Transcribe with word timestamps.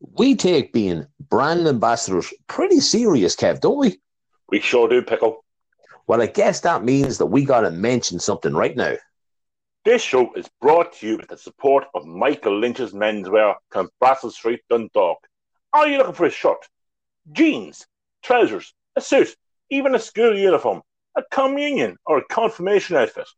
We 0.00 0.34
take 0.34 0.72
being 0.72 1.06
brand 1.28 1.66
ambassadors 1.66 2.32
pretty 2.46 2.80
serious, 2.80 3.34
Kev, 3.34 3.60
don't 3.60 3.78
we? 3.78 4.00
We 4.48 4.60
sure 4.60 4.88
do, 4.88 5.02
Pickle. 5.02 5.44
Well, 6.06 6.22
I 6.22 6.26
guess 6.26 6.60
that 6.60 6.84
means 6.84 7.18
that 7.18 7.26
we 7.26 7.44
got 7.44 7.62
to 7.62 7.70
mention 7.70 8.20
something 8.20 8.54
right 8.54 8.76
now. 8.76 8.94
This 9.84 10.02
show 10.02 10.32
is 10.34 10.48
brought 10.60 10.92
to 10.94 11.06
you 11.06 11.16
with 11.16 11.28
the 11.28 11.38
support 11.38 11.84
of 11.94 12.06
Michael 12.06 12.58
Lynch's 12.58 12.92
Menswear, 12.92 13.54
Clonbrassil 13.72 14.32
Street, 14.32 14.60
Dundalk. 14.68 15.18
Are 15.72 15.86
you 15.88 15.98
looking 15.98 16.14
for 16.14 16.26
a 16.26 16.30
shirt, 16.30 16.66
jeans, 17.32 17.86
trousers, 18.22 18.74
a 18.96 19.00
suit, 19.00 19.36
even 19.70 19.94
a 19.94 19.98
school 19.98 20.36
uniform, 20.36 20.82
a 21.16 21.22
communion, 21.30 21.96
or 22.06 22.18
a 22.18 22.24
confirmation 22.24 22.96
outfit? 22.96 23.28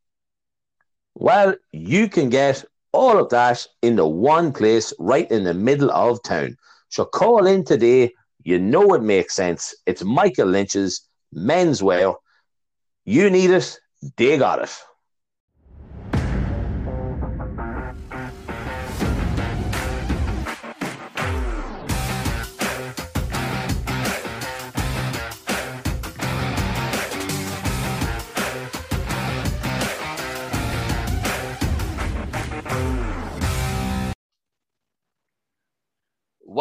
Well, 1.14 1.54
you 1.72 2.08
can 2.08 2.28
get 2.30 2.64
all 2.98 3.16
of 3.16 3.28
that 3.28 3.64
in 3.80 3.94
the 3.94 4.06
one 4.06 4.52
place 4.52 4.92
right 4.98 5.30
in 5.30 5.44
the 5.44 5.54
middle 5.54 5.90
of 5.92 6.20
town. 6.24 6.56
So 6.88 7.04
call 7.04 7.46
in 7.46 7.64
today. 7.64 8.12
You 8.42 8.58
know 8.58 8.92
it 8.94 9.02
makes 9.02 9.36
sense. 9.36 9.72
It's 9.86 10.02
Michael 10.02 10.48
Lynch's 10.48 11.08
menswear. 11.32 12.16
You 13.04 13.30
need 13.30 13.50
it, 13.50 13.78
they 14.16 14.36
got 14.36 14.62
it. 14.64 14.76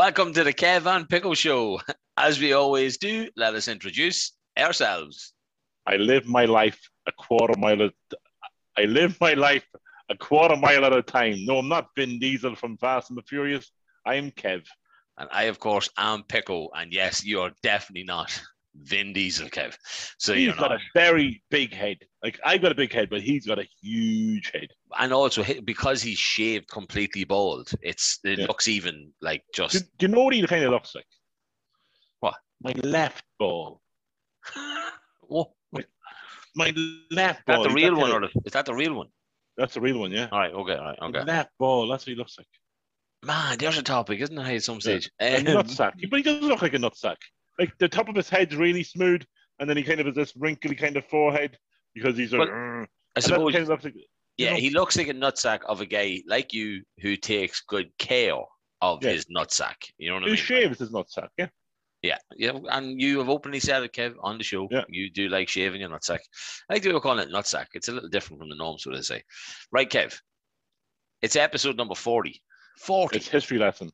Welcome 0.07 0.31
to 0.35 0.45
the 0.45 0.53
Kev 0.53 0.85
and 0.85 1.09
Pickle 1.09 1.33
Show. 1.33 1.81
As 2.17 2.39
we 2.39 2.53
always 2.53 2.97
do, 2.97 3.27
let 3.35 3.55
us 3.55 3.67
introduce 3.67 4.31
ourselves. 4.57 5.33
I 5.85 5.97
live 5.97 6.25
my 6.25 6.45
life 6.45 6.79
a 7.07 7.11
quarter 7.11 7.59
mile 7.59 7.83
at 7.83 7.91
I 8.77 8.83
live 8.83 9.19
my 9.19 9.33
life 9.33 9.67
a 10.09 10.15
quarter 10.15 10.55
mile 10.55 10.85
at 10.85 10.93
a 10.93 11.01
time. 11.01 11.43
No, 11.43 11.57
I'm 11.57 11.67
not 11.67 11.89
Vin 11.97 12.19
Diesel 12.19 12.55
from 12.55 12.77
Fast 12.77 13.09
and 13.09 13.17
the 13.17 13.21
Furious. 13.23 13.69
I 14.05 14.15
am 14.15 14.31
Kev. 14.31 14.63
And 15.17 15.27
I, 15.29 15.43
of 15.43 15.59
course, 15.59 15.89
am 15.97 16.23
Pickle. 16.23 16.71
And 16.73 16.93
yes, 16.93 17.25
you 17.25 17.41
are 17.41 17.51
definitely 17.61 18.05
not 18.05 18.41
Vin 18.83 19.13
Diesel, 19.13 19.47
Kev. 19.49 19.75
So 20.17 20.33
He's 20.33 20.45
you're 20.47 20.55
got 20.55 20.71
a 20.71 20.79
very 20.93 21.41
big 21.49 21.73
head. 21.73 21.97
Like 22.23 22.39
I've 22.45 22.61
got 22.61 22.71
a 22.71 22.75
big 22.75 22.91
head, 22.93 23.09
but 23.09 23.21
he's 23.21 23.45
got 23.45 23.59
a 23.59 23.67
huge 23.81 24.51
head. 24.53 24.67
And 24.99 25.11
also, 25.13 25.43
because 25.63 26.01
he's 26.01 26.17
shaved 26.19 26.67
completely 26.69 27.23
bald, 27.23 27.71
it's 27.81 28.19
it 28.23 28.39
Yeah. 28.39 28.45
looks 28.47 28.67
even 28.67 29.11
like 29.21 29.43
just. 29.53 29.73
do 29.97 30.05
you 30.05 30.07
know 30.07 30.23
what 30.23 30.33
he 30.33 30.45
kind 30.47 30.63
of 30.63 30.71
looks 30.71 30.93
like? 30.95 31.05
What? 32.19 32.35
My 32.61 32.73
left 32.83 33.23
ball. 33.39 33.81
What? 35.27 35.51
My 36.55 36.73
left 37.11 37.39
Is 37.41 37.45
that 37.47 37.55
ball. 37.57 37.63
the 37.63 37.69
real 37.69 37.95
one, 37.97 38.11
or 38.11 38.21
the, 38.21 38.29
is 38.45 38.53
that 38.53 38.65
the 38.65 38.73
real 38.73 38.93
one? 38.95 39.07
That's 39.57 39.73
the 39.75 39.81
real 39.81 39.99
one, 39.99 40.11
yeah. 40.11 40.27
All 40.31 40.39
right, 40.39 40.51
okay, 40.53 40.73
all 40.75 40.85
right, 40.85 40.97
okay. 41.01 41.23
Left 41.23 41.51
ball. 41.59 41.87
That's 41.87 42.05
what 42.05 42.11
he 42.11 42.15
looks 42.15 42.35
like. 42.37 42.47
Man, 43.25 43.57
there's 43.59 43.77
a 43.77 43.83
topic, 43.83 44.21
isn't 44.21 44.35
there, 44.35 44.45
at 44.45 44.63
some 44.63 44.79
stage? 44.81 45.11
A 45.21 45.37
Um, 45.37 45.43
nutsack. 45.45 45.93
But 46.09 46.17
he 46.17 46.23
doesn't 46.23 46.47
look 46.47 46.61
like 46.61 46.73
a 46.73 46.77
nutsack. 46.77 47.17
Like 47.59 47.77
the 47.79 47.87
top 47.89 48.07
of 48.09 48.15
his 48.15 48.29
head's 48.29 48.55
really 48.55 48.83
smooth, 48.83 49.23
and 49.59 49.69
then 49.69 49.77
he 49.77 49.83
kind 49.83 49.99
of 49.99 50.05
has 50.05 50.15
this 50.15 50.33
wrinkly 50.35 50.75
kind 50.75 50.97
of 50.97 51.05
forehead 51.05 51.57
because 51.95 52.17
he's. 52.17 52.31
Well, 52.33 52.85
I 53.15 53.19
suppose, 53.19 53.51
kind 53.53 53.67
of 53.69 53.83
like, 53.83 53.95
yeah, 54.37 54.51
know- 54.51 54.57
he 54.57 54.69
looks 54.69 54.95
like 54.97 55.07
a 55.07 55.13
nutsack 55.13 55.61
of 55.65 55.81
a 55.81 55.85
guy 55.85 56.21
like 56.27 56.53
you 56.53 56.83
who 57.01 57.15
takes 57.15 57.61
good 57.61 57.89
care 57.97 58.35
of 58.81 59.03
Yeah. 59.03 59.11
his 59.11 59.25
nutsack. 59.25 59.75
You 59.97 60.09
know 60.09 60.15
what 60.15 60.23
I 60.23 60.27
mean? 60.27 60.35
shaves 60.35 60.79
his 60.79 60.91
nutsack, 60.91 61.29
yeah. 61.37 61.47
Yeah, 62.03 62.17
yeah, 62.35 62.51
and 62.69 63.01
you 63.01 63.17
have 63.17 63.27
openly 63.27 63.59
said 63.59 63.81
it, 63.81 63.91
Kev, 63.91 64.13
on 64.21 64.37
the 64.37 64.43
show. 64.43 64.67
Yeah. 64.69 64.83
You 64.87 65.09
do 65.09 65.29
like 65.29 65.49
shaving 65.49 65.81
your 65.81 65.89
nutsack. 65.89 66.19
I 66.69 66.73
like 66.73 66.83
to 66.83 66.99
call 66.99 67.17
it 67.17 67.29
nutsack. 67.31 67.65
It's 67.73 67.87
a 67.87 67.91
little 67.91 68.07
different 68.07 68.39
from 68.39 68.49
the 68.49 68.55
norm, 68.55 68.77
so 68.77 68.91
they 68.91 69.01
say. 69.01 69.23
Right, 69.71 69.89
Kev. 69.89 70.15
It's 71.23 71.35
episode 71.35 71.75
number 71.75 71.95
40. 71.95 72.39
40. 72.77 73.17
It's 73.17 73.27
history 73.27 73.57
lesson. 73.57 73.89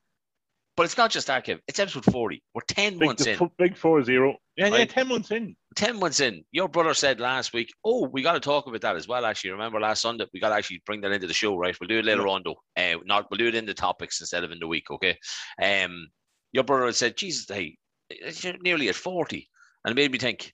But 0.75 0.83
it's 0.83 0.97
not 0.97 1.11
just 1.11 1.27
that, 1.27 1.45
Kev. 1.45 1.59
It's 1.67 1.79
episode 1.79 2.05
40. 2.05 2.41
We're 2.53 2.61
10 2.67 2.97
Big, 2.97 3.07
months 3.07 3.25
in. 3.27 3.37
fo- 3.37 3.51
big 3.57 3.77
four 3.77 4.03
zero. 4.03 4.35
Yeah, 4.55 4.67
yeah, 4.67 4.73
Right. 4.77 4.89
ten 4.89 5.07
months 5.07 5.31
in. 5.31 5.55
10 5.75 5.99
months 5.99 6.19
in. 6.19 6.43
Your 6.51 6.67
brother 6.67 6.93
said 6.93 7.19
last 7.19 7.53
week, 7.53 7.71
oh, 7.83 8.07
we 8.07 8.21
got 8.21 8.33
to 8.33 8.39
talk 8.39 8.67
about 8.67 8.81
that 8.81 8.95
as 8.95 9.07
well, 9.07 9.25
actually. 9.25 9.51
Remember 9.51 9.79
last 9.79 10.01
Sunday? 10.01 10.25
We 10.33 10.39
got 10.39 10.49
to 10.49 10.55
actually 10.55 10.81
bring 10.85 11.01
that 11.01 11.11
into 11.11 11.27
the 11.27 11.33
show, 11.33 11.55
right? 11.57 11.75
We'll 11.79 11.87
do 11.87 11.99
it 11.99 12.05
later 12.05 12.27
on, 12.27 12.43
though. 12.45 12.57
Uh, 12.77 12.97
not, 13.05 13.27
we'll 13.29 13.37
do 13.39 13.47
it 13.47 13.55
in 13.55 13.65
the 13.65 13.73
topics 13.73 14.19
instead 14.21 14.43
of 14.43 14.51
in 14.51 14.59
the 14.59 14.67
week, 14.67 14.89
okay? 14.91 15.17
Um, 15.61 16.09
Your 16.51 16.63
brother 16.63 16.91
said, 16.91 17.17
Jesus, 17.17 17.45
hey, 17.47 17.77
it's 18.09 18.45
nearly 18.61 18.89
at 18.89 18.95
40. 18.95 19.47
And 19.85 19.91
it 19.91 19.95
made 20.01 20.11
me 20.11 20.17
think, 20.19 20.53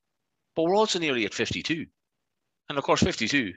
but 0.56 0.64
we're 0.64 0.76
also 0.76 1.00
nearly 1.00 1.26
at 1.26 1.34
52. 1.34 1.86
And 2.70 2.78
of 2.78 2.84
course, 2.84 3.02
52 3.04 3.52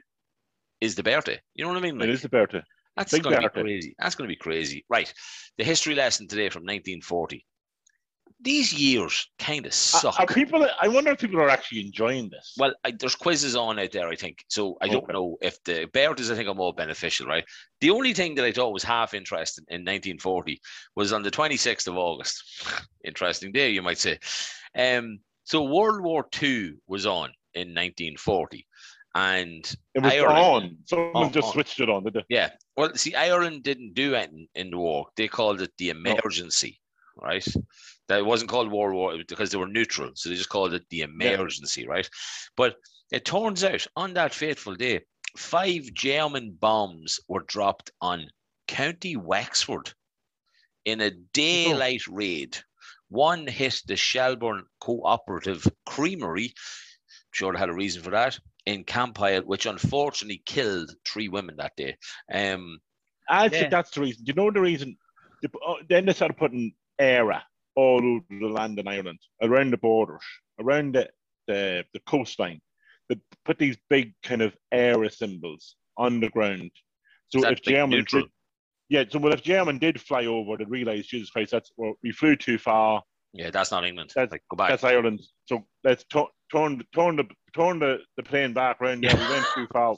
is 0.81 0.95
the 0.95 1.03
birthday. 1.03 1.39
You 1.55 1.63
know 1.63 1.69
what 1.71 1.77
I 1.77 1.81
mean? 1.81 1.95
It 1.95 2.01
Like, 2.01 2.09
is 2.09 2.21
the 2.21 2.29
birthday. 2.29 2.61
That's 2.95 3.17
going 3.17 3.35
to 3.35 3.41
be 3.41 3.49
crazy. 3.49 3.95
That's 3.99 4.15
going 4.15 4.27
to 4.27 4.31
be 4.31 4.37
crazy. 4.37 4.85
Right. 4.89 5.11
The 5.57 5.63
history 5.63 5.95
lesson 5.95 6.27
today 6.27 6.49
from 6.49 6.63
1940. 6.63 7.45
These 8.41 8.73
years 8.73 9.29
kind 9.39 9.65
of 9.65 9.73
suck. 9.73 10.19
Are 10.19 10.25
people? 10.25 10.67
I 10.81 10.89
wonder 10.89 11.11
if 11.11 11.19
people 11.19 11.39
are 11.39 11.49
actually 11.49 11.79
enjoying 11.79 12.29
this. 12.29 12.55
Well, 12.57 12.73
I, 12.83 12.91
there's 12.91 13.15
quizzes 13.15 13.55
on 13.55 13.79
out 13.79 13.93
there, 13.93 14.09
I 14.09 14.15
think. 14.17 14.43
So 14.49 14.77
I 14.81 14.89
don't 14.89 15.07
know 15.07 15.37
if 15.41 15.63
the 15.63 15.87
birthdays, 15.93 16.29
I 16.29 16.35
think, 16.35 16.49
are 16.49 16.55
more 16.55 16.73
beneficial, 16.73 17.25
right? 17.25 17.45
The 17.79 17.91
only 17.91 18.13
thing 18.13 18.35
that 18.35 18.43
I 18.43 18.51
thought 18.51 18.73
was 18.73 18.83
half 18.83 19.13
interesting 19.13 19.63
in 19.69 19.81
1940 19.81 20.59
was 20.95 21.13
on 21.13 21.23
the 21.23 21.31
26th 21.31 21.87
of 21.87 21.97
August. 21.97 22.43
Interesting 23.05 23.53
day, 23.53 23.69
you 23.69 23.81
might 23.81 23.97
say. 23.97 24.19
Um, 24.77 25.19
so 25.45 25.63
World 25.63 26.01
War 26.01 26.25
II 26.41 26.73
was 26.87 27.05
on 27.05 27.31
in 27.53 27.69
1940. 27.69 28.65
And 29.15 29.63
it 29.93 30.01
was 30.01 30.11
Ireland- 30.11 30.37
on. 30.37 30.77
Someone 30.85 31.25
On, 31.25 31.31
just 31.31 31.47
on. 31.47 31.53
switched 31.53 31.79
it 31.79 31.89
on, 31.89 32.03
did 32.03 32.13
they? 32.13 32.23
yeah, 32.29 32.49
well, 32.75 32.95
see, 32.95 33.13
Ireland 33.13 33.63
didn't 33.63 33.93
do 33.93 34.15
anything 34.15 34.47
in 34.55 34.71
the 34.71 34.77
war. 34.77 35.07
They 35.15 35.27
called 35.27 35.61
it 35.61 35.71
the 35.77 35.89
emergency, 35.89 36.79
right? 37.15 37.45
That 38.07 38.19
it 38.19 38.25
wasn't 38.25 38.49
called 38.49 38.71
World 38.71 38.95
War 38.95 39.17
because 39.27 39.51
they 39.51 39.57
were 39.57 39.67
neutral, 39.67 40.11
so 40.15 40.29
they 40.29 40.35
just 40.35 40.49
called 40.49 40.73
it 40.73 40.89
the 40.89 41.01
emergency, 41.01 41.87
right? 41.87 42.09
But 42.57 42.75
it 43.11 43.25
turns 43.25 43.63
out 43.63 43.85
on 43.95 44.15
that 44.15 44.33
fateful 44.33 44.75
day, 44.75 45.01
five 45.37 45.93
German 45.93 46.57
bombs 46.59 47.19
were 47.27 47.45
dropped 47.47 47.91
on 48.01 48.29
County 48.67 49.15
Wexford 49.15 49.93
in 50.85 51.01
a 51.01 51.11
daylight 51.11 52.01
oh. 52.09 52.13
raid. 52.13 52.57
One 53.09 53.45
hit 53.45 53.79
the 53.85 53.95
Shelburne 53.95 54.63
Cooperative 54.79 55.67
Creamery. 55.85 56.55
Sure, 57.29 57.53
they 57.53 57.59
had 57.59 57.69
a 57.69 57.73
reason 57.73 58.01
for 58.01 58.09
that 58.09 58.39
in 58.65 58.83
Campile, 58.83 59.43
which 59.45 59.65
unfortunately 59.65 60.41
killed 60.45 60.91
three 61.05 61.27
women 61.29 61.55
that 61.57 61.75
day. 61.75 61.97
Um, 62.31 62.79
I 63.29 63.43
Yeah. 63.45 63.49
think 63.49 63.71
that's 63.71 63.91
the 63.91 64.01
reason. 64.01 64.23
Do 64.23 64.29
you 64.29 64.35
know 64.35 64.51
the 64.51 64.61
reason? 64.61 64.97
They 65.41 65.47
pu- 65.49 65.59
oh, 65.65 65.77
Then 65.89 66.05
they 66.05 66.13
started 66.13 66.37
putting 66.37 66.73
EIRE 66.99 67.41
all 67.75 67.97
over 67.97 68.23
the 68.29 68.47
land 68.47 68.79
in 68.79 68.87
Ireland, 68.87 69.19
around 69.41 69.71
the 69.71 69.77
borders, 69.77 70.21
around 70.59 70.95
the, 70.95 71.09
the, 71.47 71.83
the 71.93 71.99
coastline. 72.01 72.61
They 73.09 73.17
put 73.43 73.57
these 73.59 73.77
big 73.89 74.13
kind 74.23 74.41
of 74.41 74.55
EIRE 74.73 75.09
symbols 75.09 75.75
on 75.97 76.19
the 76.19 76.29
ground. 76.29 76.71
So 77.29 77.39
if 77.47 77.63
big 77.63 77.73
Germans 77.75 77.93
neutral? 78.13 78.21
did, 78.23 78.31
yeah, 78.89 79.03
so 79.09 79.19
well, 79.19 79.33
if 79.33 79.41
German 79.41 79.79
did 79.79 79.99
fly 79.99 80.25
over, 80.25 80.55
they'd 80.57 80.69
realize, 80.69 81.07
Jesus 81.07 81.29
Christ, 81.31 81.51
that's 81.51 81.71
well, 81.75 81.95
we 82.03 82.11
flew 82.11 82.35
too 82.35 82.57
far. 82.57 83.01
yeah, 83.33 83.49
that's 83.49 83.71
not 83.71 83.83
England. 83.85 84.11
That's- 84.15 84.31
like, 84.31 84.43
go 84.49 84.55
back. 84.55 84.69
That's 84.69 84.83
Ireland. 84.83 85.21
So 85.45 85.65
let's 85.83 86.03
tu- 86.05 86.27
turn 86.53 86.81
turn 86.95 87.15
the 87.17 87.25
turn 87.53 87.79
the, 87.79 87.97
the 88.17 88.23
plane 88.23 88.53
back 88.53 88.79
around. 88.81 89.03
Yeah, 89.03 89.15
we 89.15 89.33
went 89.33 89.45
too 89.55 89.67
far. 89.73 89.95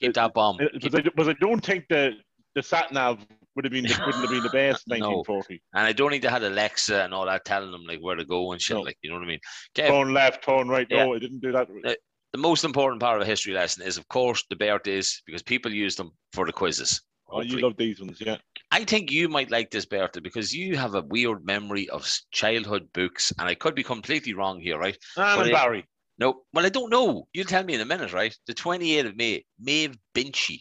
Keep 0.00 0.14
that 0.14 0.34
bomb. 0.34 0.58
Keep- 0.58 0.92
But 0.92 1.06
I, 1.06 1.10
but 1.16 1.28
I 1.28 1.32
don't 1.40 1.64
think 1.64 1.86
the 1.88 2.12
the 2.54 2.62
sat 2.62 2.92
nav 2.92 3.26
would 3.54 3.64
have 3.64 3.72
been 3.72 3.84
the, 3.84 3.94
wouldn't 4.06 4.22
have 4.22 4.30
been 4.30 4.42
the 4.42 4.50
best 4.50 4.84
in 4.90 4.98
No. 5.00 5.24
and 5.38 5.58
I 5.86 5.92
don't 5.92 6.10
think 6.10 6.22
they 6.22 6.28
had 6.28 6.42
Alexa 6.42 7.02
and 7.04 7.12
all 7.14 7.26
that 7.26 7.44
telling 7.44 7.70
them 7.70 7.84
like 7.86 8.00
where 8.00 8.16
to 8.16 8.24
go 8.24 8.52
and 8.52 8.60
shit. 8.60 8.76
No. 8.76 8.82
Like, 8.82 8.98
you 9.02 9.10
know 9.10 9.16
what 9.16 9.24
I 9.24 9.28
mean? 9.28 9.40
Kev, 9.74 9.88
Turn 9.88 10.12
left, 10.12 10.44
turn 10.44 10.68
right. 10.68 10.86
Yeah. 10.90 11.04
No, 11.04 11.14
I 11.14 11.18
didn't 11.18 11.40
do 11.40 11.52
that. 11.52 11.68
Uh, 11.84 11.94
the 12.32 12.38
most 12.38 12.64
important 12.64 13.00
part 13.00 13.16
of 13.16 13.22
a 13.22 13.26
history 13.26 13.54
lesson 13.54 13.86
is, 13.86 13.96
of 13.96 14.06
course, 14.08 14.44
the 14.50 14.56
birthdays 14.56 15.22
because 15.26 15.42
people 15.42 15.72
use 15.72 15.96
them 15.96 16.10
for 16.32 16.44
the 16.46 16.52
quizzes. 16.52 17.00
Oh, 17.28 17.42
you 17.42 17.58
love 17.58 17.76
these 17.76 18.00
ones, 18.00 18.18
yeah. 18.20 18.36
I 18.70 18.84
think 18.84 19.10
you 19.10 19.28
might 19.28 19.50
like 19.50 19.70
this 19.70 19.84
Bertha, 19.84 20.20
because 20.20 20.54
you 20.54 20.76
have 20.76 20.94
a 20.94 21.02
weird 21.02 21.44
memory 21.44 21.88
of 21.88 22.08
childhood 22.30 22.88
books, 22.94 23.32
and 23.38 23.48
I 23.48 23.54
could 23.54 23.74
be 23.74 23.82
completely 23.82 24.32
wrong 24.34 24.60
here, 24.60 24.78
right? 24.78 24.96
Anne 25.16 25.40
and 25.40 25.48
it- 25.48 25.52
Barry. 25.52 25.84
No, 26.18 26.42
well, 26.54 26.64
I 26.64 26.70
don't 26.70 26.88
know. 26.90 27.26
You'll 27.34 27.44
tell 27.44 27.62
me 27.62 27.74
in 27.74 27.80
a 27.82 27.84
minute, 27.84 28.12
right? 28.14 28.34
The 28.46 28.54
28th 28.54 29.06
of 29.08 29.16
May, 29.16 29.44
Maeve 29.60 29.98
Binchy 30.14 30.60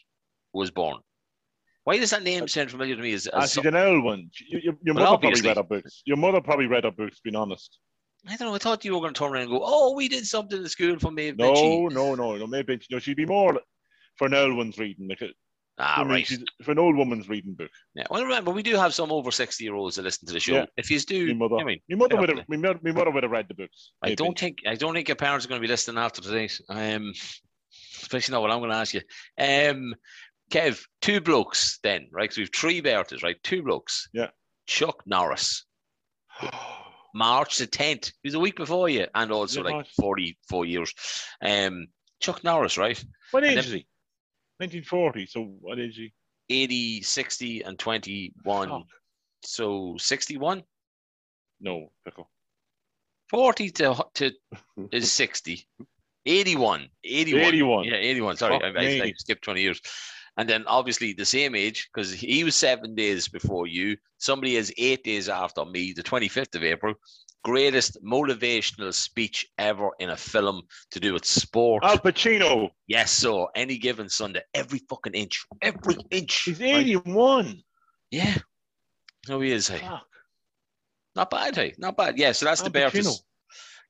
was 0.53 0.69
born. 0.69 0.97
Why 1.85 1.97
does 1.97 2.09
that 2.09 2.23
name 2.23 2.47
sound 2.49 2.71
familiar 2.71 2.95
to 2.95 3.01
me? 3.01 3.13
As, 3.13 3.29
Ah, 3.31 3.43
as 3.43 3.53
she's 3.53 3.63
an 3.63 3.75
old 3.75 4.03
one. 4.03 4.29
Your, 4.49 4.59
your, 4.61 4.73
your 4.83 4.95
Well, 4.95 5.03
mother 5.05 5.15
obviously. 5.27 5.43
probably 5.43 5.47
read 5.49 5.57
her 5.57 5.81
books. 5.83 6.01
Your 6.05 6.17
mother 6.17 6.41
probably 6.41 6.65
read 6.65 6.83
her 6.83 6.91
books, 6.91 7.21
being 7.23 7.35
honest. 7.37 7.77
I 8.27 8.35
don't 8.35 8.49
know. 8.49 8.55
I 8.55 8.57
thought 8.57 8.83
you 8.83 8.93
were 8.95 8.99
going 9.01 9.13
to 9.13 9.17
turn 9.19 9.31
around 9.31 9.43
and 9.43 9.51
go, 9.51 9.61
"Oh, 9.63 9.93
we 9.95 10.09
did 10.09 10.25
something 10.25 10.57
in 10.57 10.67
school 10.67 10.97
for 10.99 11.11
Maeve 11.11 11.35
Binchy." 11.35 11.93
No, 11.93 12.15
no, 12.15 12.15
no, 12.15 12.35
no. 12.37 12.47
Maybe 12.47 12.73
you 12.73 12.79
know, 12.95 12.99
she'd 12.99 13.15
be 13.15 13.25
more 13.27 13.61
for 14.17 14.25
an 14.27 14.33
old 14.33 14.57
one's 14.57 14.77
reading. 14.79 15.07
Like, 15.07 15.21
uh, 15.21 15.27
Ah, 15.77 15.99
I 15.99 16.03
mean, 16.03 16.11
right. 16.11 16.31
an 16.67 16.79
old 16.79 16.95
woman's 16.95 17.27
reading 17.27 17.53
book. 17.53 17.69
Yeah. 17.95 18.05
Well, 18.09 18.23
remember, 18.23 18.51
we 18.51 18.63
do 18.63 18.75
have 18.77 18.93
some 18.93 19.11
over 19.11 19.29
60 19.29 19.61
year 19.63 19.75
olds 19.75 19.97
that 19.97 20.03
listen 20.03 20.25
to 20.27 20.33
the 20.33 20.39
show. 20.39 20.53
Yeah. 20.55 20.65
If 20.77 20.89
you 20.89 20.99
do, 21.01 21.27
My 21.35 21.47
mother, 21.47 21.57
I 21.57 21.63
mean, 21.65 21.79
my 21.89 21.97
mother 21.97 22.15
would 22.15 22.29
have, 22.29 22.47
my 22.47 22.55
mother, 22.55 22.79
mother 22.81 23.11
would 23.11 23.23
have 23.23 23.31
read 23.31 23.47
the 23.49 23.55
books. 23.55 23.91
I 24.01 24.07
maybe. 24.07 24.15
don't 24.15 24.39
think 24.39 24.59
I 24.65 24.75
don't 24.75 24.93
think 24.93 25.09
your 25.09 25.17
parents 25.17 25.45
are 25.45 25.49
going 25.49 25.59
to 25.59 25.67
be 25.67 25.71
listening 25.71 26.01
after 26.01 26.21
today. 26.21 26.47
Um, 26.69 27.11
especially 28.01 28.31
not 28.33 28.41
what 28.41 28.51
I'm 28.51 28.59
going 28.59 28.71
to 28.71 28.77
ask 28.77 28.93
you. 28.93 29.01
Um, 29.37 29.95
Kev, 30.49 30.81
two 31.01 31.19
blokes 31.19 31.79
then, 31.83 32.07
right? 32.11 32.31
So 32.31 32.39
we've 32.41 32.55
three 32.55 32.81
Bertas, 32.81 33.21
right? 33.23 33.35
Two 33.43 33.63
blokes. 33.63 34.07
Yeah. 34.13 34.27
Chuck 34.67 35.03
Norris, 35.05 35.65
March 37.13 37.57
the 37.57 37.67
10th. 37.67 38.11
He 38.23 38.27
was 38.27 38.33
a 38.35 38.39
week 38.39 38.55
before 38.55 38.89
you, 38.89 39.07
and 39.13 39.31
also 39.31 39.59
Yeah, 39.59 39.65
like 39.65 39.75
nice. 39.85 39.93
44 39.99 40.65
years. 40.65 40.93
Um, 41.41 41.87
Chuck 42.19 42.43
Norris, 42.43 42.77
right? 42.77 43.03
what 43.31 43.43
age 43.43 43.55
then- 43.55 43.63
is 43.65 43.71
he? 43.71 43.87
1940. 44.59 45.25
So 45.25 45.43
what 45.61 45.79
age 45.79 45.91
is 45.91 45.97
he? 45.97 46.13
80, 46.49 47.01
60, 47.01 47.61
and 47.63 47.79
21. 47.79 48.69
Fuck. 48.69 48.83
So 49.43 49.95
61? 49.97 50.63
No, 51.61 51.91
pickle. 52.03 52.29
40 53.29 53.69
to, 53.71 54.05
to 54.15 54.31
is 54.91 55.11
60. 55.11 55.67
81. 56.25 56.87
81. 57.03 57.41
81. 57.41 57.83
Yeah, 57.85 57.95
81. 57.95 58.37
Sorry, 58.37 58.59
I, 58.63 58.67
I, 58.67 59.03
I 59.07 59.13
skipped 59.17 59.43
20 59.43 59.61
years. 59.61 59.81
And 60.37 60.49
then 60.49 60.65
obviously 60.67 61.13
the 61.13 61.25
same 61.25 61.55
age, 61.55 61.89
because 61.93 62.11
he 62.11 62.43
was 62.43 62.55
seven 62.55 62.93
days 62.93 63.27
before 63.27 63.67
you. 63.67 63.95
Somebody 64.17 64.57
is 64.57 64.73
eight 64.77 65.03
days 65.03 65.29
after 65.29 65.63
me, 65.65 65.93
the 65.93 66.03
25th 66.03 66.55
of 66.55 66.63
April. 66.63 66.95
Greatest 67.45 68.03
motivational 68.03 68.91
speech 68.91 69.45
ever 69.59 69.91
in 69.99 70.09
a 70.09 70.17
film 70.17 70.63
to 70.89 70.99
do 70.99 71.13
with 71.13 71.23
sport. 71.23 71.83
Al 71.83 71.99
Pacino. 71.99 72.71
Yes, 72.87 73.11
so 73.11 73.49
any 73.55 73.77
given 73.77 74.09
Sunday, 74.09 74.41
every 74.55 74.79
fucking 74.89 75.13
inch, 75.13 75.45
every 75.61 75.95
inch. 76.09 76.41
He's 76.41 76.59
right? 76.59 76.77
81. 76.77 77.61
Yeah. 78.09 78.35
No, 79.29 79.39
he 79.41 79.51
is. 79.51 79.67
Hey. 79.67 79.77
Fuck. 79.77 80.07
Not 81.15 81.29
bad, 81.29 81.55
hey. 81.55 81.75
Not 81.77 81.95
bad. 81.95 82.17
Yeah, 82.17 82.31
so 82.31 82.47
that's 82.47 82.63
the 82.63 82.81
Al 82.81 82.89
Pacino. 82.89 83.03
Bertus. 83.03 83.21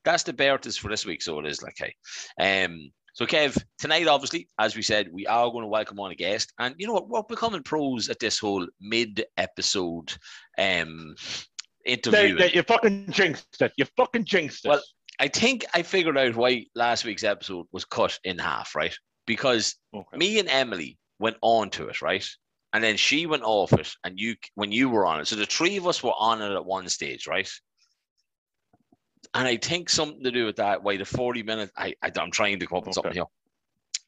That's 0.04 0.24
the 0.24 0.34
Bertus 0.34 0.78
for 0.78 0.90
this 0.90 1.06
week. 1.06 1.22
So 1.22 1.40
it 1.40 1.46
is 1.46 1.64
like, 1.64 1.78
hey. 1.78 2.66
Um, 2.66 2.92
so 3.14 3.26
Kev, 3.26 3.58
tonight, 3.80 4.08
obviously, 4.08 4.50
as 4.60 4.76
we 4.76 4.82
said, 4.82 5.08
we 5.14 5.26
are 5.28 5.50
going 5.50 5.64
to 5.64 5.70
welcome 5.70 5.98
on 6.02 6.12
a 6.12 6.16
guest. 6.16 6.52
And 6.60 6.76
you 6.78 6.88
know 6.88 6.94
what? 6.94 7.08
We're 7.08 7.24
becoming 7.24 7.64
pros 7.64 8.10
at 8.10 8.20
this 8.20 8.38
whole 8.38 8.68
mid-episode 8.82 10.12
um 10.58 11.16
interview. 11.86 12.36
That, 12.36 12.40
that 12.40 12.56
you 12.56 12.64
fucking 12.64 13.12
jinxed 13.12 13.62
it. 13.62 13.74
You 13.78 13.86
fucking 13.98 14.26
jinxed 14.26 14.66
it. 14.66 14.70
Well, 14.70 14.82
I 15.20 15.28
think 15.28 15.66
I 15.74 15.82
figured 15.82 16.18
out 16.18 16.36
why 16.36 16.66
last 16.76 17.06
week's 17.06 17.24
episode 17.24 17.68
was 17.72 17.86
cut 17.86 18.20
in 18.24 18.38
half, 18.38 18.76
right? 18.76 18.96
Because 19.26 19.76
okay. 19.94 20.18
me 20.18 20.40
and 20.40 20.50
Emily 20.50 20.98
went 21.20 21.38
on 21.42 21.70
to 21.72 21.88
it, 21.88 22.02
right? 22.02 22.28
And 22.74 22.84
then 22.84 22.98
she 22.98 23.26
went 23.26 23.44
off 23.44 23.72
it, 23.74 23.90
and 24.04 24.20
you 24.20 24.36
when 24.56 24.72
you 24.72 24.90
were 24.90 25.06
on 25.06 25.22
it. 25.22 25.28
So 25.28 25.38
the 25.38 25.46
three 25.46 25.78
of 25.78 25.88
us 25.88 26.04
were 26.04 26.14
on 26.20 26.42
it 26.42 26.52
at 26.54 26.66
one 26.66 26.90
stage, 26.90 27.26
right? 27.26 27.50
And 29.34 29.48
I 29.48 29.58
think 29.58 29.90
something 29.90 30.24
to 30.24 30.32
do 30.32 30.46
with 30.46 30.58
that. 30.58 30.84
Why 30.84 30.98
the 30.98 31.06
forty 31.06 31.44
minutes? 31.44 31.72
I, 31.78 31.96
I 32.02 32.12
am 32.18 32.32
trying 32.32 32.60
to 32.60 32.68
come 32.68 32.80
up 32.80 32.86
with 32.86 32.96
something 32.96 33.14
here. 33.14 33.24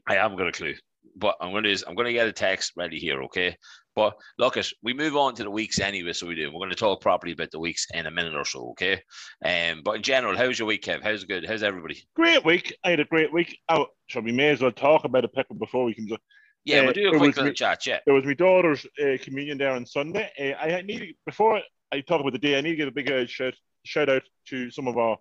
I 0.07 0.15
haven't 0.15 0.37
got 0.37 0.47
a 0.47 0.51
clue, 0.51 0.75
but 1.15 1.35
I'm 1.39 1.51
going 1.51 1.63
to 1.63 1.71
is 1.71 1.85
I'm 1.87 1.95
going 1.95 2.07
to 2.07 2.13
get 2.13 2.27
a 2.27 2.33
text 2.33 2.73
ready 2.75 2.99
here, 2.99 3.23
okay? 3.23 3.55
But 3.97 4.15
look, 4.37 4.57
it 4.57 4.71
we 4.83 4.93
move 4.93 5.17
on 5.17 5.33
to 5.33 5.43
the 5.43 5.49
weeks 5.49 5.79
anyway, 5.79 6.13
so 6.13 6.27
we 6.27 6.35
do. 6.35 6.51
We're 6.51 6.59
going 6.59 6.69
to 6.69 6.75
talk 6.75 7.01
properly 7.01 7.33
about 7.33 7.49
the 7.49 7.59
weeks 7.59 7.87
in 7.95 8.05
a 8.05 8.11
minute 8.11 8.35
or 8.35 8.45
so, 8.45 8.69
okay? 8.69 9.01
Um, 9.43 9.81
but 9.83 9.95
in 9.95 10.03
general, 10.03 10.37
how's 10.37 10.59
your 10.59 10.67
week, 10.67 10.83
Kev? 10.83 11.01
How's 11.01 11.23
it 11.23 11.27
good? 11.29 11.47
How's 11.47 11.63
everybody? 11.63 12.07
Great 12.15 12.45
week. 12.45 12.77
I 12.83 12.91
had 12.91 12.99
a 12.99 13.05
great 13.05 13.33
week. 13.33 13.57
Oh, 13.69 13.87
so 14.11 14.19
we 14.19 14.31
may 14.31 14.49
as 14.49 14.61
well 14.61 14.71
talk 14.71 15.03
about 15.03 15.25
a 15.25 15.27
pickle 15.27 15.55
before 15.55 15.83
we 15.83 15.95
can 15.95 16.05
go. 16.05 16.15
Yeah, 16.63 16.81
Uh, 16.81 16.83
we'll 16.83 16.93
do 16.93 17.07
it 17.07 17.15
a 17.15 17.17
quick 17.17 17.21
was 17.21 17.35
little 17.37 17.49
me- 17.49 17.55
chat. 17.55 17.87
Yeah, 17.87 17.97
There 18.05 18.13
was 18.13 18.23
my 18.23 18.35
daughter's 18.35 18.85
uh, 19.03 19.17
communion 19.19 19.57
there 19.57 19.71
on 19.71 19.83
Sunday. 19.87 20.29
Uh, 20.39 20.63
I 20.63 20.83
need 20.83 21.15
before 21.25 21.59
I 21.91 22.01
talk 22.01 22.21
about 22.21 22.33
the 22.33 22.37
day. 22.37 22.55
I 22.55 22.61
need 22.61 22.71
to 22.71 22.75
give 22.75 22.89
a 22.89 22.91
big 22.91 23.11
uh, 23.11 23.25
shout 23.25 23.55
shout 23.83 24.09
out 24.09 24.21
to 24.49 24.69
some 24.69 24.87
of 24.87 24.97
our 24.99 25.17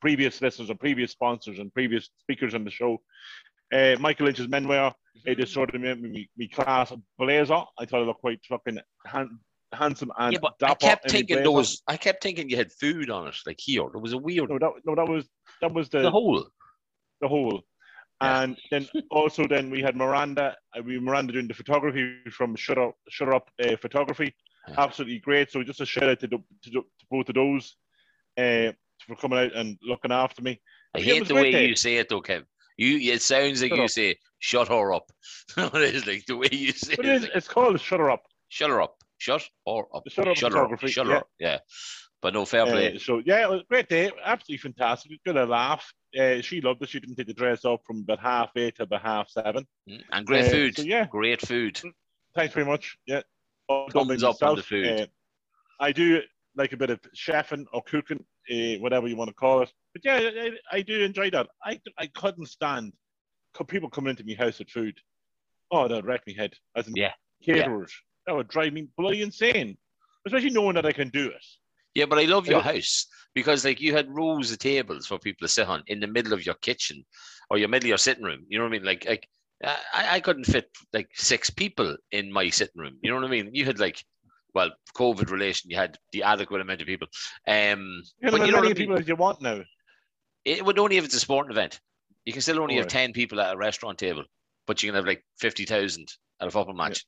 previous 0.00 0.42
listeners 0.42 0.70
and 0.70 0.80
previous 0.80 1.12
sponsors 1.12 1.60
and 1.60 1.72
previous 1.72 2.10
speakers 2.18 2.54
on 2.54 2.64
the 2.64 2.70
show. 2.70 3.00
Uh, 3.72 3.96
Michael 4.00 4.26
Lynch's 4.26 4.46
menwear. 4.46 4.92
It 5.26 5.38
just 5.38 5.52
sort 5.52 5.74
of 5.74 5.80
made 5.80 6.00
me, 6.00 6.30
me 6.36 6.48
class 6.48 6.92
blazer. 7.18 7.62
I 7.78 7.84
thought 7.84 8.02
it 8.02 8.06
looked 8.06 8.20
quite 8.20 8.40
fucking 8.48 8.78
hand, 9.06 9.28
handsome 9.72 10.10
and 10.18 10.32
yeah, 10.32 10.38
but 10.40 10.54
I 10.62 10.74
kept 10.74 11.10
thinking 11.10 11.42
was. 11.52 11.82
I 11.86 11.96
kept 11.96 12.22
thinking 12.22 12.48
you 12.48 12.56
had 12.56 12.72
food 12.72 13.10
on 13.10 13.28
it, 13.28 13.36
like 13.46 13.58
here. 13.60 13.84
There 13.92 14.00
was 14.00 14.12
a 14.12 14.18
weird 14.18 14.48
no 14.48 14.58
that 14.58 14.70
no 14.84 14.94
that 14.94 15.08
was 15.08 15.28
that 15.60 15.72
was 15.72 15.88
the 15.88 16.00
the 16.00 16.10
whole. 16.10 16.46
the 17.20 17.28
whole. 17.28 17.62
Yeah. 18.22 18.42
And 18.42 18.58
then 18.70 18.88
also 19.10 19.46
then 19.46 19.70
we 19.70 19.82
had 19.82 19.96
Miranda. 19.96 20.56
uh, 20.76 20.82
We 20.82 20.98
Miranda 20.98 21.32
doing 21.32 21.48
the 21.48 21.54
photography 21.54 22.16
from 22.30 22.56
Shut 22.56 22.78
Up 22.78 22.94
Shut 23.08 23.32
Up 23.32 23.50
uh, 23.62 23.76
Photography. 23.76 24.34
Yeah. 24.68 24.74
Absolutely 24.78 25.18
great. 25.18 25.50
So 25.50 25.62
just 25.62 25.80
a 25.80 25.86
shout 25.86 26.08
out 26.08 26.20
to, 26.20 26.26
the, 26.26 26.38
to, 26.64 26.70
to 26.70 26.84
both 27.10 27.28
of 27.28 27.34
those 27.34 27.76
uh, 28.36 28.72
for 29.06 29.16
coming 29.16 29.38
out 29.38 29.54
and 29.54 29.78
looking 29.82 30.12
after 30.12 30.42
me. 30.42 30.60
I 30.94 31.00
hate 31.00 31.28
the 31.28 31.34
way 31.34 31.52
day. 31.52 31.66
you 31.66 31.76
say 31.76 31.96
it, 31.96 32.08
though, 32.08 32.20
Kev. 32.20 32.44
You, 32.80 33.12
it 33.12 33.20
sounds 33.20 33.60
like 33.60 33.70
Shut 33.70 33.78
you 33.78 33.84
up. 33.84 33.90
say 33.90 34.16
"shut 34.38 34.68
her 34.68 34.94
up." 34.94 35.10
it 35.58 35.94
is 35.94 36.06
like 36.06 36.24
the 36.24 36.36
way 36.36 36.48
you 36.50 36.72
say 36.72 36.94
it. 36.94 36.98
it 37.00 37.04
is 37.06 37.22
like, 37.24 37.30
it's 37.34 37.46
called 37.46 37.78
Shut 37.78 38.00
Her 38.00 38.10
Up. 38.10 38.22
shut 38.48 38.70
her 38.70 38.80
up. 38.80 38.96
Shut 39.18 39.46
or 39.66 39.86
up. 39.94 40.04
Shut 40.08 40.26
Up 40.28 40.36
shut 40.36 40.52
her 40.52 40.64
up. 40.64 40.80
Shut 40.88 41.06
her 41.06 41.12
yeah. 41.12 41.18
up. 41.18 41.28
Yeah. 41.38 41.58
But 42.22 42.32
no 42.32 42.46
fair 42.46 42.64
play. 42.64 42.94
Uh, 42.94 42.98
so 42.98 43.20
yeah, 43.26 43.42
it 43.42 43.50
was 43.50 43.60
a 43.60 43.64
great 43.64 43.88
day. 43.90 44.10
Absolutely 44.24 44.56
fantastic. 44.56 45.22
Good 45.26 45.36
a 45.36 45.44
laugh. 45.44 45.92
Uh, 46.18 46.40
she 46.40 46.62
loved 46.62 46.82
it. 46.82 46.88
She 46.88 47.00
didn't 47.00 47.16
take 47.16 47.26
the 47.26 47.34
dress 47.34 47.66
off 47.66 47.80
from 47.86 47.98
about 48.00 48.18
half 48.18 48.50
eight 48.56 48.76
to 48.76 48.84
about 48.84 49.02
half 49.02 49.28
seven. 49.28 49.66
Mm, 49.88 50.02
and 50.12 50.26
great 50.26 50.46
uh, 50.46 50.50
food. 50.50 50.76
so 50.76 50.82
yeah. 50.82 51.04
Great 51.06 51.42
food. 51.42 51.78
Thanks 52.34 52.54
very 52.54 52.64
much. 52.64 52.96
Yeah. 53.06 53.20
Thumbs 53.92 54.22
up 54.24 54.42
on 54.42 54.56
the 54.56 54.62
food. 54.62 55.00
Uh, 55.02 55.06
I 55.78 55.92
do 55.92 56.22
like 56.56 56.72
a 56.72 56.76
bit 56.78 56.88
of 56.90 57.00
chefing 57.14 57.66
or 57.74 57.82
cooking, 57.82 58.24
uh, 58.50 58.78
whatever 58.80 59.08
you 59.08 59.16
want 59.16 59.28
to 59.28 59.34
call 59.34 59.62
it. 59.62 59.72
But 59.94 60.04
yeah, 60.04 60.30
I, 60.72 60.76
I 60.76 60.82
do 60.82 61.00
enjoy 61.00 61.30
that. 61.30 61.48
I, 61.64 61.80
I 61.98 62.06
couldn't 62.08 62.46
stand 62.46 62.92
people 63.68 63.90
coming 63.90 64.10
into 64.10 64.24
my 64.24 64.34
house 64.34 64.58
with 64.58 64.70
food. 64.70 64.98
Oh, 65.70 65.88
that'd 65.88 66.04
wreck 66.04 66.26
me 66.26 66.34
head. 66.34 66.54
As 66.76 66.86
in 66.86 66.94
Yeah. 66.96 67.12
caterers. 67.44 67.92
That 68.26 68.36
would 68.36 68.48
drive 68.48 68.72
me 68.72 68.88
bloody 68.96 69.22
insane. 69.22 69.76
Especially 70.26 70.50
knowing 70.50 70.74
that 70.74 70.86
I 70.86 70.92
can 70.92 71.08
do 71.08 71.26
it. 71.26 71.44
Yeah, 71.94 72.06
but 72.06 72.18
I 72.18 72.24
love 72.24 72.46
your 72.46 72.60
house 72.60 73.06
because 73.34 73.64
like 73.64 73.80
you 73.80 73.92
had 73.92 74.14
rows 74.14 74.52
of 74.52 74.58
tables 74.58 75.06
for 75.06 75.18
people 75.18 75.46
to 75.46 75.52
sit 75.52 75.66
on 75.66 75.82
in 75.88 75.98
the 75.98 76.06
middle 76.06 76.32
of 76.32 76.46
your 76.46 76.54
kitchen 76.56 77.04
or 77.50 77.58
your 77.58 77.68
middle 77.68 77.86
of 77.86 77.88
your 77.88 77.98
sitting 77.98 78.22
room. 78.22 78.44
You 78.48 78.58
know 78.58 78.64
what 78.64 78.70
I 78.70 78.78
mean? 78.78 78.84
Like 78.84 79.06
like 79.08 79.28
I, 79.64 80.06
I 80.16 80.20
couldn't 80.20 80.44
fit 80.44 80.70
like 80.92 81.08
six 81.14 81.50
people 81.50 81.96
in 82.12 82.32
my 82.32 82.48
sitting 82.48 82.80
room. 82.80 82.98
You 83.02 83.10
know 83.10 83.16
what 83.16 83.24
I 83.24 83.30
mean? 83.30 83.50
You 83.52 83.64
had 83.64 83.80
like 83.80 84.04
well, 84.54 84.70
COVID 84.96 85.30
relation, 85.30 85.70
you 85.70 85.76
had 85.76 85.96
the 86.12 86.22
adequate 86.22 86.60
amount 86.60 86.80
of 86.80 86.86
people. 86.86 87.08
Um 87.46 88.02
You 88.20 88.30
but 88.30 88.46
you 88.46 88.52
know 88.52 88.58
many 88.58 88.58
I 88.58 88.62
mean? 88.62 88.74
people 88.74 88.98
as 88.98 89.08
you 89.08 89.16
want 89.16 89.40
now. 89.42 89.62
It 90.44 90.64
would 90.64 90.78
only 90.78 90.96
if 90.96 91.04
it's 91.04 91.14
a 91.14 91.20
sporting 91.20 91.52
event. 91.52 91.80
You 92.24 92.32
can 92.32 92.42
still 92.42 92.60
only 92.60 92.76
have 92.76 92.88
ten 92.88 93.12
people 93.12 93.40
at 93.40 93.54
a 93.54 93.58
restaurant 93.58 93.98
table, 93.98 94.24
but 94.66 94.82
you 94.82 94.88
can 94.88 94.94
have 94.96 95.06
like 95.06 95.24
fifty 95.38 95.64
thousand 95.64 96.08
at 96.40 96.48
a 96.48 96.50
football 96.50 96.74
match. 96.74 97.04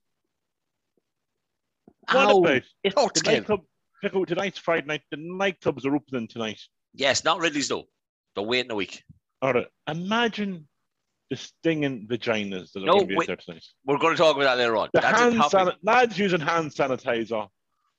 What 2.10 2.28
Ow, 2.28 2.38
about 2.38 2.62
it 2.82 2.98
hurts, 2.98 3.22
the 3.22 3.30
nightclub? 3.30 3.60
Pick 4.02 4.16
out 4.16 4.28
tonight's 4.28 4.58
Friday 4.58 4.86
night. 4.86 5.02
The 5.10 5.16
nightclubs 5.16 5.86
are 5.86 5.94
opening 5.94 6.26
tonight. 6.26 6.60
Yes, 6.94 7.24
not 7.24 7.40
Ridley's 7.40 7.68
though. 7.68 7.84
They're 8.34 8.44
waiting 8.44 8.72
a 8.72 8.74
week. 8.74 9.02
All 9.40 9.52
right. 9.52 9.68
Imagine 9.88 10.66
the 11.32 11.36
stinging 11.38 12.06
vaginas 12.06 12.72
that 12.72 12.82
are 12.82 12.86
No, 12.86 12.92
going 12.92 13.00
to 13.00 13.06
be 13.06 13.14
wait. 13.16 13.22
out 13.24 13.26
there 13.28 13.36
tonight. 13.36 13.64
We're 13.86 13.96
going 13.96 14.14
to 14.14 14.18
talk 14.22 14.36
about 14.36 14.44
that 14.44 14.58
later 14.58 14.76
on. 14.76 14.90
The 14.92 15.00
That's 15.00 15.18
hand 15.18 15.40
a 15.42 15.48
san- 15.48 15.72
lads 15.82 16.18
using 16.18 16.40
hand 16.40 16.70
sanitizer 16.72 17.48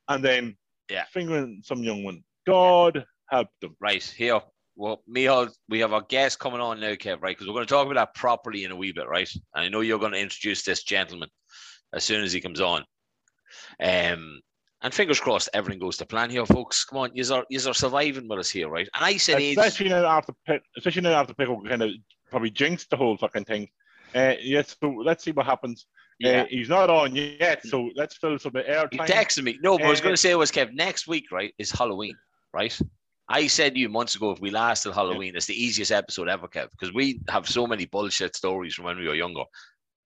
and 0.07 0.23
then 0.23 0.55
Yeah. 0.87 1.05
fingering 1.11 1.61
some 1.65 1.81
young 1.81 2.03
one. 2.03 2.23
God 2.45 3.03
help 3.31 3.47
them. 3.59 3.75
Right 3.79 4.03
here. 4.03 4.39
Well, 4.75 5.01
Michal, 5.07 5.47
we 5.67 5.79
have 5.79 5.93
our 5.93 6.03
guest 6.03 6.37
coming 6.37 6.61
on 6.61 6.79
now, 6.79 6.93
Kev, 6.93 7.23
right? 7.23 7.35
Because 7.35 7.47
we're 7.47 7.55
going 7.55 7.65
to 7.65 7.73
talk 7.73 7.85
about 7.87 7.95
that 7.95 8.13
properly 8.13 8.65
in 8.65 8.71
a 8.71 8.75
wee 8.75 8.91
bit, 8.91 9.07
right? 9.07 9.29
And 9.55 9.65
I 9.65 9.69
know 9.69 9.81
you're 9.81 9.97
going 9.97 10.11
to 10.11 10.19
introduce 10.19 10.61
this 10.61 10.83
gentleman 10.83 11.29
as 11.91 12.03
soon 12.03 12.23
as 12.23 12.33
he 12.33 12.39
comes 12.39 12.61
on. 12.61 12.85
Um, 13.83 14.41
and 14.83 14.93
fingers 14.93 15.19
crossed, 15.19 15.49
everything 15.55 15.79
goes 15.79 15.97
to 15.97 16.05
plan 16.05 16.29
here, 16.29 16.45
folks. 16.45 16.85
Come 16.85 16.99
on, 16.99 17.11
you 17.15 17.23
are 17.33 17.45
you 17.49 17.59
are 17.67 17.73
surviving 17.73 18.27
with 18.27 18.37
us 18.39 18.49
here, 18.51 18.67
right? 18.69 18.87
And 18.93 19.03
I 19.03 19.17
said, 19.17 19.41
Especially 19.41 19.89
now 19.89 20.05
after 20.05 20.33
especially 20.77 21.01
now 21.01 21.19
after 21.21 21.33
Pickle 21.33 21.63
kind 21.63 21.81
of 21.81 21.91
probably 22.33 22.49
jinxed 22.49 22.89
the 22.89 22.97
whole 22.97 23.15
fucking 23.17 23.45
thing. 23.45 23.69
Uh, 24.15 24.33
yes, 24.41 24.75
so 24.81 24.89
let's 24.89 25.23
see 25.23 25.31
what 25.31 25.45
happens. 25.45 25.85
yeah, 26.19 26.41
Uh, 26.41 26.45
he's 26.49 26.69
not 26.69 26.89
on 26.89 27.15
yet, 27.15 27.65
so 27.65 27.89
let's 27.95 28.15
fill 28.17 28.37
some 28.39 28.55
air 28.55 28.87
he 28.91 28.97
time. 28.97 29.07
texted 29.07 29.43
me. 29.43 29.57
No, 29.61 29.77
but 29.77 29.81
what 29.83 29.87
I 29.87 29.89
was 29.91 29.99
Uh, 29.99 30.03
going 30.03 30.13
to 30.13 30.21
say 30.21 30.35
was, 30.35 30.51
Kev, 30.51 30.73
next 30.73 31.07
week, 31.07 31.31
right, 31.31 31.53
is 31.57 31.71
Halloween, 31.71 32.15
right? 32.53 32.77
I 33.29 33.47
said 33.47 33.73
to 33.73 33.79
you 33.79 33.89
months 33.89 34.15
ago, 34.15 34.31
if 34.31 34.39
we 34.39 34.49
last 34.51 34.83
till 34.83 34.93
Halloween, 34.93 35.35
it's 35.35 35.45
the 35.45 35.63
easiest 35.65 35.91
episode 35.91 36.27
ever, 36.27 36.47
Kev, 36.47 36.69
because 36.71 36.93
we 36.93 37.21
have 37.29 37.47
so 37.47 37.65
many 37.65 37.85
bullshit 37.85 38.35
stories 38.35 38.73
from 38.75 38.85
when 38.85 38.97
we 38.97 39.07
were 39.07 39.15
younger. 39.15 39.43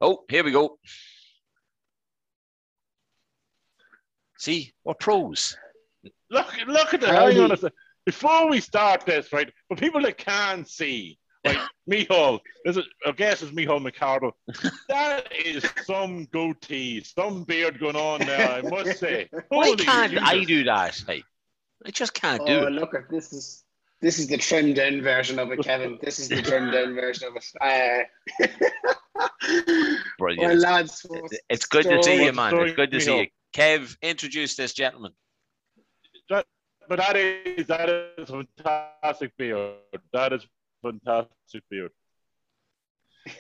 Oh, 0.02 0.24
here 0.30 0.44
we 0.44 0.52
go. 0.52 0.78
See, 4.38 4.72
we're 4.84 4.94
pros. 4.94 5.58
Look, 6.30 6.48
look 6.68 6.94
at 6.94 7.02
the 7.02 7.08
How 7.08 7.28
hang 7.28 7.40
on 7.40 7.48
do- 7.50 7.54
a 7.54 7.58
sec. 7.58 7.74
Before 8.06 8.50
we 8.50 8.62
start 8.62 9.06
this, 9.06 9.34
right, 9.34 9.52
for 9.68 9.76
people 9.76 10.02
that 10.04 10.18
can't 10.18 10.66
see, 10.70 11.18
Right, 11.48 11.68
Micheál, 11.90 12.40
this 12.66 12.78
is, 12.78 12.86
I 13.06 13.12
guess 13.12 13.42
it's 13.42 13.52
Micheál 13.52 13.82
McArdle. 13.82 14.32
That 14.90 15.32
is 15.34 15.66
some 15.86 16.26
goatee, 16.34 17.02
some 17.04 17.44
beard 17.44 17.80
going 17.80 17.96
on 17.96 18.20
there, 18.22 18.50
I 18.50 18.62
must 18.62 19.00
say. 19.00 19.30
Why 19.50 19.68
Holy 19.68 19.84
can't 19.84 20.18
I 20.22 20.44
do 20.44 20.64
that? 20.66 21.02
Hey, 21.08 21.24
I 21.86 21.92
just 21.92 22.14
can't 22.14 22.42
Oh, 22.42 22.46
do 22.46 22.68
it. 22.68 22.72
look 22.72 22.94
at 22.94 23.10
this 23.10 23.32
is 23.34 23.64
this 24.00 24.20
is 24.20 24.28
the 24.28 24.38
trimmed 24.38 24.76
down 24.76 25.02
version 25.02 25.40
of 25.40 25.52
it, 25.52 25.60
Kevin. 25.64 25.98
This 26.02 26.20
is 26.20 26.30
the 26.30 26.42
trimmed 26.42 26.72
down 26.72 26.94
version 27.02 27.28
of 27.30 27.36
it. 27.36 28.08
Uh, 28.40 28.46
Brilliant. 30.20 30.48
well, 30.48 30.56
lads, 30.58 31.06
It's 31.50 31.66
good 31.66 31.84
to 31.86 32.04
see 32.04 32.24
you, 32.26 32.32
man. 32.34 32.56
It's 32.58 32.76
good 32.76 32.92
to 32.92 33.00
see 33.02 33.10
Micheál. 33.12 33.22
you. 33.24 33.28
Kev, 33.54 33.98
introduce 34.02 34.56
this 34.56 34.74
gentleman. 34.74 35.14
But 36.90 37.00
that 37.00 37.18
is 37.18 37.68
that 37.68 37.90
is 37.90 38.30
fantastic 38.30 39.36
beard. 39.36 39.74
That 40.14 40.32
is 40.32 40.48
fantastic 40.92 41.64
beard. 41.70 41.92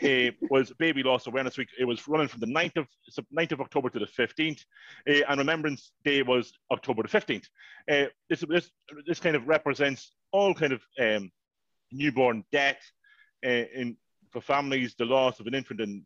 It 0.02 0.36
was 0.50 0.72
Baby 0.80 1.04
Loss 1.04 1.28
Awareness 1.28 1.58
Week. 1.58 1.70
It 1.80 1.86
was 1.86 2.08
running 2.08 2.28
from 2.28 2.42
the 2.42 2.48
9th 2.48 2.78
of 2.78 2.88
9th 3.36 3.54
of 3.54 3.62
October 3.62 3.90
to 3.90 4.00
the 4.00 4.06
15th, 4.06 4.62
uh, 5.10 5.26
and 5.30 5.40
Remembrance 5.40 5.92
Day 6.04 6.22
was 6.22 6.52
October 6.72 7.04
the 7.04 7.10
15th. 7.10 7.46
Uh, 7.90 8.10
this 8.30 8.44
this 8.50 8.70
this 9.06 9.20
kind 9.20 9.36
of 9.36 9.48
represents 9.48 10.12
all 10.32 10.54
kind 10.54 10.74
of 10.74 10.82
um, 11.00 11.32
newborn 11.92 12.44
death 12.52 12.80
uh, 13.46 13.66
in 13.74 13.98
for 14.32 14.42
families. 14.42 14.96
The 14.98 15.06
loss 15.06 15.40
of 15.40 15.48
an 15.48 15.56
infant 15.56 15.82
and 15.82 16.04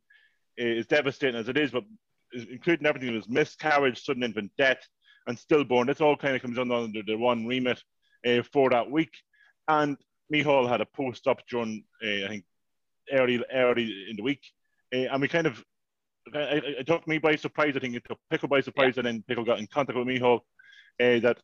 uh, 0.59 0.65
is 0.65 0.87
devastating 0.87 1.39
as 1.39 1.49
it 1.49 1.57
is, 1.57 1.71
but 1.71 1.83
including 2.33 2.85
everything 2.85 3.09
that 3.09 3.15
was 3.15 3.29
miscarriage, 3.29 4.03
sudden 4.03 4.23
infant 4.23 4.51
death, 4.57 4.79
and 5.27 5.37
stillborn. 5.37 5.87
This 5.87 6.01
all 6.01 6.15
kind 6.15 6.35
of 6.35 6.41
comes 6.41 6.57
under, 6.57 6.75
under 6.75 7.01
the 7.05 7.15
one 7.15 7.45
remit 7.45 7.81
uh, 8.25 8.41
for 8.51 8.69
that 8.69 8.89
week. 8.89 9.11
And 9.67 9.97
Micheál 10.31 10.69
had 10.69 10.81
a 10.81 10.85
post 10.85 11.27
up 11.27 11.41
during, 11.49 11.83
uh, 12.03 12.25
I 12.25 12.27
think, 12.27 12.45
early 13.11 13.43
early 13.53 14.05
in 14.09 14.15
the 14.15 14.23
week, 14.23 14.43
uh, 14.93 15.07
and 15.11 15.21
we 15.21 15.27
kind 15.27 15.47
of. 15.47 15.63
It 16.33 16.85
took 16.85 17.07
me 17.07 17.17
by 17.17 17.35
surprise. 17.35 17.75
I 17.75 17.79
think 17.79 17.95
it 17.95 18.03
took 18.07 18.19
Pickle 18.29 18.47
by 18.47 18.61
surprise, 18.61 18.97
and 18.97 19.07
then 19.07 19.23
Pickle 19.27 19.43
got 19.43 19.59
in 19.59 19.67
contact 19.67 19.97
with 19.97 20.07
Micheál. 20.07 20.41
Uh, 20.99 21.19
that, 21.19 21.37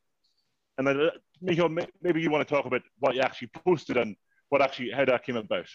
and 0.78 0.86
then, 0.86 1.00
uh, 1.00 1.10
Micheál, 1.42 1.86
maybe 2.00 2.22
you 2.22 2.30
want 2.30 2.46
to 2.46 2.54
talk 2.54 2.64
about 2.64 2.82
what 3.00 3.16
you 3.16 3.20
actually 3.20 3.50
posted 3.64 3.96
and 3.96 4.14
what 4.50 4.62
actually 4.62 4.90
how 4.90 5.04
that 5.04 5.24
came 5.24 5.36
about. 5.36 5.68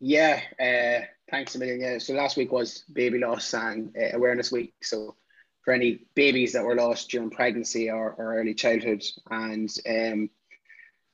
Yeah, 0.00 0.40
uh, 0.60 1.06
thanks 1.30 1.54
a 1.54 1.58
million. 1.58 1.80
Yeah, 1.80 1.98
so 1.98 2.14
last 2.14 2.36
week 2.36 2.52
was 2.52 2.84
baby 2.92 3.18
loss 3.18 3.54
and 3.54 3.94
uh, 3.96 4.16
awareness 4.16 4.52
week. 4.52 4.74
So 4.82 5.16
for 5.64 5.72
any 5.72 6.06
babies 6.14 6.52
that 6.52 6.64
were 6.64 6.76
lost 6.76 7.10
during 7.10 7.30
pregnancy 7.30 7.90
or, 7.90 8.14
or 8.14 8.36
early 8.36 8.54
childhood, 8.54 9.04
and 9.30 9.68
um, 9.88 10.30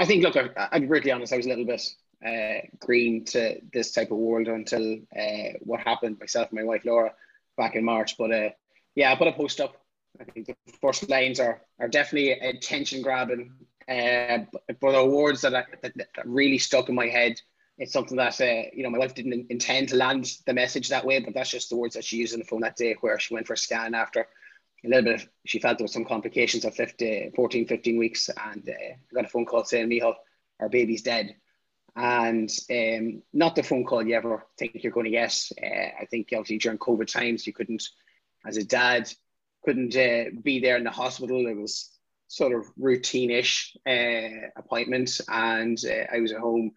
I 0.01 0.07
think, 0.07 0.23
look, 0.23 0.37
I, 0.37 0.69
I'll 0.73 0.81
be 0.81 0.87
brutally 0.87 1.13
honest, 1.13 1.33
I 1.33 1.37
was 1.37 1.47
a 1.47 1.49
little 1.49 1.65
bit 1.65 1.83
uh, 2.27 2.67
green 2.81 3.25
to 3.27 3.61
this 3.73 3.93
type 3.93 4.11
of 4.11 4.19
world 4.19 4.49
until 4.49 4.99
uh, 5.17 5.59
what 5.61 5.81
happened 5.81 6.19
myself 6.19 6.49
and 6.51 6.59
my 6.59 6.65
wife 6.65 6.85
Laura 6.85 7.13
back 7.57 7.77
in 7.77 7.85
March. 7.85 8.17
But 8.17 8.33
uh, 8.33 8.49
yeah, 8.95 9.13
I 9.13 9.17
put 9.17 9.29
a 9.29 9.33
post 9.33 9.61
up. 9.61 9.77
I 10.21 10.25
think 10.25 10.47
the 10.47 10.57
first 10.81 11.09
lines 11.09 11.41
are 11.41 11.61
are 11.81 11.89
definitely 11.89 12.33
attention 12.33 13.03
grabbing, 13.03 13.53
uh, 13.89 14.45
but, 14.53 14.63
but 14.81 14.93
the 14.93 15.05
words 15.05 15.41
that, 15.41 15.55
I, 15.55 15.65
that 15.83 15.93
that 15.97 16.09
really 16.25 16.59
stuck 16.59 16.89
in 16.89 16.95
my 16.95 17.09
head 17.09 17.41
it's 17.79 17.93
something 17.93 18.17
that 18.17 18.41
uh, 18.41 18.71
you 18.73 18.83
know 18.83 18.91
my 18.91 18.99
wife 18.99 19.15
didn't 19.15 19.47
intend 19.51 19.89
to 19.89 19.97
land 19.97 20.39
the 20.47 20.55
message 20.55 20.89
that 20.89 21.05
way, 21.05 21.19
but 21.21 21.35
that's 21.35 21.51
just 21.51 21.71
the 21.71 21.77
words 21.77 21.95
that 21.95 22.05
she 22.05 22.17
used 22.17 22.33
on 22.33 22.39
the 22.39 22.45
phone 22.45 22.61
that 22.61 22.77
day, 22.77 22.97
where 23.01 23.19
she 23.19 23.35
went 23.35 23.47
for 23.47 23.55
a 23.55 23.57
scan 23.59 23.95
after 23.95 24.27
a 24.85 24.89
little 24.89 25.05
bit. 25.05 25.23
Of, 25.23 25.29
she 25.47 25.59
felt 25.59 25.79
there 25.79 25.85
was 25.85 25.93
some 25.93 26.05
complications 26.05 26.65
of 26.65 26.75
50, 26.75 27.33
14, 27.35 27.67
15 27.67 27.99
weeks, 27.99 28.29
and 28.29 28.69
uh, 28.69 28.97
got 29.15 29.25
a 29.25 29.29
phone 29.29 29.47
call 29.47 29.65
saying, 29.65 29.89
"Micheál, 29.89 30.15
our 30.61 30.69
baby's 30.69 31.03
dead." 31.03 31.35
And 31.97 32.51
um, 32.71 33.23
not 33.33 33.55
the 33.55 33.63
phone 33.63 33.85
call 33.85 34.07
you 34.07 34.17
ever 34.17 34.45
think 34.59 34.83
you're 34.83 34.93
going 34.93 35.05
to 35.05 35.11
get. 35.11 35.49
Uh, 35.63 36.03
I 36.03 36.07
think 36.11 36.29
obviously 36.33 36.59
during 36.59 36.79
COVID 36.79 37.11
times, 37.11 37.47
you 37.47 37.53
couldn't, 37.53 37.85
as 38.45 38.57
a 38.57 38.65
dad, 38.65 39.13
couldn't 39.65 39.97
uh, 39.97 40.31
be 40.43 40.61
there 40.61 40.77
in 40.77 40.85
the 40.85 40.91
hospital. 40.91 41.47
It 41.47 41.57
was 41.57 41.91
sort 42.27 42.53
of 42.53 42.67
routine-ish 42.77 43.77
uh, 43.87 44.49
appointment, 44.57 45.21
and 45.29 45.79
uh, 45.85 46.15
I 46.15 46.21
was 46.21 46.33
at 46.33 46.41
home 46.41 46.73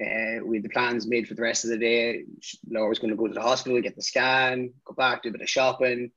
uh, 0.00 0.44
we 0.44 0.56
had 0.56 0.64
the 0.64 0.70
plans 0.70 1.06
made 1.06 1.28
for 1.28 1.34
the 1.34 1.42
rest 1.42 1.64
of 1.64 1.70
the 1.70 1.78
day. 1.78 2.24
Laura 2.68 2.88
was 2.88 2.98
going 2.98 3.10
to 3.10 3.16
go 3.16 3.28
to 3.28 3.34
the 3.34 3.42
hospital, 3.42 3.80
get 3.80 3.94
the 3.94 4.02
scan, 4.02 4.72
go 4.84 4.94
back, 4.94 5.22
do 5.22 5.28
a 5.28 5.32
bit 5.32 5.42
of 5.42 5.48
shopping, 5.48 6.10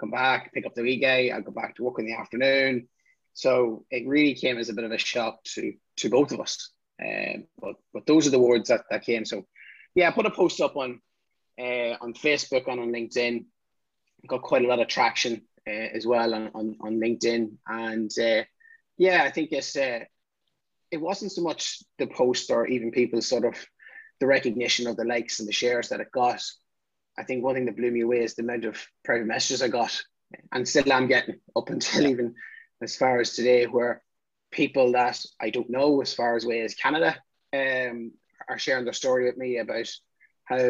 come 0.00 0.10
back, 0.10 0.52
pick 0.52 0.66
up 0.66 0.74
the 0.74 0.96
guy. 0.96 1.30
I'll 1.32 1.42
go 1.42 1.52
back 1.52 1.76
to 1.76 1.84
work 1.84 1.98
in 1.98 2.06
the 2.06 2.14
afternoon. 2.14 2.88
So 3.34 3.84
it 3.90 4.08
really 4.08 4.34
came 4.34 4.58
as 4.58 4.68
a 4.68 4.74
bit 4.74 4.84
of 4.84 4.92
a 4.92 4.98
shock 4.98 5.42
to 5.54 5.72
to 5.98 6.10
both 6.10 6.32
of 6.32 6.40
us. 6.40 6.70
Um, 7.02 7.44
but 7.60 7.76
but 7.92 8.06
those 8.06 8.26
are 8.26 8.30
the 8.30 8.38
words 8.38 8.68
that, 8.68 8.84
that 8.90 9.04
came. 9.04 9.24
So 9.24 9.46
yeah, 9.94 10.08
I 10.08 10.12
put 10.12 10.26
a 10.26 10.30
post 10.30 10.60
up 10.60 10.76
on 10.76 11.00
uh, 11.58 11.96
on 12.00 12.14
Facebook 12.14 12.68
and 12.68 12.80
on 12.80 12.92
LinkedIn. 12.92 13.44
Got 14.26 14.42
quite 14.42 14.64
a 14.64 14.68
lot 14.68 14.80
of 14.80 14.88
traction 14.88 15.42
uh, 15.66 15.70
as 15.70 16.06
well 16.06 16.34
on, 16.34 16.50
on, 16.54 16.76
on 16.80 17.00
LinkedIn. 17.00 17.52
And 17.66 18.10
uh, 18.18 18.44
yeah, 18.98 19.22
I 19.24 19.30
think 19.30 19.52
it's 19.52 19.76
uh, 19.76 20.00
it 20.90 21.00
wasn't 21.00 21.32
so 21.32 21.42
much 21.42 21.82
the 21.98 22.06
post 22.06 22.50
or 22.50 22.66
even 22.66 22.90
people 22.90 23.22
sort 23.22 23.44
of 23.44 23.54
the 24.18 24.26
recognition 24.26 24.86
of 24.86 24.96
the 24.96 25.04
likes 25.04 25.40
and 25.40 25.48
the 25.48 25.52
shares 25.52 25.88
that 25.88 26.00
it 26.00 26.12
got. 26.12 26.42
I 27.20 27.24
think 27.24 27.44
one 27.44 27.54
thing 27.54 27.66
that 27.66 27.76
blew 27.76 27.90
me 27.90 28.00
away 28.00 28.20
is 28.24 28.34
the 28.34 28.42
amount 28.42 28.64
of 28.64 28.78
private 29.04 29.26
messages 29.26 29.62
I 29.62 29.68
got, 29.68 30.02
and 30.52 30.66
still 30.66 30.90
I'm 30.90 31.06
getting 31.06 31.38
up 31.54 31.68
until 31.68 32.06
even 32.06 32.34
as 32.82 32.96
far 32.96 33.20
as 33.20 33.34
today, 33.34 33.66
where 33.66 34.02
people 34.50 34.92
that 34.92 35.22
I 35.38 35.50
don't 35.50 35.68
know 35.68 36.00
as 36.00 36.14
far 36.14 36.34
as 36.36 36.46
way 36.46 36.62
as 36.62 36.74
Canada 36.74 37.16
um, 37.52 38.12
are 38.48 38.58
sharing 38.58 38.84
their 38.84 38.94
story 38.94 39.26
with 39.26 39.36
me 39.36 39.58
about 39.58 39.88
how 40.44 40.66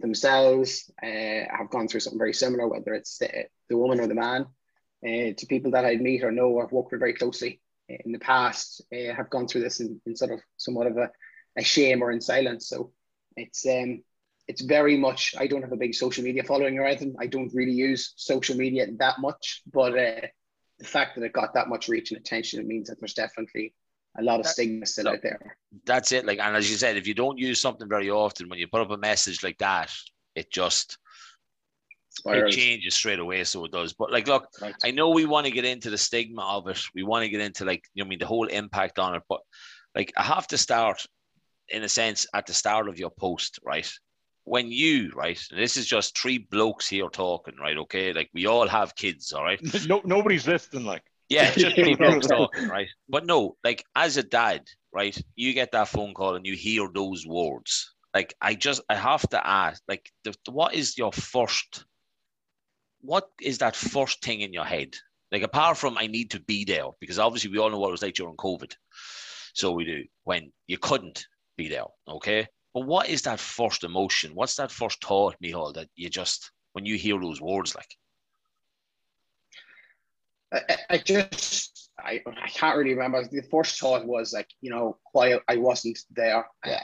themselves 0.00 0.90
uh, 1.02 1.56
have 1.58 1.68
gone 1.70 1.88
through 1.88 2.00
something 2.00 2.18
very 2.18 2.32
similar, 2.32 2.68
whether 2.68 2.94
it's 2.94 3.18
the, 3.18 3.46
the 3.68 3.76
woman 3.76 4.00
or 4.00 4.06
the 4.06 4.14
man, 4.14 4.46
uh, 5.04 5.34
to 5.36 5.46
people 5.48 5.72
that 5.72 5.84
I'd 5.84 6.00
meet 6.00 6.22
or 6.22 6.30
know 6.30 6.50
or 6.50 6.62
have 6.62 6.72
worked 6.72 6.92
with 6.92 7.00
very 7.00 7.14
closely 7.14 7.60
in 7.88 8.12
the 8.12 8.18
past 8.20 8.82
uh, 8.94 9.12
have 9.14 9.30
gone 9.30 9.48
through 9.48 9.62
this 9.62 9.80
in, 9.80 10.00
in 10.06 10.16
sort 10.16 10.30
of 10.30 10.40
somewhat 10.56 10.86
of 10.86 10.96
a, 10.96 11.10
a 11.58 11.64
shame 11.64 12.02
or 12.02 12.12
in 12.12 12.20
silence. 12.20 12.68
So 12.68 12.92
it's 13.36 13.66
um 13.66 14.02
it's 14.48 14.62
very 14.62 14.96
much 14.96 15.34
I 15.38 15.46
don't 15.46 15.62
have 15.62 15.72
a 15.72 15.76
big 15.76 15.94
social 15.94 16.24
media 16.24 16.42
following 16.42 16.78
or 16.78 16.84
anything. 16.84 17.14
I 17.18 17.26
don't 17.26 17.52
really 17.54 17.72
use 17.72 18.14
social 18.16 18.56
media 18.56 18.86
that 18.98 19.20
much, 19.20 19.62
but 19.72 19.92
uh, 19.92 20.26
the 20.78 20.84
fact 20.84 21.14
that 21.14 21.24
it 21.24 21.32
got 21.32 21.54
that 21.54 21.68
much 21.68 21.88
reach 21.88 22.10
and 22.10 22.20
attention, 22.20 22.60
it 22.60 22.66
means 22.66 22.88
that 22.88 22.98
there's 23.00 23.14
definitely 23.14 23.74
a 24.18 24.22
lot 24.22 24.40
of 24.40 24.46
stigma 24.46 24.84
still 24.84 25.08
out 25.08 25.22
there. 25.22 25.56
That's 25.86 26.12
it. 26.12 26.26
Like, 26.26 26.38
and 26.38 26.56
as 26.56 26.70
you 26.70 26.76
said, 26.76 26.96
if 26.96 27.06
you 27.06 27.14
don't 27.14 27.38
use 27.38 27.60
something 27.60 27.88
very 27.88 28.10
often, 28.10 28.48
when 28.48 28.58
you 28.58 28.66
put 28.66 28.82
up 28.82 28.90
a 28.90 28.96
message 28.96 29.42
like 29.42 29.58
that, 29.58 29.90
it 30.34 30.50
just 30.50 30.98
it 32.26 32.50
changes 32.50 32.94
straight 32.94 33.20
away. 33.20 33.44
So 33.44 33.64
it 33.64 33.72
does. 33.72 33.94
But 33.94 34.12
like, 34.12 34.26
look, 34.26 34.48
Right. 34.60 34.74
I 34.84 34.90
know 34.90 35.10
we 35.10 35.24
want 35.24 35.46
to 35.46 35.52
get 35.52 35.64
into 35.64 35.88
the 35.88 35.98
stigma 35.98 36.42
of 36.42 36.68
it. 36.68 36.80
We 36.94 37.04
want 37.04 37.24
to 37.24 37.30
get 37.30 37.40
into 37.40 37.64
like, 37.64 37.84
you 37.94 38.02
know, 38.02 38.06
I 38.06 38.08
mean, 38.10 38.18
the 38.18 38.26
whole 38.26 38.48
impact 38.48 38.98
on 38.98 39.14
it. 39.14 39.22
But 39.28 39.40
like, 39.94 40.12
I 40.16 40.22
have 40.22 40.46
to 40.48 40.58
start, 40.58 41.04
in 41.68 41.82
a 41.82 41.88
sense, 41.88 42.26
at 42.34 42.46
the 42.46 42.54
start 42.54 42.88
of 42.88 42.98
your 42.98 43.10
post, 43.10 43.60
right? 43.64 43.90
When 44.44 44.72
you, 44.72 45.12
right, 45.14 45.40
this 45.50 45.76
is 45.76 45.86
just 45.86 46.18
three 46.18 46.38
blokes 46.38 46.88
here 46.88 47.08
talking, 47.08 47.54
right? 47.60 47.76
Okay, 47.78 48.12
like 48.12 48.30
we 48.34 48.46
all 48.46 48.66
have 48.66 48.96
kids, 48.96 49.32
all 49.32 49.44
right. 49.44 49.60
No, 49.88 50.00
nobody's 50.04 50.46
listening. 50.46 50.84
Like, 50.84 51.04
Yeah, 51.28 51.50
just 51.52 51.76
three 51.76 51.94
blokes 51.98 52.26
talking, 52.26 52.68
right? 52.68 52.88
But 53.08 53.24
no, 53.26 53.56
like 53.62 53.84
as 53.94 54.16
a 54.16 54.22
dad, 54.22 54.62
right, 54.92 55.16
you 55.36 55.52
get 55.52 55.72
that 55.72 55.88
phone 55.88 56.14
call 56.14 56.34
and 56.34 56.46
you 56.46 56.54
hear 56.54 56.88
those 56.92 57.26
words. 57.26 57.94
Like 58.14 58.34
I 58.40 58.54
just, 58.54 58.82
I 58.88 58.96
have 58.96 59.26
to 59.30 59.46
ask, 59.46 59.82
like, 59.88 60.10
the, 60.24 60.34
what 60.50 60.74
is 60.74 60.98
your 60.98 61.12
first? 61.12 61.84
What 63.00 63.28
is 63.40 63.58
that 63.58 63.74
first 63.74 64.22
thing 64.22 64.40
in 64.40 64.52
your 64.52 64.64
head? 64.64 64.94
Like 65.32 65.42
apart 65.42 65.78
from 65.78 65.96
I 65.96 66.08
need 66.08 66.32
to 66.32 66.40
be 66.40 66.64
there, 66.64 66.88
because 67.00 67.18
obviously 67.18 67.50
we 67.50 67.58
all 67.58 67.70
know 67.70 67.78
what 67.78 67.88
it 67.88 67.92
was 67.92 68.02
like 68.02 68.14
during 68.14 68.36
COVID. 68.36 68.74
So 69.54 69.72
we 69.72 69.84
do 69.84 70.04
when 70.24 70.52
you 70.66 70.78
couldn't 70.78 71.26
be 71.56 71.68
there, 71.68 71.84
okay? 72.06 72.46
But 72.74 72.86
what 72.86 73.08
is 73.08 73.22
that 73.22 73.38
first 73.40 73.84
emotion? 73.84 74.34
What's 74.34 74.56
that 74.56 74.70
first 74.70 75.02
thought, 75.04 75.36
Micheál, 75.42 75.74
that 75.74 75.88
you 75.94 76.08
just 76.08 76.50
when 76.72 76.86
you 76.86 76.96
hear 76.96 77.20
those 77.20 77.40
words, 77.40 77.74
like? 77.74 77.96
I, 80.52 80.76
I- 80.90 80.98
just 80.98 81.90
I, 81.98 82.20
I 82.26 82.48
can't 82.48 82.76
really 82.76 82.94
remember. 82.94 83.22
The 83.30 83.42
first 83.50 83.78
thought 83.78 84.06
was 84.06 84.32
like, 84.32 84.48
you 84.60 84.70
know, 84.70 84.96
why 85.12 85.38
I 85.48 85.56
wasn't 85.56 85.98
there. 86.10 86.44
Uh, 86.66 86.76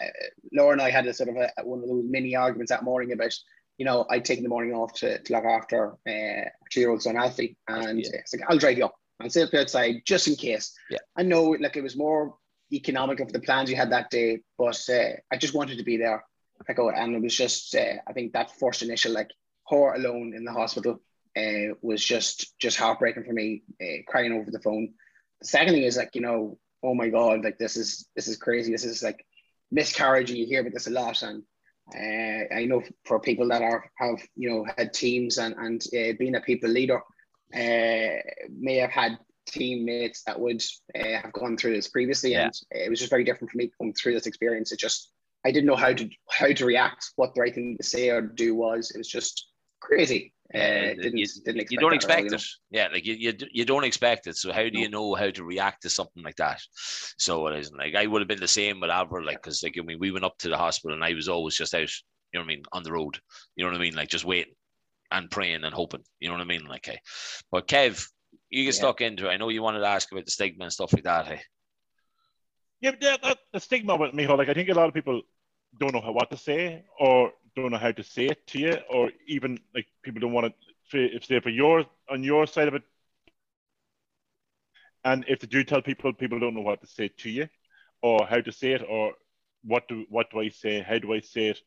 Laura 0.52 0.72
and 0.72 0.82
I 0.82 0.90
had 0.90 1.06
a 1.06 1.14
sort 1.14 1.30
of 1.30 1.36
a, 1.36 1.50
one 1.64 1.80
of 1.82 1.88
those 1.88 2.04
mini 2.08 2.36
arguments 2.36 2.70
that 2.70 2.84
morning 2.84 3.12
about, 3.12 3.34
you 3.78 3.84
know, 3.84 4.06
I'd 4.10 4.24
taken 4.24 4.42
the 4.44 4.48
morning 4.50 4.74
off 4.74 4.92
to, 4.94 5.18
to 5.18 5.32
look 5.32 5.44
after 5.44 5.92
uh, 6.06 6.48
two-year-old 6.70 7.02
son 7.02 7.16
Alfie, 7.16 7.56
and 7.68 7.98
Yeah. 8.00 8.10
it's 8.14 8.32
like 8.34 8.42
I'll 8.48 8.58
drive 8.58 8.78
you 8.78 8.84
up. 8.84 8.94
I'll 9.20 9.30
sit 9.30 9.48
up 9.48 9.54
outside 9.54 10.02
just 10.04 10.28
in 10.28 10.36
case. 10.36 10.72
Yeah. 10.90 10.98
I 11.16 11.22
know, 11.22 11.44
like 11.58 11.76
it 11.76 11.82
was 11.82 11.96
more 11.96 12.36
economic 12.72 13.20
of 13.20 13.32
the 13.32 13.40
plans 13.40 13.70
you 13.70 13.76
had 13.76 13.92
that 13.92 14.10
day, 14.10 14.40
but 14.56 14.80
uh, 14.88 15.12
I 15.30 15.36
just 15.36 15.54
wanted 15.54 15.78
to 15.78 15.84
be 15.84 15.96
there. 15.96 16.24
Like, 16.68 16.78
oh, 16.78 16.90
and 16.90 17.14
it 17.14 17.22
was 17.22 17.36
just, 17.36 17.74
uh, 17.74 17.94
I 18.06 18.12
think 18.12 18.32
that 18.32 18.58
first 18.58 18.82
initial 18.82 19.12
like 19.12 19.30
her 19.68 19.94
alone 19.94 20.34
in 20.34 20.44
the 20.44 20.52
hospital 20.52 21.00
uh, 21.36 21.74
was 21.82 22.04
just 22.04 22.58
just 22.58 22.78
heartbreaking 22.78 23.24
for 23.24 23.32
me, 23.32 23.62
uh, 23.80 24.02
crying 24.06 24.32
over 24.32 24.50
the 24.50 24.60
phone. 24.60 24.94
The 25.40 25.46
second 25.46 25.74
thing 25.74 25.84
is 25.84 25.96
like, 25.96 26.14
you 26.14 26.20
know, 26.20 26.58
oh 26.82 26.94
my 26.94 27.08
god, 27.08 27.44
like 27.44 27.58
this 27.58 27.76
is 27.76 28.08
this 28.16 28.28
is 28.28 28.36
crazy. 28.36 28.72
This 28.72 28.84
is 28.84 29.02
like 29.02 29.24
miscarriage, 29.70 30.30
and 30.30 30.38
you 30.38 30.46
hear 30.46 30.60
about 30.60 30.72
this 30.72 30.88
a 30.88 30.90
lot. 30.90 31.22
And 31.22 31.44
uh, 31.94 32.54
I 32.54 32.64
know 32.64 32.82
for 33.04 33.20
people 33.20 33.48
that 33.48 33.62
are 33.62 33.90
have 33.96 34.20
you 34.34 34.50
know 34.50 34.66
had 34.76 34.92
teams 34.92 35.38
and 35.38 35.54
and 35.56 35.80
uh, 35.94 36.16
being 36.18 36.34
a 36.34 36.40
people 36.40 36.70
leader, 36.70 37.00
may 37.52 38.76
have 38.80 38.90
had 38.90 39.18
teammates 39.50 40.22
that 40.24 40.38
would 40.38 40.62
uh, 40.98 41.20
have 41.22 41.32
gone 41.32 41.56
through 41.56 41.74
this 41.74 41.88
previously, 41.88 42.32
yeah. 42.32 42.44
and 42.44 42.54
it 42.70 42.90
was 42.90 42.98
just 42.98 43.10
very 43.10 43.24
different 43.24 43.50
for 43.50 43.58
me 43.58 43.70
going 43.80 43.92
through 43.94 44.14
this 44.14 44.26
experience. 44.26 44.72
It 44.72 44.78
just 44.78 45.12
I 45.44 45.50
didn't 45.50 45.66
know 45.66 45.76
how 45.76 45.92
to 45.92 46.08
how 46.30 46.52
to 46.52 46.66
react, 46.66 47.12
what 47.16 47.34
the 47.34 47.40
right 47.40 47.54
thing 47.54 47.76
to 47.76 47.82
say 47.82 48.10
or 48.10 48.20
do 48.20 48.54
was. 48.54 48.90
It 48.90 48.98
was 48.98 49.08
just 49.08 49.48
crazy. 49.80 50.34
Uh, 50.54 50.94
didn't, 50.94 51.18
you, 51.18 51.26
didn't 51.44 51.70
you 51.70 51.78
don't 51.78 51.92
expect 51.92 52.32
it. 52.32 52.42
Yeah, 52.70 52.88
like 52.90 53.04
you, 53.04 53.14
you, 53.14 53.34
you 53.52 53.64
don't 53.66 53.84
expect 53.84 54.26
it. 54.26 54.36
So 54.36 54.50
how 54.50 54.66
do 54.68 54.78
you 54.78 54.88
know 54.88 55.14
how 55.14 55.30
to 55.30 55.44
react 55.44 55.82
to 55.82 55.90
something 55.90 56.22
like 56.22 56.36
that? 56.36 56.62
So 57.18 57.46
it 57.48 57.58
isn't 57.58 57.76
like 57.76 57.94
I 57.94 58.06
would 58.06 58.22
have 58.22 58.28
been 58.28 58.40
the 58.40 58.48
same 58.48 58.80
with 58.80 58.90
Avril, 58.90 59.26
like 59.26 59.42
because 59.42 59.62
like 59.62 59.76
I 59.78 59.82
mean 59.82 59.98
we 60.00 60.10
went 60.10 60.24
up 60.24 60.38
to 60.38 60.48
the 60.48 60.56
hospital 60.56 60.94
and 60.94 61.04
I 61.04 61.12
was 61.12 61.28
always 61.28 61.54
just 61.54 61.74
out, 61.74 61.90
you 62.32 62.38
know 62.38 62.40
what 62.40 62.44
I 62.44 62.48
mean, 62.48 62.62
on 62.72 62.82
the 62.82 62.92
road. 62.92 63.18
You 63.56 63.64
know 63.64 63.70
what 63.70 63.76
I 63.78 63.82
mean, 63.82 63.94
like 63.94 64.08
just 64.08 64.24
waiting 64.24 64.54
and 65.10 65.30
praying 65.30 65.64
and 65.64 65.74
hoping. 65.74 66.04
You 66.18 66.28
know 66.28 66.34
what 66.34 66.42
I 66.42 66.46
mean, 66.46 66.64
like 66.64 66.86
hey. 66.86 66.98
But 67.52 67.68
Kev, 67.68 68.08
you 68.50 68.64
get 68.64 68.74
yeah. 68.74 68.78
stuck 68.78 69.00
into 69.00 69.28
it. 69.28 69.32
I 69.32 69.36
know 69.36 69.48
you 69.48 69.62
wanted 69.62 69.80
to 69.80 69.86
ask 69.86 70.10
about 70.10 70.24
the 70.24 70.30
stigma 70.30 70.64
and 70.64 70.72
stuff 70.72 70.92
like 70.92 71.04
that. 71.04 71.26
Hey. 71.26 71.40
Yeah, 72.80 72.92
that, 73.00 73.38
the 73.52 73.60
stigma 73.60 73.96
with 73.96 74.14
me, 74.14 74.26
like 74.26 74.48
I 74.48 74.54
think 74.54 74.68
a 74.68 74.74
lot 74.74 74.88
of 74.88 74.94
people 74.94 75.22
don't 75.78 75.92
know 75.92 76.00
how, 76.00 76.12
what 76.12 76.30
to 76.30 76.36
say 76.36 76.84
or 76.98 77.32
don't 77.56 77.72
know 77.72 77.78
how 77.78 77.92
to 77.92 78.04
say 78.04 78.26
it 78.26 78.46
to 78.48 78.58
you, 78.58 78.76
or 78.88 79.10
even 79.26 79.58
like 79.74 79.86
people 80.02 80.20
don't 80.20 80.32
want 80.32 80.52
to 80.92 80.98
if 81.14 81.24
say 81.24 81.40
for 81.40 81.50
your 81.50 81.84
on 82.10 82.22
your 82.22 82.46
side 82.46 82.68
of 82.68 82.74
it. 82.74 82.82
And 85.04 85.24
if 85.28 85.40
they 85.40 85.46
do 85.46 85.64
tell 85.64 85.82
people, 85.82 86.12
people 86.12 86.38
don't 86.38 86.54
know 86.54 86.60
what 86.60 86.80
to 86.80 86.86
say 86.86 87.08
to 87.08 87.30
you, 87.30 87.48
or 88.02 88.26
how 88.26 88.40
to 88.40 88.52
say 88.52 88.72
it, 88.72 88.82
or 88.88 89.14
what 89.64 89.88
do 89.88 90.04
what 90.08 90.30
do 90.30 90.40
I 90.40 90.48
say? 90.48 90.80
How 90.80 90.98
do 90.98 91.12
I 91.12 91.20
say 91.20 91.48
it? 91.48 91.60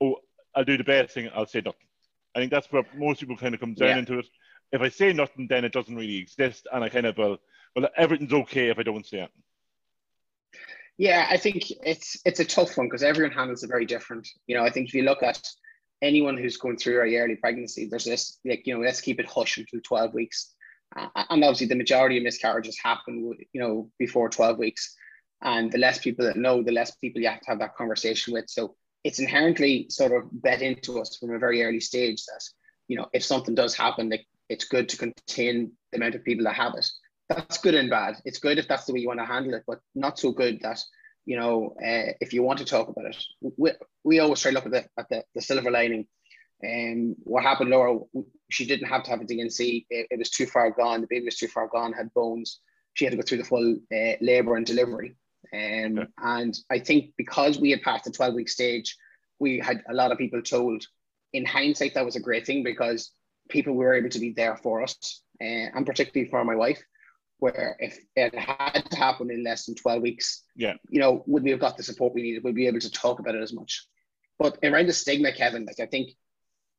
Oh, 0.00 0.16
I'll 0.54 0.64
do 0.64 0.76
the 0.76 0.84
best 0.84 1.14
thing. 1.14 1.30
I'll 1.34 1.46
say 1.46 1.60
nothing. 1.60 1.86
I 2.34 2.40
think 2.40 2.50
that's 2.50 2.70
where 2.72 2.84
most 2.96 3.20
people 3.20 3.36
kind 3.36 3.54
of 3.54 3.60
come 3.60 3.74
down 3.74 3.88
yeah. 3.88 3.98
into 3.98 4.18
it. 4.18 4.26
If 4.72 4.80
I 4.80 4.88
say 4.88 5.12
nothing, 5.12 5.46
then 5.48 5.64
it 5.64 5.72
doesn't 5.72 5.96
really 5.96 6.16
exist, 6.16 6.66
and 6.72 6.84
I 6.84 6.88
kind 6.88 7.06
of 7.06 7.16
well, 7.16 7.38
well, 7.74 7.88
everything's 7.96 8.32
okay 8.32 8.68
if 8.68 8.78
I 8.78 8.82
don't 8.82 9.06
say 9.06 9.20
it. 9.20 9.30
Yeah, 10.98 11.28
I 11.30 11.36
think 11.36 11.70
it's 11.84 12.20
it's 12.24 12.40
a 12.40 12.44
tough 12.44 12.76
one 12.76 12.88
because 12.88 13.04
everyone 13.04 13.32
handles 13.32 13.62
it 13.62 13.68
very 13.68 13.86
different. 13.86 14.28
You 14.48 14.56
know, 14.56 14.64
I 14.64 14.70
think 14.70 14.88
if 14.88 14.94
you 14.94 15.04
look 15.04 15.22
at 15.22 15.40
anyone 16.02 16.36
who's 16.36 16.56
going 16.56 16.76
through 16.76 17.02
a 17.02 17.06
yearly 17.06 17.36
pregnancy, 17.36 17.86
there's 17.86 18.04
this 18.04 18.38
like 18.44 18.66
you 18.66 18.74
know 18.74 18.84
let's 18.84 19.00
keep 19.00 19.20
it 19.20 19.26
hush 19.26 19.58
until 19.58 19.80
12 19.84 20.12
weeks, 20.12 20.54
uh, 20.96 21.06
and 21.14 21.44
obviously 21.44 21.68
the 21.68 21.76
majority 21.76 22.18
of 22.18 22.24
miscarriages 22.24 22.78
happen 22.82 23.32
you 23.52 23.60
know 23.60 23.90
before 23.98 24.28
12 24.28 24.58
weeks, 24.58 24.96
and 25.42 25.70
the 25.70 25.78
less 25.78 26.00
people 26.00 26.26
that 26.26 26.36
know, 26.36 26.64
the 26.64 26.72
less 26.72 26.90
people 26.96 27.22
you 27.22 27.28
have 27.28 27.40
to 27.42 27.50
have 27.50 27.60
that 27.60 27.76
conversation 27.76 28.34
with. 28.34 28.46
So 28.48 28.74
it's 29.04 29.20
inherently 29.20 29.86
sort 29.90 30.10
of 30.12 30.24
bet 30.32 30.62
into 30.62 31.00
us 31.00 31.16
from 31.16 31.32
a 31.32 31.38
very 31.38 31.62
early 31.62 31.80
stage 31.80 32.24
that 32.24 32.42
you 32.88 32.96
know 32.96 33.06
if 33.12 33.24
something 33.24 33.54
does 33.54 33.76
happen, 33.76 34.10
like 34.10 34.26
it's 34.48 34.64
good 34.64 34.88
to 34.88 34.96
contain 34.96 35.72
the 35.92 35.98
amount 35.98 36.14
of 36.14 36.24
people 36.24 36.44
that 36.44 36.54
have 36.54 36.74
it 36.76 36.90
that's 37.28 37.58
good 37.58 37.74
and 37.74 37.90
bad. 37.90 38.16
It's 38.24 38.38
good 38.38 38.58
if 38.58 38.68
that's 38.68 38.86
the 38.86 38.92
way 38.92 39.00
you 39.00 39.08
want 39.08 39.20
to 39.20 39.26
handle 39.26 39.54
it, 39.54 39.64
but 39.66 39.80
not 39.94 40.18
so 40.18 40.32
good 40.32 40.60
that 40.62 40.82
you 41.26 41.36
know 41.36 41.74
uh, 41.78 42.12
if 42.20 42.32
you 42.32 42.42
want 42.42 42.58
to 42.60 42.64
talk 42.64 42.88
about 42.88 43.06
it. 43.06 43.16
We, 43.56 43.72
we 44.04 44.18
always 44.20 44.40
try 44.40 44.50
to 44.50 44.54
look 44.54 44.66
at 44.66 44.72
the 44.72 44.84
at 44.98 45.08
the, 45.10 45.24
the 45.34 45.42
silver 45.42 45.70
lining. 45.70 46.06
And 46.60 47.14
um, 47.14 47.16
what 47.22 47.44
happened, 47.44 47.70
Laura? 47.70 48.00
She 48.50 48.66
didn't 48.66 48.88
have 48.88 49.04
to 49.04 49.10
have 49.10 49.20
a 49.20 49.24
D&C. 49.24 49.86
It, 49.90 50.08
it, 50.10 50.18
was 50.18 50.30
too 50.30 50.44
far 50.44 50.72
gone. 50.72 51.02
The 51.02 51.06
baby 51.08 51.26
was 51.26 51.36
too 51.36 51.46
far 51.46 51.68
gone. 51.68 51.92
Had 51.92 52.12
bones. 52.14 52.58
She 52.94 53.04
had 53.04 53.12
to 53.12 53.16
go 53.16 53.22
through 53.22 53.38
the 53.38 53.44
full 53.44 53.76
uh, 53.94 54.14
labour 54.20 54.56
and 54.56 54.66
delivery. 54.66 55.14
Um, 55.54 55.98
okay. 56.00 56.08
And 56.20 56.58
I 56.68 56.80
think 56.80 57.12
because 57.16 57.60
we 57.60 57.70
had 57.70 57.82
passed 57.82 58.06
the 58.06 58.10
twelve 58.10 58.34
week 58.34 58.48
stage, 58.48 58.96
we 59.38 59.60
had 59.60 59.84
a 59.88 59.94
lot 59.94 60.10
of 60.12 60.18
people 60.18 60.42
told. 60.42 60.84
In 61.34 61.44
hindsight, 61.44 61.92
that 61.94 62.06
was 62.06 62.16
a 62.16 62.20
great 62.20 62.46
thing 62.46 62.64
because 62.64 63.12
people 63.48 63.74
were 63.74 63.94
able 63.94 64.10
to 64.10 64.18
be 64.18 64.32
there 64.32 64.56
for 64.56 64.82
us, 64.82 65.22
uh, 65.40 65.44
and 65.74 65.86
particularly 65.86 66.30
for 66.30 66.44
my 66.44 66.54
wife 66.54 66.82
where 67.38 67.76
if 67.78 67.98
it 68.16 68.34
had 68.34 68.84
to 68.90 68.96
happen 68.96 69.30
in 69.30 69.44
less 69.44 69.66
than 69.66 69.74
12 69.74 70.02
weeks, 70.02 70.42
yeah, 70.56 70.74
you 70.90 71.00
know, 71.00 71.22
would 71.26 71.42
we 71.42 71.50
have 71.50 71.60
got 71.60 71.76
the 71.76 71.82
support 71.82 72.14
we 72.14 72.22
needed? 72.22 72.42
Would 72.42 72.54
we 72.54 72.62
be 72.62 72.66
able 72.66 72.80
to 72.80 72.90
talk 72.90 73.20
about 73.20 73.34
it 73.34 73.42
as 73.42 73.52
much? 73.52 73.86
But 74.38 74.58
around 74.62 74.88
the 74.88 74.92
stigma, 74.92 75.32
Kevin, 75.32 75.64
like 75.64 75.80
I 75.80 75.86
think 75.86 76.10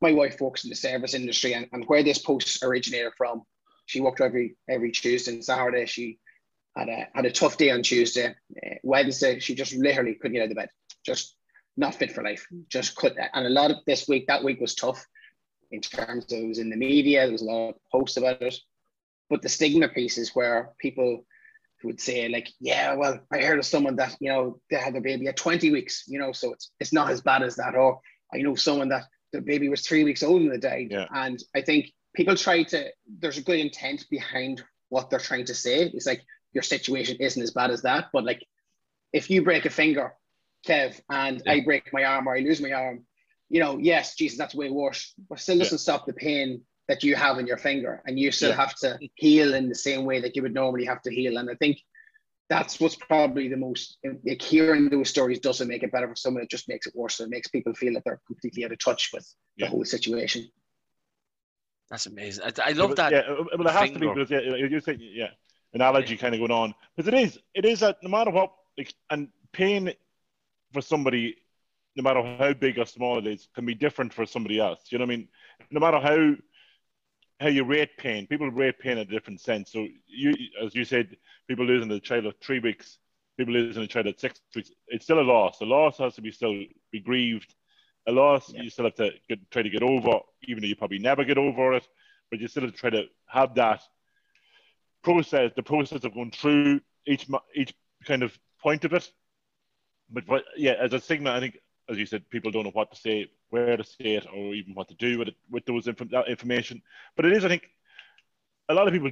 my 0.02 0.12
wife 0.12 0.40
works 0.40 0.64
in 0.64 0.70
the 0.70 0.76
service 0.76 1.14
industry 1.14 1.54
and, 1.54 1.68
and 1.72 1.86
where 1.86 2.04
this 2.04 2.20
post 2.20 2.64
originated 2.64 3.14
from, 3.18 3.44
she 3.86 4.02
worked 4.02 4.22
every 4.22 4.56
every 4.68 4.92
Tuesday 4.92 5.34
and 5.34 5.44
Saturday. 5.44 5.86
She 5.86 6.20
had 6.76 6.90
a 6.90 7.08
had 7.14 7.26
a 7.26 7.32
tough 7.32 7.58
day 7.58 7.72
on 7.72 7.82
Tuesday. 7.82 8.28
Uh, 8.28 8.76
Wednesday, 8.84 9.40
she 9.40 9.56
just 9.56 9.74
literally 9.74 10.16
couldn't 10.16 10.36
get 10.36 10.44
out 10.44 10.52
of 10.52 10.58
bed. 10.58 10.70
Just 11.06 11.36
not 11.78 11.96
fit 11.96 12.12
for 12.12 12.24
life. 12.24 12.46
Just 12.68 12.96
could 12.96 13.18
and 13.34 13.46
a 13.46 13.50
lot 13.50 13.72
of 13.72 13.78
this 13.86 14.08
week, 14.08 14.28
that 14.28 14.44
week 14.44 14.60
was 14.60 14.76
tough 14.76 15.06
in 15.72 15.82
terms 15.82 16.26
of 16.26 16.40
it 16.40 16.48
was 16.48 16.60
in 16.60 16.70
the 16.70 16.76
media, 16.76 17.22
there 17.22 17.32
was 17.32 17.42
a 17.42 17.46
lot 17.46 17.70
of 17.70 17.76
posts 17.92 18.18
about 18.18 18.42
it. 18.42 18.56
But 19.30 19.42
the 19.42 19.50
stigma 19.50 19.88
piece 19.90 20.18
is 20.18 20.36
where 20.36 20.72
people 20.80 21.26
would 21.84 22.02
say 22.02 22.28
like, 22.28 22.50
yeah, 22.60 22.94
well, 22.96 23.20
I 23.32 23.40
heard 23.40 23.60
of 23.60 23.66
someone 23.66 23.96
that 23.98 24.18
you 24.20 24.30
know 24.30 24.60
they 24.70 24.78
had 24.78 24.94
their 24.94 25.02
baby 25.02 25.28
at 25.28 25.38
20 25.38 25.72
weeks, 25.72 26.04
you 26.08 26.20
know, 26.20 26.32
so 26.32 26.54
it's 26.54 26.72
it's 26.80 26.94
not 26.94 27.10
as 27.12 27.22
bad 27.22 27.44
as 27.44 27.56
that. 27.56 27.76
Or 27.76 28.00
I 28.34 28.40
know 28.40 28.56
someone 28.56 28.90
that 28.90 29.04
the 29.32 29.42
baby 29.42 29.70
was 29.70 29.82
three 29.82 30.04
weeks 30.04 30.24
old 30.24 30.42
and 30.42 30.52
they 30.52 30.58
died. 30.58 30.88
Yeah. 30.90 31.06
And 31.14 31.42
I 31.56 31.62
think 31.62 31.92
people 32.16 32.36
try 32.36 32.64
to. 32.64 32.90
There's 33.20 33.38
a 33.38 33.44
good 33.44 33.60
intent 33.60 34.06
behind 34.10 34.64
what 34.90 35.10
they're 35.10 35.20
trying 35.20 35.46
to 35.46 35.54
say. 35.54 35.84
It's 35.84 36.08
like 36.08 36.24
your 36.54 36.64
situation 36.64 37.18
isn't 37.20 37.42
as 37.42 37.52
bad 37.52 37.72
as 37.72 37.84
that, 37.84 38.08
but 38.12 38.26
like 38.26 38.44
if 39.14 39.30
you 39.30 39.44
break 39.44 39.66
a 39.66 39.70
finger, 39.70 40.14
Kev, 40.68 41.00
and 41.10 41.42
yeah. 41.46 41.54
I 41.54 41.62
break 41.62 41.94
my 41.94 42.04
arm 42.04 42.28
or 42.28 42.36
I 42.36 42.40
lose 42.40 42.62
my 42.62 42.72
arm, 42.72 43.06
you 43.50 43.60
know, 43.60 43.78
yes, 43.78 44.16
Jesus, 44.16 44.38
that's 44.38 44.56
way 44.56 44.70
worse, 44.70 45.14
but 45.30 45.40
still 45.40 45.58
doesn't 45.58 45.78
yeah. 45.78 45.82
stop 45.82 46.06
the 46.06 46.14
pain 46.14 46.62
that 46.88 47.04
you 47.04 47.16
have 47.16 47.40
in 47.40 47.48
your 47.48 47.58
finger. 47.58 48.02
And 48.06 48.20
you 48.20 48.32
still 48.32 48.50
yeah. 48.50 48.56
have 48.56 48.76
to 48.76 49.00
heal 49.16 49.54
in 49.54 49.70
the 49.70 49.76
same 49.76 50.06
way 50.06 50.22
that 50.22 50.36
you 50.36 50.42
would 50.42 50.54
normally 50.54 50.86
have 50.86 51.02
to 51.04 51.14
heal. 51.14 51.38
And 51.38 51.50
i 51.50 51.56
think 51.56 51.80
that's 52.50 52.80
what's 52.80 52.96
probably 52.96 53.48
the 53.48 53.58
most 53.58 54.00
like 54.26 54.42
hearing 54.42 54.90
those 54.90 55.08
stories 55.08 55.40
doesn't 55.40 55.68
make 55.68 55.84
it 55.84 55.92
better 55.92 56.08
for 56.08 56.16
someone. 56.16 56.42
It 56.42 56.50
just 56.50 56.68
makes 56.68 56.88
it 56.88 56.96
worse. 56.96 57.18
So 57.18 57.26
it 57.26 57.30
makes 57.30 57.48
people 57.48 57.74
feel 57.76 57.94
that 57.94 58.04
they're 58.04 58.22
completely 58.26 58.66
out 58.66 58.72
of 58.72 58.80
touch 58.80 59.12
with 59.14 59.32
yeah. 59.56 59.68
the 59.68 59.72
whole 59.72 59.86
situation. 59.86 60.50
That's 61.92 62.08
amazing. 62.08 62.46
I, 62.46 62.70
I 62.70 62.72
love 62.72 62.96
that 62.96 63.12
yeah 63.12 63.22
but 63.56 63.68
it 63.68 63.72
has 63.72 63.90
finger. 63.90 64.00
to 64.00 64.16
be 64.16 64.22
because 64.22 64.32
yeah, 64.32 64.56
you 64.56 64.80
say 64.80 64.98
yeah 65.00 65.30
analogy 65.74 66.18
kind 66.18 66.34
of 66.34 66.40
going 66.40 66.52
on. 66.52 66.74
Because 66.96 67.08
it 67.08 67.14
is 67.14 67.40
it 67.54 67.66
is 67.66 67.82
that 67.82 67.98
no 68.02 68.10
matter 68.10 68.32
what 68.32 68.52
like, 68.78 68.94
and 69.12 69.30
pain 69.52 69.94
for 70.74 70.82
somebody 70.82 71.36
no 71.96 72.04
matter 72.04 72.24
how 72.38 72.54
big 72.54 72.78
or 72.78 72.86
small 72.86 73.18
it 73.18 73.28
is 73.28 73.48
can 73.56 73.66
be 73.66 73.74
different 73.74 74.14
for 74.14 74.26
somebody 74.26 74.60
else 74.60 74.82
you 74.90 74.98
know 74.98 75.06
what 75.06 75.14
i 75.14 75.16
mean 75.18 75.28
no 75.72 75.80
matter 75.80 76.00
how 76.00 76.36
how 77.40 77.48
you 77.48 77.64
rate 77.64 77.98
pain. 77.98 78.28
People 78.28 78.52
rate 78.52 78.80
pain 78.80 78.94
in 78.94 79.00
a 79.00 79.06
different 79.06 79.40
sense. 79.40 79.72
So 79.72 79.88
you, 80.08 80.34
as 80.62 80.76
you 80.76 80.84
said, 80.84 81.16
people 81.48 81.66
losing 81.66 81.92
a 81.92 82.00
child 82.00 82.26
at 82.26 82.42
three 82.42 82.60
weeks, 82.60 83.00
people 83.38 83.54
losing 83.54 83.84
a 83.84 83.88
child 83.88 84.08
at 84.08 84.20
six 84.20 84.42
weeks. 84.56 84.72
It's 84.88 85.06
still 85.06 85.20
a 85.20 85.22
loss. 85.22 85.60
The 85.60 85.66
loss 85.66 85.98
has 86.00 86.16
to 86.16 86.22
be 86.22 86.32
still 86.32 86.64
be 86.92 87.00
grieved. 87.00 87.56
A 88.08 88.12
loss 88.12 88.52
yeah. 88.52 88.64
you 88.64 88.70
still 88.70 88.86
have 88.86 88.96
to 88.96 89.12
get, 89.28 89.40
try 89.52 89.62
to 89.62 89.70
get 89.70 89.84
over, 89.84 90.20
even 90.44 90.62
though 90.62 90.68
you 90.68 90.76
probably 90.76 91.00
never 91.00 91.24
get 91.24 91.38
over 91.38 91.74
it. 91.74 91.88
But 92.30 92.40
you 92.40 92.48
still 92.48 92.64
have 92.64 92.74
to 92.74 92.78
try 92.78 92.90
to 92.90 93.04
have 93.28 93.56
that 93.56 93.82
process, 95.04 95.52
the 95.56 95.64
process 95.64 96.04
of 96.04 96.14
going 96.14 96.32
through 96.32 96.82
each 97.06 97.28
each 97.56 97.74
kind 98.06 98.24
of 98.24 98.38
point 98.62 98.84
of 98.84 98.94
it. 98.94 99.10
But, 100.12 100.26
but 100.26 100.44
yeah, 100.58 100.74
as 100.80 100.92
a 100.92 101.00
stigma, 101.00 101.32
I 101.32 101.40
think 101.40 101.60
as 101.90 101.98
you 101.98 102.06
said, 102.06 102.30
people 102.30 102.52
don't 102.52 102.64
know 102.64 102.72
what 102.72 102.92
to 102.92 103.00
say, 103.00 103.30
where 103.50 103.76
to 103.76 103.84
say 103.84 104.16
it, 104.16 104.28
or 104.34 104.54
even 104.54 104.74
what 104.74 104.88
to 104.90 104.96
do 104.96 105.18
with 105.18 105.30
it 105.30 105.36
with 105.50 105.66
those 105.66 105.88
inf- 105.88 106.02
information. 106.28 106.82
But 107.16 107.26
it 107.26 107.34
is, 107.34 107.46
I 107.46 107.48
think, 107.48 107.70
a 108.70 108.74
lot 108.74 108.88
of 108.88 108.94
people, 108.94 109.12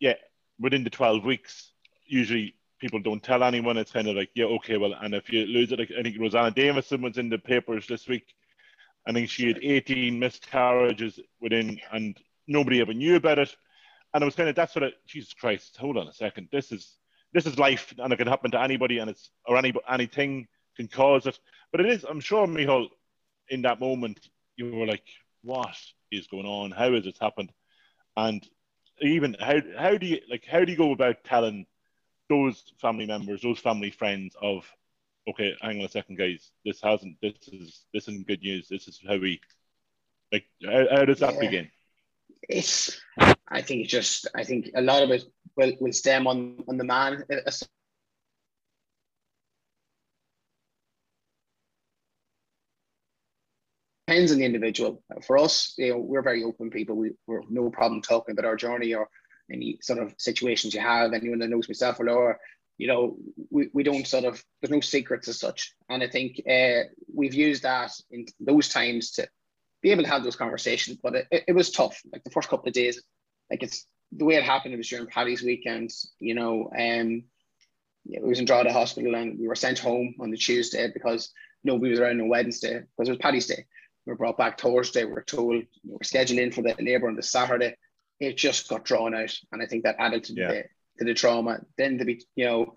yeah, 0.00 0.14
within 0.58 0.84
the 0.84 0.90
twelve 0.90 1.24
weeks, 1.24 1.72
usually 2.06 2.54
people 2.80 3.00
don't 3.00 3.22
tell 3.22 3.42
anyone. 3.42 3.76
It's 3.76 3.92
kind 3.92 4.08
of 4.08 4.16
like, 4.16 4.30
yeah, 4.34 4.46
okay, 4.46 4.76
well, 4.76 4.94
and 5.00 5.14
if 5.14 5.30
you 5.30 5.46
lose 5.46 5.72
it, 5.72 5.78
like, 5.78 5.90
I 5.98 6.02
think 6.02 6.16
Rosanna 6.18 6.50
Davison 6.50 7.02
was 7.02 7.18
in 7.18 7.28
the 7.28 7.38
papers 7.38 7.86
this 7.86 8.08
week. 8.08 8.34
I 9.06 9.12
think 9.12 9.28
she 9.28 9.46
had 9.46 9.60
18 9.62 10.18
miscarriages 10.18 11.20
within, 11.40 11.78
and 11.92 12.18
nobody 12.48 12.80
ever 12.80 12.92
knew 12.92 13.16
about 13.16 13.38
it. 13.38 13.54
And 14.14 14.22
it 14.22 14.24
was 14.24 14.34
kind 14.34 14.48
of 14.48 14.54
that's 14.54 14.72
sort 14.72 14.84
of 14.84 14.92
Jesus 15.06 15.32
Christ. 15.34 15.76
Hold 15.76 15.98
on 15.98 16.08
a 16.08 16.12
second. 16.12 16.48
This 16.50 16.72
is 16.72 16.96
this 17.32 17.46
is 17.46 17.58
life, 17.58 17.92
and 17.98 18.12
it 18.12 18.16
can 18.16 18.26
happen 18.26 18.50
to 18.52 18.60
anybody, 18.60 18.98
and 18.98 19.10
it's 19.10 19.30
or 19.46 19.58
any 19.58 19.74
anything 19.90 20.46
can 20.76 20.88
cause 20.88 21.26
it. 21.26 21.38
But 21.72 21.80
it 21.80 21.86
is, 21.86 22.04
I'm 22.04 22.20
sure, 22.20 22.46
Micheál, 22.46 22.88
in 23.48 23.62
that 23.62 23.80
moment, 23.80 24.28
you 24.56 24.70
were 24.70 24.86
like, 24.86 25.06
what 25.42 25.76
is 26.10 26.26
going 26.26 26.46
on? 26.46 26.70
How 26.70 26.92
has 26.92 27.04
this 27.04 27.18
happened? 27.18 27.52
And 28.16 28.46
even 29.00 29.36
how 29.38 29.56
how 29.78 29.96
do 29.96 30.06
you 30.06 30.20
like 30.30 30.44
how 30.46 30.64
do 30.64 30.72
you 30.72 30.78
go 30.78 30.92
about 30.92 31.24
telling 31.24 31.66
those 32.28 32.72
family 32.80 33.06
members, 33.06 33.42
those 33.42 33.58
family 33.58 33.90
friends 33.90 34.34
of 34.40 34.66
okay, 35.28 35.54
hang 35.60 35.80
on 35.80 35.86
a 35.86 35.88
second, 35.88 36.16
guys, 36.16 36.50
this 36.64 36.80
hasn't 36.82 37.16
this 37.20 37.34
is 37.48 37.84
this 37.92 38.08
isn't 38.08 38.26
good 38.26 38.40
news. 38.40 38.68
This 38.68 38.88
is 38.88 39.00
how 39.06 39.16
we 39.18 39.40
like 40.32 40.44
how, 40.64 40.86
how 40.90 41.04
does 41.04 41.20
that 41.20 41.34
yeah. 41.34 41.40
begin? 41.40 41.70
It's 42.48 43.00
I 43.48 43.62
think 43.62 43.82
it's 43.82 43.92
just 43.92 44.28
I 44.34 44.44
think 44.44 44.70
a 44.74 44.82
lot 44.82 45.02
of 45.02 45.10
it 45.10 45.24
will, 45.56 45.72
will 45.80 45.92
stem 45.92 46.26
on 46.26 46.64
on 46.68 46.76
the 46.76 46.84
man 46.84 47.24
depends 54.16 54.32
on 54.32 54.38
the 54.38 54.44
individual. 54.46 55.02
For 55.26 55.36
us, 55.36 55.74
you 55.76 55.92
know, 55.92 55.98
we're 55.98 56.22
very 56.22 56.42
open 56.42 56.70
people. 56.70 56.96
We, 56.96 57.10
we're 57.26 57.42
no 57.50 57.68
problem 57.68 58.00
talking 58.00 58.32
about 58.32 58.46
our 58.46 58.56
journey 58.56 58.94
or 58.94 59.08
any 59.52 59.78
sort 59.82 59.98
of 59.98 60.14
situations 60.16 60.72
you 60.72 60.80
have. 60.80 61.12
Anyone 61.12 61.40
that 61.40 61.50
knows 61.50 61.68
myself 61.68 62.00
or 62.00 62.06
Laura, 62.06 62.38
you 62.78 62.86
know, 62.88 63.18
we, 63.50 63.68
we 63.74 63.82
don't 63.82 64.06
sort 64.06 64.24
of, 64.24 64.42
there's 64.60 64.70
no 64.70 64.80
secrets 64.80 65.28
as 65.28 65.38
such. 65.38 65.74
And 65.90 66.02
I 66.02 66.08
think 66.08 66.40
uh, 66.50 66.88
we've 67.14 67.34
used 67.34 67.64
that 67.64 67.92
in 68.10 68.24
those 68.40 68.70
times 68.70 69.10
to 69.12 69.28
be 69.82 69.90
able 69.90 70.04
to 70.04 70.08
have 70.08 70.24
those 70.24 70.36
conversations. 70.36 70.98
But 71.02 71.14
it, 71.14 71.44
it 71.48 71.52
was 71.52 71.70
tough. 71.70 72.00
Like 72.10 72.24
the 72.24 72.30
first 72.30 72.48
couple 72.48 72.68
of 72.68 72.74
days, 72.74 73.02
like 73.50 73.62
it's 73.62 73.84
the 74.12 74.24
way 74.24 74.36
it 74.36 74.44
happened, 74.44 74.72
it 74.72 74.78
was 74.78 74.88
during 74.88 75.08
Paddy's 75.08 75.42
weekend, 75.42 75.90
you 76.20 76.34
know, 76.34 76.70
um, 76.78 77.24
yeah, 78.06 78.20
we 78.22 78.30
was 78.30 78.38
in 78.38 78.46
Drogheda 78.46 78.72
Hospital 78.72 79.14
and 79.14 79.38
we 79.38 79.46
were 79.46 79.56
sent 79.56 79.78
home 79.78 80.14
on 80.20 80.30
the 80.30 80.38
Tuesday 80.38 80.90
because 80.90 81.30
nobody 81.64 81.90
was 81.90 82.00
around 82.00 82.20
on 82.22 82.28
Wednesday 82.28 82.80
because 82.96 83.08
it 83.08 83.12
was 83.12 83.18
Paddy's 83.18 83.46
Day. 83.46 83.66
We 84.06 84.12
were 84.12 84.16
brought 84.16 84.38
back 84.38 84.60
Thursday. 84.60 85.04
We 85.04 85.12
were 85.12 85.22
told 85.22 85.54
we 85.54 85.66
were 85.84 86.04
scheduled 86.04 86.38
in 86.38 86.52
for 86.52 86.62
the 86.62 86.74
labour 86.78 87.08
on 87.08 87.16
the 87.16 87.22
Saturday. 87.22 87.76
It 88.20 88.36
just 88.36 88.68
got 88.68 88.84
drawn 88.84 89.14
out, 89.14 89.36
and 89.52 89.62
I 89.62 89.66
think 89.66 89.84
that 89.84 89.96
added 89.98 90.24
to 90.24 90.34
yeah. 90.34 90.48
the 90.48 90.64
to 90.98 91.04
the 91.04 91.14
trauma. 91.14 91.60
Then 91.76 91.98
to 91.98 92.04
be, 92.04 92.24
you 92.34 92.46
know, 92.46 92.74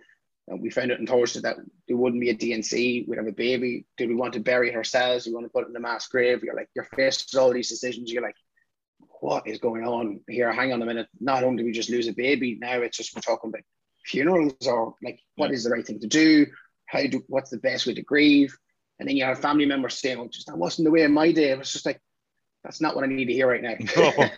uh, 0.52 0.56
we 0.58 0.70
found 0.70 0.92
out 0.92 1.00
on 1.00 1.06
Thursday 1.06 1.42
that 1.42 1.58
there 1.88 1.98
wouldn't 1.98 2.22
be 2.22 2.30
a 2.30 2.34
D&C. 2.34 3.06
We'd 3.08 3.18
have 3.18 3.28
a 3.28 3.32
baby. 3.32 3.86
Did 3.98 4.10
we 4.10 4.16
want 4.16 4.34
to 4.34 4.40
bury 4.40 4.70
it 4.70 4.76
ourselves? 4.76 5.26
We 5.26 5.34
want 5.34 5.46
to 5.46 5.52
put 5.52 5.66
it 5.66 5.70
in 5.70 5.76
a 5.76 5.80
mass 5.80 6.08
grave? 6.08 6.44
You're 6.44 6.56
like, 6.56 6.70
you're 6.76 6.88
faced 6.96 7.30
with 7.32 7.42
all 7.42 7.54
these 7.54 7.70
decisions. 7.70 8.12
You're 8.12 8.24
like, 8.24 8.36
what 9.22 9.48
is 9.48 9.60
going 9.60 9.86
on 9.86 10.22
here? 10.28 10.52
Hang 10.52 10.74
on 10.74 10.82
a 10.82 10.86
minute. 10.86 11.08
Not 11.20 11.44
only 11.44 11.64
do 11.64 11.66
we 11.66 11.72
just 11.72 11.90
lose 11.90 12.08
a 12.08 12.14
baby, 12.14 12.58
now 12.60 12.80
it's 12.80 12.98
just 12.98 13.16
we're 13.16 13.22
talking 13.22 13.50
about 13.50 13.64
funerals 14.06 14.56
or 14.66 14.96
like 15.04 15.20
what 15.36 15.50
yeah. 15.50 15.56
is 15.56 15.64
the 15.64 15.70
right 15.70 15.86
thing 15.86 16.00
to 16.00 16.08
do? 16.08 16.48
How 16.86 17.06
do 17.06 17.22
what's 17.28 17.52
the 17.52 17.58
best 17.58 17.86
way 17.86 17.94
to 17.94 18.02
grieve? 18.02 18.58
And 19.00 19.08
then 19.08 19.16
you 19.16 19.24
have 19.24 19.40
family 19.40 19.66
members 19.66 20.00
saying, 20.00 20.20
"Oh, 20.20 20.28
just 20.28 20.48
that 20.48 20.58
wasn't 20.58 20.86
the 20.86 20.92
way 20.92 21.04
in 21.04 21.14
my 21.14 21.32
day." 21.32 21.52
It 21.52 21.58
was 21.58 21.72
just 21.72 21.86
like, 21.86 22.02
that's 22.64 22.82
not 22.82 22.96
what 22.96 23.04
I 23.04 23.08
need 23.08 23.26
to 23.26 23.34
hear 23.34 23.48
right 23.48 23.62
now. 23.62 23.76
no. 23.96 24.30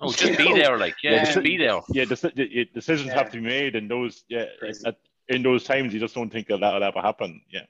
oh, 0.00 0.12
just 0.12 0.38
be 0.38 0.52
there, 0.54 0.78
like 0.78 0.94
yeah, 1.02 1.12
yeah, 1.12 1.24
just 1.24 1.42
be 1.42 1.56
there. 1.56 1.80
Yeah, 1.90 2.04
decisions 2.04 3.08
yeah. 3.08 3.14
have 3.14 3.30
to 3.32 3.38
be 3.38 3.44
made, 3.44 3.76
and 3.76 3.90
those 3.90 4.24
yeah, 4.28 4.46
at, 4.86 4.96
in 5.28 5.42
those 5.42 5.64
times 5.64 5.92
you 5.92 6.00
just 6.00 6.14
don't 6.14 6.30
think 6.30 6.48
that 6.48 6.60
that'll 6.60 6.82
ever 6.82 7.00
happen. 7.00 7.40
Yeah, 7.50 7.64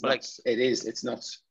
but 0.00 0.10
like 0.10 0.24
it 0.44 0.58
is, 0.58 0.84
it's 0.84 1.04
nuts. 1.04 1.42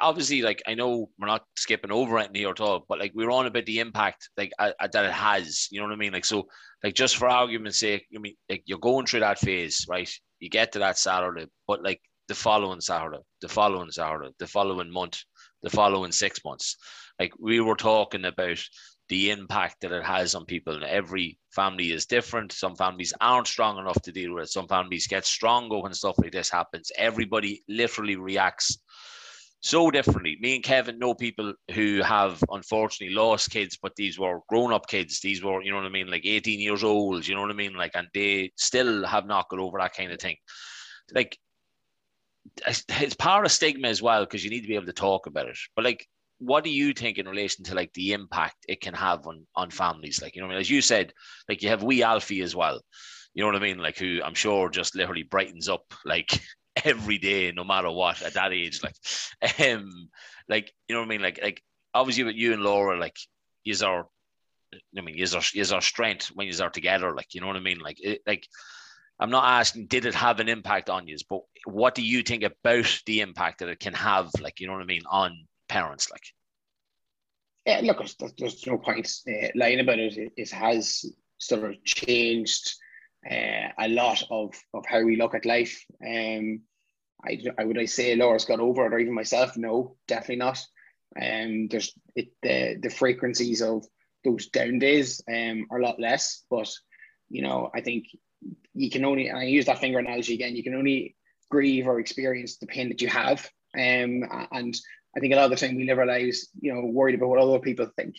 Obviously, 0.00 0.42
like 0.42 0.62
I 0.68 0.74
know 0.74 1.10
we're 1.18 1.26
not 1.26 1.44
skipping 1.56 1.90
over 1.90 2.18
it 2.18 2.30
here 2.36 2.50
at 2.50 2.60
all, 2.60 2.84
but 2.88 3.00
like 3.00 3.12
we're 3.14 3.30
on 3.30 3.46
about 3.46 3.66
the 3.66 3.80
impact 3.80 4.28
like 4.36 4.52
uh, 4.58 4.70
that 4.80 5.04
it 5.04 5.12
has. 5.12 5.66
You 5.70 5.80
know 5.80 5.86
what 5.86 5.94
I 5.94 5.96
mean? 5.96 6.12
Like 6.12 6.24
so, 6.24 6.46
like 6.84 6.94
just 6.94 7.16
for 7.16 7.28
argument's 7.28 7.80
sake, 7.80 8.06
I 8.14 8.18
mean, 8.18 8.34
like 8.48 8.62
you're 8.66 8.78
going 8.78 9.06
through 9.06 9.20
that 9.20 9.40
phase, 9.40 9.86
right? 9.88 10.10
You 10.38 10.50
get 10.50 10.72
to 10.72 10.78
that 10.80 10.98
Saturday, 10.98 11.46
but 11.66 11.82
like 11.82 12.00
the 12.28 12.34
following 12.34 12.80
Saturday, 12.80 13.18
the 13.40 13.48
following 13.48 13.90
Saturday, 13.90 14.30
the 14.38 14.46
following 14.46 14.90
month, 14.90 15.22
the 15.62 15.70
following 15.70 16.12
six 16.12 16.44
months. 16.44 16.76
Like 17.18 17.32
we 17.38 17.60
were 17.60 17.76
talking 17.76 18.24
about 18.24 18.58
the 19.08 19.30
impact 19.30 19.80
that 19.80 19.92
it 19.92 20.04
has 20.04 20.34
on 20.34 20.44
people. 20.44 20.74
And 20.74 20.84
every 20.84 21.38
family 21.50 21.92
is 21.92 22.06
different. 22.06 22.52
Some 22.52 22.76
families 22.76 23.14
aren't 23.20 23.46
strong 23.46 23.78
enough 23.78 24.00
to 24.02 24.12
deal 24.12 24.34
with 24.34 24.44
it. 24.44 24.50
Some 24.50 24.68
families 24.68 25.06
get 25.06 25.24
stronger 25.24 25.80
when 25.80 25.94
stuff 25.94 26.18
like 26.18 26.32
this 26.32 26.50
happens. 26.50 26.92
Everybody 26.96 27.62
literally 27.68 28.16
reacts 28.16 28.78
so 29.60 29.90
differently. 29.90 30.36
Me 30.40 30.56
and 30.56 30.64
Kevin 30.64 30.98
know 30.98 31.14
people 31.14 31.52
who 31.74 32.02
have 32.02 32.42
unfortunately 32.50 33.14
lost 33.14 33.50
kids, 33.50 33.78
but 33.80 33.96
these 33.96 34.18
were 34.18 34.40
grown 34.48 34.72
up 34.72 34.86
kids. 34.86 35.20
These 35.20 35.42
were, 35.42 35.62
you 35.62 35.70
know 35.70 35.78
what 35.78 35.86
I 35.86 35.90
mean, 35.90 36.08
like 36.08 36.26
18 36.26 36.60
years 36.60 36.84
old, 36.84 37.26
you 37.26 37.34
know 37.34 37.40
what 37.40 37.50
I 37.50 37.54
mean? 37.54 37.74
Like, 37.74 37.92
and 37.94 38.08
they 38.14 38.52
still 38.56 39.04
have 39.06 39.26
not 39.26 39.48
got 39.48 39.58
over 39.58 39.78
that 39.78 39.94
kind 39.94 40.12
of 40.12 40.20
thing. 40.20 40.36
Like, 41.12 41.38
it's 42.66 43.14
part 43.14 43.44
of 43.44 43.52
stigma 43.52 43.88
as 43.88 44.02
well 44.02 44.24
because 44.24 44.44
you 44.44 44.50
need 44.50 44.62
to 44.62 44.68
be 44.68 44.74
able 44.74 44.86
to 44.86 44.92
talk 44.92 45.26
about 45.26 45.48
it. 45.48 45.58
But 45.74 45.84
like, 45.84 46.06
what 46.38 46.64
do 46.64 46.70
you 46.70 46.92
think 46.92 47.18
in 47.18 47.28
relation 47.28 47.64
to 47.64 47.74
like 47.74 47.92
the 47.94 48.12
impact 48.12 48.56
it 48.68 48.80
can 48.80 48.94
have 48.94 49.26
on 49.26 49.46
on 49.54 49.70
families? 49.70 50.22
Like, 50.22 50.34
you 50.34 50.40
know, 50.40 50.46
I 50.46 50.50
mean, 50.50 50.58
as 50.58 50.70
you 50.70 50.80
said, 50.80 51.12
like 51.48 51.62
you 51.62 51.68
have 51.70 51.82
wee 51.82 52.02
Alfie 52.02 52.42
as 52.42 52.54
well. 52.54 52.80
You 53.34 53.42
know 53.42 53.48
what 53.48 53.56
I 53.56 53.64
mean? 53.64 53.78
Like, 53.78 53.98
who 53.98 54.20
I'm 54.24 54.34
sure 54.34 54.68
just 54.68 54.94
literally 54.94 55.22
brightens 55.22 55.68
up 55.68 55.84
like 56.04 56.40
every 56.84 57.18
day, 57.18 57.52
no 57.52 57.64
matter 57.64 57.90
what, 57.90 58.22
at 58.22 58.34
that 58.34 58.52
age. 58.52 58.80
Like, 58.82 58.94
um, 59.68 60.08
like 60.48 60.72
you 60.88 60.94
know 60.94 61.00
what 61.00 61.06
I 61.06 61.08
mean? 61.08 61.22
Like, 61.22 61.40
like 61.42 61.62
obviously 61.94 62.24
with 62.24 62.36
you 62.36 62.52
and 62.52 62.62
Laura, 62.62 62.98
like, 62.98 63.16
is 63.64 63.82
our 63.82 64.06
I 64.96 65.00
mean, 65.00 65.16
is 65.16 65.34
our 65.34 65.42
is 65.54 65.72
our 65.72 65.80
strength 65.80 66.26
when 66.34 66.46
you 66.46 66.62
are 66.62 66.70
together. 66.70 67.14
Like, 67.14 67.34
you 67.34 67.40
know 67.40 67.46
what 67.46 67.56
I 67.56 67.60
mean? 67.60 67.78
Like, 67.78 67.98
it, 68.00 68.20
like 68.26 68.46
I'm 69.20 69.30
not 69.30 69.44
asking 69.44 69.86
did 69.86 70.06
it 70.06 70.14
have 70.14 70.40
an 70.40 70.48
impact 70.48 70.90
on 70.90 71.08
you, 71.08 71.16
but 71.28 71.40
what 71.64 71.94
do 71.94 72.02
you 72.02 72.22
think 72.22 72.44
about 72.44 73.02
the 73.06 73.20
impact 73.20 73.58
that 73.58 73.68
it 73.68 73.80
can 73.80 73.94
have, 73.94 74.30
like 74.40 74.60
you 74.60 74.66
know 74.66 74.74
what 74.74 74.82
I 74.82 74.86
mean, 74.86 75.02
on 75.10 75.46
parents? 75.68 76.10
Like, 76.10 76.22
yeah, 77.66 77.80
look, 77.82 77.98
there's, 77.98 78.32
there's 78.38 78.66
no 78.66 78.78
point 78.78 79.10
uh, 79.28 79.48
lying 79.54 79.80
about 79.80 79.98
it. 79.98 80.32
it. 80.36 80.50
Has 80.50 81.04
sort 81.38 81.64
of 81.64 81.84
changed 81.84 82.74
uh, 83.28 83.68
a 83.78 83.88
lot 83.88 84.22
of 84.30 84.54
of 84.72 84.86
how 84.86 85.02
we 85.02 85.16
look 85.16 85.34
at 85.34 85.46
life. 85.46 85.84
Um, 86.06 86.60
I, 87.24 87.42
I 87.58 87.64
would 87.64 87.78
I 87.78 87.86
say 87.86 88.14
Laura's 88.14 88.44
got 88.44 88.60
over 88.60 88.86
it, 88.86 88.92
or 88.92 88.98
even 88.98 89.14
myself? 89.14 89.56
No, 89.56 89.96
definitely 90.06 90.36
not. 90.36 90.64
Um, 91.20 91.66
there's 91.68 91.92
it 92.14 92.28
the 92.42 92.78
the 92.80 92.90
frequencies 92.90 93.62
of 93.62 93.84
those 94.24 94.46
down 94.48 94.78
days 94.78 95.22
um 95.28 95.66
are 95.70 95.80
a 95.80 95.84
lot 95.84 95.98
less, 95.98 96.44
but 96.48 96.70
you 97.28 97.42
know 97.42 97.70
I 97.74 97.80
think 97.80 98.06
you 98.74 98.90
can 98.90 99.04
only, 99.04 99.28
and 99.28 99.38
I 99.38 99.44
use 99.44 99.66
that 99.66 99.78
finger 99.78 99.98
analogy 99.98 100.34
again, 100.34 100.56
you 100.56 100.62
can 100.62 100.74
only 100.74 101.16
grieve 101.50 101.86
or 101.86 101.98
experience 101.98 102.56
the 102.56 102.66
pain 102.66 102.88
that 102.88 103.00
you 103.00 103.08
have. 103.08 103.40
Um, 103.74 104.24
and 104.52 104.76
I 105.16 105.20
think 105.20 105.32
a 105.32 105.36
lot 105.36 105.46
of 105.46 105.50
the 105.50 105.56
time 105.56 105.76
we 105.76 105.86
live 105.86 105.98
our 105.98 106.06
lives, 106.06 106.48
you 106.60 106.72
know, 106.72 106.84
worried 106.86 107.14
about 107.14 107.28
what 107.30 107.40
other 107.40 107.58
people 107.58 107.90
think, 107.96 108.16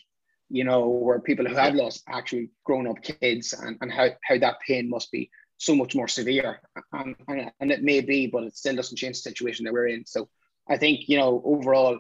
you 0.50 0.64
know, 0.64 0.88
where 0.88 1.20
people 1.20 1.46
who 1.46 1.56
have 1.56 1.76
lost 1.76 2.04
actually 2.08 2.50
grown 2.66 2.88
up 2.88 3.02
kids 3.02 3.54
and, 3.54 3.78
and 3.82 3.92
how, 3.92 4.10
how 4.24 4.38
that 4.40 4.60
pain 4.66 4.90
must 4.90 5.12
be 5.12 5.30
so 5.58 5.76
much 5.76 5.96
more 5.96 6.08
severe. 6.08 6.60
And, 6.94 7.16
and, 7.28 7.52
and 7.60 7.72
it 7.72 7.84
may 7.84 8.02
be, 8.02 8.28
but 8.28 8.44
it 8.44 8.58
still 8.58 8.76
doesn't 8.76 8.98
change 8.98 9.18
the 9.18 9.30
situation 9.30 9.66
that 9.66 9.74
we're 9.74 9.88
in. 9.88 10.06
So 10.06 10.30
I 10.68 10.78
think, 10.78 11.08
you 11.08 11.18
know, 11.18 11.42
overall, 11.46 12.00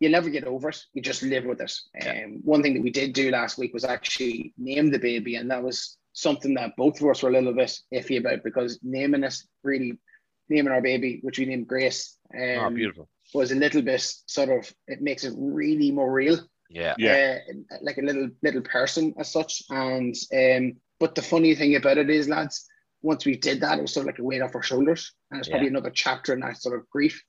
you'll 0.00 0.12
never 0.12 0.30
get 0.30 0.44
over 0.44 0.70
it. 0.70 0.82
You 0.94 1.02
just 1.02 1.22
live 1.22 1.44
with 1.44 1.60
it. 1.60 1.72
Um, 2.06 2.40
one 2.42 2.62
thing 2.62 2.74
that 2.74 2.82
we 2.82 2.90
did 2.90 3.12
do 3.12 3.30
last 3.30 3.58
week 3.58 3.74
was 3.74 3.84
actually 3.84 4.54
name 4.56 4.90
the 4.90 4.98
baby, 4.98 5.34
and 5.36 5.50
that 5.50 5.62
was 5.62 5.98
something 6.20 6.54
that 6.54 6.76
both 6.76 7.00
of 7.00 7.08
us 7.08 7.22
were 7.22 7.30
a 7.30 7.32
little 7.32 7.54
bit 7.54 7.78
iffy 7.94 8.18
about 8.18 8.44
because 8.44 8.78
naming 8.82 9.24
us 9.24 9.46
really 9.62 9.98
naming 10.48 10.72
our 10.72 10.82
baby, 10.82 11.20
which 11.22 11.38
we 11.38 11.46
named 11.46 11.68
Grace, 11.68 12.18
um, 12.34 12.58
oh, 12.58 12.70
beautiful, 12.70 13.08
was 13.32 13.52
a 13.52 13.56
little 13.56 13.82
bit 13.82 14.02
sort 14.26 14.50
of 14.50 14.72
it 14.86 15.00
makes 15.00 15.24
it 15.24 15.32
really 15.36 15.90
more 15.90 16.12
real. 16.12 16.38
Yeah, 16.68 16.94
yeah, 16.98 17.38
uh, 17.48 17.76
like 17.82 17.98
a 17.98 18.02
little 18.02 18.28
little 18.42 18.62
person 18.62 19.14
as 19.18 19.32
such. 19.32 19.62
And 19.70 20.14
um, 20.34 20.76
but 20.98 21.14
the 21.14 21.22
funny 21.22 21.54
thing 21.54 21.76
about 21.76 21.98
it 21.98 22.10
is, 22.10 22.28
lads, 22.28 22.66
once 23.02 23.24
we 23.24 23.36
did 23.36 23.60
that, 23.60 23.78
it 23.78 23.82
was 23.82 23.92
sort 23.92 24.04
of 24.04 24.08
like 24.08 24.18
a 24.18 24.24
weight 24.24 24.42
off 24.42 24.54
our 24.54 24.62
shoulders, 24.62 25.12
and 25.30 25.40
it's 25.40 25.48
yeah. 25.48 25.54
probably 25.54 25.68
another 25.68 25.90
chapter 25.90 26.32
in 26.32 26.40
that 26.40 26.58
sort 26.58 26.78
of 26.78 26.88
grief, 26.90 27.22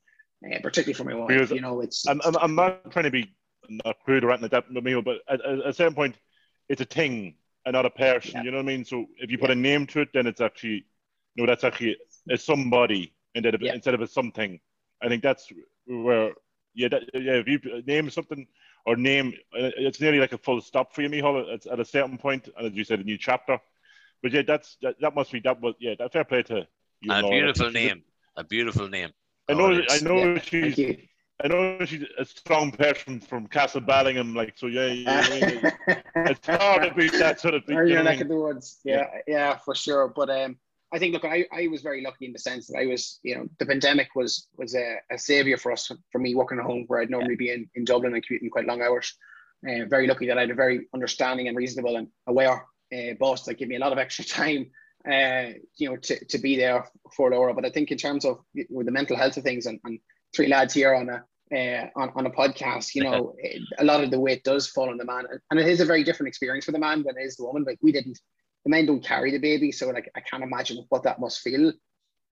uh, 0.46 0.58
particularly 0.62 0.94
for 0.94 1.04
my 1.04 1.14
wife. 1.14 1.28
Because 1.28 1.50
you 1.50 1.60
know, 1.60 1.80
it's. 1.80 2.06
I'm, 2.06 2.20
I'm, 2.24 2.36
I'm 2.36 2.54
not 2.54 2.90
trying 2.92 3.06
to 3.06 3.10
be 3.10 3.34
not 3.68 3.96
crude 4.04 4.24
or 4.24 4.30
anything 4.30 4.50
like 4.52 4.64
that, 4.68 5.04
but 5.04 5.16
at, 5.28 5.44
at 5.44 5.66
a 5.66 5.72
certain 5.72 5.94
point, 5.94 6.16
it's 6.68 6.80
a 6.80 6.84
thing 6.84 7.36
and 7.64 7.74
not 7.74 7.86
a 7.86 7.90
person. 7.90 8.32
Yeah. 8.36 8.42
You 8.44 8.50
know 8.50 8.58
what 8.58 8.64
I 8.64 8.66
mean? 8.66 8.84
So 8.84 9.06
if 9.18 9.30
you 9.30 9.38
put 9.38 9.50
yeah. 9.50 9.56
a 9.56 9.58
name 9.58 9.86
to 9.88 10.00
it, 10.00 10.08
then 10.14 10.26
it's 10.26 10.40
actually 10.40 10.86
no, 11.36 11.46
that's 11.46 11.64
actually 11.64 11.96
a 12.30 12.36
somebody 12.36 13.12
instead 13.34 13.54
of 13.54 13.62
yeah. 13.62 13.74
instead 13.74 13.94
of 13.94 14.00
a 14.00 14.06
something. 14.06 14.60
I 15.02 15.08
think 15.08 15.22
that's 15.22 15.50
where 15.86 16.32
yeah, 16.74 16.88
that, 16.88 17.02
yeah. 17.14 17.42
If 17.44 17.48
you 17.48 17.82
name 17.86 18.10
something 18.10 18.46
or 18.86 18.96
name, 18.96 19.34
uh, 19.54 19.70
it's 19.76 20.00
nearly 20.00 20.18
like 20.18 20.32
a 20.32 20.38
full 20.38 20.60
stop 20.60 20.94
for 20.94 21.02
you, 21.02 21.08
Micheál. 21.08 21.44
It's 21.48 21.66
at 21.66 21.80
a 21.80 21.84
certain 21.84 22.18
point, 22.18 22.48
and 22.56 22.66
as 22.66 22.72
you 22.74 22.84
said, 22.84 23.00
a 23.00 23.04
new 23.04 23.18
chapter. 23.18 23.58
But 24.22 24.32
yeah, 24.32 24.42
that's 24.46 24.76
that, 24.82 24.96
that 25.00 25.14
must 25.14 25.32
be 25.32 25.40
that 25.40 25.60
was 25.60 25.74
yeah, 25.80 25.94
that 25.98 26.12
fair 26.12 26.24
play 26.24 26.42
to 26.44 26.66
you. 27.00 27.12
A 27.12 27.28
beautiful 27.28 27.70
name, 27.70 28.02
a 28.36 28.44
beautiful 28.44 28.88
name. 28.88 29.10
I 29.48 29.54
know, 29.54 29.72
oh, 29.72 29.80
I 29.90 29.98
know 30.00 30.38
she's 30.38 30.78
I 31.42 31.48
know 31.48 31.84
she's 31.84 32.04
a 32.18 32.24
strong 32.24 32.70
person 32.70 33.20
from 33.20 33.48
Castlebellingham, 33.48 34.34
like 34.34 34.54
so. 34.56 34.66
Yeah, 34.66 34.86
yeah, 34.86 35.70
it's 36.16 36.46
hard 36.46 36.82
to 36.82 36.94
beat 36.94 37.12
that 37.12 37.40
sort 37.40 37.54
of 37.54 37.64
thing. 37.64 37.76
Or 37.76 37.84
your 37.84 38.02
neck 38.02 38.20
of 38.20 38.28
the 38.28 38.36
woods, 38.36 38.78
yeah, 38.84 39.06
yeah, 39.12 39.20
yeah, 39.26 39.56
for 39.58 39.74
sure. 39.74 40.08
But 40.08 40.30
um, 40.30 40.56
I 40.92 40.98
think 40.98 41.14
look, 41.14 41.24
I, 41.24 41.46
I 41.52 41.68
was 41.68 41.82
very 41.82 42.02
lucky 42.02 42.26
in 42.26 42.32
the 42.32 42.38
sense 42.38 42.66
that 42.68 42.78
I 42.78 42.86
was, 42.86 43.18
you 43.22 43.34
know, 43.34 43.48
the 43.58 43.66
pandemic 43.66 44.08
was 44.14 44.46
was 44.56 44.74
a, 44.74 44.98
a 45.10 45.18
savior 45.18 45.56
for 45.56 45.72
us 45.72 45.90
for 46.10 46.18
me 46.18 46.34
working 46.34 46.58
at 46.58 46.64
home 46.64 46.84
where 46.86 47.00
I'd 47.00 47.10
normally 47.10 47.32
yeah. 47.32 47.38
be 47.38 47.50
in, 47.50 47.70
in 47.74 47.84
Dublin 47.84 48.14
and 48.14 48.24
commuting 48.24 48.50
quite 48.50 48.66
long 48.66 48.82
hours. 48.82 49.14
Uh, 49.66 49.86
very 49.88 50.06
lucky 50.06 50.26
that 50.26 50.38
I 50.38 50.42
had 50.42 50.50
a 50.50 50.54
very 50.54 50.86
understanding 50.92 51.48
and 51.48 51.56
reasonable 51.56 51.96
and 51.96 52.08
aware 52.26 52.66
uh, 52.92 53.14
boss 53.18 53.44
that 53.44 53.54
gave 53.54 53.68
me 53.68 53.76
a 53.76 53.78
lot 53.78 53.92
of 53.92 53.98
extra 53.98 54.24
time, 54.24 54.70
uh, 55.10 55.54
you 55.76 55.88
know, 55.88 55.96
to, 55.96 56.24
to 56.26 56.38
be 56.38 56.56
there 56.56 56.86
for 57.16 57.30
Laura. 57.30 57.54
But 57.54 57.64
I 57.64 57.70
think 57.70 57.90
in 57.90 57.98
terms 57.98 58.24
of 58.24 58.40
with 58.68 58.86
the 58.86 58.92
mental 58.92 59.16
health 59.16 59.36
of 59.38 59.44
things 59.44 59.66
and, 59.66 59.80
and 59.84 59.98
three 60.34 60.48
lads 60.48 60.74
here 60.74 60.94
on 60.94 61.08
a 61.08 61.24
uh, 61.54 61.86
on, 61.96 62.10
on 62.16 62.26
a 62.26 62.30
podcast, 62.30 62.94
you 62.94 63.04
know, 63.04 63.34
a 63.78 63.84
lot 63.84 64.02
of 64.02 64.10
the 64.10 64.18
weight 64.18 64.42
does 64.42 64.66
fall 64.68 64.88
on 64.88 64.96
the 64.96 65.04
man. 65.04 65.24
And 65.50 65.60
it 65.60 65.68
is 65.68 65.80
a 65.80 65.84
very 65.84 66.02
different 66.02 66.28
experience 66.28 66.64
for 66.64 66.72
the 66.72 66.78
man 66.78 67.02
than 67.02 67.18
it 67.18 67.22
is 67.22 67.36
the 67.36 67.44
woman. 67.44 67.64
Like 67.64 67.78
we 67.82 67.92
didn't, 67.92 68.18
the 68.64 68.70
men 68.70 68.86
don't 68.86 69.04
carry 69.04 69.30
the 69.30 69.38
baby. 69.38 69.70
So 69.70 69.90
like, 69.90 70.10
I 70.16 70.20
can't 70.20 70.42
imagine 70.42 70.86
what 70.88 71.02
that 71.02 71.20
must 71.20 71.40
feel. 71.40 71.70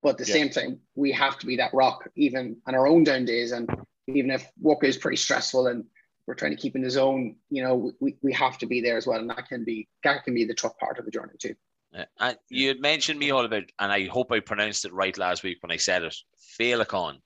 But 0.02 0.12
at 0.12 0.18
the 0.18 0.26
yeah. 0.26 0.32
same 0.32 0.48
time, 0.48 0.80
we 0.94 1.12
have 1.12 1.38
to 1.38 1.46
be 1.46 1.56
that 1.56 1.74
rock 1.74 2.08
even 2.16 2.56
on 2.66 2.74
our 2.74 2.86
own 2.86 3.04
down 3.04 3.26
days. 3.26 3.52
And, 3.52 3.68
even 4.16 4.30
if 4.30 4.50
work 4.60 4.84
is 4.84 4.96
pretty 4.96 5.16
stressful 5.16 5.68
and 5.68 5.84
we're 6.26 6.34
trying 6.34 6.54
to 6.54 6.60
keep 6.60 6.76
in 6.76 6.82
the 6.82 6.90
zone, 6.90 7.36
you 7.48 7.62
know, 7.62 7.92
we, 8.00 8.16
we 8.22 8.32
have 8.32 8.58
to 8.58 8.66
be 8.66 8.80
there 8.80 8.96
as 8.96 9.06
well. 9.06 9.18
And 9.18 9.30
that 9.30 9.48
can 9.48 9.64
be 9.64 9.88
that 10.04 10.24
can 10.24 10.34
be 10.34 10.44
the 10.44 10.54
tough 10.54 10.76
part 10.78 10.98
of 10.98 11.04
the 11.04 11.10
journey 11.10 11.34
too. 11.38 11.54
Uh, 11.96 12.04
and 12.20 12.36
you 12.48 12.68
had 12.68 12.80
mentioned 12.80 13.18
me 13.18 13.30
all 13.30 13.44
about, 13.44 13.64
and 13.80 13.90
I 13.90 14.06
hope 14.06 14.30
I 14.30 14.40
pronounced 14.40 14.84
it 14.84 14.92
right 14.92 15.16
last 15.18 15.42
week 15.42 15.58
when 15.60 15.72
I 15.72 15.76
said 15.76 16.04
it. 16.04 16.14
Féileacáin. 16.60 17.18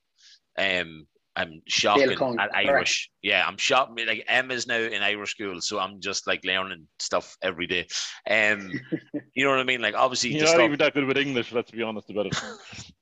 Um, 0.59 1.07
I'm 1.37 1.63
shocking 1.67 2.13
at 2.39 2.55
Irish. 2.55 2.69
Correct. 2.69 3.09
Yeah, 3.23 3.45
I'm 3.47 3.57
shocked. 3.57 3.99
Like 4.07 4.25
Emma's 4.29 4.67
now 4.67 4.79
in 4.79 5.03
Irish 5.03 5.33
school, 5.33 5.61
so 5.61 5.81
I'm 5.81 6.01
just 6.01 6.27
like 6.27 6.45
learning 6.45 6.87
stuff 7.01 7.37
every 7.43 7.67
day. 7.67 7.87
Um, 8.29 8.71
you 9.35 9.45
know 9.45 9.51
what 9.51 9.59
I 9.59 9.65
mean? 9.65 9.83
Like 9.83 9.97
obviously, 9.97 10.31
you're 10.31 10.43
not 10.43 10.51
stuff... 10.51 10.61
even 10.63 10.79
that 10.79 10.95
good 10.95 11.07
with 11.07 11.19
English. 11.19 11.53
Let's 11.53 11.73
be 11.73 11.83
honest 11.83 12.11
about 12.11 12.27
it. 12.27 12.37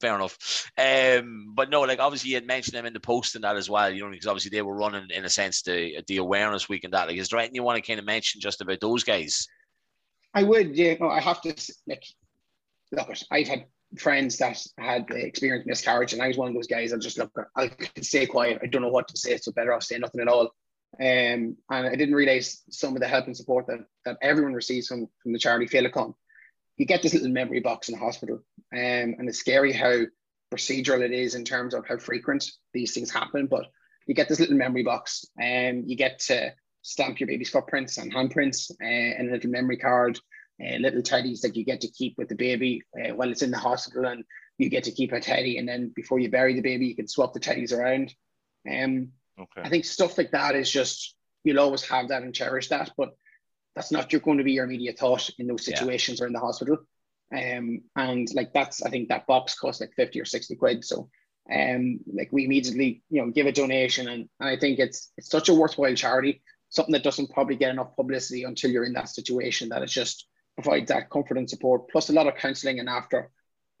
Fair 0.00 0.14
enough. 0.14 0.70
Um, 0.78 1.52
but 1.54 1.70
no, 1.70 1.82
like 1.82 1.98
obviously 1.98 2.30
you 2.30 2.36
had 2.36 2.46
mentioned 2.46 2.76
them 2.76 2.86
in 2.86 2.92
the 2.92 3.00
post 3.00 3.34
and 3.34 3.44
that 3.44 3.56
as 3.56 3.68
well. 3.68 3.92
You 3.92 4.04
know, 4.04 4.10
because 4.10 4.28
obviously 4.28 4.50
they 4.50 4.62
were 4.62 4.76
running 4.76 5.08
in 5.10 5.24
a 5.24 5.30
sense 5.30 5.62
the 5.62 6.02
the 6.06 6.18
awareness 6.18 6.68
week 6.68 6.84
and 6.84 6.92
that. 6.94 7.08
Like, 7.08 7.16
is 7.16 7.28
there 7.28 7.38
anything 7.38 7.56
you 7.56 7.64
want 7.64 7.76
to 7.76 7.86
kind 7.86 7.98
of 7.98 8.06
mention 8.06 8.40
just 8.40 8.62
about 8.62 8.80
those 8.80 9.04
guys? 9.04 9.46
I 10.32 10.42
would. 10.44 10.74
Yeah. 10.76 10.94
No, 11.00 11.10
I 11.10 11.20
have 11.20 11.42
to 11.42 11.54
like 11.86 12.04
look. 12.92 13.10
At 13.10 13.22
I've 13.30 13.48
had 13.48 13.66
friends 13.96 14.36
that 14.38 14.64
had 14.78 15.06
experienced 15.10 15.66
miscarriage, 15.66 16.12
and 16.12 16.22
I 16.22 16.28
was 16.28 16.36
one 16.36 16.48
of 16.48 16.54
those 16.54 16.66
guys. 16.66 16.92
I'll 16.92 16.98
just 16.98 17.18
look. 17.18 17.32
I 17.56 17.68
could 17.68 18.04
stay 18.04 18.26
quiet. 18.26 18.60
I 18.62 18.66
don't 18.66 18.82
know 18.82 18.88
what 18.88 19.08
to 19.08 19.16
say, 19.16 19.36
so 19.36 19.52
better 19.52 19.72
off 19.72 19.82
saying 19.82 20.02
nothing 20.02 20.20
at 20.20 20.28
all. 20.28 20.52
Um, 21.00 21.56
and 21.70 21.86
I 21.86 21.94
didn't 21.94 22.14
realize 22.14 22.62
some 22.70 22.94
of 22.94 23.00
the 23.00 23.08
help 23.08 23.26
and 23.26 23.36
support 23.36 23.66
that, 23.66 23.84
that 24.04 24.18
everyone 24.22 24.54
receives 24.54 24.88
from, 24.88 25.06
from 25.22 25.32
the 25.32 25.38
charity 25.38 25.66
Féileacáin. 25.66 26.14
You 26.76 26.86
get 26.86 27.02
this 27.02 27.12
little 27.12 27.30
memory 27.30 27.60
box 27.60 27.88
in 27.88 27.94
the 27.94 28.00
hospital, 28.00 28.36
um, 28.72 29.14
and 29.18 29.28
it's 29.28 29.38
scary 29.38 29.72
how 29.72 30.02
procedural 30.52 31.02
it 31.02 31.12
is 31.12 31.34
in 31.34 31.44
terms 31.44 31.74
of 31.74 31.86
how 31.86 31.98
frequent 31.98 32.50
these 32.72 32.94
things 32.94 33.10
happen. 33.10 33.46
But 33.46 33.66
you 34.06 34.14
get 34.14 34.28
this 34.28 34.40
little 34.40 34.56
memory 34.56 34.82
box, 34.82 35.24
and 35.38 35.88
you 35.88 35.96
get 35.96 36.18
to 36.20 36.52
stamp 36.82 37.20
your 37.20 37.26
baby's 37.26 37.50
footprints 37.50 37.98
and 37.98 38.14
handprints 38.14 38.70
uh, 38.70 38.84
and 38.84 39.28
a 39.28 39.32
little 39.32 39.50
memory 39.50 39.76
card 39.76 40.18
uh, 40.62 40.76
little 40.78 41.02
teddies 41.02 41.40
that 41.40 41.56
you 41.56 41.64
get 41.64 41.80
to 41.82 41.90
keep 41.90 42.16
with 42.18 42.28
the 42.28 42.34
baby 42.34 42.82
uh, 42.98 43.14
while 43.14 43.30
it's 43.30 43.42
in 43.42 43.50
the 43.50 43.58
hospital, 43.58 44.06
and 44.06 44.24
you 44.58 44.68
get 44.68 44.84
to 44.84 44.92
keep 44.92 45.12
a 45.12 45.20
teddy, 45.20 45.58
and 45.58 45.68
then 45.68 45.92
before 45.94 46.18
you 46.18 46.30
bury 46.30 46.54
the 46.54 46.60
baby, 46.60 46.86
you 46.86 46.96
can 46.96 47.08
swap 47.08 47.32
the 47.32 47.40
teddies 47.40 47.72
around. 47.72 48.12
Um, 48.68 49.12
okay. 49.40 49.62
I 49.62 49.68
think 49.68 49.84
stuff 49.84 50.18
like 50.18 50.32
that 50.32 50.56
is 50.56 50.70
just 50.70 51.14
you'll 51.44 51.60
always 51.60 51.84
have 51.88 52.08
that 52.08 52.22
and 52.22 52.34
cherish 52.34 52.68
that, 52.68 52.90
but 52.96 53.10
that's 53.74 53.92
not 53.92 54.12
you're 54.12 54.20
going 54.20 54.38
to 54.38 54.44
be 54.44 54.52
your 54.52 54.64
immediate 54.64 54.98
thought 54.98 55.30
in 55.38 55.46
those 55.46 55.64
situations 55.64 56.18
yeah. 56.18 56.24
or 56.24 56.26
in 56.26 56.32
the 56.32 56.40
hospital. 56.40 56.78
Um, 57.32 57.82
and 57.94 58.26
like 58.34 58.52
that's 58.52 58.82
I 58.82 58.90
think 58.90 59.08
that 59.08 59.26
box 59.26 59.54
costs 59.54 59.80
like 59.80 59.92
50 59.94 60.20
or 60.20 60.24
60 60.24 60.56
quid. 60.56 60.84
So 60.84 61.08
um 61.54 62.00
like 62.12 62.30
we 62.32 62.44
immediately, 62.44 63.02
you 63.10 63.22
know, 63.22 63.30
give 63.30 63.46
a 63.46 63.52
donation 63.52 64.08
and, 64.08 64.28
and 64.40 64.48
I 64.48 64.56
think 64.56 64.78
it's 64.78 65.12
it's 65.16 65.30
such 65.30 65.48
a 65.48 65.54
worthwhile 65.54 65.94
charity, 65.94 66.42
something 66.70 66.92
that 66.92 67.04
doesn't 67.04 67.30
probably 67.30 67.56
get 67.56 67.70
enough 67.70 67.94
publicity 67.94 68.44
until 68.44 68.70
you're 68.70 68.84
in 68.84 68.94
that 68.94 69.08
situation 69.08 69.68
that 69.68 69.82
it's 69.82 69.92
just 69.92 70.26
provide 70.62 70.88
that 70.88 71.08
comfort 71.10 71.38
and 71.38 71.48
support, 71.48 71.88
plus 71.88 72.10
a 72.10 72.12
lot 72.12 72.26
of 72.26 72.34
counselling 72.34 72.80
and 72.80 72.88
after 72.88 73.30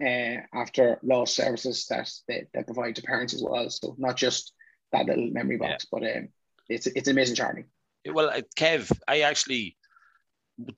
uh, 0.04 0.36
after 0.54 0.98
loss 1.02 1.34
services 1.34 1.86
that 1.88 2.08
they, 2.28 2.44
they 2.54 2.62
provide 2.62 2.94
to 2.94 3.02
parents 3.02 3.34
as 3.34 3.42
well. 3.42 3.68
So 3.68 3.96
not 3.98 4.16
just 4.16 4.52
that 4.92 5.06
little 5.06 5.28
memory 5.30 5.56
box, 5.56 5.86
yeah. 5.92 5.98
but 5.98 6.16
um, 6.16 6.28
it's 6.68 6.86
it's 6.86 7.08
an 7.08 7.16
amazing 7.16 7.36
charity. 7.36 7.64
Well, 8.06 8.30
uh, 8.30 8.42
Kev, 8.56 8.96
I 9.08 9.20
actually 9.22 9.76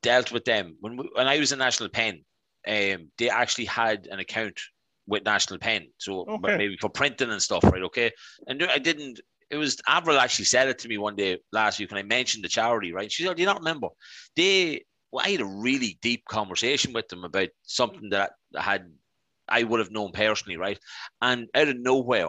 dealt 0.03 0.33
with 0.33 0.45
them 0.45 0.77
when 0.81 0.97
we, 0.97 1.11
when 1.15 1.29
I 1.29 1.39
was 1.39 1.53
in 1.53 1.59
National 1.59 1.91
Pen. 1.91 2.25
Um, 2.67 3.11
they 3.17 3.31
actually 3.31 3.65
had 3.65 4.07
an 4.11 4.21
account 4.21 4.59
with 5.07 5.25
National 5.25 5.59
Pen, 5.59 5.89
so 5.99 6.27
okay. 6.29 6.57
maybe 6.57 6.77
for 6.79 6.91
printing 6.91 7.31
and 7.31 7.43
stuff, 7.43 7.65
right? 7.65 7.83
Okay, 7.83 8.11
and 8.47 8.63
I 8.65 8.79
didn't. 8.79 9.21
It 9.51 9.57
was 9.57 9.81
Avril 9.89 10.19
actually 10.19 10.45
said 10.45 10.69
it 10.69 10.79
to 10.81 10.89
me 10.89 10.97
one 10.97 11.17
day 11.17 11.39
last 11.53 11.79
week 11.79 11.91
when 11.91 11.99
I 11.99 12.05
mentioned 12.05 12.45
the 12.45 12.49
charity, 12.49 12.93
right? 12.93 13.11
She 13.11 13.25
said, 13.25 13.37
"Do 13.37 13.43
you 13.43 13.47
not 13.47 13.59
remember? 13.59 13.89
They 14.37 14.85
well, 15.13 15.25
I 15.25 15.31
had 15.31 15.41
a 15.41 15.45
really 15.45 15.99
deep 16.03 16.25
conversation 16.27 16.93
with 16.93 17.09
them 17.09 17.25
about 17.25 17.49
something 17.63 18.11
that 18.11 18.33
I 18.57 18.63
had 18.63 18.91
I 19.49 19.65
would 19.65 19.81
have 19.81 19.91
known 19.91 20.13
personally, 20.13 20.57
right? 20.57 20.79
And 21.21 21.49
out 21.55 21.69
of 21.69 21.77
nowhere, 21.77 22.29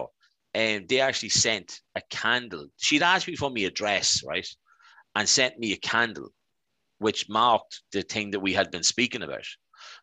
um, 0.54 0.86
they 0.88 1.00
actually 1.00 1.28
sent 1.28 1.80
a 1.94 2.02
candle. 2.10 2.66
She'd 2.78 3.02
asked 3.02 3.28
me 3.28 3.36
for 3.36 3.50
my 3.50 3.60
address, 3.60 4.22
right? 4.26 4.46
And 5.14 5.28
sent 5.28 5.58
me 5.58 5.72
a 5.72 5.76
candle, 5.76 6.30
which 6.98 7.28
marked 7.28 7.82
the 7.92 8.02
thing 8.02 8.32
that 8.32 8.40
we 8.40 8.52
had 8.52 8.70
been 8.70 8.82
speaking 8.82 9.22
about, 9.22 9.46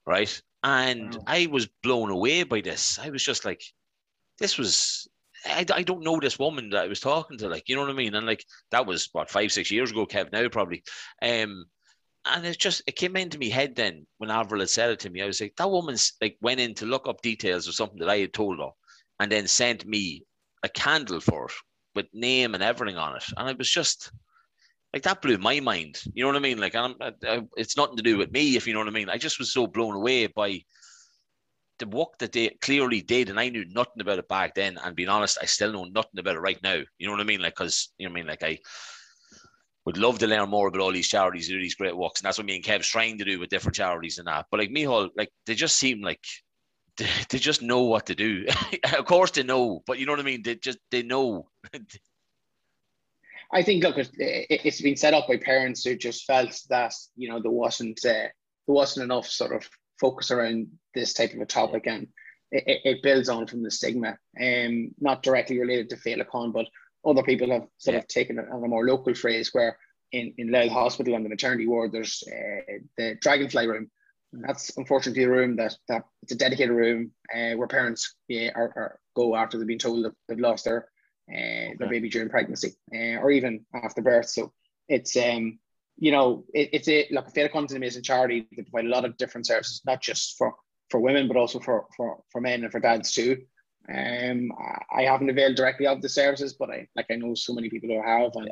right? 0.05 0.41
And 0.63 1.13
wow. 1.15 1.23
I 1.27 1.47
was 1.47 1.67
blown 1.83 2.09
away 2.09 2.43
by 2.43 2.61
this. 2.61 2.97
I 2.99 3.09
was 3.09 3.23
just 3.23 3.43
like, 3.43 3.61
this 4.39 4.57
was 4.57 5.07
I, 5.45 5.65
I 5.73 5.83
don't 5.83 6.03
know 6.03 6.19
this 6.19 6.39
woman 6.39 6.69
that 6.71 6.83
I 6.83 6.87
was 6.87 6.99
talking 6.99 7.37
to, 7.37 7.47
like, 7.47 7.69
you 7.69 7.75
know 7.75 7.81
what 7.81 7.91
I 7.91 7.93
mean? 7.93 8.15
And 8.15 8.25
like, 8.25 8.43
that 8.71 8.85
was 8.85 9.09
what, 9.13 9.29
five, 9.29 9.51
six 9.51 9.71
years 9.71 9.91
ago, 9.91 10.05
Kev, 10.05 10.31
now 10.31 10.47
probably. 10.49 10.83
Um, 11.21 11.65
and 12.25 12.45
it's 12.45 12.57
just 12.57 12.81
it 12.87 12.95
came 12.95 13.15
into 13.15 13.37
me 13.37 13.49
head 13.49 13.75
then 13.75 14.05
when 14.17 14.29
Avril 14.29 14.61
had 14.61 14.69
said 14.69 14.89
it 14.89 14.99
to 15.01 15.09
me. 15.09 15.21
I 15.21 15.25
was 15.25 15.41
like, 15.41 15.55
that 15.57 15.69
woman's 15.69 16.13
like 16.21 16.37
went 16.41 16.59
in 16.59 16.73
to 16.75 16.85
look 16.85 17.07
up 17.07 17.21
details 17.21 17.67
of 17.67 17.75
something 17.75 17.99
that 17.99 18.09
I 18.09 18.17
had 18.17 18.33
told 18.33 18.59
her, 18.59 18.69
and 19.19 19.31
then 19.31 19.47
sent 19.47 19.85
me 19.85 20.23
a 20.63 20.69
candle 20.69 21.19
for 21.19 21.45
it 21.45 21.53
with 21.95 22.05
name 22.13 22.53
and 22.53 22.63
everything 22.63 22.97
on 22.97 23.15
it, 23.15 23.23
and 23.37 23.49
it 23.49 23.57
was 23.57 23.69
just 23.69 24.11
like 24.93 25.03
that 25.03 25.21
blew 25.21 25.37
my 25.37 25.59
mind. 25.59 26.01
You 26.13 26.23
know 26.23 26.29
what 26.29 26.35
I 26.35 26.39
mean? 26.39 26.59
Like, 26.59 26.75
I'm, 26.75 26.95
I, 26.99 27.41
it's 27.57 27.77
nothing 27.77 27.97
to 27.97 28.03
do 28.03 28.17
with 28.17 28.31
me, 28.31 28.55
if 28.55 28.65
you 28.65 28.73
know 28.73 28.79
what 28.79 28.87
I 28.87 28.91
mean. 28.91 29.09
I 29.09 29.17
just 29.17 29.39
was 29.39 29.53
so 29.53 29.67
blown 29.67 29.95
away 29.95 30.27
by 30.27 30.61
the 31.77 31.87
work 31.87 32.17
that 32.19 32.31
they 32.31 32.49
clearly 32.61 33.01
did, 33.01 33.29
and 33.29 33.39
I 33.39 33.49
knew 33.49 33.65
nothing 33.65 34.01
about 34.01 34.19
it 34.19 34.27
back 34.27 34.55
then. 34.55 34.77
And 34.83 34.95
being 34.95 35.09
honest, 35.09 35.37
I 35.41 35.45
still 35.45 35.71
know 35.71 35.83
nothing 35.85 36.19
about 36.19 36.35
it 36.35 36.41
right 36.41 36.61
now. 36.63 36.81
You 36.97 37.07
know 37.07 37.11
what 37.11 37.21
I 37.21 37.25
mean? 37.25 37.41
Like, 37.41 37.55
because 37.55 37.89
you 37.97 38.07
know 38.07 38.11
what 38.11 38.19
I 38.19 38.21
mean? 38.21 38.29
Like, 38.29 38.43
I 38.43 38.57
would 39.89 39.97
love 39.97 40.19
to 40.19 40.27
learn 40.27 40.47
more 40.51 40.67
about 40.67 40.81
all 40.81 40.91
these 40.91 41.07
charities 41.07 41.47
do 41.47 41.59
these 41.59 41.73
great 41.73 41.97
works. 41.97 42.21
And 42.21 42.27
that's 42.27 42.37
what 42.37 42.45
me 42.45 42.53
and 42.53 42.63
Kev's 42.63 42.87
trying 42.87 43.17
to 43.17 43.25
do 43.25 43.39
with 43.39 43.49
different 43.49 43.75
charities 43.75 44.19
and 44.19 44.27
that. 44.27 44.45
But 44.51 44.59
like 44.59 44.69
Micheál, 44.69 45.09
like 45.17 45.31
they 45.47 45.55
just 45.55 45.79
seem 45.79 46.01
like 46.01 46.23
they, 46.97 47.39
just 47.39 47.63
know 47.63 47.81
what 47.81 48.05
to 48.05 48.13
do. 48.13 48.45
of 48.97 49.05
course 49.05 49.31
they 49.31 49.41
know, 49.41 49.81
but 49.87 49.97
you 49.97 50.05
know 50.05 50.11
what 50.11 50.19
I 50.19 50.23
mean? 50.23 50.43
They 50.43 50.55
just 50.57 50.77
they 50.91 51.01
know. 51.01 51.49
I 53.51 53.63
think 53.63 53.83
look, 53.83 53.95
it, 53.97 54.61
has 54.61 54.79
been 54.79 54.95
set 54.95 55.15
up 55.15 55.27
by 55.27 55.37
parents 55.37 55.83
who 55.83 55.95
just 55.95 56.25
felt 56.25 56.55
that 56.69 56.93
you 57.15 57.27
know 57.27 57.41
there 57.41 57.49
wasn't 57.49 57.97
uh, 58.05 58.29
there 58.29 58.33
wasn't 58.67 59.05
enough 59.05 59.25
sort 59.25 59.55
of 59.55 59.67
focus 59.99 60.29
around 60.29 60.67
this 60.93 61.13
type 61.13 61.33
of 61.33 61.39
a 61.39 61.47
topic, 61.47 61.87
and 61.87 62.05
it, 62.51 62.81
it 62.83 63.01
builds 63.01 63.27
on 63.27 63.47
from 63.47 63.63
the 63.63 63.71
stigma, 63.71 64.19
um, 64.39 64.91
not 64.99 65.23
directly 65.23 65.59
related 65.59 65.89
to 65.89 65.95
Féileacáin, 65.95 66.53
but 66.53 66.67
other 67.05 67.23
people 67.23 67.51
have 67.51 67.67
sort 67.77 67.93
yeah. 67.93 67.99
of 67.99 68.07
taken 68.07 68.39
it 68.39 68.45
on 68.51 68.63
a 68.63 68.67
more 68.67 68.85
local 68.85 69.13
phrase 69.13 69.49
where 69.53 69.77
in, 70.11 70.33
in 70.37 70.51
Louth 70.51 70.71
Hospital 70.71 71.15
on 71.15 71.23
the 71.23 71.29
maternity 71.29 71.67
ward, 71.67 71.91
there's 71.91 72.23
uh, 72.27 72.73
the 72.97 73.15
Dragonfly 73.21 73.67
room. 73.67 73.89
And 74.33 74.43
that's 74.43 74.77
unfortunately 74.77 75.23
a 75.23 75.29
room 75.29 75.55
that, 75.55 75.75
that 75.87 76.03
it's 76.21 76.33
a 76.33 76.37
dedicated 76.37 76.75
room 76.75 77.11
uh, 77.33 77.55
where 77.55 77.67
parents 77.67 78.15
yeah, 78.27 78.51
are, 78.55 78.71
are, 78.75 78.99
go 79.15 79.35
after 79.35 79.57
they've 79.57 79.67
been 79.67 79.79
told 79.79 80.05
that 80.05 80.13
they've 80.27 80.39
lost 80.39 80.65
their 80.65 80.87
uh, 81.31 81.35
okay. 81.35 81.75
their 81.77 81.89
baby 81.89 82.09
during 82.09 82.29
pregnancy 82.29 82.75
uh, 82.93 83.17
or 83.21 83.31
even 83.31 83.65
after 83.73 84.01
birth. 84.01 84.29
So 84.29 84.51
it's 84.87 85.15
um 85.17 85.59
you 85.97 86.11
know 86.11 86.45
it, 86.53 86.69
it's 86.73 86.87
a 86.87 87.07
look 87.11 87.33
Féileacáin 87.33 87.65
is 87.65 87.71
an 87.71 87.77
amazing 87.77 88.03
charity. 88.03 88.47
They 88.55 88.63
provide 88.63 88.85
a 88.85 88.89
lot 88.89 89.05
of 89.05 89.17
different 89.17 89.47
services, 89.47 89.81
not 89.85 90.01
just 90.01 90.37
for 90.37 90.53
for 90.89 90.99
women 90.99 91.27
but 91.27 91.37
also 91.37 91.59
for 91.59 91.85
for 91.95 92.23
for 92.31 92.41
men 92.41 92.63
and 92.63 92.71
for 92.71 92.79
dads 92.79 93.11
too. 93.11 93.43
Um, 93.91 94.51
I 94.95 95.03
haven't 95.03 95.29
availed 95.29 95.55
directly 95.55 95.87
of 95.87 96.01
the 96.01 96.09
services, 96.09 96.53
but 96.53 96.69
I 96.69 96.87
like 96.95 97.07
I 97.09 97.15
know 97.15 97.33
so 97.33 97.53
many 97.53 97.69
people 97.69 97.89
who 97.89 98.01
have, 98.01 98.35
and 98.35 98.51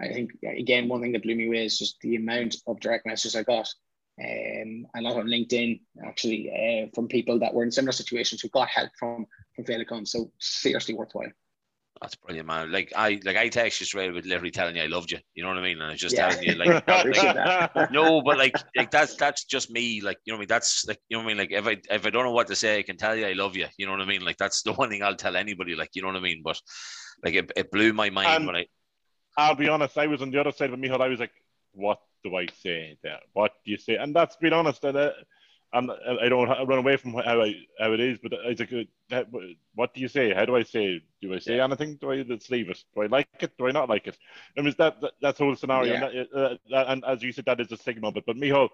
I 0.00 0.12
think 0.12 0.30
again 0.44 0.88
one 0.88 1.00
thing 1.00 1.12
that 1.12 1.22
blew 1.22 1.34
me 1.34 1.48
away 1.48 1.64
is 1.64 1.78
just 1.78 1.96
the 2.00 2.16
amount 2.16 2.56
of 2.66 2.80
direct 2.80 3.06
messages 3.06 3.36
I 3.36 3.42
got. 3.42 3.68
Um, 4.22 4.86
a 4.94 5.00
lot 5.00 5.16
on 5.16 5.26
LinkedIn 5.26 5.80
actually 6.06 6.50
uh, 6.50 6.90
from 6.94 7.08
people 7.08 7.38
that 7.38 7.54
were 7.54 7.64
in 7.64 7.70
similar 7.70 7.92
situations 7.92 8.42
who 8.42 8.48
got 8.50 8.68
help 8.68 8.90
from 8.98 9.26
from 9.56 9.64
Féileacáin. 9.64 10.06
So 10.06 10.30
seriously 10.38 10.94
worthwhile. 10.94 11.32
That's 12.00 12.14
brilliant, 12.14 12.48
man. 12.48 12.72
Like 12.72 12.92
I 12.96 13.20
like 13.24 13.36
I 13.36 13.48
text 13.50 13.80
you 13.80 13.86
straight 13.86 14.14
with 14.14 14.24
literally 14.24 14.50
telling 14.50 14.74
you 14.74 14.82
I 14.82 14.86
loved 14.86 15.12
you. 15.12 15.18
You 15.34 15.42
know 15.42 15.50
what 15.50 15.58
I 15.58 15.62
mean? 15.62 15.82
And 15.82 15.90
I 15.90 15.96
just 15.96 16.16
yeah. 16.16 16.30
telling 16.30 16.44
you 16.44 16.54
like, 16.64 16.88
like 16.88 17.90
no, 17.92 18.22
but 18.22 18.38
like 18.38 18.54
like 18.74 18.90
that's 18.90 19.16
that's 19.16 19.44
just 19.44 19.70
me. 19.70 20.00
Like 20.00 20.16
you 20.24 20.32
know 20.32 20.36
what 20.36 20.38
I 20.38 20.40
mean? 20.40 20.48
That's 20.48 20.86
like 20.88 20.98
you 21.10 21.18
know 21.18 21.24
what 21.24 21.30
I 21.30 21.34
mean? 21.34 21.38
Like 21.38 21.52
if 21.52 21.66
I 21.66 21.94
if 21.94 22.06
I 22.06 22.10
don't 22.10 22.24
know 22.24 22.32
what 22.32 22.46
to 22.46 22.56
say, 22.56 22.78
I 22.78 22.82
can 22.82 22.96
tell 22.96 23.14
you 23.14 23.26
I 23.26 23.32
love 23.32 23.54
you. 23.54 23.66
You 23.76 23.84
know 23.84 23.92
what 23.92 24.00
I 24.00 24.06
mean? 24.06 24.22
Like 24.22 24.38
that's 24.38 24.62
the 24.62 24.72
one 24.80 24.88
thing 24.88 25.02
I'll 25.02 25.14
tell 25.14 25.36
anybody. 25.36 25.74
Like 25.74 25.90
you 25.92 26.00
know 26.00 26.08
what 26.08 26.16
I 26.16 26.20
mean? 26.20 26.40
But 26.42 26.58
like 27.22 27.34
it, 27.34 27.52
it 27.54 27.70
blew 27.70 27.92
my 27.92 28.08
mind 28.08 28.28
and 28.28 28.46
when 28.46 28.56
I. 28.56 28.66
I'll 29.36 29.54
be 29.54 29.68
honest. 29.68 29.98
I 29.98 30.06
was 30.06 30.22
on 30.22 30.30
the 30.30 30.40
other 30.40 30.52
side 30.52 30.72
of 30.72 30.78
Micheál. 30.78 31.02
I 31.02 31.08
was 31.08 31.20
like, 31.20 31.32
what 31.72 31.98
do 32.24 32.34
I 32.36 32.46
say 32.62 32.96
there? 33.02 33.20
What 33.34 33.52
do 33.64 33.72
you 33.72 33.78
say? 33.78 33.96
And 33.96 34.16
that's 34.16 34.36
being 34.36 34.54
honest. 34.54 34.84
Uh, 34.84 35.10
I'm, 35.72 35.88
I 35.90 36.28
don't 36.28 36.48
run 36.48 36.78
away 36.78 36.96
from 36.96 37.12
how 37.14 37.42
I 37.42 37.54
how 37.78 37.92
it 37.92 38.00
is, 38.00 38.18
but 38.20 38.32
I 38.44 38.54
think 38.54 38.88
what 39.74 39.94
do 39.94 40.00
you 40.00 40.08
say? 40.08 40.34
How 40.34 40.44
do 40.44 40.56
I 40.56 40.64
say? 40.64 41.00
Do 41.22 41.32
I 41.32 41.38
say 41.38 41.56
yeah. 41.56 41.64
anything? 41.64 41.96
Do 41.96 42.10
I 42.10 42.22
just 42.22 42.50
leave 42.50 42.70
it? 42.70 42.82
Do 42.94 43.02
I 43.02 43.06
like 43.06 43.28
it? 43.38 43.56
Do 43.56 43.68
I 43.68 43.70
not 43.70 43.88
like 43.88 44.08
it? 44.08 44.18
I 44.58 44.62
mean, 44.62 44.74
that, 44.78 45.00
that 45.00 45.12
that's 45.22 45.38
the 45.38 45.44
whole 45.44 45.54
scenario, 45.54 45.92
yeah. 45.92 46.04
and, 46.04 46.28
that, 46.32 46.38
uh, 46.38 46.56
that, 46.70 46.88
and, 46.88 47.04
as 47.04 47.22
you 47.22 47.32
said, 47.32 47.44
that 47.44 47.60
is 47.60 47.70
a 47.70 47.76
stigma. 47.76 48.10
But 48.10 48.26
but 48.26 48.36
Micheál, 48.36 48.68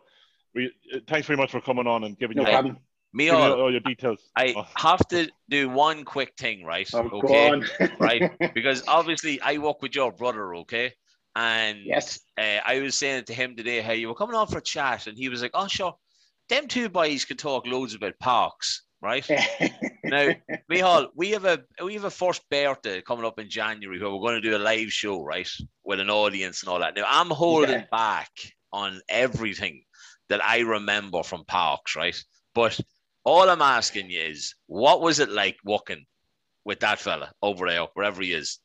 we 0.54 0.72
uh, 0.94 1.00
thanks 1.06 1.26
very 1.26 1.36
much 1.36 1.50
for 1.50 1.60
coming 1.60 1.86
on 1.86 2.04
and 2.04 2.18
giving 2.18 2.38
no 2.38 2.44
your 2.44 2.52
problem. 2.52 2.78
Me 3.12 3.26
Give 3.26 3.34
me 3.34 3.40
all, 3.40 3.60
all 3.60 3.70
your 3.70 3.80
details. 3.80 4.20
I 4.34 4.54
Oh. 4.56 4.66
have 4.74 5.06
to 5.08 5.30
do 5.48 5.68
one 5.68 6.04
quick 6.04 6.34
thing, 6.36 6.64
right? 6.64 6.88
Oh, 6.94 7.08
go 7.08 7.18
okay. 7.18 7.50
on. 7.50 7.64
right? 7.98 8.30
Because 8.54 8.82
obviously 8.88 9.40
I 9.40 9.58
work 9.58 9.80
with 9.80 9.94
your 9.94 10.12
brother, 10.12 10.54
okay? 10.56 10.92
And 11.34 11.78
yes. 11.84 12.20
uh, 12.38 12.60
I 12.64 12.80
was 12.80 12.96
saying 12.96 13.24
to 13.24 13.34
him 13.34 13.56
today, 13.56 13.80
hey, 13.82 13.96
you 13.96 14.08
were 14.08 14.14
coming 14.14 14.34
on 14.36 14.46
for 14.46 14.58
a 14.58 14.62
chat, 14.62 15.06
and 15.06 15.16
he 15.16 15.28
was 15.28 15.42
like, 15.42 15.52
oh, 15.54 15.66
sure, 15.66 15.94
them 16.48 16.68
two 16.68 16.88
boys 16.88 17.24
could 17.24 17.38
talk 17.38 17.66
loads 17.66 17.94
about 17.94 18.18
parks, 18.18 18.84
right? 19.02 19.28
now, 20.04 20.32
Micheál, 20.70 21.08
we 21.14 21.30
have 21.30 21.44
a 21.44 21.62
we 21.82 21.94
have 21.94 22.04
a 22.04 22.10
first 22.10 22.42
birthday 22.50 23.00
coming 23.00 23.24
up 23.24 23.38
in 23.38 23.48
January 23.50 24.00
where 24.00 24.10
we're 24.10 24.20
going 24.20 24.40
to 24.40 24.50
do 24.50 24.56
a 24.56 24.58
live 24.58 24.92
show, 24.92 25.22
right, 25.22 25.48
with 25.84 26.00
an 26.00 26.10
audience 26.10 26.62
and 26.62 26.70
all 26.70 26.80
that. 26.80 26.96
Now, 26.96 27.04
I'm 27.08 27.30
holding 27.30 27.70
Yeah. 27.70 27.84
back 27.90 28.30
on 28.72 29.00
everything 29.08 29.82
that 30.28 30.44
I 30.44 30.60
remember 30.60 31.22
from 31.22 31.44
parks, 31.44 31.94
right? 31.96 32.16
But 32.54 32.78
all 33.24 33.48
I'm 33.48 33.62
asking 33.62 34.10
you 34.10 34.20
is, 34.20 34.54
what 34.66 35.00
was 35.00 35.18
it 35.20 35.28
like 35.30 35.56
walking 35.64 36.04
with 36.64 36.80
that 36.80 36.98
fella 36.98 37.32
over 37.42 37.68
there, 37.68 37.82
wherever 37.94 38.22
he 38.22 38.32
is? 38.32 38.58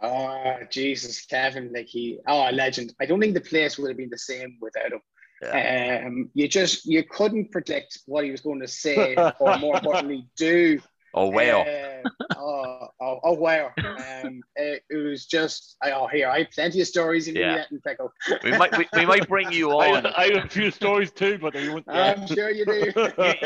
Oh, 0.00 0.58
Jesus, 0.70 1.26
Kevin, 1.26 1.72
like 1.72 1.86
he, 1.86 2.20
oh, 2.28 2.48
a 2.48 2.52
legend. 2.52 2.94
I 3.00 3.06
don't 3.06 3.18
think 3.20 3.34
the 3.34 3.40
place 3.40 3.76
would 3.78 3.88
have 3.88 3.96
been 3.96 4.10
the 4.10 4.18
same 4.18 4.56
without 4.60 4.92
him. 4.92 5.00
Um, 5.46 6.30
you 6.34 6.48
just 6.48 6.86
you 6.86 7.04
couldn't 7.04 7.50
predict 7.52 8.00
what 8.06 8.24
he 8.24 8.30
was 8.30 8.40
going 8.40 8.60
to 8.60 8.68
say, 8.68 9.14
or 9.38 9.58
more 9.58 9.76
importantly, 9.76 10.28
do. 10.36 10.80
Oh, 11.14 11.28
well. 11.28 11.62
Um, 11.62 12.12
oh, 12.36 12.88
oh, 13.00 13.20
oh, 13.24 13.32
wow. 13.32 13.72
Um, 13.78 14.42
it, 14.56 14.82
it 14.90 14.96
was 14.96 15.26
just, 15.26 15.76
I- 15.82 15.92
oh, 15.92 16.06
here, 16.06 16.28
I 16.28 16.40
have 16.40 16.50
plenty 16.50 16.80
of 16.80 16.86
stories 16.86 17.28
in 17.28 17.34
Yeah. 17.34 17.56
yeah. 17.56 17.64
and 17.70 17.82
pickle. 17.82 18.12
we 18.44 18.52
might 18.52 18.76
we, 18.76 18.86
we 18.92 19.06
might 19.06 19.26
bring 19.26 19.50
you 19.50 19.70
I, 19.78 19.96
on. 19.96 20.06
I 20.06 20.34
have 20.34 20.44
a 20.44 20.48
few 20.48 20.70
stories 20.70 21.10
too, 21.10 21.38
but 21.38 21.54
you 21.54 21.72
won't. 21.72 21.86
I'm 21.88 22.26
sure 22.26 22.50
you 22.50 22.64
do. 22.66 22.92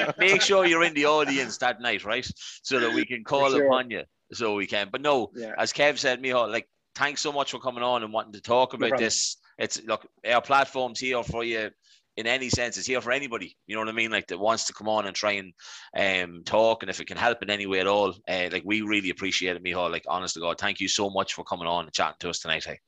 Make 0.18 0.42
sure 0.42 0.66
you're 0.66 0.82
in 0.84 0.94
the 0.94 1.06
audience 1.06 1.58
that 1.58 1.80
night, 1.80 2.04
right? 2.04 2.28
So 2.62 2.80
that 2.80 2.92
we 2.92 3.06
can 3.06 3.22
call 3.22 3.50
sure. 3.50 3.66
upon 3.66 3.90
you. 3.90 4.02
So 4.32 4.54
we 4.54 4.66
can. 4.66 4.88
But 4.90 5.00
no, 5.00 5.30
yeah. 5.34 5.52
as 5.56 5.72
Kev 5.72 5.98
said, 5.98 6.22
Micheál, 6.22 6.50
like 6.50 6.68
thanks 6.94 7.20
so 7.20 7.32
much 7.32 7.52
for 7.52 7.58
coming 7.58 7.82
on 7.84 8.02
and 8.02 8.12
wanting 8.12 8.32
to 8.32 8.40
talk 8.40 8.74
about 8.74 8.90
problem. 8.90 9.06
this. 9.06 9.36
It's 9.62 9.80
look, 9.84 10.06
our 10.28 10.42
platform's 10.42 10.98
here 10.98 11.22
for 11.22 11.44
you 11.44 11.70
in 12.16 12.26
any 12.26 12.48
sense. 12.48 12.76
It's 12.76 12.86
here 12.86 13.00
for 13.00 13.12
anybody. 13.12 13.56
You 13.66 13.76
know 13.76 13.80
what 13.80 13.88
I 13.88 13.92
mean? 13.92 14.10
Like 14.10 14.26
that 14.26 14.38
wants 14.38 14.66
to 14.66 14.72
come 14.72 14.88
on 14.88 15.06
and 15.06 15.14
try 15.14 15.32
and 15.32 15.52
um 15.96 16.42
talk, 16.44 16.82
and 16.82 16.90
if 16.90 17.00
it 17.00 17.06
can 17.06 17.16
help 17.16 17.42
in 17.42 17.50
any 17.50 17.66
way 17.66 17.80
at 17.80 17.86
all, 17.86 18.14
uh, 18.28 18.48
like 18.50 18.64
we 18.66 18.82
really 18.82 19.10
appreciate 19.10 19.56
it, 19.56 19.64
Micheál. 19.64 19.92
Like 19.92 20.04
honest 20.08 20.34
to 20.34 20.40
God, 20.40 20.58
thank 20.58 20.80
you 20.80 20.88
so 20.88 21.08
much 21.10 21.34
for 21.34 21.44
coming 21.44 21.68
on 21.68 21.84
and 21.84 21.92
chatting 21.94 22.16
to 22.20 22.30
us 22.30 22.40
tonight. 22.40 22.64
Hey. 22.64 22.80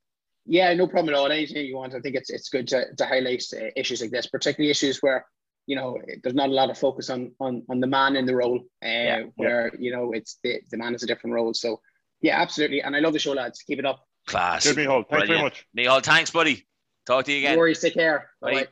Yeah, 0.47 0.75
no 0.75 0.87
problem 0.87 1.15
at 1.15 1.19
all. 1.19 1.31
Anything 1.31 1.65
you 1.65 1.77
want, 1.77 1.95
I 1.95 2.01
think 2.01 2.17
it's 2.17 2.31
it's 2.31 2.49
good 2.49 2.67
to, 2.69 2.95
to 2.97 3.07
highlight 3.07 3.45
uh, 3.55 3.67
issues 3.77 4.03
like 4.03 4.11
this, 4.11 4.27
particularly 4.27 4.71
issues 4.71 4.99
where 5.01 5.25
you 5.67 5.77
know 5.77 5.99
there's 6.23 6.35
not 6.35 6.51
a 6.51 6.53
lot 6.53 6.71
of 6.71 6.77
focus 6.77 7.09
on 7.09 7.33
on, 7.41 7.63
on 7.71 7.81
the 7.81 7.87
man 7.87 8.17
in 8.17 8.27
the 8.27 8.37
role, 8.37 8.59
uh, 8.85 8.89
Yeah, 8.89 9.23
where 9.37 9.73
you 9.79 9.93
know 9.93 10.13
it's 10.13 10.39
the 10.43 10.61
the 10.73 10.77
man 10.77 10.95
is 10.95 11.05
a 11.05 11.07
different 11.07 11.35
role. 11.35 11.55
So 11.55 11.81
yeah, 12.21 12.41
absolutely. 12.41 12.83
And 12.83 12.97
I 12.97 13.01
love 13.01 13.13
the 13.13 13.19
show, 13.19 13.33
lads. 13.33 13.63
Keep 13.63 13.79
it 13.79 13.87
up. 13.87 14.05
Class. 14.27 14.65
Good, 14.67 14.77
Micheál. 14.77 15.09
Thanks 15.09 15.29
very 15.29 15.43
much. 15.43 15.67
Micheál, 15.77 16.03
thanks, 16.03 16.31
buddy. 16.31 16.65
Talk 17.07 17.25
to 17.27 17.33
you 17.33 17.43
No 17.43 17.49
again. 17.49 17.59
worries. 17.59 17.81
Take 17.81 17.95
care. 17.95 18.31
Bye. 18.41 18.53
Bye. 18.53 18.67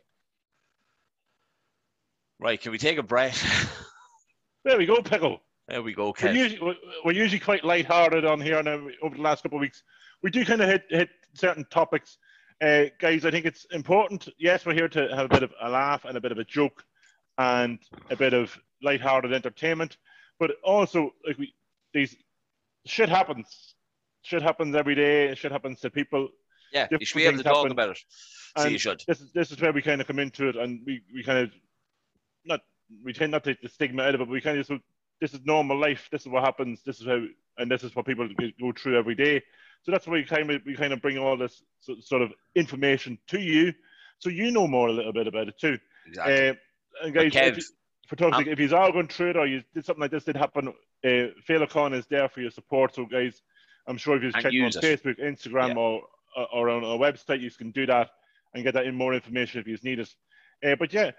Right, 2.40 2.60
can 2.60 2.72
we 2.72 2.78
take 2.78 2.98
a 2.98 3.02
breath? 3.02 3.78
There 4.64 4.78
we 4.78 4.86
go, 4.86 5.02
Pickle. 5.02 5.40
there 5.66 5.82
we 5.82 5.92
go, 5.92 6.14
We're 6.22 6.30
usually, 6.30 6.60
we're- 6.62 6.78
we're 7.04 7.10
usually 7.14 7.40
quite 7.40 7.64
light-hearted 7.64 8.24
on 8.24 8.40
here 8.40 8.62
now 8.62 8.78
over 9.02 9.16
the 9.16 9.20
last 9.20 9.42
couple 9.42 9.58
of 9.58 9.60
weeks. 9.60 9.82
We 10.22 10.30
do 10.30 10.44
kind 10.44 10.60
of 10.60 10.68
hit, 10.68 10.84
hit 10.88 11.08
certain 11.34 11.64
topics. 11.68 12.16
Uh, 12.60 12.84
guys, 13.00 13.24
I 13.24 13.32
think 13.32 13.44
it's 13.44 13.64
important. 13.72 14.28
Yes, 14.38 14.64
we're 14.64 14.74
here 14.74 14.88
to 14.90 15.08
have 15.16 15.24
a 15.24 15.28
bit 15.28 15.42
of 15.42 15.52
a 15.60 15.68
laugh 15.68 16.04
and 16.04 16.16
a 16.16 16.20
bit 16.20 16.30
of 16.30 16.38
a 16.38 16.44
joke 16.44 16.84
and 17.38 17.80
a 18.08 18.14
bit 18.14 18.34
of 18.34 18.56
light-hearted 18.84 19.32
entertainment. 19.32 19.96
But 20.38 20.52
also, 20.62 21.12
like 21.26 21.38
we, 21.38 21.52
these 21.92 22.14
shit 22.86 23.08
happens. 23.08 23.74
Shit 24.22 24.42
happens 24.42 24.74
every 24.74 24.94
day. 24.94 25.28
And 25.28 25.38
shit 25.38 25.52
happens 25.52 25.80
to 25.80 25.90
people. 25.90 26.28
Yeah, 26.72 26.88
you 26.90 27.04
should 27.04 27.16
be 27.16 27.24
able 27.24 27.38
to 27.38 27.42
things 27.42 27.54
talk 27.54 27.70
about 27.70 27.90
it. 27.90 27.98
So 28.56 28.64
And 28.64 28.72
you 28.72 28.78
should. 28.78 29.02
this 29.06 29.20
is 29.20 29.30
this 29.32 29.50
is 29.50 29.60
where 29.60 29.72
we 29.72 29.82
kind 29.82 30.00
of 30.00 30.06
come 30.06 30.18
into 30.18 30.48
it, 30.48 30.56
and 30.56 30.80
we, 30.86 31.02
we 31.14 31.22
kind 31.22 31.38
of 31.38 31.50
not 32.44 32.60
we 33.04 33.12
tend 33.12 33.32
not 33.32 33.44
to 33.44 33.50
take 33.50 33.62
the 33.62 33.68
stigma 33.68 34.02
out 34.02 34.14
of 34.14 34.20
it, 34.20 34.24
but 34.24 34.32
we 34.32 34.40
kind 34.40 34.58
of 34.58 34.66
just 34.66 34.82
this 35.20 35.34
is 35.34 35.40
normal 35.44 35.78
life. 35.78 36.08
This 36.10 36.22
is 36.22 36.28
what 36.28 36.44
happens. 36.44 36.82
This 36.84 37.00
is 37.00 37.06
how, 37.06 37.22
and 37.58 37.70
this 37.70 37.84
is 37.84 37.94
what 37.94 38.06
people 38.06 38.28
go 38.60 38.72
through 38.72 38.98
every 38.98 39.14
day. 39.14 39.42
So 39.82 39.92
that's 39.92 40.06
why 40.06 40.14
we 40.14 40.24
kind 40.24 40.50
of 40.50 40.62
we 40.64 40.74
kind 40.74 40.92
of 40.92 41.02
bring 41.02 41.18
all 41.18 41.36
this 41.36 41.62
sort 42.00 42.22
of 42.22 42.32
information 42.54 43.18
to 43.28 43.40
you, 43.40 43.72
so 44.18 44.30
you 44.30 44.50
know 44.50 44.66
more 44.66 44.88
a 44.88 44.92
little 44.92 45.12
bit 45.12 45.26
about 45.26 45.48
it 45.48 45.58
too. 45.58 45.78
Exactly. 46.06 46.48
Uh, 46.48 46.54
and 47.02 47.14
guys, 47.14 47.32
Kev, 47.32 47.48
if 47.48 47.56
you, 47.58 47.62
for 48.08 48.16
talking, 48.16 48.48
um, 48.48 48.52
if 48.52 48.58
you're 48.58 48.76
all 48.76 48.92
going 48.92 49.08
through 49.08 49.30
it 49.30 49.36
or 49.36 49.46
you 49.46 49.62
did 49.74 49.84
something 49.84 50.00
like 50.00 50.10
this 50.10 50.24
did 50.24 50.36
happen, 50.36 50.68
uh, 50.68 51.08
Féileacáin 51.48 51.94
is 51.94 52.06
there 52.06 52.28
for 52.28 52.40
your 52.40 52.50
support. 52.50 52.94
So 52.94 53.06
guys, 53.06 53.42
I'm 53.86 53.96
sure 53.98 54.16
if 54.16 54.22
you 54.22 54.30
And 54.34 54.42
check 54.42 54.52
on. 54.52 54.70
Facebook, 54.82 55.18
Instagram, 55.20 55.68
Yeah. 55.68 55.74
or 55.76 56.02
or 56.52 56.70
on 56.70 56.82
our 56.84 56.96
website, 56.96 57.40
you 57.40 57.50
can 57.50 57.70
do 57.72 57.84
that 57.86 58.08
and 58.54 58.64
get 58.64 58.72
that 58.74 58.86
in 58.86 58.94
more 58.94 59.12
information 59.12 59.60
if 59.60 59.66
you 59.66 59.76
need 59.82 59.98
it. 59.98 60.08
Uh, 60.64 60.76
but 60.78 60.92
yeah, 60.92 61.10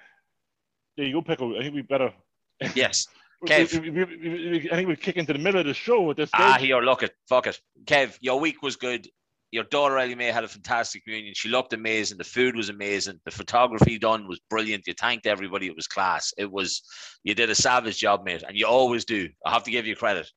there 0.97 1.05
you 1.05 1.13
go, 1.13 1.21
Pickle. 1.21 1.55
I 1.57 1.61
think 1.63 1.75
we 1.75 1.81
better. 1.83 2.11
yes. 2.75 3.07
Kev. 3.45 3.79
we- 3.81 3.89
we- 3.89 4.05
we- 4.05 4.49
we- 4.59 4.71
I 4.71 4.75
think 4.75 4.87
we 4.87 4.95
kick 4.95 5.17
into 5.17 5.33
the 5.33 5.39
middle 5.39 5.59
of 5.59 5.65
the 5.67 5.73
show 5.73 6.09
at 6.11 6.17
this 6.17 6.29
stage. 6.29 6.39
Ah, 6.41 6.57
here, 6.57 6.79
look 6.81 7.03
it. 7.03 7.13
Fuck 7.27 7.47
it. 7.47 7.59
Kev, 7.85 8.17
your 8.21 8.39
week 8.39 8.61
was 8.63 8.75
good. 8.75 9.07
Your 9.51 9.65
daughter 9.65 9.99
Ellie 9.99 10.15
Mae 10.15 10.31
had 10.31 10.43
a 10.45 10.47
fantastic 10.47 11.03
reunion. 11.05 11.33
She 11.35 11.49
looked 11.49 11.73
amazing. 11.73 12.17
The 12.17 12.23
food 12.23 12.55
was 12.55 12.69
amazing. 12.69 13.19
The 13.25 13.31
photography 13.31 13.99
done 13.99 14.27
was 14.27 14.39
brilliant. 14.49 14.87
You 14.87 14.93
thanked 14.93 15.27
everybody. 15.27 15.67
It 15.67 15.75
was 15.75 15.85
class. 15.87 16.33
It 16.37 16.51
was 16.51 16.81
you 17.23 17.35
did 17.35 17.51
a 17.51 17.55
savage 17.55 17.99
job, 17.99 18.23
mate, 18.23 18.43
and 18.47 18.57
you 18.57 18.65
always 18.65 19.05
do. 19.05 19.29
I 19.45 19.51
have 19.51 19.63
to 19.65 19.71
give 19.71 19.85
you 19.85 19.95
credit. 19.95 20.27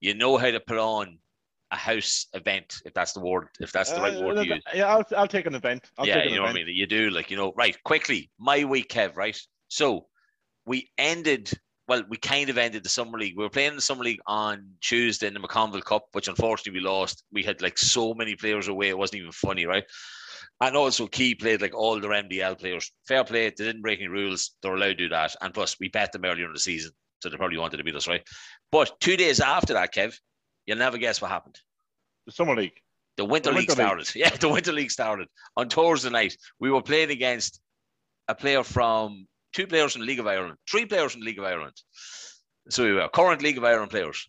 You 0.00 0.12
know 0.14 0.36
how 0.36 0.50
to 0.50 0.60
put 0.60 0.76
on 0.76 1.18
a 1.70 1.76
house 1.76 2.26
event, 2.34 2.80
if 2.84 2.94
that's 2.94 3.12
the 3.12 3.20
word, 3.20 3.48
if 3.60 3.72
that's 3.72 3.92
the 3.92 4.00
right 4.00 4.16
Uh, 4.16 4.22
word 4.22 4.34
to 4.36 4.46
use. 4.46 4.62
Yeah, 4.74 4.86
I'll, 4.86 5.04
I'll 5.16 5.26
take 5.28 5.46
an 5.46 5.54
event. 5.54 5.90
I'll 5.98 6.06
yeah, 6.06 6.14
take 6.16 6.26
an 6.26 6.30
you 6.30 6.36
know 6.36 6.42
what 6.42 6.50
I 6.50 6.54
mean. 6.54 6.68
You 6.68 6.86
do 6.86 7.10
like 7.10 7.30
you 7.30 7.36
know, 7.36 7.52
right? 7.56 7.76
Quickly, 7.84 8.30
my 8.38 8.64
week, 8.64 8.88
Kev. 8.88 9.16
Right. 9.16 9.38
So 9.68 10.06
we 10.64 10.90
ended. 10.98 11.50
Well, 11.88 12.02
we 12.08 12.16
kind 12.16 12.50
of 12.50 12.58
ended 12.58 12.82
the 12.82 12.88
summer 12.88 13.16
league. 13.16 13.36
We 13.36 13.44
were 13.44 13.50
playing 13.50 13.76
the 13.76 13.80
summer 13.80 14.02
league 14.02 14.18
on 14.26 14.70
Tuesday 14.80 15.28
in 15.28 15.34
the 15.34 15.40
McConville 15.40 15.84
Cup, 15.84 16.06
which 16.12 16.26
unfortunately 16.26 16.80
we 16.80 16.84
lost. 16.84 17.22
We 17.32 17.44
had 17.44 17.62
like 17.62 17.78
so 17.78 18.12
many 18.12 18.34
players 18.34 18.66
away; 18.66 18.88
it 18.88 18.98
wasn't 18.98 19.20
even 19.20 19.32
funny, 19.32 19.66
right? 19.66 19.84
And 20.60 20.76
also, 20.76 21.06
Key 21.06 21.34
played 21.34 21.60
like 21.60 21.74
all 21.74 22.00
their 22.00 22.10
MDL 22.10 22.58
players. 22.58 22.90
Fair 23.06 23.22
play; 23.24 23.50
they 23.50 23.64
didn't 23.64 23.82
break 23.82 24.00
any 24.00 24.08
rules. 24.08 24.52
They're 24.62 24.74
allowed 24.74 24.86
to 24.86 24.94
do 24.94 25.08
that. 25.10 25.36
And 25.40 25.54
plus, 25.54 25.76
we 25.78 25.88
bet 25.88 26.12
them 26.12 26.24
earlier 26.24 26.46
in 26.46 26.52
the 26.52 26.58
season, 26.58 26.90
so 27.20 27.28
they 27.28 27.36
probably 27.36 27.58
wanted 27.58 27.76
to 27.76 27.84
beat 27.84 27.94
us, 27.94 28.08
right? 28.08 28.26
But 28.72 28.98
two 29.00 29.16
days 29.16 29.38
after 29.40 29.74
that, 29.74 29.94
Kev, 29.94 30.18
you'll 30.66 30.78
never 30.78 30.98
guess 30.98 31.20
what 31.20 31.30
happened. 31.30 31.58
The 32.26 32.32
summer 32.32 32.54
league. 32.56 32.78
The 33.16 33.24
Winter, 33.24 33.50
The 33.50 33.56
League 33.56 33.68
Winter 33.68 33.82
League. 33.82 34.04
started. 34.06 34.12
Yeah, 34.14 34.36
the 34.36 34.48
Winter 34.48 34.72
League 34.72 34.90
started 34.90 35.28
on 35.56 35.68
Thursday 35.68 36.10
night. 36.10 36.36
We 36.60 36.70
were 36.70 36.82
playing 36.82 37.10
against 37.10 37.60
a 38.28 38.34
player 38.34 38.62
from 38.62 39.26
two 39.54 39.66
players 39.66 39.92
from 39.92 40.02
the 40.02 40.06
League 40.06 40.20
of 40.20 40.26
Ireland, 40.26 40.56
three 40.70 40.84
players 40.84 41.12
from 41.12 41.20
the 41.22 41.26
League 41.26 41.38
of 41.38 41.44
Ireland. 41.44 41.72
So 42.68 42.84
we 42.84 42.92
were 42.92 43.08
current 43.08 43.42
League 43.42 43.56
of 43.58 43.64
Ireland 43.64 43.90
players, 43.90 44.28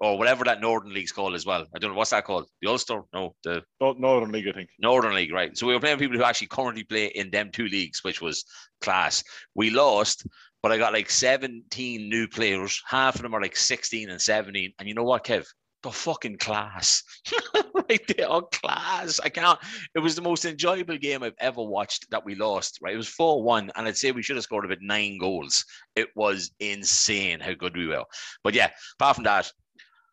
or 0.00 0.18
whatever 0.18 0.44
that 0.44 0.60
Northern 0.60 0.92
League's 0.92 1.12
called 1.12 1.34
as 1.34 1.46
well. 1.46 1.64
I 1.74 1.78
don't 1.78 1.92
know 1.92 1.96
what's 1.96 2.10
that 2.10 2.24
called. 2.24 2.46
The 2.60 2.68
Ulster? 2.68 3.02
No, 3.14 3.34
the 3.44 3.62
Northern 3.80 4.30
League, 4.32 4.48
I 4.48 4.52
think. 4.52 4.68
Northern 4.78 5.14
League, 5.14 5.32
right? 5.32 5.56
So 5.56 5.66
we 5.66 5.72
were 5.74 5.80
playing 5.80 5.98
people 5.98 6.16
who 6.18 6.24
actually 6.24 6.48
currently 6.48 6.84
play 6.84 7.06
in 7.06 7.30
them 7.30 7.50
two 7.50 7.66
leagues, 7.68 8.04
which 8.04 8.20
was 8.20 8.44
class. 8.80 9.22
We 9.54 9.70
lost, 9.70 10.26
but 10.62 10.72
I 10.72 10.76
got 10.76 10.92
like 10.92 11.08
17 11.08 12.08
new 12.08 12.28
players. 12.28 12.82
Half 12.86 13.16
of 13.16 13.22
them 13.22 13.34
are 13.34 13.40
like 13.40 13.56
16 13.56 14.10
and 14.10 14.20
17. 14.20 14.72
And 14.78 14.88
you 14.88 14.94
know 14.94 15.04
what, 15.04 15.24
Kev? 15.24 15.46
Fucking 15.90 16.38
class. 16.38 17.02
right 17.74 18.00
there, 18.16 18.40
class. 18.52 19.20
I 19.20 19.28
can't. 19.28 19.58
It 19.94 20.00
was 20.00 20.14
the 20.14 20.22
most 20.22 20.44
enjoyable 20.44 20.96
game 20.98 21.22
I've 21.22 21.34
ever 21.38 21.62
watched 21.62 22.10
that 22.10 22.24
we 22.24 22.34
lost, 22.34 22.78
right? 22.82 22.94
It 22.94 22.98
was 22.98 23.08
4 23.08 23.42
1, 23.42 23.72
and 23.76 23.86
I'd 23.88 23.96
say 23.96 24.12
we 24.12 24.22
should 24.22 24.36
have 24.36 24.42
scored 24.44 24.64
about 24.64 24.78
nine 24.80 25.18
goals. 25.18 25.64
It 25.96 26.08
was 26.14 26.50
insane 26.60 27.40
how 27.40 27.54
good 27.54 27.76
we 27.76 27.86
were. 27.86 28.04
But 28.44 28.54
yeah, 28.54 28.70
apart 28.98 29.16
from 29.16 29.24
that, 29.24 29.50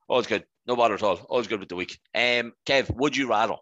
all's 0.07 0.27
good. 0.27 0.45
No 0.67 0.75
bother 0.75 0.95
at 0.95 1.03
all. 1.03 1.17
All's 1.29 1.47
good 1.47 1.59
with 1.59 1.69
the 1.69 1.75
week. 1.75 1.99
Um, 2.15 2.53
Kev, 2.65 2.93
would 2.95 3.15
you 3.15 3.29
rather? 3.29 3.55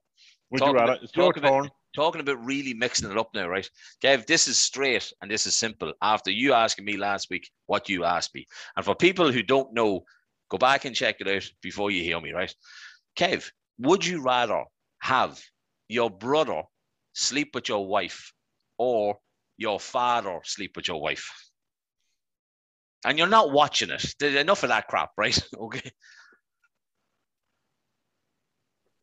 Would 0.51 0.59
Talk 0.59 0.70
you 0.70 0.74
rather? 0.76 0.91
about- 0.93 1.03
It's 1.03 1.16
your 1.16 1.34
talk 1.34 1.38
about- 1.38 1.70
talking 1.95 2.22
about 2.22 2.43
really 2.43 2.74
mixing 2.74 3.11
it 3.11 3.18
up 3.18 3.30
now, 3.36 3.47
right? 3.47 3.70
Kev, 4.03 4.26
this 4.26 4.47
is 4.47 4.59
straight 4.59 5.11
and 5.22 5.30
this 5.30 5.45
is 5.45 5.55
simple. 5.55 5.93
After 6.01 6.32
you 6.32 6.53
asking 6.53 6.86
me 6.86 6.97
last 6.97 7.30
week 7.30 7.49
what 7.68 7.88
you 7.88 8.03
asked 8.03 8.34
me. 8.34 8.45
And 8.76 8.84
for 8.84 8.95
people 8.95 9.32
who 9.32 9.43
don't 9.43 9.74
know, 9.74 10.03
go 10.54 10.58
back 10.60 10.86
and 10.86 10.95
check 10.95 11.16
it 11.20 11.28
out 11.28 11.49
before 11.64 11.89
you 11.89 12.04
hear 12.04 12.22
me, 12.22 12.32
right? 12.32 12.54
Kev, 13.18 13.49
would 13.80 14.06
you 14.06 14.22
rather 14.22 14.64
have 14.99 15.41
your 15.88 16.12
brother 16.12 16.62
sleep 17.14 17.56
with 17.56 17.68
your 17.68 17.88
wife 17.88 18.32
or 18.78 19.18
your 19.58 19.80
father 19.80 20.39
sleep 20.43 20.76
with 20.76 20.88
your 20.88 21.01
wife? 21.01 21.28
And 23.04 23.18
you're 23.18 23.28
not 23.28 23.51
watching 23.51 23.89
it. 23.89 24.06
There's 24.20 24.36
enough 24.36 24.62
of 24.62 24.70
that 24.70 24.88
crap, 24.88 25.10
right? 25.18 25.38
Okay. 25.58 25.91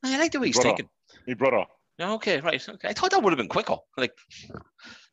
I 0.02 0.18
like 0.18 0.32
the 0.32 0.40
way 0.40 0.46
he's 0.46 0.56
Brother. 0.56 0.68
thinking. 0.68 0.88
My 1.26 1.34
brother. 1.34 1.66
Okay, 2.00 2.40
right. 2.40 2.66
Okay. 2.66 2.88
I 2.88 2.94
thought 2.94 3.10
that 3.10 3.22
would 3.22 3.32
have 3.32 3.38
been 3.38 3.48
quicker. 3.48 3.76
Like, 3.98 4.14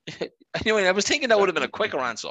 anyway, 0.64 0.88
I 0.88 0.92
was 0.92 1.06
thinking 1.06 1.28
that 1.28 1.38
would 1.38 1.50
have 1.50 1.56
been 1.56 1.64
a 1.64 1.68
quicker 1.68 2.00
answer. 2.00 2.30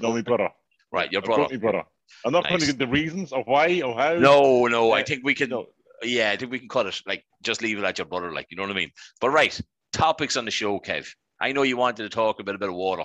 No, 0.00 0.12
my 0.12 0.22
brother. 0.22 0.48
Right, 0.92 1.10
your 1.12 1.22
brother. 1.22 1.46
my 1.50 1.56
brother. 1.56 1.84
I'm 2.24 2.32
not 2.32 2.46
going 2.46 2.60
to 2.60 2.66
get 2.66 2.78
the 2.78 2.86
reasons 2.86 3.32
of 3.32 3.46
why 3.46 3.80
or 3.80 3.96
how. 3.96 4.14
No, 4.14 4.66
no, 4.66 4.92
I 4.92 5.00
Uh, 5.00 5.04
think 5.04 5.24
we 5.24 5.34
can. 5.34 5.48
no. 5.50 5.66
Yeah, 6.02 6.30
I 6.32 6.36
think 6.36 6.50
we 6.52 6.58
can 6.58 6.68
cut 6.68 6.86
it. 6.86 7.00
Like, 7.06 7.24
just 7.42 7.62
leave 7.62 7.78
it 7.78 7.84
at 7.84 7.98
your 7.98 8.06
brother. 8.06 8.32
Like, 8.32 8.46
you 8.50 8.56
know 8.56 8.64
what 8.64 8.72
I 8.72 8.74
mean? 8.74 8.90
But 9.20 9.30
right, 9.30 9.58
topics 9.92 10.36
on 10.36 10.44
the 10.44 10.50
show, 10.50 10.78
Kev. 10.80 11.08
I 11.40 11.52
know 11.52 11.62
you 11.62 11.76
wanted 11.76 12.02
to 12.02 12.08
talk 12.08 12.40
about 12.40 12.54
a 12.54 12.58
bit 12.58 12.68
of 12.68 12.74
water. 12.74 13.04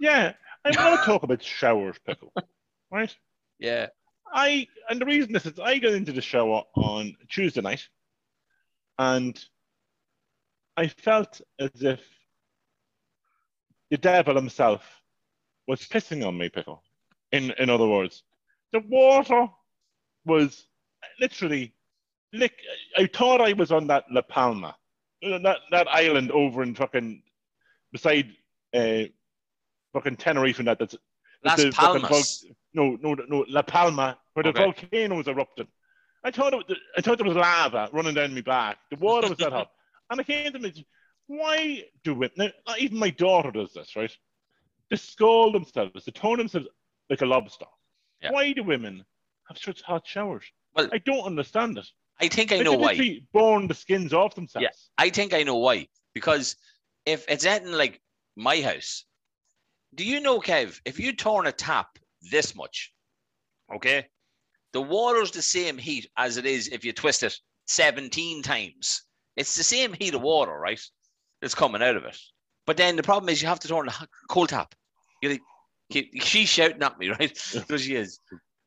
Yeah, 0.00 0.32
I 0.64 0.68
want 0.70 1.00
to 1.00 1.06
talk 1.06 1.22
about 1.22 1.42
showers, 1.42 1.96
pickle. 2.06 2.32
Right? 2.90 3.14
Yeah. 3.58 3.88
I 4.32 4.66
and 4.90 5.00
the 5.00 5.06
reason 5.06 5.32
this 5.32 5.46
is 5.46 5.58
I 5.58 5.78
got 5.78 5.92
into 5.92 6.12
the 6.12 6.20
shower 6.20 6.62
on 6.74 7.14
Tuesday 7.30 7.60
night, 7.62 7.86
and 8.98 9.42
I 10.76 10.88
felt 10.88 11.40
as 11.58 11.70
if 11.80 12.00
the 13.90 13.96
devil 13.96 14.34
himself 14.34 14.82
was 15.66 15.80
pissing 15.86 16.26
on 16.26 16.36
me, 16.36 16.48
pickle. 16.50 16.82
In 17.32 17.50
in 17.58 17.70
other 17.70 17.86
words, 17.86 18.22
the 18.72 18.80
water 18.80 19.48
was 20.24 20.66
literally 21.20 21.74
lick. 22.32 22.54
I 22.96 23.06
thought 23.06 23.40
I 23.40 23.52
was 23.52 23.70
on 23.72 23.86
that 23.88 24.04
La 24.10 24.22
Palma, 24.22 24.76
that 25.22 25.58
that 25.70 25.88
island 25.88 26.30
over 26.32 26.62
in 26.62 26.74
fucking 26.74 27.22
beside 27.92 28.30
uh, 28.74 29.04
fucking 29.92 30.16
Tenerife 30.16 30.58
and 30.58 30.68
that. 30.68 30.78
That's 30.78 30.96
Las 31.44 31.56
the 31.56 31.72
fucking 31.72 32.02
Palmas. 32.02 32.44
no, 32.74 32.96
no, 33.00 33.14
no, 33.28 33.44
La 33.48 33.62
Palma, 33.62 34.18
where 34.34 34.42
the 34.42 34.50
Okay. 34.50 34.64
volcano 34.64 35.16
was 35.16 35.28
erupting. 35.28 35.68
I 36.24 36.30
thought 36.30 36.52
it, 36.54 36.78
I 36.96 37.00
thought 37.00 37.18
there 37.18 37.26
was 37.26 37.36
lava 37.36 37.88
running 37.92 38.14
down 38.14 38.34
my 38.34 38.40
back. 38.40 38.78
The 38.90 38.96
water 38.96 39.28
was 39.28 39.38
that 39.38 39.52
hot, 39.52 39.70
and 40.10 40.20
I 40.20 40.24
came 40.24 40.52
to 40.52 40.58
me, 40.58 40.86
why 41.28 41.84
do 42.02 42.14
women? 42.14 42.52
Now, 42.66 42.74
even 42.78 42.98
my 42.98 43.10
daughter 43.10 43.50
does 43.52 43.72
this, 43.72 43.94
right? 43.94 44.10
They 44.90 44.96
scald 44.96 45.54
themselves, 45.54 46.04
they 46.04 46.12
turn 46.12 46.38
themselves 46.38 46.66
like 47.10 47.22
a 47.22 47.26
lobster. 47.26 47.66
Yeah. 48.20 48.32
Why 48.32 48.52
do 48.52 48.62
women 48.62 49.04
have 49.48 49.58
such 49.58 49.82
hot 49.82 50.06
showers? 50.06 50.44
Well- 50.74 50.90
I 50.92 50.98
don't 50.98 51.24
understand 51.24 51.78
it. 51.78 51.86
I 52.20 52.28
think 52.28 52.50
I 52.52 52.58
They 52.58 52.64
know 52.64 52.72
why. 52.72 52.92
literally 52.92 53.26
burn 53.32 53.68
the 53.68 53.74
skins 53.74 54.12
off 54.12 54.34
themselves. 54.34 54.90
I 54.98 55.08
think 55.08 55.32
I 55.32 55.44
know 55.44 55.56
why. 55.56 55.86
Because 56.14 56.56
if 57.06 57.24
it's 57.28 57.44
anything 57.46 57.74
like 57.74 58.00
my 58.36 58.60
house, 58.60 59.04
do 59.94 60.04
you 60.04 60.18
know, 60.20 60.40
Kev, 60.40 60.80
if 60.84 60.98
you 60.98 61.12
turn 61.12 61.46
a 61.46 61.52
tap 61.52 61.98
this 62.30 62.56
much, 62.56 62.92
okay, 63.72 64.08
the 64.72 64.82
water's 64.82 65.30
the 65.30 65.42
same 65.42 65.78
heat 65.78 66.10
as 66.16 66.36
it 66.36 66.44
is 66.44 66.68
if 66.68 66.84
you 66.84 66.92
twist 66.92 67.22
it 67.22 67.38
17 67.66 68.42
times. 68.42 69.02
It's 69.36 69.54
the 69.54 69.62
same 69.62 69.92
heat 69.92 70.14
of 70.14 70.22
water, 70.22 70.58
right? 70.58 70.80
That's 71.40 71.54
coming 71.54 71.82
out 71.82 71.96
of 71.96 72.04
it. 72.04 72.18
But 72.66 72.76
then 72.76 72.96
the 72.96 73.02
problem 73.02 73.28
is 73.28 73.40
you 73.40 73.48
have 73.48 73.60
to 73.60 73.68
turn 73.68 73.86
the 73.86 74.08
cold 74.28 74.48
tap. 74.48 74.74
You're 75.22 75.32
like, 75.32 75.42
she's 75.92 76.48
shouting 76.48 76.82
at 76.82 76.98
me, 76.98 77.08
right? 77.18 77.36
so 77.36 77.76
she 77.76 77.94
is. 77.96 78.18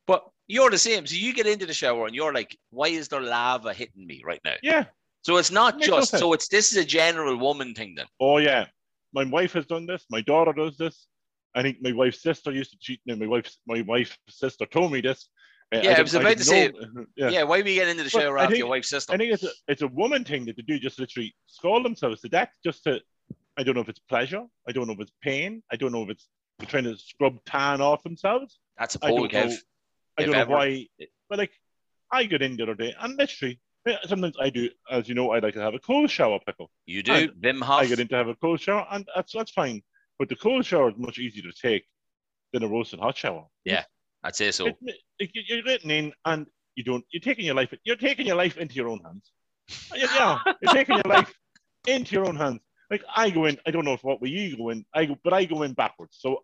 But 0.08 0.24
you're 0.48 0.70
the 0.70 0.78
same. 0.78 1.06
So 1.06 1.16
you 1.16 1.34
get 1.34 1.48
into 1.48 1.66
the 1.66 1.74
shower 1.74 2.06
and 2.06 2.16
you're 2.16 2.34
like, 2.34 2.58
why 2.72 2.88
is 2.88 3.08
there 3.08 3.22
lava 3.22 3.74
hitting 3.74 4.06
me 4.06 4.22
right 4.26 4.42
now? 4.44 4.56
Yeah. 4.64 4.86
So 5.24 5.38
it's 5.38 5.52
not 5.52 5.78
no 5.78 5.86
just 5.86 6.18
so 6.18 6.34
it's 6.34 6.48
this 6.48 6.72
is 6.72 6.78
a 6.80 6.86
general 6.86 7.38
woman 7.38 7.74
thing 7.76 7.94
then. 7.96 8.08
Oh 8.20 8.38
yeah. 8.40 8.66
My 9.14 9.24
wife 9.26 9.54
has 9.54 9.66
done 9.66 9.86
this. 9.86 10.06
My 10.10 10.22
daughter 10.22 10.52
does 10.54 10.78
this. 10.78 11.06
I 11.54 11.62
think 11.62 11.78
my 11.82 11.92
wife's 11.92 12.22
sister 12.24 12.52
used 12.52 12.72
to 12.72 12.78
cheat. 12.80 13.02
No, 13.06 13.16
my 13.16 13.28
wife's 13.28 13.60
my 13.68 13.82
wife's 13.82 14.18
sister 14.30 14.66
told 14.66 14.92
me 14.92 15.02
this. 15.02 15.30
Uh, 15.74 15.78
Yeah, 15.78 15.80
I 15.80 15.94
didn't- 15.94 16.04
was 16.04 16.14
about 16.16 16.38
to 16.38 16.44
didn't 16.44 17.08
Yeah. 17.16 17.30
yeah. 17.30 17.44
why 17.44 17.62
we 17.62 17.76
get 17.76 17.88
into 17.88 18.04
the 18.04 18.10
shower 18.10 18.38
I 18.40 18.44
after 18.44 18.54
think- 18.54 18.60
your 18.60 18.70
wife's 18.70 18.90
sister? 18.90 19.14
I 19.14 19.18
think 19.18 19.32
it's 19.34 19.44
a 19.44 19.52
it's 19.68 19.82
a 19.84 19.88
woman 19.88 20.24
thing 20.24 20.46
that 20.46 20.56
they 20.56 20.64
do 20.64 20.80
just 20.80 20.98
literally 21.00 21.36
scald 21.46 21.86
themselves 21.86 22.22
to 22.22 22.30
death 22.30 22.52
just 22.66 22.84
to 22.86 23.00
I 23.58 23.64
don't 23.64 23.76
know 23.76 23.82
if 23.82 23.90
it's 23.90 24.00
pleasure, 24.00 24.44
I 24.68 24.72
don't 24.72 24.88
know 24.88 24.94
if 24.94 25.00
it's 25.02 25.12
pain, 25.22 25.62
I 25.72 25.76
don't 25.76 25.92
know 25.92 26.04
if 26.04 26.10
it's 26.10 26.28
trying 26.68 26.84
to 26.86 26.98
scrub 26.98 27.38
tan 27.46 27.82
off 27.82 28.04
themselves. 28.04 28.60
That's 28.78 28.96
a 28.96 29.00
I 29.06 29.10
don't 29.10 29.32
Kev. 29.32 29.50
know. 29.50 29.56
I 30.18 30.22
don't 30.24 30.32
know 30.32 30.40
ever- 30.40 30.52
why, 30.52 30.88
but 31.30 31.40
like 31.40 31.52
I 32.12 32.26
got 32.26 32.42
in 32.42 32.58
the 32.58 32.64
other 32.64 32.76
day 32.76 32.94
and 33.00 33.16
literally 33.18 33.60
sometimes 34.06 34.36
I 34.40 34.50
do, 34.50 34.70
as 34.92 35.10
you 35.10 35.16
know, 35.16 35.32
I 35.32 35.40
like 35.40 35.54
to 35.56 35.62
have 35.62 35.74
a 35.74 35.80
cold 35.80 36.10
shower 36.12 36.40
pickle. 36.46 36.70
You 36.86 37.02
do, 37.04 37.14
I- 37.14 37.28
Wim 37.28 37.62
Hof. 37.64 37.82
I 37.82 37.86
get 37.88 38.00
in 38.00 38.08
to 38.10 38.16
have 38.16 38.28
a 38.28 38.36
cold 38.36 38.60
shower, 38.60 38.86
and 38.92 39.08
that's 39.16 39.34
that's 39.34 39.52
fine. 39.52 39.82
But 40.20 40.30
the 40.30 40.36
cold 40.36 40.66
shower 40.66 40.90
is 40.90 40.96
much 40.98 41.18
easier 41.18 41.44
to 41.44 41.54
take 41.54 41.86
than 42.54 42.64
a 42.64 42.68
roasting 42.68 43.00
hot 43.00 43.18
shower. 43.18 43.46
Yeah, 43.66 43.86
I'd 44.24 44.36
say 44.36 44.52
so. 44.52 44.68
It- 44.68 44.78
it- 45.20 45.32
you- 45.34 45.44
you're 45.48 45.64
getting 45.64 45.90
in, 45.92 46.14
and 46.26 46.46
you 46.76 46.84
don't. 46.84 47.04
You're 47.12 47.22
taking 47.22 47.46
your 47.46 47.56
life. 47.56 47.74
You're 47.84 47.96
taking 47.96 48.28
your 48.28 48.36
life 48.36 48.58
into 48.58 48.76
your 48.76 48.90
own 48.90 49.00
hands. 49.04 49.32
Uh, 49.92 49.96
yeah, 49.96 50.08
yeah, 50.46 50.54
you're 50.62 50.74
taking 50.74 50.96
your 50.96 51.12
life 51.12 51.34
into 51.88 52.14
your 52.14 52.28
own 52.28 52.36
hands. 52.36 52.60
Like 52.92 53.04
I 53.16 53.30
go 53.32 53.46
in. 53.46 53.58
I 53.66 53.72
don't 53.72 53.86
know 53.86 53.94
if 53.94 54.04
what 54.04 54.22
way 54.22 54.30
you 54.30 54.58
go 54.58 54.70
in. 54.70 54.86
I 54.94 55.06
go, 55.06 55.18
but 55.24 55.34
I 55.34 55.46
go 55.46 55.64
in 55.64 55.74
backwards. 55.74 56.18
So 56.20 56.44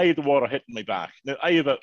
I 0.00 0.06
have 0.06 0.16
the 0.16 0.22
water 0.22 0.46
hitting 0.46 0.74
my 0.74 0.82
back. 0.82 1.12
Now 1.24 1.36
I 1.42 1.52
have 1.52 1.66
a, 1.66 1.78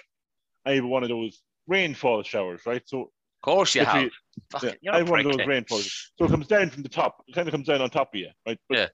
I 0.65 0.73
have 0.73 0.85
one 0.85 1.03
of 1.03 1.09
those 1.09 1.41
rainfall 1.67 2.23
showers, 2.23 2.61
right? 2.65 2.81
So 2.85 3.01
Of 3.01 3.09
course 3.41 3.75
you 3.75 3.85
have. 3.85 4.11
Fuck 4.51 4.63
yeah, 4.81 4.93
I 4.93 4.97
have 4.99 5.09
one 5.09 5.19
of 5.19 5.31
those 5.31 5.45
rainfalls. 5.45 6.11
So 6.17 6.25
it 6.25 6.31
comes 6.31 6.47
down 6.47 6.69
from 6.69 6.83
the 6.83 6.89
top. 6.89 7.23
It 7.27 7.35
kind 7.35 7.47
of 7.47 7.51
comes 7.51 7.67
down 7.67 7.81
on 7.81 7.89
top 7.89 8.13
of 8.13 8.19
you, 8.19 8.29
right? 8.47 8.59
But 8.69 8.77
Yeah. 8.77 8.87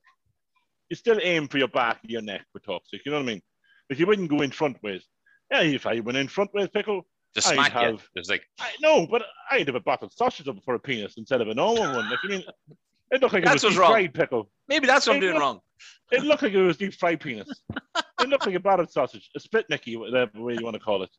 You 0.89 0.95
still 0.95 1.19
aim 1.21 1.47
for 1.47 1.57
your 1.57 1.69
back, 1.69 1.99
your 2.03 2.21
neck 2.21 2.45
for 2.51 2.59
toxic. 2.59 3.01
You 3.05 3.11
know 3.11 3.17
what 3.19 3.23
I 3.23 3.33
mean? 3.33 3.41
But 3.89 3.97
you 3.97 4.05
wouldn't 4.05 4.29
go 4.29 4.41
in 4.41 4.51
front 4.51 4.77
ways. 4.83 5.03
Yeah, 5.51 5.61
if 5.61 5.85
I 5.85 5.99
went 6.01 6.17
in 6.17 6.27
front 6.27 6.53
ways, 6.53 6.69
pickle, 6.73 7.07
Just 7.33 7.47
I'd 7.47 7.55
smack 7.55 7.73
you. 7.89 7.99
It's 8.15 8.29
like, 8.29 8.43
I 8.59 8.69
no, 8.81 9.07
but 9.07 9.23
I'd 9.49 9.67
have 9.67 9.75
a 9.75 9.79
bottle 9.79 10.07
of 10.07 10.13
sausage 10.13 10.47
up 10.47 10.57
for 10.63 10.75
a 10.75 10.79
penis 10.79 11.15
instead 11.17 11.41
of 11.41 11.47
a 11.47 11.53
normal 11.53 11.83
one. 11.83 12.09
Like 12.09 12.19
I 12.23 12.27
mean, 12.27 12.43
it 13.13 13.21
looked 13.21 13.33
like 13.33 13.45
That's 13.45 13.63
it 13.63 13.67
was 13.67 13.73
deep 13.75 13.81
wrong. 13.81 13.91
fried 13.91 14.13
pickle. 14.13 14.49
maybe 14.67 14.87
that's 14.87 15.07
what 15.07 15.15
I'm 15.15 15.21
doing 15.21 15.37
wrong. 15.37 15.59
It 16.11 16.23
looked 16.23 16.43
like 16.43 16.53
it 16.53 16.61
was 16.61 16.77
deep 16.77 16.93
fried 16.93 17.19
penis. 17.21 17.49
it 18.21 18.29
looked 18.29 18.45
like 18.45 18.55
a 18.55 18.59
battered 18.59 18.91
sausage, 18.91 19.29
a 19.35 19.39
spit 19.39 19.65
nicky, 19.69 19.95
whatever 19.97 20.31
way 20.41 20.53
you 20.57 20.63
want 20.63 20.75
to 20.75 20.79
call 20.79 21.03
it. 21.03 21.09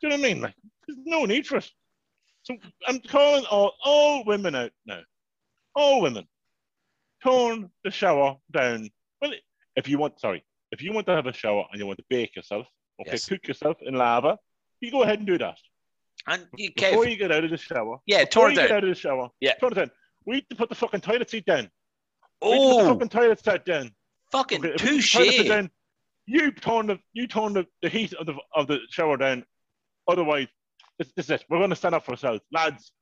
Do 0.00 0.08
you 0.08 0.10
know 0.10 0.16
what 0.20 0.24
I 0.30 0.32
mean? 0.34 0.42
Like, 0.42 0.54
there's 0.86 0.98
no 1.04 1.24
need 1.24 1.46
for 1.46 1.56
it. 1.58 1.70
So 2.42 2.56
I'm 2.88 3.00
calling 3.00 3.44
all 3.46 3.74
all 3.84 4.24
women 4.24 4.54
out 4.54 4.70
now. 4.86 5.00
All 5.74 6.00
women, 6.00 6.26
turn 7.24 7.70
the 7.84 7.90
shower 7.90 8.36
down. 8.52 8.88
Well, 9.20 9.32
if 9.76 9.88
you 9.88 9.98
want, 9.98 10.18
sorry, 10.20 10.44
if 10.72 10.82
you 10.82 10.92
want 10.92 11.06
to 11.06 11.14
have 11.14 11.26
a 11.26 11.32
shower 11.32 11.64
and 11.70 11.78
you 11.80 11.86
want 11.86 11.98
to 11.98 12.04
bake 12.08 12.36
yourself, 12.36 12.66
okay, 13.00 13.12
Yes. 13.12 13.26
cook 13.28 13.46
yourself 13.46 13.76
in 13.82 13.94
lava, 13.94 14.38
you 14.80 14.90
go 14.90 15.02
ahead 15.02 15.18
and 15.18 15.26
do 15.26 15.38
that. 15.38 15.58
And 16.28 16.46
you, 16.56 16.70
Before 16.74 17.06
you 17.06 17.16
get 17.16 17.30
out 17.32 17.44
of 17.44 17.50
the 17.50 17.56
shower, 17.56 17.98
yeah, 18.06 18.24
before 18.24 18.48
turn 18.48 18.54
you 18.54 18.60
it 18.60 18.62
get 18.62 18.68
down. 18.68 18.76
out 18.78 18.84
of 18.84 18.88
the 18.90 18.94
shower, 18.94 19.28
Yeah. 19.40 19.54
turn 19.60 19.72
it 19.72 19.74
down. 19.76 19.90
We 20.26 20.34
need 20.34 20.46
to 20.50 20.56
put 20.56 20.68
the 20.68 20.74
fucking 20.74 21.00
toilet 21.00 21.30
seat 21.30 21.46
down. 21.46 21.70
Oh. 22.42 22.50
We 22.50 22.58
need 22.58 22.64
to 22.64 22.74
put 22.74 22.82
the 22.82 22.88
oh. 22.88 22.94
fucking 22.94 23.08
toilet 23.08 23.44
seat 23.44 23.64
down. 23.64 23.90
fucking 24.32 24.58
Okay, 24.58 24.74
if 24.74 24.82
we 24.82 24.88
put 24.88 25.02
the 25.02 25.08
toilet 25.08 25.30
seat 25.30 25.36
touche. 25.38 25.48
down, 25.48 25.70
you 26.26 26.50
turn 26.50 26.86
the 26.88 26.98
you 27.12 27.26
turn 27.26 27.52
the, 27.52 27.66
the 27.82 27.88
heat 27.88 28.12
of 28.14 28.26
the 28.26 28.34
of 28.54 28.66
the 28.66 28.80
shower 28.90 29.16
down. 29.16 29.44
Otherwise, 30.08 30.48
this, 30.98 31.12
this 31.16 31.26
is 31.26 31.30
it. 31.30 31.44
We're 31.48 31.58
going 31.58 31.70
to 31.70 31.76
stand 31.76 31.94
up 31.94 32.04
for 32.04 32.12
ourselves, 32.12 32.40
lads. 32.52 32.92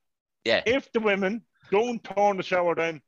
Yeah. 0.45 0.63
If 0.67 0.91
the 0.93 1.01
women 1.01 1.43
don't 1.71 2.03
turn 2.05 2.37
the 2.37 2.43
shower 2.43 2.75
down, 2.75 3.01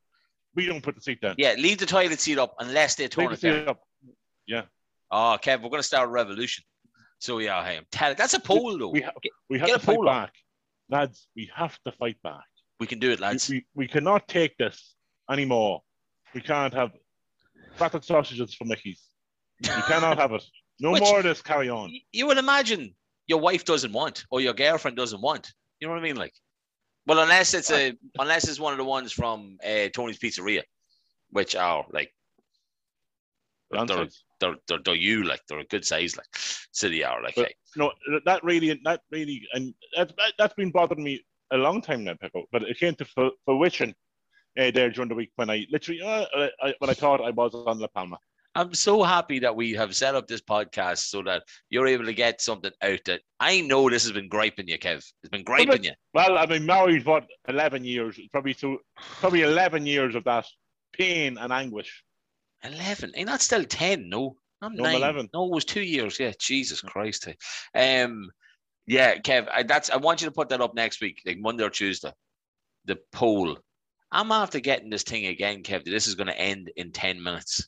we 0.55 0.65
don't 0.65 0.81
put 0.81 0.95
the 0.95 1.01
seat 1.01 1.21
down. 1.21 1.35
Yeah, 1.37 1.53
leave 1.57 1.77
the 1.77 1.85
toilet 1.85 2.19
seat 2.19 2.39
up 2.39 2.55
unless 2.59 2.95
they 2.95 3.07
turn 3.07 3.25
Leave 3.25 3.33
it 3.33 3.41
the 3.41 3.49
down. 3.49 3.59
seat 3.59 3.67
up. 3.67 3.79
Yeah. 4.47 4.61
Oh, 5.11 5.37
Kev, 5.41 5.61
we're 5.61 5.69
going 5.69 5.79
to 5.79 5.83
start 5.83 6.07
a 6.07 6.11
revolution. 6.11 6.63
So, 7.19 7.39
yeah, 7.39 7.63
hey, 7.63 7.77
I'm 7.77 7.85
telling 7.91 8.17
That's 8.17 8.33
a 8.33 8.39
poll, 8.39 8.77
though. 8.77 8.89
We, 8.89 9.01
ha- 9.01 9.11
we 9.49 9.59
have 9.59 9.67
Get 9.67 9.79
to 9.79 9.85
fight 9.85 10.03
back, 10.05 10.33
lads. 10.89 11.27
We 11.35 11.49
have 11.55 11.77
to 11.85 11.91
fight 11.91 12.17
back. 12.23 12.45
We 12.79 12.87
can 12.87 12.99
do 12.99 13.11
it, 13.11 13.19
We, 13.19 13.25
lads. 13.25 13.49
we, 13.49 13.65
we 13.75 13.87
cannot 13.87 14.27
take 14.27 14.57
this 14.57 14.95
anymore. 15.31 15.81
We 16.33 16.41
can't 16.41 16.73
have 16.73 16.91
battered 17.79 18.03
sausages 18.03 18.53
for 18.53 18.65
Mickey's. 18.65 19.01
We 19.61 19.69
cannot 19.87 20.17
have 20.17 20.31
it. 20.33 20.43
No 20.79 20.91
Which- 20.93 21.01
more 21.01 21.19
of 21.19 21.23
this. 21.23 21.41
Carry 21.41 21.69
on. 21.69 21.91
You 22.11 22.27
would 22.27 22.37
imagine 22.37 22.93
your 23.27 23.39
wife 23.39 23.65
doesn't 23.65 23.91
want 23.91 24.25
or 24.31 24.41
your 24.41 24.53
girlfriend 24.53 24.97
doesn't 24.97 25.21
want. 25.21 25.51
You 25.79 25.87
know 25.87 25.93
what 25.93 25.99
I 25.99 26.03
mean? 26.03 26.15
Like, 26.15 26.33
well, 27.07 27.19
unless 27.19 27.53
it's 27.53 27.71
a 27.71 27.93
unless 28.19 28.47
it's 28.47 28.59
one 28.59 28.73
of 28.73 28.77
the 28.77 28.83
ones 28.85 29.11
from 29.11 29.57
uh, 29.65 29.89
Tony's 29.93 30.19
Pizzeria, 30.19 30.63
which 31.31 31.55
are 31.55 31.85
like 31.91 32.11
they're, 33.71 33.85
they're, 34.39 34.55
they're, 34.67 34.79
they're 34.83 34.95
you 34.95 35.23
like 35.23 35.41
they're 35.49 35.59
a 35.59 35.65
good 35.65 35.83
size 35.85 36.15
like 36.15 36.27
city 36.71 37.03
are 37.03 37.21
like 37.21 37.35
But- 37.35 37.51
no, 37.75 37.91
that 38.25 38.43
really, 38.43 38.79
that 38.85 39.01
really, 39.11 39.47
and 39.53 39.73
that, 39.95 40.09
that, 40.17 40.33
that's 40.39 40.53
been 40.55 40.71
bothering 40.71 41.03
me 41.03 41.23
a 41.51 41.57
long 41.57 41.81
time 41.81 42.03
now, 42.03 42.15
Pickle. 42.15 42.45
But 42.51 42.63
it 42.63 42.79
came 42.79 42.95
to 42.95 43.31
fruition 43.45 43.93
uh, 44.57 44.71
there 44.71 44.89
during 44.89 45.09
the 45.09 45.15
week 45.15 45.31
when 45.35 45.49
I 45.49 45.65
literally, 45.71 46.01
uh, 46.01 46.25
I, 46.61 46.73
when 46.79 46.89
I 46.89 46.93
thought 46.93 47.21
I 47.21 47.31
was 47.31 47.53
on 47.53 47.79
La 47.79 47.87
Palma. 47.87 48.17
I'm 48.55 48.73
so 48.73 49.03
happy 49.03 49.37
that 49.39 49.55
we 49.55 49.73
have 49.73 49.95
set 49.95 50.15
up 50.15 50.27
this 50.27 50.41
podcast 50.41 51.09
so 51.09 51.21
that 51.23 51.43
you're 51.69 51.85
able 51.85 52.05
to 52.05 52.13
get 52.13 52.41
something 52.41 52.71
out 52.81 52.99
that 53.05 53.21
I 53.39 53.61
know 53.61 53.87
this 53.87 54.03
has 54.03 54.13
been 54.13 54.29
griping 54.29 54.67
you, 54.67 54.79
Kev. 54.79 54.97
It's 54.97 55.29
been 55.29 55.43
griping 55.43 55.83
you. 55.83 55.91
Well, 56.15 56.39
I've 56.39 56.49
been 56.49 56.65
married 56.65 57.05
what 57.05 57.27
eleven 57.47 57.83
years, 57.83 58.19
probably 58.31 58.53
so, 58.53 58.79
probably 59.19 59.43
eleven 59.43 59.85
years 59.85 60.15
of 60.15 60.23
that 60.23 60.47
pain 60.91 61.37
and 61.37 61.53
anguish. 61.53 62.03
Eleven. 62.63 63.11
Ain't 63.15 63.29
that 63.29 63.41
still 63.41 63.63
ten? 63.63 64.09
No, 64.09 64.37
I'm 64.61 64.75
No, 64.75 64.85
nine. 64.85 64.95
11. 64.95 65.29
No, 65.35 65.45
it 65.45 65.51
was 65.51 65.65
two 65.65 65.81
years. 65.83 66.19
Yeah, 66.19 66.31
Jesus 66.39 66.81
Christ. 66.81 67.27
Um, 67.75 68.31
yeah, 68.87 69.17
Kev. 69.17 69.47
I, 69.53 69.63
that's. 69.63 69.89
I 69.89 69.97
want 69.97 70.21
you 70.21 70.27
to 70.27 70.33
put 70.33 70.49
that 70.49 70.61
up 70.61 70.73
next 70.73 71.01
week, 71.01 71.21
like 71.25 71.37
Monday 71.37 71.63
or 71.63 71.69
Tuesday. 71.69 72.11
The 72.85 72.97
poll. 73.11 73.57
I'm 74.11 74.31
after 74.31 74.61
getting 74.61 74.89
this 74.89 75.03
thing 75.03 75.25
again, 75.25 75.61
Kev. 75.61 75.83
This 75.83 76.07
is 76.07 76.15
going 76.15 76.27
to 76.27 76.39
end 76.39 76.71
in 76.77 76.91
ten 76.91 77.21
minutes. 77.21 77.67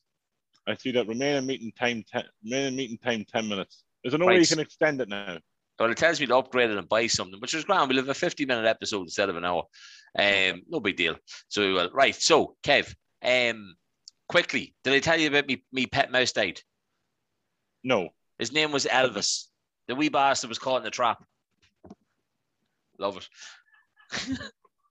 I 0.66 0.76
see 0.76 0.92
that 0.92 1.08
remaining 1.08 1.46
meeting 1.46 1.74
time 1.78 2.04
ten 2.10 2.24
remaining 2.44 2.76
meeting 2.76 2.98
time 2.98 3.26
ten 3.32 3.50
minutes. 3.50 3.84
Is 4.04 4.14
there 4.14 4.20
no 4.20 4.28
way 4.28 4.40
you 4.40 4.48
can 4.48 4.60
extend 4.60 5.02
it 5.02 5.10
now? 5.10 5.40
Well, 5.78 5.92
it 5.92 5.98
tells 5.98 6.20
me 6.20 6.28
to 6.28 6.38
upgrade 6.38 6.70
it 6.70 6.78
and 6.78 6.90
buy 6.90 7.08
something, 7.08 7.40
which 7.40 7.54
is 7.54 7.64
grand. 7.64 7.88
We'll 7.88 8.00
have 8.00 8.10
a 8.10 8.14
50 8.14 8.46
minute 8.46 8.66
episode 8.66 9.04
instead 9.04 9.30
of 9.30 9.38
an 9.38 9.46
hour. 9.46 9.64
Um, 10.18 10.64
no 10.68 10.82
big 10.82 10.98
deal. 10.98 11.16
So 11.48 11.62
we 11.62 11.74
will. 11.74 11.90
Right. 11.94 12.16
So, 12.16 12.56
Kev, 12.64 12.94
um, 13.24 13.76
quickly, 14.28 14.76
did 14.84 14.94
I 14.94 15.00
tell 15.00 15.18
you 15.18 15.30
about 15.30 15.48
me, 15.48 15.64
me 15.72 15.86
pet 15.86 16.12
mouse 16.12 16.34
died? 16.34 16.62
No. 17.84 18.10
His 18.38 18.52
name 18.52 18.72
was 18.72 18.86
Elvis. 18.86 19.46
The 19.90 19.96
wee 19.96 20.08
bastard 20.10 20.50
was 20.50 20.60
caught 20.60 20.78
in 20.78 20.84
the 20.84 20.92
trap. 20.92 21.22
Love 23.00 23.18
it. 23.18 23.28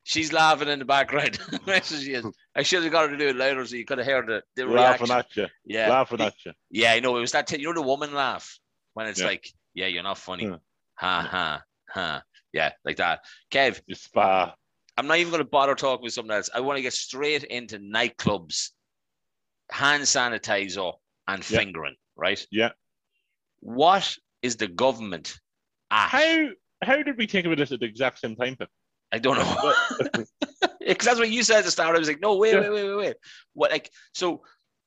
She's 0.03 0.33
laughing 0.33 0.69
in 0.69 0.79
the 0.81 0.85
background. 0.85 1.39
She 1.85 2.15
is. 2.15 2.27
I 2.57 2.63
should 2.63 2.83
have 2.83 2.91
got 2.91 3.05
her 3.09 3.11
to 3.11 3.17
do 3.17 3.29
it 3.29 3.37
louder 3.37 3.65
so 3.65 3.77
you 3.77 3.85
could 3.85 3.99
have 3.99 4.07
heard 4.07 4.27
the, 4.27 4.43
the 4.57 4.67
Laughing 4.67 5.09
reaction. 5.09 5.11
at 5.13 5.37
you. 5.37 5.47
Yeah. 5.65 5.89
Laughing 5.91 6.21
at 6.21 6.35
you. 6.45 6.53
Yeah, 6.71 6.93
I 6.93 7.01
know. 7.01 7.17
It 7.17 7.21
was 7.21 7.33
that, 7.33 7.47
t- 7.47 7.61
you 7.61 7.69
know, 7.69 7.75
the 7.75 7.83
woman 7.87 8.13
laugh 8.13 8.59
when 8.95 9.07
it's 9.07 9.21
Yeah. 9.21 9.27
like, 9.27 9.53
yeah, 9.75 9.87
you're 9.87 10.03
not 10.03 10.19
funny. 10.19 10.45
Yeah. 10.47 10.57
Ha, 10.95 11.29
ha, 11.31 11.63
ha. 11.91 12.23
Yeah, 12.53 12.73
like 12.85 12.97
that. 12.97 13.21
Kev, 13.53 13.81
You 13.87 13.95
spa. 13.95 14.55
I'm 14.97 15.07
not 15.07 15.19
even 15.19 15.31
going 15.31 15.45
to 15.45 15.49
bother 15.49 15.75
talking 15.77 16.03
with 16.03 16.15
someone 16.15 16.37
else. 16.37 16.51
I 16.53 16.59
want 16.61 16.77
to 16.79 16.83
get 16.83 16.93
straight 16.95 17.45
into 17.45 17.79
nightclubs, 17.79 18.71
hand 19.71 20.03
sanitizer, 20.03 20.93
and 21.29 21.49
Yeah. 21.51 21.59
fingering, 21.59 21.95
right? 22.17 22.45
Yeah. 22.51 22.71
What 23.61 24.17
is 24.43 24.57
the 24.57 24.69
government 24.69 25.39
at? 25.91 26.09
How 26.09 26.49
how 26.83 27.03
did 27.03 27.17
we 27.19 27.27
think 27.27 27.47
of 27.47 27.57
this 27.57 27.73
at 27.73 27.81
the 27.81 27.87
exact 27.87 28.21
same 28.21 28.37
time? 28.37 28.57
I 29.11 29.19
don't 29.19 29.37
know. 29.39 29.75
Because 29.99 30.29
that's 31.07 31.19
what 31.19 31.31
you 31.31 31.43
said 31.43 31.59
at 31.59 31.65
the 31.65 31.71
start. 31.71 31.97
I 31.97 31.99
was 31.99 32.09
like, 32.09 32.21
no, 32.21 32.37
wait, 32.37 32.53
Yeah. 32.53 32.61
wait, 32.61 32.71
wait, 32.71 32.85
wait, 32.89 32.97
wait. 32.97 33.17
What, 33.55 33.71
like, 33.71 33.91
so 34.13 34.43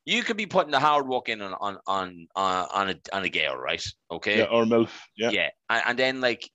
you 0.06 0.24
could 0.24 0.38
be 0.38 0.45
putting 0.45 0.72
the 0.72 0.80
hard 0.80 1.08
work 1.08 1.28
in 1.30 1.41
on 1.41 1.54
on 1.60 1.78
on 1.88 2.28
on, 2.36 2.68
on 2.72 2.89
a 2.89 2.95
on 3.16 3.24
a 3.24 3.30
girl, 3.30 3.56
right? 3.58 3.84
Okay. 4.12 4.39
Yeah, 4.39 4.45
or 4.45 4.66
MILF. 4.66 4.89
Yeah. 5.18 5.32
Yeah, 5.32 5.49
And, 5.70 5.84
and 5.88 5.99
then 5.99 6.22
like, 6.22 6.49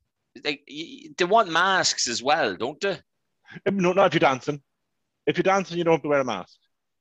like 0.45 0.63
they 0.67 1.25
want 1.25 1.51
masks 1.51 2.09
as 2.09 2.23
well, 2.23 2.57
don't 2.57 2.81
they? 2.81 2.99
Um, 3.67 3.79
no, 3.79 3.93
not 3.93 4.07
if 4.07 4.15
you're 4.15 4.21
dancing. 4.21 4.63
If 5.27 5.37
you're 5.37 5.43
dancing, 5.43 5.79
you 5.79 5.85
don't 5.85 5.95
have 5.95 6.03
to 6.03 6.09
wear 6.09 6.21
a 6.21 6.25
mask. 6.25 6.57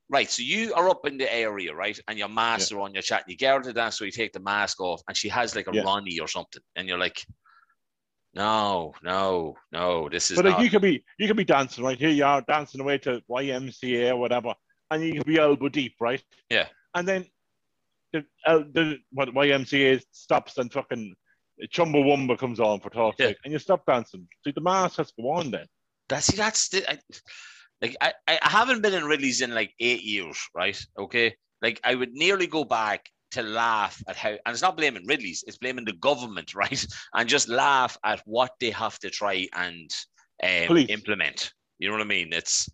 Right. 0.07 0.29
So 0.29 0.43
you 0.43 0.73
are 0.75 0.87
up 0.89 1.07
in 1.07 1.17
the 1.17 1.33
area, 1.33 1.73
right? 1.73 1.99
And 2.07 2.17
your 2.19 2.29
masks 2.29 2.71
are 2.71 2.79
on 2.81 2.93
your 2.93 3.01
chat. 3.01 3.23
You 3.27 3.35
get 3.35 3.55
her 3.55 3.61
to 3.63 3.73
dance, 3.73 3.97
so 3.97 4.05
you 4.05 4.11
take 4.11 4.33
the 4.33 4.39
mask 4.39 4.79
off, 4.79 5.01
and 5.07 5.17
she 5.17 5.29
has 5.29 5.55
like 5.55 5.67
a 5.67 5.73
Yeah. 5.73 5.81
Ronnie 5.81 6.19
or 6.19 6.27
something, 6.27 6.61
and 6.75 6.87
you're 6.87 6.99
like, 6.99 7.25
no, 8.33 8.93
no, 9.01 9.55
no, 9.71 10.09
this 10.09 10.29
is 10.29 10.35
But 10.35 10.45
like 10.45 10.55
not. 10.57 10.63
you 10.63 10.69
could 10.69 10.81
be 10.81 11.03
you 11.17 11.27
could 11.27 11.37
be 11.37 11.45
dancing 11.45 11.83
right 11.83 11.97
here. 11.97 12.09
You 12.09 12.25
are 12.25 12.41
dancing 12.47 12.81
away 12.81 12.97
to 12.99 13.21
YMCA 13.29 14.11
or 14.11 14.17
whatever, 14.17 14.53
and 14.91 15.03
you 15.03 15.13
could 15.13 15.25
be 15.25 15.39
elbow 15.39 15.69
deep, 15.69 15.95
right? 15.99 16.21
Yeah. 16.49 16.67
And 16.93 17.07
then 17.07 17.25
the 18.13 18.25
uh, 18.45 18.59
the 18.73 18.97
what 19.11 19.29
YMCA 19.29 20.03
stops 20.11 20.57
and 20.57 20.71
fucking 20.71 21.15
Chumbawamba 21.73 22.37
comes 22.37 22.59
on 22.59 22.81
for 22.81 22.89
talk's 22.89 23.17
Yeah. 23.19 23.31
and 23.43 23.53
you 23.53 23.59
stop 23.59 23.85
dancing. 23.85 24.27
So 24.41 24.51
the 24.53 24.61
mask 24.61 24.97
has 24.97 25.07
to 25.13 25.21
go 25.21 25.31
on 25.31 25.51
then. 25.51 25.65
That's 26.09 26.27
see, 26.27 26.37
that's 26.37 26.69
the, 26.69 26.89
I, 26.91 26.99
like 27.81 27.95
I, 28.01 28.13
I 28.27 28.37
haven't 28.41 28.81
been 28.81 28.93
in 28.93 29.05
Ridley's 29.05 29.41
in 29.41 29.53
like 29.53 29.73
eight 29.79 30.03
years, 30.03 30.37
right? 30.53 30.79
Okay, 30.97 31.35
like 31.61 31.79
I 31.83 31.95
would 31.95 32.13
nearly 32.13 32.47
go 32.47 32.63
back 32.63 33.09
to 33.31 33.43
laugh 33.43 34.01
at 34.07 34.15
how, 34.15 34.29
and 34.29 34.39
it's 34.47 34.61
not 34.61 34.77
blaming 34.77 35.05
Ridley's, 35.07 35.43
it's 35.45 35.57
blaming 35.57 35.85
the 35.85 35.93
government, 35.93 36.55
right? 36.55 36.85
And 37.13 37.29
just 37.29 37.49
laugh 37.49 37.97
at 38.03 38.21
what 38.25 38.51
they 38.59 38.71
have 38.71 38.97
to 38.99 39.09
try 39.09 39.47
and 39.53 39.89
um, 40.43 40.77
implement. 40.89 41.53
You 41.79 41.89
know 41.89 41.95
what 41.95 42.01
I 42.01 42.05
mean? 42.05 42.29
It's 42.31 42.69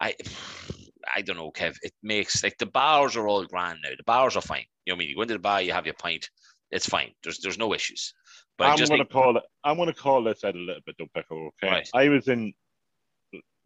I. 0.00 0.14
I 1.14 1.22
don't 1.22 1.36
know, 1.36 1.52
Kev. 1.52 1.76
It 1.82 1.92
makes 2.02 2.42
like 2.42 2.58
the 2.58 2.66
bars 2.66 3.14
are 3.14 3.28
all 3.28 3.44
grand 3.44 3.78
now. 3.84 3.90
The 3.96 4.02
bars 4.04 4.34
are 4.34 4.42
fine. 4.42 4.64
You 4.84 4.92
know 4.92 4.96
what 4.96 4.96
I 4.96 4.98
mean? 4.98 5.08
You 5.10 5.14
go 5.14 5.22
into 5.22 5.34
the 5.34 5.40
bar, 5.40 5.62
you 5.62 5.72
have 5.72 5.86
your 5.86 5.94
pint. 5.94 6.28
It's 6.72 6.88
fine. 6.88 7.12
There's 7.22 7.38
there's 7.38 7.58
no 7.58 7.72
issues. 7.74 8.12
But 8.58 8.68
I'm 8.68 8.76
gonna 8.76 8.88
think, 8.88 9.10
call 9.10 9.36
it. 9.36 9.44
I'm 9.62 9.76
gonna 9.76 9.94
call 9.94 10.24
this 10.24 10.42
out 10.42 10.56
a 10.56 10.58
little 10.58 10.82
bit, 10.84 10.96
though, 10.98 11.06
Pecco. 11.16 11.50
Okay. 11.62 11.72
Right. 11.72 11.88
I 11.94 12.08
was 12.08 12.28
in 12.28 12.54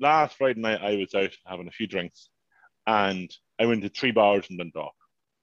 last 0.01 0.37
Friday 0.37 0.61
night. 0.61 0.81
I 0.83 0.97
was 0.97 1.15
out 1.15 1.31
having 1.47 1.69
a 1.69 1.73
few 1.73 1.87
drinks, 1.87 2.31
and 2.87 3.31
I 3.61 3.67
went 3.67 3.83
to 3.83 3.89
three 3.89 4.13
bars 4.13 4.47
in 4.51 4.57
Dundalk. 4.57 4.95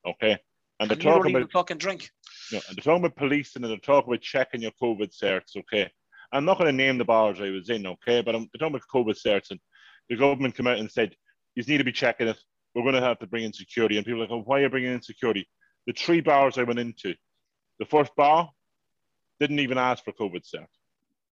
Okay. 0.06 0.38
And 0.80 0.90
they're 0.90 0.98
you 0.98 1.04
don't 1.04 1.18
talking 1.18 1.36
about 1.36 1.52
fucking 1.52 1.78
drink. 1.78 2.10
No, 2.52 2.60
and 2.68 2.78
they're 2.78 2.84
talking 2.84 3.06
about 3.06 3.16
policing 3.16 3.64
and 3.64 3.72
they're 3.72 3.80
talking 3.80 4.10
about 4.10 4.22
checking 4.22 4.62
your 4.62 4.72
COVID 4.82 5.12
certs, 5.16 5.58
okay? 5.58 5.90
I'm 6.32 6.46
not 6.46 6.58
going 6.58 6.68
to 6.68 6.84
name 6.84 6.98
the 6.98 7.06
bars 7.06 7.42
I 7.42 7.50
was 7.50 7.70
in, 7.70 7.88
okay? 7.88 8.22
But 8.22 8.36
I'm 8.36 8.50
they're 8.54 8.70
talking 8.70 8.76
about 8.76 8.94
COVID 8.94 9.18
certs 9.20 9.52
and 9.52 9.60
the 10.10 10.16
government 10.16 10.56
came 10.56 10.68
out 10.68 10.78
and 10.78 10.92
said, 10.92 11.16
you 11.56 11.64
need 11.64 11.80
to 11.80 11.84
be 11.84 11.92
checking 11.92 12.28
it. 12.28 12.38
We're 12.76 12.84
going 12.84 12.94
to 12.94 13.02
have 13.02 13.20
to 13.20 13.28
bring 13.28 13.44
in 13.44 13.54
security. 13.54 13.98
And 13.98 14.06
people 14.06 14.22
are 14.22 14.26
like, 14.26 14.32
oh, 14.32 14.44
why 14.46 14.60
are 14.60 14.64
you 14.64 14.70
bringing 14.70 14.94
in 14.94 15.02
security? 15.02 15.48
The 15.88 15.94
three 15.94 16.22
bars 16.22 16.58
I 16.58 16.64
went 16.64 16.80
into, 16.80 17.16
the 17.80 17.86
first 17.86 18.16
bar 18.16 18.50
didn't 19.40 19.60
even 19.60 19.78
ask 19.78 20.04
for 20.04 20.14
COVID 20.14 20.44
cert. 20.44 20.68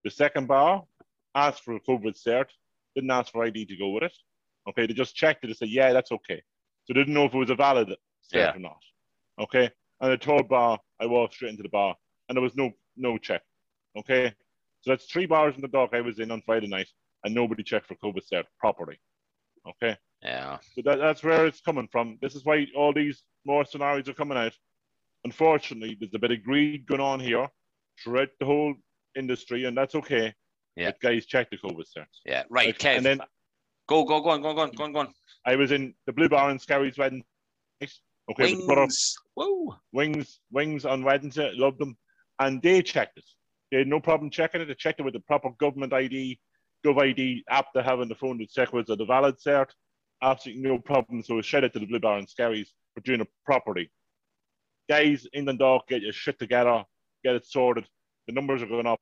The 0.05 0.11
second 0.11 0.47
bar 0.47 0.85
asked 1.35 1.65
for 1.65 1.75
a 1.75 1.81
COVID 1.81 2.15
cert, 2.17 2.47
didn't 2.95 3.11
ask 3.11 3.33
for 3.33 3.45
ID 3.45 3.67
to 3.67 3.77
go 3.77 3.91
with 3.91 4.05
it. 4.05 4.13
Okay, 4.69 4.87
they 4.87 4.95
just 4.95 5.15
checked 5.17 5.45
it 5.45 5.49
and 5.49 5.57
said, 5.57 5.69
yeah, 5.69 5.93
that's 5.93 6.13
okay. 6.13 6.43
So 6.85 6.93
they 6.95 7.01
didn't 7.01 7.15
know 7.15 7.25
if 7.25 7.35
it 7.35 7.39
was 7.39 7.51
a 7.51 7.55
valid 7.55 7.89
cert 7.89 7.95
Yeah. 8.33 8.55
or 8.55 8.59
not. 8.59 8.81
Okay. 9.41 9.71
And 10.01 10.13
the 10.13 10.17
third 10.25 10.49
bar, 10.49 10.79
I 11.01 11.07
walked 11.07 11.35
straight 11.35 11.51
into 11.51 11.63
the 11.63 11.69
bar 11.69 11.95
and 12.29 12.37
there 12.37 12.43
was 12.43 12.55
no 12.57 12.71
no 12.97 13.19
check. 13.19 13.43
Okay. 13.97 14.33
So 14.83 14.91
that's 14.91 15.07
three 15.07 15.27
bars 15.27 15.55
in 15.55 15.63
the 15.63 15.69
dock 15.69 15.91
I 15.93 16.01
was 16.01 16.19
in 16.19 16.31
on 16.31 16.43
Friday 16.45 16.67
night 16.69 16.89
and 17.25 17.35
nobody 17.35 17.63
checked 17.63 17.87
for 17.87 17.95
COVID 17.97 18.23
cert 18.33 18.45
properly. 18.59 18.99
Okay. 19.69 19.97
Yeah. 20.23 20.59
So 20.75 20.83
that, 20.85 20.99
that's 20.99 21.23
where 21.23 21.47
it's 21.47 21.61
coming 21.61 21.89
from. 21.91 22.19
This 22.21 22.35
is 22.35 22.45
why 22.45 22.67
all 22.77 22.93
these 22.93 23.23
more 23.45 23.65
scenarios 23.65 24.09
are 24.09 24.15
coming 24.15 24.39
out. 24.39 24.53
Unfortunately, 25.25 25.97
there's 25.99 26.15
a 26.15 26.19
bit 26.19 26.33
of 26.33 26.43
greed 26.43 26.87
going 26.87 27.01
on 27.01 27.21
here 27.21 27.49
throughout 28.03 28.29
the 28.41 28.47
whole 28.47 28.75
industry, 29.17 29.65
and 29.65 29.77
that's 29.77 29.95
okay. 29.95 30.35
Yeah. 30.77 30.87
But 30.87 31.01
guys, 31.01 31.27
check 31.27 31.51
the 31.51 31.59
COVID 31.59 31.85
certs. 31.97 32.07
Yeah. 32.25 32.45
Right. 32.49 32.69
Like, 32.69 32.79
Kev. 32.79 32.97
And 32.97 33.07
then 33.07 33.21
Go, 33.89 34.05
go, 34.05 34.21
go 34.21 34.31
on, 34.31 34.41
go 34.41 34.49
on, 34.49 34.55
go 34.55 34.63
on, 34.63 34.71
go 34.71 34.85
on, 34.85 34.93
go 34.93 34.99
on. 35.01 35.15
I 35.45 35.57
was 35.57 35.73
in 35.73 35.95
the 36.07 36.13
Blue 36.13 36.29
Bar 36.29 36.51
in 36.51 36.59
Scary's 36.59 36.99
wedding. 36.99 37.25
Okay, 38.31 38.55
Wings. 38.55 39.17
Whoa. 39.35 39.77
wings 39.93 40.41
wings 40.53 40.87
on 40.87 41.03
Wednesday, 41.03 41.51
loved 41.55 41.81
them, 41.81 41.97
and 42.39 42.63
they 42.63 42.81
checked 42.81 43.19
it. 43.19 43.25
They 43.71 43.79
had 43.79 43.89
no 43.89 43.99
problem 43.99 44.31
checking 44.31 44.61
it. 44.61 44.67
They 44.67 44.75
checked 44.75 45.01
it 45.01 45.03
with 45.03 45.15
the 45.15 45.21
proper 45.21 45.51
government 45.59 45.93
ID, 45.93 46.39
Gov 46.87 47.03
ID 47.03 47.45
app 47.51 47.67
they 47.75 47.83
have 47.83 47.99
on 47.99 48.09
the 48.09 48.15
phone 48.15 48.39
to 48.39 48.47
check 48.47 48.73
was 48.73 48.89
a 48.89 48.97
valid 49.05 49.37
cert. 49.45 49.71
Absolutely 50.23 50.63
no 50.63 50.79
problem. 50.79 51.23
So 51.23 51.43
shout 51.43 51.65
out 51.65 51.73
to 51.73 51.81
the 51.81 51.87
Blue 51.87 51.99
Bar 51.99 52.19
and 52.19 52.29
Scaries 52.29 52.69
for 52.95 53.01
doing 53.01 53.21
it 53.21 53.29
properly. 53.45 53.91
Guys 54.89 55.27
in 55.33 55.45
the 55.45 55.55
dark, 55.55 55.89
get 55.89 56.03
your 56.03 56.13
shit 56.13 56.39
together, 56.39 56.85
get 57.25 57.35
it 57.35 57.45
sorted. 57.45 57.85
The 58.29 58.33
numbers 58.33 58.63
are 58.63 58.67
going 58.67 58.87
up. 58.87 59.01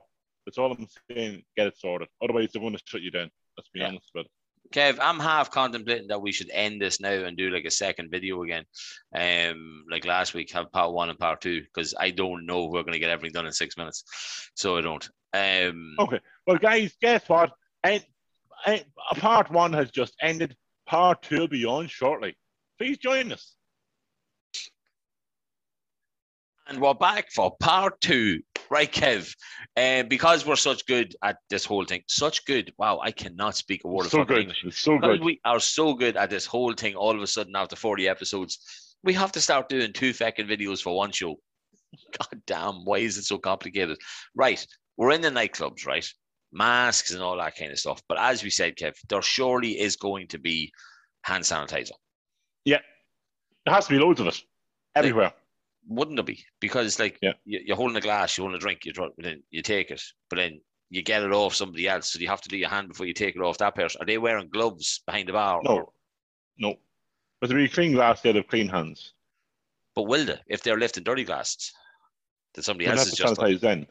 That's 0.51 0.59
all 0.59 0.73
I'm 0.73 0.89
saying. 1.09 1.45
Get 1.57 1.69
it 1.69 1.79
sorted. 1.79 2.09
Otherwise, 2.21 2.49
they're 2.53 2.61
going 2.61 2.73
to 2.73 2.83
shut 2.85 3.03
you 3.03 3.13
down. 3.13 3.31
Let's 3.57 3.69
be 3.73 3.79
Yeah. 3.79 3.87
honest 3.87 4.11
about 4.13 4.25
it. 4.25 4.31
Kev, 4.75 4.99
I'm 5.01 5.21
half 5.21 5.53
contemplating 5.53 6.09
that 6.09 6.21
we 6.21 6.33
should 6.33 6.51
end 6.53 6.83
this 6.83 6.99
now 7.01 7.13
and 7.13 7.37
do 7.37 7.51
like 7.51 7.67
a 7.67 7.71
second 7.71 8.11
video 8.11 8.43
again. 8.43 8.65
Um, 9.15 9.85
like 9.89 10.05
last 10.05 10.35
week, 10.35 10.51
have 10.51 10.73
part 10.73 10.93
one 10.93 11.09
and 11.09 11.19
part 11.19 11.41
two, 11.41 11.61
because 11.63 11.95
I 12.01 12.11
don't 12.11 12.47
know 12.47 12.67
we're 12.67 12.83
gonna 12.83 12.99
get 12.99 13.11
everything 13.11 13.33
done 13.33 13.47
in 13.47 13.53
six 13.53 13.77
minutes. 13.77 14.51
So 14.55 14.77
I 14.77 14.81
don't. 14.81 15.09
Um 15.35 15.95
Okay. 16.01 16.19
Well, 16.49 16.59
guys, 16.59 16.97
guess 17.01 17.29
what? 17.29 17.53
And, 17.85 18.05
and 18.67 18.85
part 19.19 19.53
one 19.53 19.73
has 19.73 19.93
just 19.93 20.17
ended. 20.21 20.57
Part 20.87 21.23
two 21.23 21.39
will 21.39 21.49
be 21.49 21.65
on 21.65 21.87
shortly. 21.87 22.37
Please 22.77 22.99
join 22.99 23.31
us. 23.31 23.55
And 26.71 26.81
we're 26.81 26.95
back 26.95 27.31
for 27.33 27.55
part 27.59 28.01
two. 28.01 28.41
Right, 28.71 28.91
Kev. 28.91 29.35
And 29.75 30.09
because 30.09 30.47
we're 30.47 30.55
such 30.57 30.87
good 30.87 31.15
at 31.23 31.39
this 31.51 31.65
whole 31.65 31.85
thing, 31.85 32.03
such 32.07 32.45
good. 32.47 32.73
Wow, 32.79 33.01
I 33.03 33.11
cannot 33.11 33.57
speak 33.57 33.83
a 33.85 33.89
word 33.89 34.07
of 34.07 34.13
so 34.13 34.25
good. 34.25 34.39
English. 34.39 34.63
It's 34.65 34.79
so 34.81 34.97
Because 34.97 35.19
good. 35.19 35.25
we 35.25 35.41
are 35.45 35.59
so 35.59 35.95
good 35.95 36.17
at 36.17 36.31
this 36.31 36.47
whole 36.47 36.73
thing, 36.73 36.95
all 36.95 37.15
of 37.15 37.21
a 37.21 37.27
sudden 37.27 37.57
after 37.57 37.75
40 37.75 38.09
episodes, 38.09 38.97
we 39.03 39.13
have 39.15 39.33
to 39.33 39.41
start 39.41 39.69
doing 39.69 39.93
two 39.93 40.13
fucking 40.13 40.47
videos 40.47 40.81
for 40.81 40.97
one 40.97 41.11
show. 41.11 41.35
God 42.19 42.41
damn, 42.47 42.85
why 42.85 42.99
is 42.99 43.19
it 43.19 43.25
so 43.25 43.39
complicated? 43.39 43.99
Right, 44.37 44.65
we're 44.97 45.11
in 45.11 45.23
the 45.23 45.31
nightclubs, 45.31 45.87
right? 45.87 46.07
Masks 46.53 47.11
and 47.11 47.21
all 47.23 47.37
that 47.39 47.57
kind 47.57 47.73
of 47.73 47.79
stuff. 47.81 48.01
But 48.09 48.19
as 48.21 48.45
we 48.45 48.51
said, 48.51 48.77
Kev, 48.77 48.95
there 49.09 49.23
surely 49.23 49.81
is 49.81 49.97
going 49.97 50.29
to 50.29 50.39
be 50.39 50.73
hand 51.23 51.43
sanitizer. 51.43 51.93
Yeah, 52.65 52.79
there 53.67 53.75
has 53.75 53.87
to 53.89 53.95
be 53.95 53.99
loads 53.99 54.21
of 54.21 54.29
it 54.29 54.41
everywhere. 54.95 55.33
Wouldn't 55.89 56.17
there 56.17 56.25
be? 56.25 56.45
Because 56.61 56.99
like 56.99 57.19
Yeah. 57.23 57.33
you, 57.45 57.61
you're 57.65 57.77
holding 57.77 57.97
a 57.97 58.01
glass, 58.01 58.37
you 58.37 58.45
want 58.45 58.57
a 58.57 58.59
drink, 58.59 58.85
you 58.85 58.93
draw, 58.93 59.09
then 59.19 59.43
you 59.51 59.63
take 59.63 59.91
it, 59.91 60.03
but 60.29 60.37
then 60.37 60.61
you 60.91 61.03
get 61.03 61.23
it 61.23 61.33
off 61.33 61.55
somebody 61.55 61.89
else, 61.89 62.13
so 62.13 62.19
you 62.19 62.29
have 62.29 62.41
to 62.43 62.49
do 62.49 62.57
your 62.59 62.69
hand 62.69 62.89
before 62.89 63.07
you 63.07 63.15
take 63.15 63.37
it 63.37 63.41
off 63.43 63.59
that 63.59 63.75
person. 63.75 64.03
Are 64.03 64.07
they 64.07 64.19
wearing 64.19 64.49
gloves 64.49 65.03
behind 65.07 65.29
the 65.29 65.33
bar? 65.33 65.61
No, 65.63 65.93
no. 66.59 66.75
But 67.41 67.49
to 67.49 67.55
be 67.55 67.69
clean 67.69 67.93
glass, 67.93 68.21
they 68.21 68.33
have 68.33 68.47
clean 68.49 68.69
hands. 68.69 69.15
But 69.95 70.03
will 70.05 70.25
they 70.25 70.39
if 70.47 70.63
they're 70.63 70.79
lifting 70.79 71.05
dirty 71.05 71.25
glasses? 71.25 71.73
That 72.55 72.65
somebody 72.65 72.89
else 72.89 73.07
is 73.07 73.15
just 73.15 73.37
sanitize 73.37 73.61
then. 73.61 73.87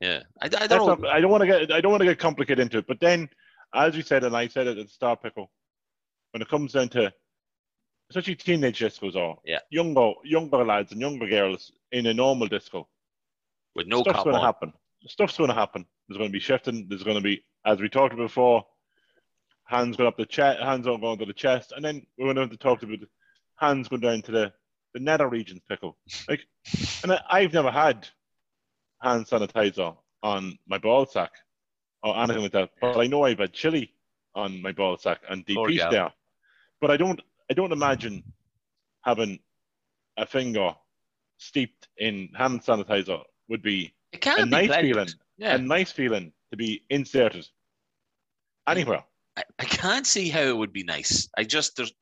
yeah. 0.00 0.22
I, 0.40 0.46
I 0.46 0.48
don't 0.48 0.60
That's 0.60 0.70
know. 0.70 0.94
not, 0.94 1.06
I 1.06 1.20
don't 1.20 1.30
want 1.30 1.40
to 1.42 1.46
get. 1.46 1.72
I 1.72 1.80
don't 1.80 1.90
want 1.90 2.00
to 2.00 2.06
get 2.06 2.18
complicated 2.18 2.60
into 2.62 2.78
it. 2.78 2.86
But 2.86 3.00
then, 3.00 3.28
as 3.74 3.96
you 3.96 4.02
said, 4.02 4.22
and 4.24 4.36
I 4.36 4.46
said 4.46 4.66
it 4.68 4.78
at 4.78 4.86
the 4.86 4.90
start, 4.92 5.22
pickle, 5.22 5.50
when 6.30 6.40
it 6.42 6.48
comes 6.48 6.72
down 6.72 6.88
to 6.90 7.12
especially 8.10 8.34
teenage 8.36 8.80
discos 8.80 9.14
or 9.16 9.38
Yeah. 9.44 9.60
younger 9.70 10.12
younger 10.24 10.64
lads 10.64 10.92
and 10.92 11.00
younger 11.00 11.26
girls 11.28 11.72
in 11.92 12.06
a 12.06 12.14
normal 12.14 12.46
disco. 12.48 12.88
with 13.74 13.86
no 13.88 14.02
Stuff's 14.02 14.22
going 14.22 14.36
to 14.36 14.40
happen. 14.42 14.72
Stuff's 15.06 15.36
going 15.36 15.48
to 15.50 15.54
happen. 15.54 15.84
There's 16.08 16.18
going 16.18 16.30
to 16.30 16.32
be 16.32 16.38
shifting. 16.40 16.86
There's 16.88 17.02
going 17.02 17.16
to 17.16 17.22
be, 17.22 17.44
as 17.66 17.80
we 17.80 17.88
talked 17.88 18.14
about 18.14 18.24
before, 18.26 18.64
hands 19.64 19.96
going 19.96 20.06
up 20.06 20.16
the 20.16 20.26
chest, 20.26 20.60
hands 20.60 20.86
on 20.86 21.00
going 21.00 21.18
to 21.18 21.24
the 21.24 21.32
chest, 21.32 21.72
and 21.74 21.84
then 21.84 22.06
we're 22.16 22.26
going 22.26 22.36
to 22.36 22.42
have 22.42 22.50
to 22.50 22.56
talk 22.56 22.82
about 22.82 22.98
hands 23.56 23.88
going 23.88 24.00
down 24.02 24.22
to 24.22 24.32
the 24.32 24.52
the 24.92 25.00
nether 25.00 25.28
regions 25.28 25.60
pickle. 25.68 25.96
Like, 26.28 26.46
and 27.02 27.12
I, 27.12 27.20
I've 27.28 27.52
never 27.52 27.70
had 27.70 28.06
hand 29.02 29.26
sanitizer 29.26 29.96
on 30.22 30.56
my 30.68 30.78
ball 30.78 31.04
sack 31.06 31.32
or 32.02 32.16
anything 32.16 32.42
like 32.42 32.52
that. 32.52 32.70
But 32.80 32.98
I 33.00 33.06
know 33.08 33.24
I've 33.24 33.40
had 33.40 33.52
chili 33.52 33.92
on 34.36 34.62
my 34.62 34.70
ball 34.72 34.96
sack 34.98 35.20
and 35.28 35.44
DP 35.44 35.56
there. 35.90 36.12
But 36.80 36.90
I 36.92 36.96
don't 36.96 37.20
I 37.50 37.54
don't 37.54 37.72
imagine 37.72 38.22
having 39.04 39.38
a 40.16 40.26
finger 40.26 40.74
steeped 41.38 41.88
in 41.98 42.28
hand 42.36 42.62
sanitizer 42.62 43.22
would 43.48 43.62
be 43.62 43.92
a 44.14 44.18
be 44.18 44.44
nice 44.44 44.66
pleasant. 44.68 44.82
feeling. 44.86 45.08
Yeah, 45.36 45.54
a 45.56 45.58
nice 45.58 45.90
feeling 45.92 46.32
to 46.50 46.56
be 46.56 46.82
inserted 46.90 47.46
anywhere. 48.68 49.04
I, 49.36 49.42
I 49.58 49.64
can't 49.64 50.06
see 50.06 50.28
how 50.28 50.42
it 50.42 50.56
would 50.56 50.72
be 50.72 50.84
nice. 50.84 51.28
I 51.36 51.44
just 51.44 51.76
there's 51.76 51.92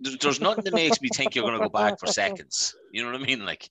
there's, 0.00 0.18
there's 0.18 0.40
nothing 0.40 0.64
that 0.64 0.74
makes 0.74 1.00
me 1.00 1.08
think 1.14 1.34
you're 1.34 1.44
going 1.44 1.58
to 1.58 1.66
go 1.66 1.68
back 1.68 1.98
for 1.98 2.06
seconds. 2.06 2.74
You 2.92 3.02
know 3.02 3.12
what 3.12 3.20
I 3.20 3.24
mean? 3.24 3.44
Like, 3.44 3.68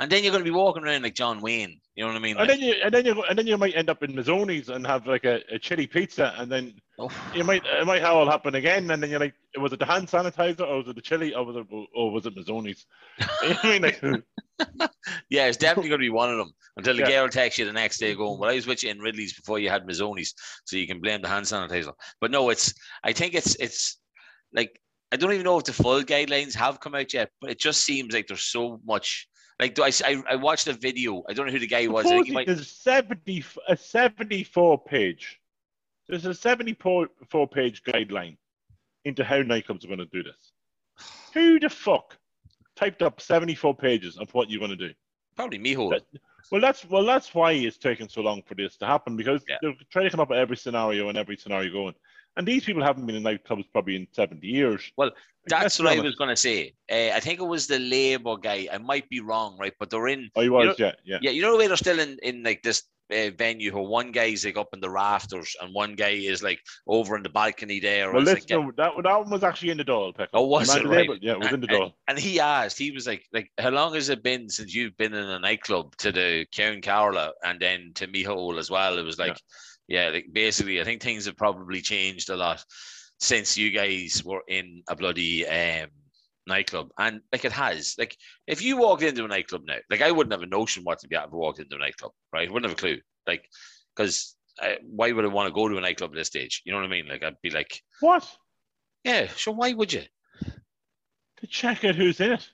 and 0.00 0.10
then 0.10 0.24
you're 0.24 0.32
going 0.32 0.44
to 0.44 0.50
be 0.50 0.56
walking 0.56 0.82
around 0.84 1.02
like 1.02 1.14
John 1.14 1.40
Wayne. 1.40 1.80
You 1.94 2.04
know 2.04 2.08
what 2.08 2.16
I 2.16 2.20
mean? 2.20 2.36
And 2.38 2.48
Like, 2.48 2.48
then 2.48 2.60
you 2.60 2.74
and 2.82 2.94
then 2.94 3.06
you 3.06 3.22
and 3.24 3.38
then 3.38 3.46
you 3.46 3.58
might 3.58 3.76
end 3.76 3.90
up 3.90 4.02
in 4.02 4.12
Mazzoni's 4.14 4.68
and 4.68 4.86
have 4.86 5.06
like 5.06 5.24
a, 5.24 5.40
a 5.52 5.58
chili 5.58 5.86
pizza, 5.86 6.34
and 6.38 6.50
then 6.50 6.74
oh, 6.98 7.10
you 7.34 7.44
might 7.44 7.64
it 7.66 7.86
might 7.86 8.02
all 8.02 8.28
happen 8.28 8.54
again, 8.54 8.90
and 8.90 9.02
then 9.02 9.10
you're 9.10 9.20
like, 9.20 9.34
was 9.58 9.72
it 9.72 9.78
the 9.78 9.86
hand 9.86 10.08
sanitizer 10.08 10.66
or 10.66 10.78
was 10.78 10.88
it 10.88 10.96
the 10.96 11.02
chili 11.02 11.34
or 11.34 11.44
was 11.44 11.56
it 11.56 11.66
or 11.94 12.10
was 12.12 12.26
it 12.26 12.34
Mazzoni's? 12.36 12.86
You 13.42 13.50
know 13.50 13.58
I 13.62 13.78
mean, 13.78 13.82
like, 13.82 14.00
yeah, 15.30 15.46
it's 15.46 15.56
definitely 15.56 15.88
going 15.88 16.00
to 16.00 16.04
be 16.06 16.10
one 16.10 16.30
of 16.30 16.38
them. 16.38 16.52
Until 16.76 16.96
the 16.96 17.02
Yeah. 17.02 17.08
girl 17.08 17.28
texts 17.28 17.58
you 17.58 17.64
the 17.66 17.72
next 17.72 17.98
day 17.98 18.14
going, 18.14 18.38
"Well, 18.38 18.50
I 18.50 18.54
was 18.54 18.66
with 18.66 18.82
you 18.82 18.90
in 18.90 19.00
Ridley's 19.00 19.34
before 19.34 19.58
you 19.58 19.68
had 19.68 19.86
Mazzoni's, 19.86 20.34
so 20.64 20.76
you 20.76 20.86
can 20.86 21.00
blame 21.00 21.20
the 21.22 21.28
hand 21.28 21.46
sanitizer." 21.46 21.92
But 22.20 22.30
no, 22.30 22.48
it's. 22.50 22.72
I 23.04 23.12
think 23.12 23.34
it's 23.34 23.54
it's 23.56 23.98
like 24.54 24.80
I 25.12 25.16
don't 25.16 25.32
even 25.32 25.44
know 25.44 25.58
if 25.58 25.64
the 25.64 25.72
full 25.72 26.02
guidelines 26.02 26.54
have 26.54 26.80
come 26.80 26.94
out 26.94 27.12
yet, 27.12 27.30
but 27.40 27.50
it 27.50 27.58
just 27.58 27.82
seems 27.84 28.14
like 28.14 28.26
there's 28.28 28.44
so 28.44 28.80
much. 28.84 29.28
Like, 29.60 29.74
do 29.74 29.84
I, 29.84 29.90
I, 30.04 30.22
I 30.30 30.36
watched 30.36 30.66
a 30.68 30.72
video. 30.72 31.22
I 31.28 31.34
don't 31.34 31.46
know 31.46 31.52
who 31.52 31.58
the 31.58 31.66
guy 31.66 31.86
was. 31.86 32.06
I 32.06 32.08
think 32.08 32.28
he 32.28 32.32
might, 32.32 32.46
there's 32.46 32.68
seventy 32.70 33.44
a 33.68 33.76
seventy 33.76 34.42
four 34.42 34.82
page. 34.82 35.38
There's 36.08 36.24
a 36.24 36.34
seventy 36.34 36.74
four 36.74 37.08
page 37.48 37.82
guideline 37.84 38.38
into 39.04 39.22
how 39.22 39.36
nightclubs 39.42 39.84
are 39.84 39.88
going 39.88 39.98
to 39.98 40.06
do 40.06 40.22
this. 40.22 40.52
Who 41.34 41.60
the 41.60 41.68
fuck 41.68 42.16
typed 42.74 43.02
up 43.02 43.20
seventy 43.20 43.54
four 43.54 43.74
pages 43.74 44.16
of 44.18 44.32
what 44.32 44.50
you're 44.50 44.60
going 44.60 44.76
to 44.76 44.88
do? 44.88 44.94
probably 45.36 45.58
Micheál. 45.58 45.90
That- 45.90 46.20
Well, 46.50 46.60
that's 46.60 46.88
well, 46.88 47.04
that's 47.04 47.34
why 47.34 47.52
it's 47.52 47.76
taking 47.76 48.08
so 48.08 48.22
long 48.22 48.42
for 48.46 48.54
this 48.54 48.76
to 48.78 48.86
happen 48.86 49.14
because 49.16 49.42
Yeah. 49.46 49.56
they're 49.62 49.74
trying 49.90 50.06
to 50.06 50.10
come 50.10 50.20
up 50.20 50.30
with 50.30 50.38
every 50.38 50.56
scenario 50.56 51.08
and 51.10 51.16
every 51.18 51.36
scenario 51.36 51.70
going. 51.70 51.94
And 52.36 52.46
these 52.46 52.64
people 52.64 52.82
haven't 52.82 53.06
been 53.06 53.16
in 53.16 53.22
nightclubs 53.22 53.64
probably 53.72 53.96
in 53.96 54.06
seventy 54.12 54.46
years. 54.46 54.90
Well, 54.96 55.10
That's 55.46 55.78
what 55.78 55.88
I 55.88 56.00
was 56.00 56.14
going 56.14 56.30
to 56.30 56.36
say. 56.36 56.74
Uh, 56.90 57.10
I 57.14 57.20
think 57.20 57.40
it 57.40 57.44
was 57.44 57.66
the 57.66 57.78
Labour 57.78 58.36
guy. 58.36 58.68
I 58.72 58.78
might 58.78 59.08
be 59.08 59.20
wrong, 59.20 59.56
right? 59.58 59.72
But 59.78 59.90
they're 59.90 60.08
in. 60.08 60.30
Oh, 60.36 60.42
he 60.42 60.48
was, 60.48 60.66
know- 60.66 60.86
yeah, 60.86 60.92
yeah. 61.04 61.18
Yeah, 61.22 61.30
you 61.30 61.42
know 61.42 61.52
the 61.52 61.58
way 61.58 61.66
they're 61.66 61.76
still 61.76 61.98
in 61.98 62.18
in 62.22 62.42
like 62.42 62.62
this 62.62 62.84
uh, 63.12 63.30
venue 63.36 63.74
where 63.74 63.82
one 63.82 64.12
guy's 64.12 64.44
like 64.44 64.56
up 64.56 64.68
in 64.72 64.80
the 64.80 64.90
rafters 64.90 65.56
and 65.60 65.74
one 65.74 65.94
guy 65.94 66.10
is 66.10 66.42
like 66.42 66.60
over 66.86 67.16
in 67.16 67.22
the 67.22 67.28
balcony 67.28 67.80
there. 67.80 68.12
Well, 68.12 68.18
and, 68.18 68.28
like, 68.28 68.48
no, 68.50 68.70
that 68.76 68.92
that 69.02 69.18
one 69.20 69.30
was 69.30 69.42
actually 69.42 69.70
in 69.70 69.78
the 69.78 69.84
Dáil. 69.84 70.12
Pickle. 70.16 70.28
Oh, 70.34 70.46
was 70.46 70.74
it? 70.74 70.84
Right. 70.84 71.08
label, 71.08 71.18
Yeah, 71.20 71.32
it 71.32 71.40
was 71.40 71.52
in 71.52 71.60
the 71.60 71.68
and, 71.68 71.82
Dáil. 71.82 71.92
and 72.08 72.18
he 72.18 72.40
asked, 72.40 72.78
he 72.78 72.90
was 72.90 73.06
like, 73.06 73.24
like, 73.32 73.50
how 73.58 73.70
long 73.70 73.94
has 73.94 74.08
it 74.08 74.22
been 74.22 74.48
since 74.48 74.74
you've 74.74 74.96
been 74.96 75.14
in 75.14 75.24
a 75.24 75.38
nightclub 75.38 75.96
to 75.96 76.12
the 76.12 76.46
Ceann 76.52 76.82
Comhairle 76.82 77.32
and 77.44 77.58
then 77.60 77.92
to 77.96 78.06
Micheál 78.06 78.58
as 78.58 78.70
well? 78.70 78.98
It 78.98 79.02
was 79.02 79.18
like, 79.18 79.30
yeah, 79.30 79.36
like 79.90 80.26
basically, 80.32 80.80
I 80.80 80.84
think 80.84 81.02
things 81.02 81.26
have 81.26 81.36
probably 81.36 81.80
changed 81.80 82.30
a 82.30 82.36
lot 82.36 82.64
since 83.18 83.56
you 83.58 83.70
guys 83.70 84.22
were 84.24 84.42
in 84.48 84.82
a 84.88 84.96
bloody 84.96 85.46
um 85.46 85.88
nightclub. 86.46 86.90
And 86.98 87.20
like 87.32 87.44
it 87.44 87.52
has. 87.52 87.94
Like 87.98 88.16
if 88.46 88.62
you 88.62 88.76
walked 88.76 89.02
into 89.02 89.24
a 89.24 89.28
nightclub 89.28 89.62
now, 89.66 89.76
like 89.90 90.02
I 90.02 90.10
wouldn't 90.10 90.32
have 90.32 90.42
a 90.42 90.46
notion 90.46 90.84
what 90.84 91.00
to 91.00 91.08
be 91.08 91.16
at 91.16 91.30
walked 91.32 91.58
into 91.58 91.76
a 91.76 91.78
nightclub, 91.78 92.12
right? 92.32 92.50
Wouldn't 92.50 92.70
have 92.70 92.78
a 92.78 92.80
clue. 92.80 92.98
Like, 93.26 93.44
because 93.94 94.36
why 94.82 95.12
would 95.12 95.24
I 95.24 95.28
want 95.28 95.48
to 95.48 95.54
go 95.54 95.68
to 95.68 95.76
a 95.76 95.80
nightclub 95.80 96.10
at 96.10 96.16
this 96.16 96.28
stage? 96.28 96.62
You 96.64 96.72
know 96.72 96.78
what 96.78 96.86
I 96.86 96.90
mean? 96.90 97.08
Like 97.08 97.22
I'd 97.22 97.40
be 97.42 97.50
like, 97.50 97.80
What? 98.00 98.28
yeah, 99.04 99.28
so 99.36 99.52
why 99.52 99.72
would 99.72 99.92
you? 99.92 100.02
To 101.38 101.46
check 101.46 101.84
out 101.84 101.94
who's 101.94 102.20
in 102.20 102.32
it. 102.32 102.48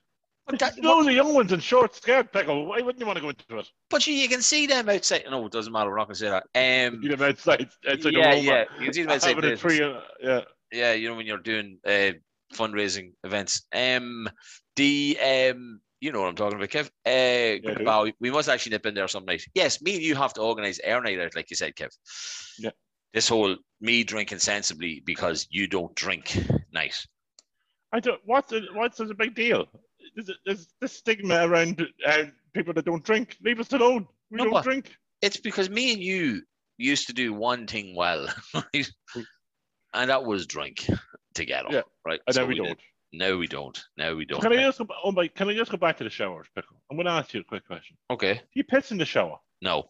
But 0.47 0.61
that, 0.61 0.79
Loads 0.79 1.09
of 1.09 1.15
young 1.15 1.35
ones 1.35 1.51
in 1.53 1.59
short 1.59 1.97
skirt, 1.97 2.33
Pickle. 2.33 2.67
Why 2.67 2.81
wouldn't 2.81 3.01
you 3.01 3.07
want 3.07 3.17
to 3.17 3.23
go 3.23 3.31
into 3.31 3.59
it? 3.59 3.69
But 3.91 4.07
you, 4.07 4.15
you 4.15 4.29
can 4.29 4.43
see 4.43 4.67
them 4.67 4.89
outside. 4.89 5.25
No, 5.29 5.45
it 5.45 5.53
doesn't 5.53 5.73
matter. 5.73 5.91
We're 5.91 5.97
not 5.97 6.07
going 6.07 6.15
to 6.15 6.21
say 6.21 6.31
that. 6.31 6.89
Um, 6.93 7.03
You 7.03 7.17
them 7.17 7.23
outside, 7.23 7.69
outside 7.89 8.15
yeah, 8.15 8.35
the 8.35 8.41
yeah. 8.41 8.65
You 8.79 8.85
can 8.85 8.93
see 8.93 9.03
them 9.03 9.11
outside. 9.11 9.45
A 9.45 9.57
tree, 9.57 9.83
uh, 9.83 10.01
yeah. 10.23 10.43
yeah, 10.71 10.93
you 10.93 11.09
know 11.09 11.17
when 11.17 11.27
you're 11.27 11.39
doing 11.39 11.79
uh, 11.85 12.13
fundraising 12.55 13.13
events. 13.25 13.63
Um, 13.75 14.29
the 14.77 15.19
um, 15.21 15.81
you 16.01 16.13
know 16.13 16.21
what 16.21 16.29
I'm 16.29 16.37
talking 16.37 16.59
about, 16.59 16.69
Kev. 16.69 16.91
Uh, 17.05 17.75
do. 17.75 17.85
wow, 17.85 18.07
we 18.21 18.31
must 18.31 18.49
actually 18.49 18.71
nip 18.71 18.87
in 18.87 18.95
there 18.95 19.09
some 19.09 19.25
night. 19.25 19.43
Yes, 19.55 19.83
me 19.83 19.95
and 19.95 20.03
you 20.03 20.15
have 20.15 20.35
to 20.35 20.43
organise 20.43 20.79
air 20.85 21.01
night 21.01 21.19
out, 21.19 21.35
like 21.35 21.51
you 21.51 21.57
said, 21.57 21.75
Kev. 21.75 21.91
Yeah. 22.59 22.71
This 23.13 23.29
whole 23.29 23.57
me 23.81 24.05
drinking 24.05 24.39
sensibly 24.39 25.03
because 25.05 25.49
you 25.51 25.67
don't 25.67 25.95
drink 25.97 26.39
night. 26.73 26.95
I 27.93 27.99
don't. 27.99 28.21
What's 28.25 28.51
the, 28.51 28.63
what's 28.75 28.99
the 28.99 29.15
big 29.15 29.35
deal? 29.35 29.67
There's, 30.17 30.31
there's 30.45 30.69
this 30.81 30.93
stigma 30.93 31.47
around 31.47 31.87
uh, 32.07 32.25
people 32.55 32.73
that 32.75 32.85
don't 32.85 33.05
drink. 33.05 33.37
Leave 33.45 33.61
us 33.61 33.73
alone. 33.73 34.09
We 34.31 34.39
No, 34.39 34.51
don't 34.51 34.65
drink. 34.65 34.97
It's 35.23 35.37
because 35.37 35.71
me 35.71 35.93
and 35.93 36.03
you 36.03 36.43
used 36.79 37.07
to 37.07 37.13
do 37.13 37.33
one 37.33 37.67
thing 37.67 37.95
well, 37.95 38.27
right? 38.55 38.91
And 39.95 40.11
that 40.11 40.25
was 40.25 40.47
drink 40.47 40.87
together, 41.35 41.69
Yeah. 41.71 41.83
right? 42.05 42.21
And 42.27 42.35
So 42.35 42.43
now 42.43 42.49
we 42.49 42.55
did. 42.57 42.65
don't. 42.65 42.79
No, 43.13 43.39
we 43.39 43.47
don't. 43.47 43.83
No, 43.97 44.15
we 44.17 44.27
don't. 44.27 44.43
Can 44.43 44.53
I 44.53 44.57
just 44.57 44.79
go? 44.79 44.87
Oh 45.03 45.11
my! 45.13 45.29
Can 45.29 45.49
I 45.49 45.55
just 45.55 45.71
go 45.71 45.79
back 45.79 45.97
to 45.99 46.05
the 46.05 46.11
showers, 46.11 46.47
Pickle? 46.55 46.77
I'm 46.91 46.97
going 46.99 47.07
to 47.07 47.13
ask 47.13 47.33
you 47.33 47.41
a 47.41 47.45
quick 47.45 47.67
question. 47.67 47.97
Okay. 48.11 48.35
Do 48.35 48.41
you 48.55 48.65
piss 48.65 48.91
in 48.91 48.99
the 48.99 49.07
shower? 49.07 49.39
No. 49.63 49.89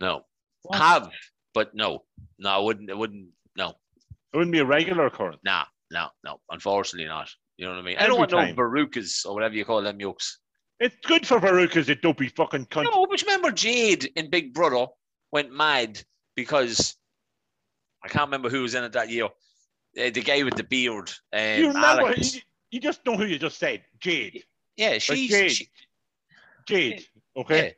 No. 0.00 0.24
What? 0.62 0.78
Have, 0.80 1.10
but 1.52 1.74
no. 1.76 2.02
No, 2.40 2.50
I 2.50 2.58
wouldn't. 2.58 2.90
It 2.90 2.98
wouldn't. 2.98 3.28
No. 3.56 3.74
It 4.32 4.36
wouldn't 4.36 4.52
be 4.52 4.58
a 4.58 4.64
regular 4.64 5.06
occurrence. 5.06 5.38
Nah. 5.44 5.64
No. 5.92 6.08
No. 6.24 6.40
Unfortunately, 6.50 7.06
not. 7.06 7.30
You 7.56 7.66
know 7.66 7.72
what 7.72 7.78
I 7.80 7.82
mean? 7.82 7.96
I 7.98 8.06
don't 8.06 8.18
want 8.18 8.30
time. 8.30 8.54
no 8.56 8.62
barukas 8.62 9.24
or 9.26 9.34
whatever 9.34 9.54
you 9.54 9.64
call 9.64 9.82
them 9.82 10.00
yokes. 10.00 10.38
It's 10.80 10.96
good 11.06 11.26
for 11.26 11.38
Verucas, 11.38 11.86
you 11.88 11.94
dopey 11.94 12.28
fucking 12.28 12.66
cunt. 12.66 12.84
No, 12.84 13.06
but 13.06 13.22
remember 13.22 13.52
Jade 13.52 14.10
in 14.16 14.28
Big 14.28 14.52
Brother 14.52 14.86
went 15.30 15.52
mad 15.52 16.02
because 16.34 16.96
I 18.04 18.08
can't 18.08 18.26
remember 18.26 18.50
who 18.50 18.62
was 18.62 18.74
in 18.74 18.82
it 18.84 18.92
that 18.92 19.08
year. 19.08 19.26
Uh, 19.26 20.10
the 20.10 20.20
guy 20.22 20.42
with 20.42 20.56
the 20.56 20.64
beard. 20.64 21.10
Um, 21.32 21.40
you 21.58 21.68
remember? 21.68 21.86
Alex. 21.86 22.34
You, 22.34 22.40
you 22.72 22.80
just 22.80 23.06
know 23.06 23.16
who 23.16 23.24
you 23.24 23.38
just 23.38 23.58
said. 23.58 23.84
Jade. 24.00 24.42
Yeah, 24.76 24.98
she's. 24.98 25.30
Jade. 25.30 25.52
She, 25.52 25.68
Jade. 26.66 27.04
Okay. 27.36 27.66
yeah. 27.66 27.70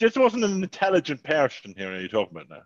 This 0.00 0.16
wasn't 0.16 0.44
an 0.44 0.62
intelligent 0.62 1.22
person 1.22 1.74
here 1.76 1.92
Are 1.92 2.00
you're 2.00 2.08
talking 2.08 2.36
about 2.36 2.48
now. 2.48 2.62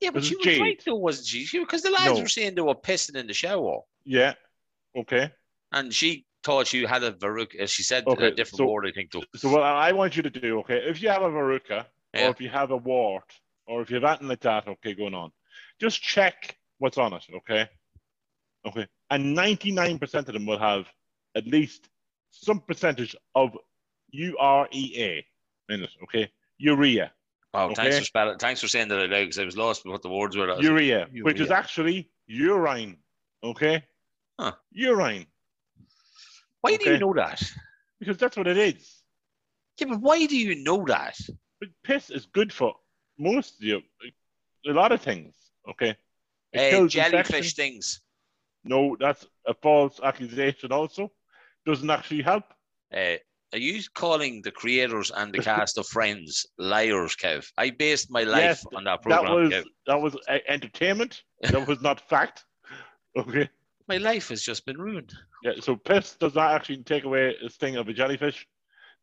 yeah, 0.00 0.10
but 0.10 0.20
This 0.20 0.28
she 0.28 0.36
was 0.36 0.44
Jade. 0.44 0.60
right 0.60 0.82
though, 0.84 0.96
wasn't 0.96 1.28
she? 1.28 1.44
she 1.46 1.58
because 1.60 1.82
the 1.82 1.90
lads 1.90 2.16
No. 2.16 2.20
were 2.20 2.28
saying 2.28 2.54
they 2.54 2.60
were 2.60 2.74
pissing 2.74 3.16
in 3.16 3.26
the 3.26 3.32
shower. 3.32 3.80
Yeah. 4.04 4.34
Okay. 4.96 5.30
And 5.72 5.92
she 5.92 6.26
thought 6.44 6.72
you 6.72 6.86
had 6.86 7.02
a 7.02 7.12
veruca. 7.12 7.68
She 7.68 7.82
said 7.82 8.06
Okay, 8.06 8.28
a 8.28 8.30
different 8.30 8.58
so- 8.58 8.70
word, 8.70 8.86
I 8.86 8.92
think, 8.92 9.10
though. 9.12 9.22
So 9.36 9.50
what 9.50 9.62
I 9.62 9.92
want 9.92 10.16
you 10.16 10.22
to 10.22 10.30
do, 10.30 10.60
okay, 10.60 10.78
if 10.78 11.02
you 11.02 11.08
have 11.08 11.22
a 11.22 11.28
verruca, 11.30 11.86
Yeah. 12.14 12.26
or 12.28 12.30
if 12.30 12.40
you 12.40 12.48
have 12.48 12.70
a 12.70 12.76
wart, 12.76 13.32
or 13.66 13.82
if 13.82 13.90
you 13.90 13.96
have 13.96 14.04
anything 14.04 14.28
like 14.28 14.40
that, 14.40 14.66
okay, 14.66 14.94
going 14.94 15.14
on, 15.14 15.30
just 15.80 16.00
check 16.00 16.56
what's 16.78 16.96
on 16.96 17.12
it, 17.12 17.24
okay? 17.34 17.68
Okay. 18.66 18.86
And 19.10 19.36
99% 19.36 20.28
of 20.28 20.34
them 20.34 20.46
will 20.46 20.58
have 20.58 20.86
at 21.34 21.46
least 21.46 21.88
some 22.30 22.60
percentage 22.60 23.14
of 23.34 23.56
UREA 24.14 25.24
in 25.68 25.82
it, 25.82 25.90
okay? 26.04 26.30
Urea. 26.58 27.12
Oh, 27.54 27.74
thanks 27.74 27.98
for 27.98 28.04
spelling. 28.04 28.38
Thanks 28.38 28.60
for 28.60 28.68
saying 28.68 28.88
that 28.88 29.00
out 29.00 29.10
loud 29.10 29.20
because 29.20 29.38
I 29.38 29.44
was 29.44 29.56
lost 29.56 29.84
with 29.84 29.92
what 29.92 30.02
the 30.02 30.10
words 30.10 30.36
were. 30.36 30.44
I 30.44 30.56
was 30.56 30.58
like, 30.58 30.64
Urea, 30.64 31.08
which 31.22 31.40
is 31.40 31.50
actually 31.50 32.10
urine, 32.26 32.98
okay? 33.42 33.82
Huh. 34.38 34.52
Urine, 34.72 35.26
why 36.60 36.76
do 36.76 36.90
you 36.90 36.98
know 36.98 37.14
that? 37.14 37.42
because 38.00 38.16
that's 38.16 38.36
what 38.36 38.46
it 38.46 38.56
is. 38.56 39.02
Yeah, 39.78 39.88
but 39.88 40.00
why 40.00 40.26
do 40.26 40.36
you 40.36 40.62
know 40.62 40.84
that? 40.86 41.16
But 41.60 41.68
piss 41.84 42.10
is 42.10 42.26
good 42.26 42.52
for 42.52 42.74
most 43.18 43.56
of 43.58 43.64
you, 43.64 43.80
a 44.66 44.70
lot 44.72 44.92
of 44.92 45.00
things, 45.00 45.34
okay? 45.70 45.96
Uh, 46.56 46.86
jellyfish 46.86 47.04
infection. 47.28 47.50
things. 47.56 48.00
No, 48.64 48.96
that's 48.98 49.26
a 49.46 49.54
false 49.54 50.00
accusation. 50.02 50.72
Also, 50.72 51.10
doesn't 51.66 51.90
actually 51.90 52.22
help. 52.22 52.44
Uh, 52.94 53.16
are 53.52 53.58
you 53.58 53.80
calling 53.94 54.42
the 54.42 54.50
creators 54.50 55.10
and 55.10 55.32
the 55.32 55.38
cast 55.50 55.78
of 55.78 55.86
Friends 55.86 56.46
liars, 56.58 57.16
Kev? 57.16 57.46
I 57.56 57.70
based 57.70 58.10
my 58.10 58.22
life 58.24 58.42
Yes, 58.42 58.66
on 58.74 58.84
that 58.84 59.02
program. 59.02 59.24
That 59.24 59.34
was 59.34 59.52
Kev. 59.52 59.64
that 59.86 60.00
was 60.00 60.16
uh, 60.28 60.38
entertainment. 60.48 61.22
That 61.42 61.66
was 61.66 61.80
not 61.80 62.00
fact. 62.08 62.44
Okay. 63.16 63.48
My 63.88 63.96
life 63.96 64.28
has 64.28 64.42
just 64.42 64.66
been 64.66 64.78
ruined. 64.78 65.12
Yeah, 65.42 65.52
so 65.60 65.76
piss 65.76 66.14
does 66.14 66.34
not 66.34 66.52
actually 66.52 66.82
take 66.82 67.04
away 67.04 67.34
a 67.44 67.48
sting 67.48 67.76
of 67.76 67.88
a 67.88 67.92
jellyfish. 67.92 68.46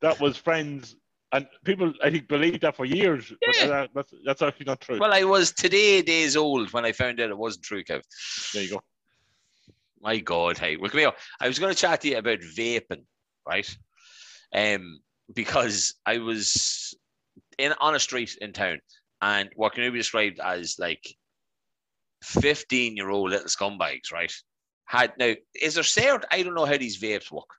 That 0.02 0.20
was 0.20 0.38
friends, 0.38 0.96
and 1.32 1.48
people 1.64 1.92
I 2.04 2.12
think 2.12 2.28
believed 2.28 2.62
that 2.62 2.76
for 2.76 2.86
years. 2.86 3.34
But 3.46 3.56
Yeah. 3.58 3.68
that, 3.68 3.90
that's 3.96 4.14
that's 4.26 4.42
actually 4.42 4.66
not 4.66 4.82
true. 4.82 5.00
Well, 5.00 5.14
I 5.14 5.24
was 5.24 5.52
today 5.52 6.02
days 6.02 6.36
old 6.36 6.72
when 6.74 6.86
I 6.86 6.92
found 6.92 7.20
out 7.20 7.30
it 7.30 7.38
wasn't 7.38 7.66
true, 7.66 7.84
Kev. 7.84 8.04
there 8.54 8.64
you 8.64 8.70
go. 8.70 8.84
My 10.02 10.20
God, 10.20 10.58
hey, 10.60 10.78
well, 10.78 10.92
come 10.92 11.00
here. 11.00 11.14
I 11.40 11.48
was 11.48 11.58
going 11.58 11.74
to 11.74 11.80
chat 11.80 12.02
to 12.02 12.10
you 12.10 12.18
about 12.18 12.40
vaping, 12.40 13.06
right? 13.48 13.78
Um, 14.54 15.00
because 15.34 15.96
I 16.06 16.20
was 16.20 16.94
in 17.58 17.74
on 17.80 17.96
a 17.96 18.00
street 18.00 18.38
in 18.40 18.54
town, 18.54 18.80
and 19.22 19.50
what 19.56 19.74
can 19.74 19.92
be 19.92 19.98
described 19.98 20.40
as 20.40 20.76
like 20.78 21.04
fifteen-year-old 22.24 23.32
little 23.32 23.48
scumbags, 23.48 24.12
right? 24.14 24.32
Had 24.86 25.14
now 25.18 25.34
is 25.60 25.76
there 25.76 25.84
certain 25.84 26.28
I 26.32 26.44
don't 26.44 26.54
know 26.54 26.66
how 26.66 26.78
these 26.78 27.02
vapes 27.02 27.32
work, 27.32 27.50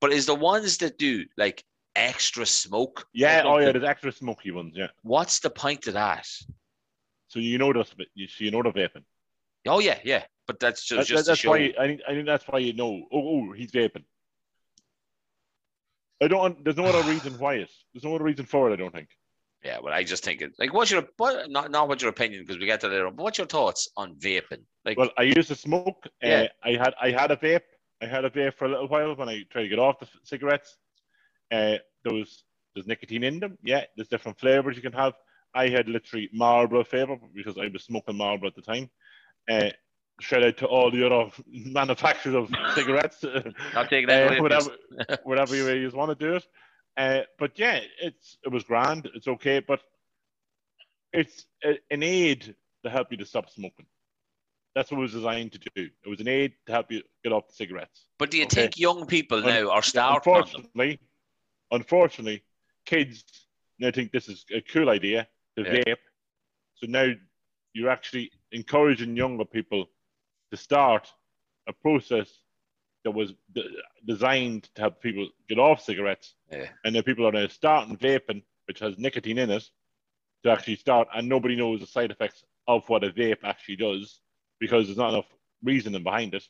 but 0.00 0.12
is 0.12 0.26
the 0.26 0.34
ones 0.34 0.78
that 0.78 0.98
do 0.98 1.24
like 1.36 1.64
extra 1.94 2.46
smoke? 2.46 3.06
Yeah, 3.12 3.42
oh 3.44 3.58
yeah, 3.58 3.72
there's 3.72 3.84
extra 3.84 4.12
smoky 4.12 4.50
ones. 4.52 4.74
Yeah, 4.76 4.88
What's 5.02 5.40
the 5.40 5.50
point 5.50 5.86
of 5.88 5.94
that? 5.94 6.28
so 7.28 7.40
you 7.40 7.58
know 7.58 7.72
this, 7.72 7.92
but 7.96 8.06
you 8.14 8.28
so 8.28 8.44
you 8.44 8.50
know 8.50 8.62
the 8.62 8.70
vaping. 8.70 9.04
Oh 9.66 9.80
yeah, 9.80 9.98
yeah, 10.04 10.24
but 10.46 10.60
that's 10.60 10.84
just, 10.84 11.08
That- 11.08 11.14
just 11.14 11.26
that's 11.26 11.44
why 11.44 11.74
I 11.78 11.86
think 11.86 12.00
I 12.08 12.12
think 12.12 12.26
that's 12.26 12.46
why 12.46 12.58
you 12.60 12.72
know. 12.72 13.02
Oh, 13.12 13.48
oh, 13.48 13.52
he's 13.52 13.72
vaping. 13.72 14.04
I 16.22 16.28
don't. 16.28 16.62
There's 16.64 16.76
no 16.76 16.86
other 16.86 17.02
reason 17.02 17.38
why 17.38 17.54
it. 17.54 17.70
There's 17.92 18.04
no 18.04 18.14
other 18.14 18.24
reason 18.24 18.46
for 18.46 18.70
it. 18.70 18.74
I 18.74 18.76
don't 18.76 18.92
think. 18.94 19.08
Yeah, 19.66 19.78
well, 19.82 19.92
I 19.92 20.04
just 20.04 20.22
think 20.24 20.42
it 20.42 20.52
like 20.60 20.72
what's 20.72 20.90
your 20.92 21.04
what 21.16 21.50
not 21.50 21.70
not 21.72 21.88
what's 21.88 22.02
your 22.02 22.10
opinion 22.10 22.42
because 22.44 22.58
we 22.60 22.66
get 22.66 22.80
to 22.82 22.88
later. 22.88 23.06
on, 23.08 23.16
But 23.16 23.24
what's 23.24 23.38
your 23.38 23.48
thoughts 23.48 23.88
on 23.96 24.14
vaping? 24.14 24.62
Like, 24.84 24.96
Well, 24.96 25.10
I 25.18 25.22
used 25.22 25.48
to 25.48 25.56
smoke. 25.56 26.06
Yeah. 26.22 26.42
Uh, 26.64 26.68
I 26.68 26.70
had 26.82 26.94
I 27.02 27.10
had 27.10 27.30
a 27.32 27.36
vape. 27.36 27.66
I 28.00 28.06
had 28.06 28.24
a 28.24 28.30
vape 28.30 28.54
for 28.54 28.66
a 28.66 28.68
little 28.68 28.88
while 28.88 29.14
when 29.16 29.28
I 29.28 29.42
tried 29.50 29.62
to 29.62 29.68
get 29.68 29.78
off 29.80 29.98
the 29.98 30.06
f- 30.06 30.20
cigarettes. 30.22 30.76
Uh, 31.50 31.76
there 32.04 32.14
was 32.14 32.44
there's 32.74 32.86
nicotine 32.86 33.24
in 33.24 33.40
them. 33.40 33.58
Yeah, 33.64 33.84
there's 33.96 34.08
different 34.08 34.38
flavors 34.38 34.76
you 34.76 34.82
can 34.82 34.92
have. 34.92 35.14
I 35.54 35.68
had 35.68 35.88
literally 35.88 36.28
Marlboro 36.32 36.84
flavor 36.84 37.16
because 37.34 37.56
I 37.58 37.66
was 37.68 37.82
smoking 37.84 38.16
Marlboro 38.16 38.48
at 38.48 38.54
the 38.54 38.62
time. 38.62 38.88
Uh, 39.50 39.70
shout 40.20 40.44
out 40.44 40.56
to 40.58 40.66
all 40.66 40.90
the 40.90 41.04
other 41.06 41.30
manufacturers 41.48 42.34
of 42.36 42.50
cigarettes. 42.74 43.24
not 43.74 43.88
taking 43.90 44.06
that 44.12 44.38
Uh, 44.38 44.42
whatever, 44.42 44.70
whatever 45.24 45.52
way 45.52 45.78
you 45.80 45.90
want 45.94 46.16
to 46.16 46.24
do 46.26 46.34
it. 46.36 46.46
Uh, 46.96 47.22
but 47.38 47.58
yeah, 47.58 47.80
it's 48.00 48.38
it 48.44 48.48
was 48.48 48.64
grand. 48.64 49.08
It's 49.14 49.28
okay, 49.28 49.60
but 49.60 49.80
it's 51.12 51.46
a, 51.64 51.78
an 51.90 52.02
aid 52.02 52.54
to 52.84 52.90
help 52.90 53.10
you 53.10 53.16
to 53.18 53.26
stop 53.26 53.50
smoking. 53.50 53.86
That's 54.74 54.90
what 54.90 54.98
it 54.98 55.02
was 55.02 55.12
designed 55.12 55.52
to 55.52 55.58
do. 55.58 55.88
It 56.04 56.08
was 56.08 56.20
an 56.20 56.28
aid 56.28 56.52
to 56.66 56.72
help 56.72 56.90
you 56.90 57.02
get 57.24 57.32
off 57.32 57.48
the 57.48 57.54
cigarettes. 57.54 58.06
But 58.18 58.30
do 58.30 58.38
you 58.38 58.44
Okay. 58.44 58.62
think 58.62 58.78
young 58.78 59.06
people 59.06 59.38
Un- 59.38 59.44
now 59.44 59.70
are 59.70 59.82
starting? 59.82 60.16
Unfortunately, 60.16 61.00
unfortunately, 61.70 62.42
kids 62.84 63.24
now 63.78 63.90
think 63.90 64.12
this 64.12 64.28
is 64.28 64.44
a 64.54 64.60
cool 64.60 64.88
idea 64.90 65.28
to 65.56 65.64
Yeah. 65.64 65.82
vape. 65.86 65.96
So 66.76 66.86
now 66.88 67.12
you're 67.72 67.90
actually 67.90 68.30
encouraging 68.52 69.16
younger 69.16 69.44
people 69.44 69.86
to 70.50 70.56
start 70.56 71.12
a 71.68 71.72
process 71.72 72.42
that 73.06 73.12
was 73.12 73.34
de- 73.54 73.62
designed 74.04 74.64
to 74.74 74.80
help 74.82 75.00
people 75.00 75.28
get 75.48 75.60
off 75.60 75.80
cigarettes. 75.80 76.34
Yeah. 76.50 76.66
And 76.84 76.92
then 76.92 77.04
people 77.04 77.24
are 77.26 77.30
now 77.30 77.46
starting 77.46 77.96
vaping, 77.96 78.42
which 78.66 78.80
has 78.80 78.98
nicotine 78.98 79.38
in 79.38 79.48
it, 79.50 79.62
to 80.42 80.50
actually 80.50 80.74
start, 80.74 81.06
and 81.14 81.28
nobody 81.28 81.54
knows 81.54 81.78
the 81.80 81.86
side 81.86 82.10
effects 82.10 82.42
of 82.66 82.82
what 82.88 83.04
a 83.04 83.10
vape 83.10 83.44
actually 83.44 83.76
does 83.76 84.20
because 84.58 84.86
there's 84.86 84.98
not 84.98 85.10
enough 85.10 85.26
reasoning 85.62 86.02
behind 86.02 86.34
it 86.34 86.42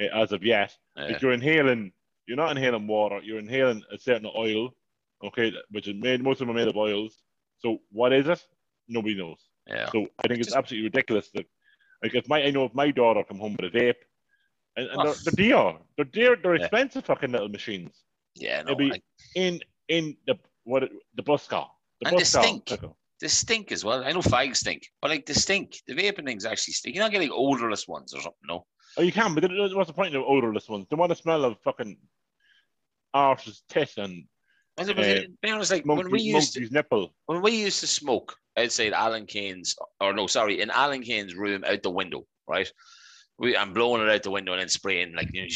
uh, 0.00 0.22
as 0.22 0.32
of 0.32 0.42
yet. 0.42 0.76
Yeah. 0.96 1.04
If 1.04 1.22
you're 1.22 1.32
inhaling, 1.32 1.92
you're 2.26 2.36
not 2.36 2.50
inhaling 2.56 2.88
water, 2.88 3.20
you're 3.22 3.38
inhaling 3.38 3.84
a 3.92 3.98
certain 3.98 4.28
oil, 4.36 4.74
okay, 5.24 5.52
which 5.70 5.86
is 5.86 5.94
made, 5.94 6.20
most 6.20 6.40
of 6.40 6.48
them 6.48 6.56
are 6.56 6.58
made 6.58 6.68
of 6.68 6.76
oils. 6.76 7.22
So 7.58 7.78
what 7.92 8.12
is 8.12 8.26
it? 8.26 8.44
Nobody 8.88 9.14
knows. 9.14 9.38
Yeah. 9.68 9.88
So 9.92 10.08
I 10.18 10.26
think 10.26 10.40
it's 10.40 10.48
Just- 10.48 10.56
absolutely 10.56 10.88
ridiculous 10.88 11.30
that, 11.34 11.46
like, 12.02 12.16
if 12.16 12.28
my 12.28 12.42
I 12.42 12.50
know 12.50 12.64
if 12.64 12.74
my 12.74 12.90
daughter 12.90 13.22
come 13.22 13.38
home 13.38 13.56
with 13.60 13.72
a 13.72 13.78
vape, 13.78 14.02
and, 14.76 14.88
and 14.88 15.00
Oh. 15.00 15.04
they're, 15.04 15.14
they're 15.24 15.32
dear, 15.46 15.78
they're 15.96 16.04
dear, 16.06 16.36
they're 16.42 16.56
Yeah. 16.56 16.62
expensive 16.64 17.04
fucking 17.04 17.32
little 17.32 17.48
machines. 17.48 18.02
Yeah, 18.34 18.62
no, 18.62 18.74
be 18.74 18.92
I- 18.92 19.02
in 19.34 19.60
in 19.88 20.16
the 20.26 20.38
what 20.64 20.88
the 21.14 21.22
bus 21.22 21.46
car, 21.46 21.70
the 22.00 22.08
And 22.08 22.16
they 22.16 22.20
bus 22.22 22.32
car. 22.34 22.42
stink. 22.44 22.66
pickle. 22.66 22.96
they 23.20 23.28
stink 23.28 23.70
as 23.72 23.84
well. 23.84 24.02
I 24.04 24.12
know 24.12 24.20
fags 24.20 24.56
stink, 24.56 24.82
but 25.00 25.10
like 25.10 25.26
they 25.26 25.34
stink. 25.34 25.76
The 25.86 25.94
vaping 25.94 26.24
things 26.24 26.44
actually 26.44 26.74
stink. 26.74 26.94
You're 26.96 27.04
not 27.04 27.12
getting 27.12 27.30
odorless 27.30 27.86
ones 27.86 28.14
or 28.14 28.20
something, 28.20 28.46
no. 28.48 28.66
Oh, 28.96 29.02
you 29.02 29.12
can, 29.12 29.34
but 29.34 29.44
what's 29.74 29.88
the 29.88 29.94
point 29.94 30.14
of 30.14 30.22
odorless 30.22 30.68
ones? 30.68 30.86
They 30.90 30.96
want 30.96 31.10
to 31.10 31.16
smell 31.16 31.44
of 31.44 31.56
fucking 31.62 31.96
arse's 33.14 33.62
tit 33.68 33.92
and 33.98 34.24
But 34.76 34.88
Uh, 34.98 35.20
be 35.42 35.50
honest, 35.50 35.70
like 35.70 35.84
when 35.84 36.10
we 36.10 36.22
used 36.22 36.54
to, 36.54 36.66
nipple. 36.70 37.14
when 37.26 37.42
we 37.42 37.52
used 37.52 37.80
to 37.80 37.86
smoke 37.86 38.34
outside 38.56 38.92
Alan 38.94 39.26
Kane's, 39.26 39.76
or 40.00 40.12
no, 40.14 40.26
sorry, 40.26 40.60
in 40.62 40.70
Alan 40.70 41.02
Kane's 41.02 41.34
room 41.34 41.62
out 41.64 41.82
the 41.82 41.90
window, 41.90 42.26
right? 42.48 42.70
We, 43.42 43.56
I'm 43.56 43.72
blowing 43.74 44.00
it 44.02 44.08
out 44.08 44.22
the 44.22 44.30
window 44.30 44.52
and 44.52 44.60
then 44.60 44.68
spraying 44.68 45.14
like 45.14 45.28
you 45.32 45.42
know, 45.42 45.48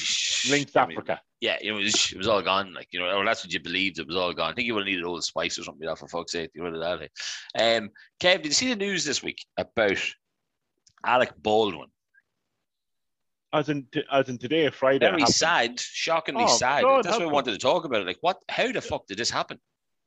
I 0.49 0.51
mean, 0.53 0.67
Africa. 0.75 1.21
yeah, 1.41 1.57
you 1.63 1.73
know, 1.73 1.79
it 1.79 2.17
was, 2.17 2.27
all 2.27 2.43
gone. 2.43 2.75
Like, 2.75 2.89
you 2.91 2.99
know, 2.99 3.09
or 3.17 3.25
that's 3.25 3.45
what 3.45 3.53
you 3.53 3.61
believed. 3.61 4.01
It 4.01 4.09
was 4.09 4.17
all 4.17 4.35
gone. 4.35 4.51
I 4.51 4.55
think 4.55 4.67
you 4.67 4.75
would 4.75 4.81
have 4.81 4.87
needed 4.89 5.05
Old 5.05 5.23
Spice 5.23 5.57
or 5.57 5.63
something 5.63 5.87
like 5.87 5.95
that 5.97 6.01
for 6.01 6.09
fuck's 6.09 6.33
sake. 6.33 6.51
You 6.53 6.65
rid 6.65 6.75
of 6.75 6.81
that. 6.81 7.09
eh? 7.57 7.77
Um, 7.77 7.91
Kev, 8.21 8.39
did 8.43 8.47
you 8.47 8.53
see 8.55 8.69
the 8.71 8.77
news 8.77 9.05
this 9.05 9.23
week 9.23 9.39
about 9.57 9.99
Alec 11.05 11.33
Baldwin? 11.41 11.87
As 13.53 13.69
in, 13.69 13.87
t- 13.93 14.03
as 14.13 14.29
in 14.29 14.39
today, 14.39 14.69
Friday. 14.71 15.07
Very 15.09 15.25
sad, 15.27 15.79
shockingly 15.79 16.45
Oh, 16.45 16.57
sad. 16.57 16.83
God, 16.83 17.05
That's 17.05 17.19
what 17.19 17.29
I 17.29 17.33
wanted 17.33 17.53
to 17.53 17.59
talk 17.59 17.85
about. 17.85 18.05
Like, 18.05 18.19
what? 18.21 18.39
How 18.49 18.71
the 18.73 18.81
fuck 18.81 19.07
did 19.07 19.19
this 19.19 19.31
happen? 19.31 19.59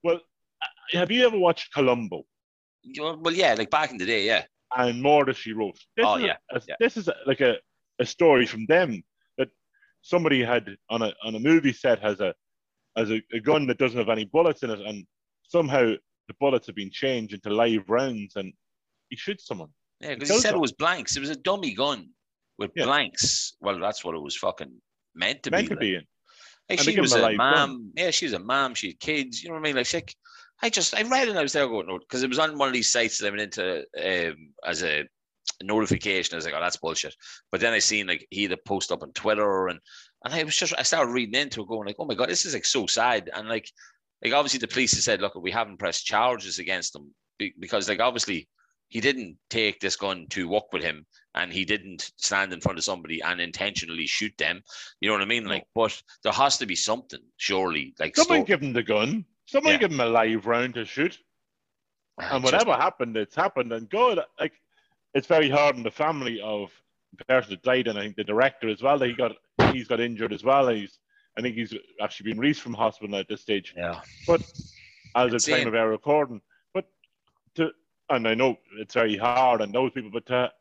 Well, 0.03 0.17
uh, 0.61 0.97
have 0.97 1.09
you 1.11 1.25
ever 1.25 1.37
watched 1.39 1.73
Columbo 1.73 2.23
well, 2.99 3.33
yeah, 3.33 3.55
like 3.57 3.69
back 3.69 3.91
in 3.91 3.97
the 3.97 4.05
day, 4.05 4.25
yeah. 4.25 4.43
and 4.77 5.01
Murder, 5.01 5.33
She 5.33 5.53
Wrote? 5.53 5.77
This 5.95 6.05
Oh, 6.05 6.15
is 6.15 6.23
a- 6.23 6.27
yeah, 6.27 6.35
a- 6.51 6.61
yeah. 6.67 6.75
This 6.79 6.97
is 6.97 7.07
a, 7.07 7.15
like 7.25 7.41
a, 7.41 7.55
a 7.99 8.05
story 8.05 8.45
from 8.45 8.65
them 8.67 9.01
that 9.37 9.49
somebody 10.01 10.43
had 10.43 10.75
on 10.89 11.01
a 11.01 11.13
on 11.23 11.35
a 11.35 11.39
movie 11.39 11.73
set 11.73 11.99
has 12.01 12.19
a 12.19 12.33
has 12.97 13.11
a, 13.11 13.21
a 13.33 13.39
gun 13.39 13.67
that 13.67 13.77
doesn't 13.77 13.97
have 13.99 14.09
any 14.09 14.25
bullets 14.25 14.63
in 14.63 14.69
it, 14.69 14.79
and 14.79 15.05
somehow 15.43 15.93
the 16.27 16.33
bullets 16.39 16.67
have 16.67 16.75
been 16.75 16.91
changed 16.91 17.33
into 17.33 17.49
live 17.49 17.89
rounds, 17.89 18.35
and 18.35 18.53
he 19.09 19.15
shoots 19.15 19.45
someone. 19.45 19.69
Yeah, 20.01 20.13
because 20.13 20.29
he 20.29 20.35
does 20.35 20.41
said 20.43 20.53
it 20.53 20.59
was 20.59 20.71
blanks. 20.71 21.17
It 21.17 21.19
was 21.21 21.29
a 21.29 21.35
dummy 21.35 21.73
gun 21.73 22.09
with 22.57 22.71
Yeah. 22.75 22.85
blanks. 22.85 23.55
Well, 23.59 23.79
that's 23.79 24.03
what 24.05 24.15
it 24.15 24.21
was 24.21 24.35
fucking 24.37 24.71
meant 25.15 25.43
to 25.43 25.51
meant 25.51 25.63
be. 25.63 25.67
to 25.69 25.73
like. 25.75 25.79
be 25.81 25.95
in. 25.95 26.03
Like 26.69 26.79
she 26.81 26.99
was 26.99 27.13
a 27.13 27.25
a 27.25 27.35
mom. 27.35 27.91
Yeah, 27.95 28.11
she 28.11 28.25
was 28.25 28.33
a 28.33 28.39
mom. 28.39 28.75
She 28.75 28.89
had 28.89 28.99
kids. 28.99 29.41
You 29.41 29.49
know 29.49 29.55
what 29.55 29.61
I 29.61 29.63
mean? 29.63 29.75
Like, 29.75 29.87
she, 29.87 30.01
I 30.61 30.69
just 30.69 30.93
I 30.95 31.01
read 31.01 31.27
it 31.27 31.31
and 31.31 31.39
I 31.39 31.41
was 31.41 31.53
there 31.53 31.67
going 31.67 31.87
because 31.99 32.21
it 32.21 32.29
was 32.29 32.37
on 32.37 32.57
one 32.57 32.67
of 32.67 32.73
these 32.73 32.91
sites 32.91 33.17
that 33.17 33.27
I 33.27 33.29
went 33.31 33.41
into 33.41 33.79
um, 34.31 34.53
as 34.65 34.83
a 34.83 35.05
notification. 35.63 36.33
I 36.33 36.37
was 36.37 36.45
like, 36.45 36.53
oh, 36.55 36.61
that's 36.61 36.77
bullshit. 36.77 37.15
But 37.51 37.61
then 37.61 37.73
I 37.73 37.79
seen 37.79 38.07
like 38.07 38.27
he 38.29 38.43
had 38.43 38.51
a 38.51 38.57
post 38.57 38.91
up 38.91 39.03
on 39.03 39.11
Twitter 39.13 39.67
and 39.67 39.79
and 40.25 40.33
I 40.33 40.43
was 40.43 40.55
just 40.57 40.73
I 40.77 40.83
started 40.83 41.11
reading 41.11 41.39
into 41.39 41.61
it, 41.61 41.67
going 41.67 41.87
like, 41.87 41.95
oh 41.99 42.05
my 42.05 42.15
god, 42.15 42.29
this 42.29 42.45
is 42.45 42.53
like 42.53 42.65
so 42.65 42.87
sad. 42.87 43.29
And 43.33 43.47
like 43.49 43.69
like 44.23 44.33
obviously 44.33 44.59
the 44.59 44.67
police 44.67 44.93
have 44.93 45.03
said, 45.03 45.21
look, 45.21 45.35
we 45.35 45.51
haven't 45.51 45.77
pressed 45.79 46.05
charges 46.05 46.59
against 46.59 46.95
him 46.95 47.13
because 47.59 47.87
like 47.87 47.99
obviously 48.01 48.47
he 48.89 48.99
didn't 48.99 49.37
take 49.51 49.79
this 49.79 49.95
gun 49.95 50.25
to 50.31 50.47
walk 50.47 50.73
with 50.73 50.81
him 50.81 51.05
and 51.35 51.53
he 51.53 51.63
didn't 51.63 52.11
stand 52.17 52.51
in 52.51 52.59
front 52.59 52.77
of 52.79 52.83
somebody 52.83 53.21
and 53.21 53.39
intentionally 53.39 54.07
shoot 54.07 54.33
them. 54.39 54.61
You 54.99 55.07
know 55.09 55.13
what 55.13 55.21
I 55.21 55.25
mean? 55.25 55.45
Like, 55.45 55.63
but 55.75 56.01
there 56.23 56.33
has 56.33 56.57
to 56.57 56.65
be 56.65 56.75
something, 56.75 57.19
surely. 57.37 57.93
Like, 57.99 58.15
Someone 58.15 58.39
sto- 58.39 58.45
give 58.47 58.63
him 58.63 58.73
the 58.73 58.81
gun. 58.81 59.25
Someone 59.45 59.73
Yeah. 59.73 59.79
give 59.79 59.91
him 59.91 59.99
a 59.99 60.07
live 60.07 60.47
round 60.47 60.73
to 60.73 60.85
shoot. 60.85 61.19
And 62.17 62.29
just- 62.43 62.51
whatever 62.51 62.73
happened, 62.73 63.15
it's 63.15 63.35
happened. 63.35 63.71
And 63.71 63.87
God, 63.91 64.21
like 64.39 64.53
it's 65.13 65.27
very 65.27 65.49
hard 65.49 65.75
on 65.75 65.83
the 65.83 65.91
family 65.91 66.39
of 66.41 66.71
the 67.17 67.25
person 67.25 67.51
that 67.51 67.63
died, 67.63 67.87
and 67.87 67.97
I 67.97 68.03
think 68.03 68.15
the 68.15 68.23
director 68.23 68.69
as 68.69 68.81
well. 68.81 68.97
That 68.99 69.07
he 69.07 69.13
got 69.13 69.33
he's 69.71 69.87
got 69.87 69.99
injured 69.99 70.33
as 70.33 70.43
well. 70.43 70.69
He's 70.69 70.99
I 71.37 71.41
think 71.41 71.55
he's 71.55 71.73
actually 72.01 72.31
been 72.31 72.39
released 72.39 72.61
from 72.61 72.73
hospital 72.73 73.15
at 73.17 73.27
this 73.27 73.41
stage. 73.41 73.73
Yeah. 73.75 74.01
But 74.27 74.41
as 75.15 75.27
of 75.27 75.33
Insane. 75.33 75.59
time 75.59 75.67
of 75.67 75.75
our 75.75 75.89
recording, 75.89 76.41
but 76.73 76.85
to 77.55 77.71
and 78.09 78.27
I 78.27 78.33
know 78.33 78.57
it's 78.79 78.93
very 78.93 79.17
hard 79.17 79.61
on 79.61 79.71
those 79.71 79.91
people, 79.91 80.11
but 80.11 80.25
to 80.27 80.51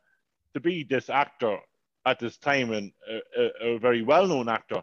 to 0.54 0.60
be 0.60 0.84
this 0.84 1.10
actor 1.10 1.58
at 2.06 2.18
this 2.18 2.38
time 2.38 2.72
and 2.72 2.90
a, 3.10 3.42
a, 3.42 3.74
a 3.74 3.78
very 3.78 4.02
well 4.02 4.26
known 4.26 4.48
actor, 4.48 4.82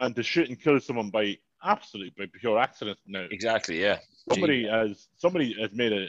and 0.00 0.14
to 0.16 0.22
shoot 0.22 0.48
and 0.48 0.60
kill 0.60 0.78
someone 0.80 1.10
by 1.10 1.36
absolutely 1.64 2.12
by 2.16 2.30
pure 2.40 2.58
accident 2.58 2.98
now 3.06 3.26
Exactly. 3.30 3.80
Yeah. 3.82 3.98
somebody 4.32 4.66
has 4.66 5.08
somebody 5.16 5.54
has 5.60 5.72
made 5.72 5.92
a 5.92 6.08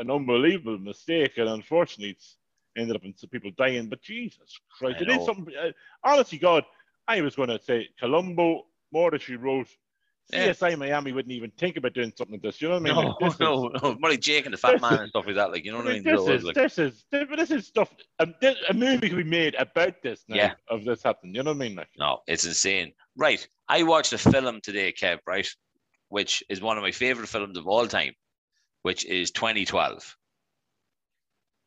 an 0.00 0.10
unbelievable 0.10 0.78
mistake, 0.78 1.38
and 1.38 1.48
unfortunately, 1.48 2.10
it's 2.12 2.36
ended 2.76 2.96
up 2.96 3.04
in 3.04 3.16
some 3.16 3.30
people 3.30 3.50
dying. 3.56 3.88
But 3.88 4.02
Jesus 4.02 4.58
Christ, 4.78 5.00
it 5.02 5.10
is 5.10 5.24
something. 5.24 5.54
Uh, 5.56 5.70
honestly, 6.04 6.38
God, 6.38 6.64
I 7.08 7.20
was 7.20 7.36
going 7.36 7.48
to 7.50 7.60
say 7.62 7.88
Columbo, 7.98 8.66
more 8.92 9.10
that 9.10 9.22
she 9.22 9.36
wrote, 9.36 9.68
Yeah. 10.32 10.50
CSI 10.50 10.78
Miami 10.78 11.12
wouldn't 11.12 11.32
even 11.32 11.50
think 11.58 11.76
about 11.76 11.92
doing 11.92 12.12
something 12.16 12.34
like 12.34 12.42
this. 12.42 12.62
You 12.62 12.68
know 12.68 12.74
what 12.78 12.90
I 12.90 12.94
mean? 12.94 12.94
No, 12.94 13.08
Like, 13.10 13.18
this 13.20 13.34
is- 13.34 13.40
no, 13.48 13.68
no. 13.82 13.96
More 14.00 14.10
like 14.10 14.20
Jake 14.20 14.44
and 14.46 14.54
the 14.54 14.58
Fat 14.58 14.80
Man 14.80 14.92
is- 14.94 15.00
and 15.00 15.08
stuff 15.10 15.26
like 15.26 15.34
that. 15.36 15.50
Like 15.50 15.64
you 15.64 15.72
know 15.72 15.78
what 15.78 15.88
I 15.88 15.92
mean? 15.94 16.04
This 16.04 16.28
is 16.28 16.44
like- 16.44 16.54
this 16.54 16.78
is 16.78 17.04
this, 17.10 17.26
this 17.36 17.50
is 17.50 17.66
stuff. 17.66 17.92
Um, 18.20 18.34
this, 18.40 18.56
a 18.68 18.74
movie 18.74 19.08
could 19.08 19.18
be 19.18 19.24
made 19.24 19.54
about 19.56 20.00
this 20.02 20.24
now. 20.28 20.36
Yeah. 20.36 20.52
Of 20.68 20.84
this 20.84 21.02
happening. 21.02 21.34
You 21.34 21.42
know 21.42 21.50
what 21.50 21.56
I 21.64 21.68
mean? 21.68 21.76
Like, 21.76 21.88
No, 21.98 22.20
it's 22.28 22.44
insane. 22.46 22.92
Right. 23.16 23.46
I 23.68 23.82
watched 23.82 24.12
a 24.12 24.18
film 24.18 24.60
today, 24.62 24.92
Kev, 24.92 25.18
right? 25.26 25.48
Which 26.08 26.42
is 26.48 26.60
one 26.60 26.76
of 26.76 26.82
my 26.82 26.92
favorite 26.92 27.28
films 27.28 27.56
of 27.58 27.66
all 27.66 27.86
time, 27.88 28.12
which 28.82 29.04
is 29.04 29.30
2012. 29.30 30.16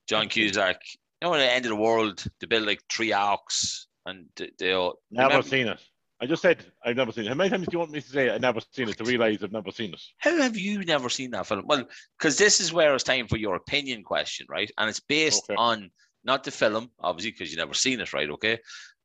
John 0.08 0.28
Cusack, 0.30 0.82
you 0.94 0.98
know, 1.26 1.32
when 1.32 1.40
the 1.40 1.52
end 1.52 1.66
of 1.66 1.70
the 1.70 1.76
world, 1.76 2.24
they 2.40 2.48
build 2.48 2.66
like 2.68 2.82
three 2.92 3.14
arks 3.14 3.88
and 4.06 4.26
they, 4.36 4.52
they 4.60 4.72
all. 4.74 4.96
never 5.12 5.30
remember- 5.30 5.48
seen 5.50 5.68
it. 5.68 5.80
I 6.22 6.26
just 6.26 6.42
said 6.42 6.64
I've 6.86 6.96
never 6.96 7.12
seen 7.12 7.26
it. 7.26 7.30
How 7.30 7.34
many 7.36 7.50
times 7.50 7.66
do 7.68 7.72
you 7.74 7.80
want 7.80 7.92
me 7.92 8.00
to 8.00 8.08
say 8.08 8.30
I've 8.30 8.40
never 8.40 8.62
seen 8.72 8.88
it 8.88 8.98
to 8.98 9.04
realize 9.04 9.44
I've 9.44 9.52
never 9.52 9.72
seen 9.72 9.94
it? 9.94 10.02
How 10.20 10.38
have 10.42 10.56
you 10.58 10.80
never 10.86 11.10
seen 11.10 11.32
that 11.32 11.46
film? 11.48 11.64
Well, 11.66 11.84
because 12.18 12.38
this 12.38 12.62
is 12.62 12.72
where 12.72 12.94
it's 12.96 13.04
time 13.04 13.28
for 13.28 13.36
your 13.36 13.56
opinion 13.56 14.04
question, 14.04 14.48
right? 14.50 14.72
And 14.78 14.90
it's 14.90 15.02
based 15.02 15.44
Okay. 15.50 15.56
on 15.58 15.92
not 16.24 16.46
the 16.46 16.52
film, 16.52 16.92
obviously, 17.00 17.32
because 17.32 17.50
you've 17.50 17.58
never 17.60 17.74
seen 17.74 18.00
it, 18.00 18.14
right? 18.14 18.30
Okay. 18.30 18.58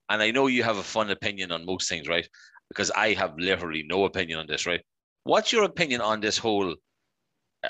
And 0.08 0.22
I 0.22 0.30
know 0.30 0.46
you 0.46 0.62
have 0.62 0.76
a 0.78 0.82
fun 0.82 1.10
opinion 1.10 1.50
on 1.50 1.66
most 1.66 1.88
things, 1.88 2.06
right? 2.06 2.28
Because 2.68 2.92
I 2.92 3.14
have 3.14 3.34
literally 3.36 3.84
no 3.88 4.04
opinion 4.04 4.38
on 4.38 4.46
this, 4.46 4.64
right? 4.64 4.82
What's 5.24 5.52
your 5.52 5.64
opinion 5.64 6.00
on 6.00 6.20
this 6.20 6.38
whole? 6.38 6.76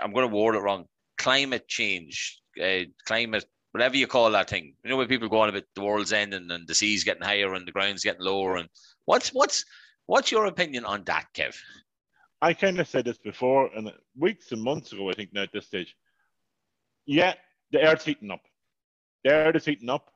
I'm 0.03 0.12
going 0.12 0.28
to 0.28 0.34
word 0.34 0.55
it 0.55 0.61
wrong. 0.61 0.86
Climate 1.16 1.68
change, 1.68 2.40
uh, 2.62 2.84
climate, 3.07 3.44
whatever 3.72 3.96
you 3.96 4.07
call 4.07 4.30
that 4.30 4.49
thing. 4.49 4.74
You 4.84 4.90
know, 4.90 4.96
when 4.96 5.09
people 5.09 5.28
go 5.28 5.40
on 5.40 5.49
about 5.49 5.64
the 5.74 5.82
world's 5.82 6.12
ending 6.12 6.51
and 6.51 6.66
the 6.66 6.74
sea's 6.74 7.05
getting 7.05 7.22
higher 7.22 7.55
and 7.55 7.66
the 7.66 7.72
ground's 7.72 8.05
getting 8.05 8.24
lower, 8.24 8.57
and 8.57 8.68
what's 9.05 9.30
what's 9.30 9.64
what's 10.07 10.30
your 10.30 10.46
opinion 10.46 10.84
on 10.84 11.05
that, 11.05 11.26
Kev? 11.34 11.57
I 12.40 12.53
kind 12.55 12.78
of 12.78 12.86
said 12.86 13.05
this 13.05 13.18
before, 13.18 13.70
and 13.74 13.92
weeks 14.16 14.53
and 14.53 14.62
months 14.62 14.92
ago, 14.92 15.11
I 15.11 15.14
think 15.14 15.32
now 15.32 15.42
at 15.42 15.53
this 15.53 15.66
stage. 15.66 15.96
Yeah, 17.07 17.34
the 17.72 17.80
Earth's 17.80 18.05
heating 18.05 18.30
up. 18.30 18.42
The 19.24 19.32
Earth 19.32 19.57
is 19.57 19.64
heating 19.64 19.90
up. 19.90 20.12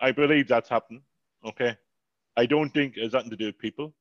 I 0.00 0.12
believe 0.12 0.48
that's 0.48 0.68
happening. 0.68 1.02
Okay. 1.46 1.76
I 2.36 2.46
don't 2.46 2.70
think 2.70 2.94
it's 2.96 3.12
nothing 3.12 3.30
to 3.30 3.36
do 3.36 3.46
with 3.46 3.58
people. 3.58 3.94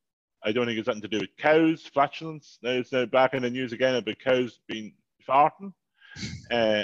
I 0.44 0.52
don't 0.52 0.66
think 0.66 0.80
it's 0.80 0.88
nothing 0.88 1.02
to 1.02 1.08
do 1.08 1.20
with 1.20 1.36
cows, 1.38 1.82
flatulence. 1.94 2.60
Now 2.62 2.72
it's 2.72 2.92
now 2.92 3.06
back 3.06 3.34
in 3.34 3.44
the 3.44 3.50
news 3.50 3.74
again 3.74 3.96
about 3.96 4.20
cows 4.20 4.60
being 4.68 4.94
farting, 5.30 5.74
uh, 6.52 6.84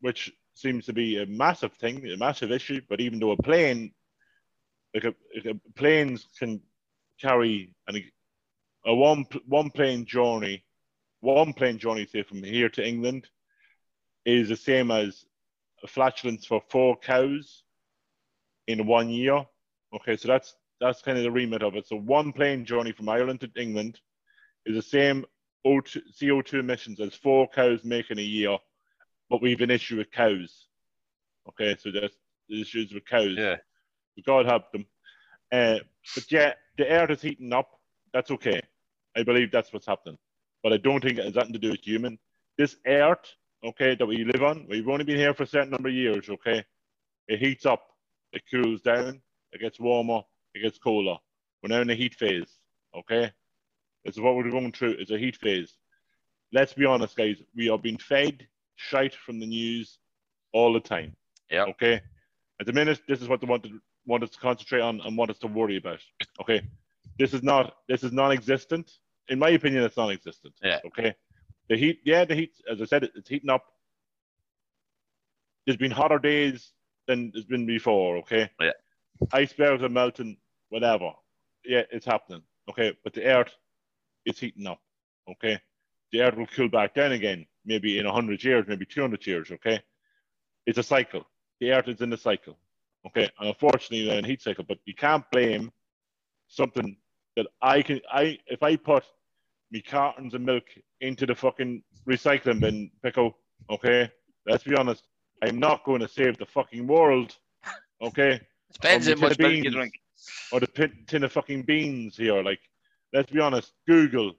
which 0.00 0.32
seems 0.54 0.86
to 0.86 0.92
be 0.92 1.22
a 1.22 1.26
massive 1.26 1.72
thing, 1.74 2.04
a 2.06 2.16
massive 2.16 2.50
issue. 2.50 2.80
But 2.88 3.00
even 3.00 3.18
though 3.18 3.32
a 3.32 3.42
plane, 3.42 3.92
like 4.94 5.04
a, 5.04 5.14
a 5.48 5.54
planes 5.76 6.26
can 6.38 6.60
carry 7.20 7.74
an 7.86 8.02
a 8.86 8.94
one 8.94 9.24
one 9.46 9.70
plane 9.70 10.04
journey, 10.04 10.64
one 11.20 11.52
plane 11.52 11.78
journey, 11.78 12.06
say 12.06 12.22
from 12.22 12.42
here 12.42 12.68
to 12.70 12.86
England, 12.86 13.28
is 14.24 14.48
the 14.48 14.56
same 14.56 14.90
as 14.90 15.24
flatulence 15.86 16.46
for 16.46 16.62
four 16.70 16.96
cows 16.96 17.64
in 18.66 18.86
one 18.86 19.08
year. 19.08 19.44
Okay, 19.94 20.16
so 20.16 20.28
that's 20.28 20.56
that's 20.80 21.02
kind 21.02 21.18
of 21.18 21.24
the 21.24 21.30
remit 21.30 21.62
of 21.62 21.76
it. 21.76 21.86
So 21.86 21.96
one 21.96 22.32
plane 22.32 22.64
journey 22.64 22.92
from 22.92 23.08
Ireland 23.08 23.40
to 23.40 23.50
England 23.60 24.00
is 24.66 24.76
the 24.76 24.82
same 24.82 25.24
O2, 25.66 26.00
CO2 26.20 26.54
emissions 26.54 27.00
as 27.00 27.14
four 27.14 27.48
cows 27.48 27.84
make 27.84 28.10
in 28.10 28.18
a 28.18 28.22
year, 28.22 28.56
but 29.30 29.42
we've 29.42 29.60
an 29.60 29.70
issue 29.70 29.96
with 29.96 30.10
cows. 30.10 30.66
Okay, 31.48 31.76
so 31.78 31.90
there's, 31.90 32.12
the 32.48 32.60
issues 32.60 32.92
with 32.92 33.04
cows. 33.06 33.34
Yeah. 33.36 33.56
God 34.26 34.46
help 34.46 34.72
them. 34.72 34.86
Uh, 35.52 35.78
but 36.14 36.30
yeah, 36.30 36.54
the 36.76 36.88
earth 36.88 37.10
is 37.10 37.22
heating 37.22 37.52
up. 37.52 37.70
That's 38.12 38.30
okay. 38.30 38.60
I 39.16 39.22
believe 39.22 39.50
that's 39.50 39.72
what's 39.72 39.86
happening. 39.86 40.18
But 40.62 40.72
I 40.72 40.76
don't 40.78 41.02
think 41.02 41.18
it 41.18 41.24
has 41.24 41.34
nothing 41.34 41.52
to 41.52 41.58
do 41.58 41.70
with 41.70 41.80
human. 41.82 42.18
This 42.56 42.76
earth, 42.86 43.34
okay, 43.64 43.94
that 43.94 44.06
we 44.06 44.24
live 44.24 44.42
on, 44.42 44.66
we've 44.68 44.88
only 44.88 45.04
been 45.04 45.16
here 45.16 45.34
for 45.34 45.44
a 45.44 45.46
certain 45.46 45.70
number 45.70 45.88
of 45.88 45.94
years, 45.94 46.28
okay? 46.28 46.64
It 47.28 47.38
heats 47.38 47.66
up, 47.66 47.86
it 48.32 48.42
cools 48.50 48.80
down, 48.80 49.20
it 49.52 49.60
gets 49.60 49.78
warmer, 49.78 50.22
it 50.54 50.62
gets 50.62 50.78
colder. 50.78 51.16
We're 51.62 51.68
now 51.68 51.82
in 51.82 51.90
a 51.90 51.94
heat 51.94 52.14
phase, 52.14 52.58
okay? 52.96 53.32
Is 54.08 54.20
what 54.20 54.36
we're 54.36 54.50
going 54.50 54.72
through. 54.72 54.96
is 54.98 55.10
a 55.10 55.18
heat 55.18 55.36
phase. 55.36 55.76
Let's 56.52 56.72
be 56.72 56.86
honest, 56.86 57.16
guys. 57.16 57.36
We 57.54 57.68
are 57.68 57.78
being 57.78 57.98
fed 57.98 58.46
shite 58.76 59.14
from 59.14 59.38
the 59.38 59.46
news 59.46 59.98
all 60.52 60.72
the 60.72 60.80
time. 60.80 61.14
Yeah. 61.50 61.64
Okay. 61.64 62.00
At 62.60 62.66
the 62.66 62.72
minute, 62.72 63.00
this 63.06 63.20
is 63.20 63.28
what 63.28 63.40
they 63.40 63.46
want 63.46 63.64
to 63.64 63.80
want 64.06 64.22
us 64.22 64.30
to 64.30 64.38
concentrate 64.38 64.80
on 64.80 65.00
and 65.02 65.16
want 65.16 65.30
us 65.30 65.38
to 65.38 65.46
worry 65.46 65.76
about. 65.76 66.00
Okay. 66.40 66.62
This 67.18 67.34
is 67.34 67.42
not 67.42 67.74
this 67.88 68.02
is 68.02 68.12
non-existent. 68.12 68.90
In 69.28 69.38
my 69.38 69.50
opinion, 69.50 69.82
it's 69.82 69.96
non-existent. 69.96 70.54
Yeah. 70.62 70.78
Okay. 70.86 71.14
The 71.68 71.76
heat, 71.76 72.00
yeah, 72.04 72.24
the 72.24 72.34
heat, 72.34 72.52
as 72.70 72.80
I 72.80 72.86
said, 72.86 73.10
it's 73.14 73.28
heating 73.28 73.50
up. 73.50 73.64
There's 75.66 75.76
been 75.76 75.90
hotter 75.90 76.18
days 76.18 76.72
than 77.06 77.30
there's 77.32 77.44
been 77.44 77.66
before. 77.66 78.16
Okay. 78.18 78.50
Yeah. 78.58 78.70
Icebergs 79.32 79.82
are 79.82 79.90
melting. 79.90 80.38
Whatever. 80.70 81.12
Yeah, 81.64 81.82
it's 81.90 82.06
happening. 82.06 82.42
Okay. 82.70 82.96
But 83.04 83.12
the 83.12 83.24
earth 83.24 83.54
is 84.28 84.38
heating 84.38 84.66
up. 84.66 84.80
Okay. 85.30 85.60
The 86.12 86.22
earth 86.22 86.36
will 86.36 86.46
cool 86.46 86.68
back 86.68 86.94
down 86.94 87.12
again, 87.12 87.46
maybe 87.64 87.98
in 87.98 88.06
100 88.06 88.42
years, 88.42 88.64
maybe 88.68 88.86
200 88.86 89.26
years. 89.26 89.50
Okay. 89.50 89.80
It's 90.66 90.78
a 90.78 90.82
cycle. 90.82 91.26
The 91.60 91.72
earth 91.72 91.88
is 91.88 92.00
in 92.00 92.10
the 92.10 92.16
cycle. 92.16 92.58
Okay. 93.06 93.28
And 93.38 93.48
unfortunately, 93.48 94.10
in 94.10 94.24
a 94.24 94.28
heat 94.28 94.42
cycle, 94.42 94.64
but 94.66 94.78
you 94.84 94.94
can't 94.94 95.24
blame 95.30 95.70
something 96.48 96.96
that 97.36 97.46
I 97.62 97.82
can, 97.82 98.00
I, 98.12 98.38
if 98.46 98.62
I 98.62 98.76
put 98.76 99.04
me 99.70 99.80
cartons 99.80 100.34
of 100.34 100.40
milk 100.40 100.64
into 101.00 101.26
the 101.26 101.34
fucking 101.34 101.82
recycling 102.08 102.60
bin, 102.60 102.90
Pickle, 103.02 103.36
okay? 103.70 104.10
Let's 104.46 104.64
be 104.64 104.74
honest. 104.74 105.04
I'm 105.42 105.58
not 105.58 105.84
going 105.84 106.00
to 106.00 106.08
save 106.08 106.38
the 106.38 106.46
fucking 106.46 106.86
world, 106.86 107.36
okay? 108.02 108.40
Depends 108.72 109.08
Or 109.08 109.14
how 109.14 109.20
much 109.20 109.38
milk 109.38 109.52
you 109.52 109.62
beans, 109.62 109.74
drink. 109.74 109.94
Or 110.52 110.60
the 110.60 110.90
tin 111.06 111.24
of 111.24 111.32
fucking 111.32 111.62
beans 111.62 112.16
here. 112.16 112.42
Like, 112.42 112.60
let's 113.12 113.30
be 113.30 113.40
honest. 113.40 113.72
Google, 113.86 114.32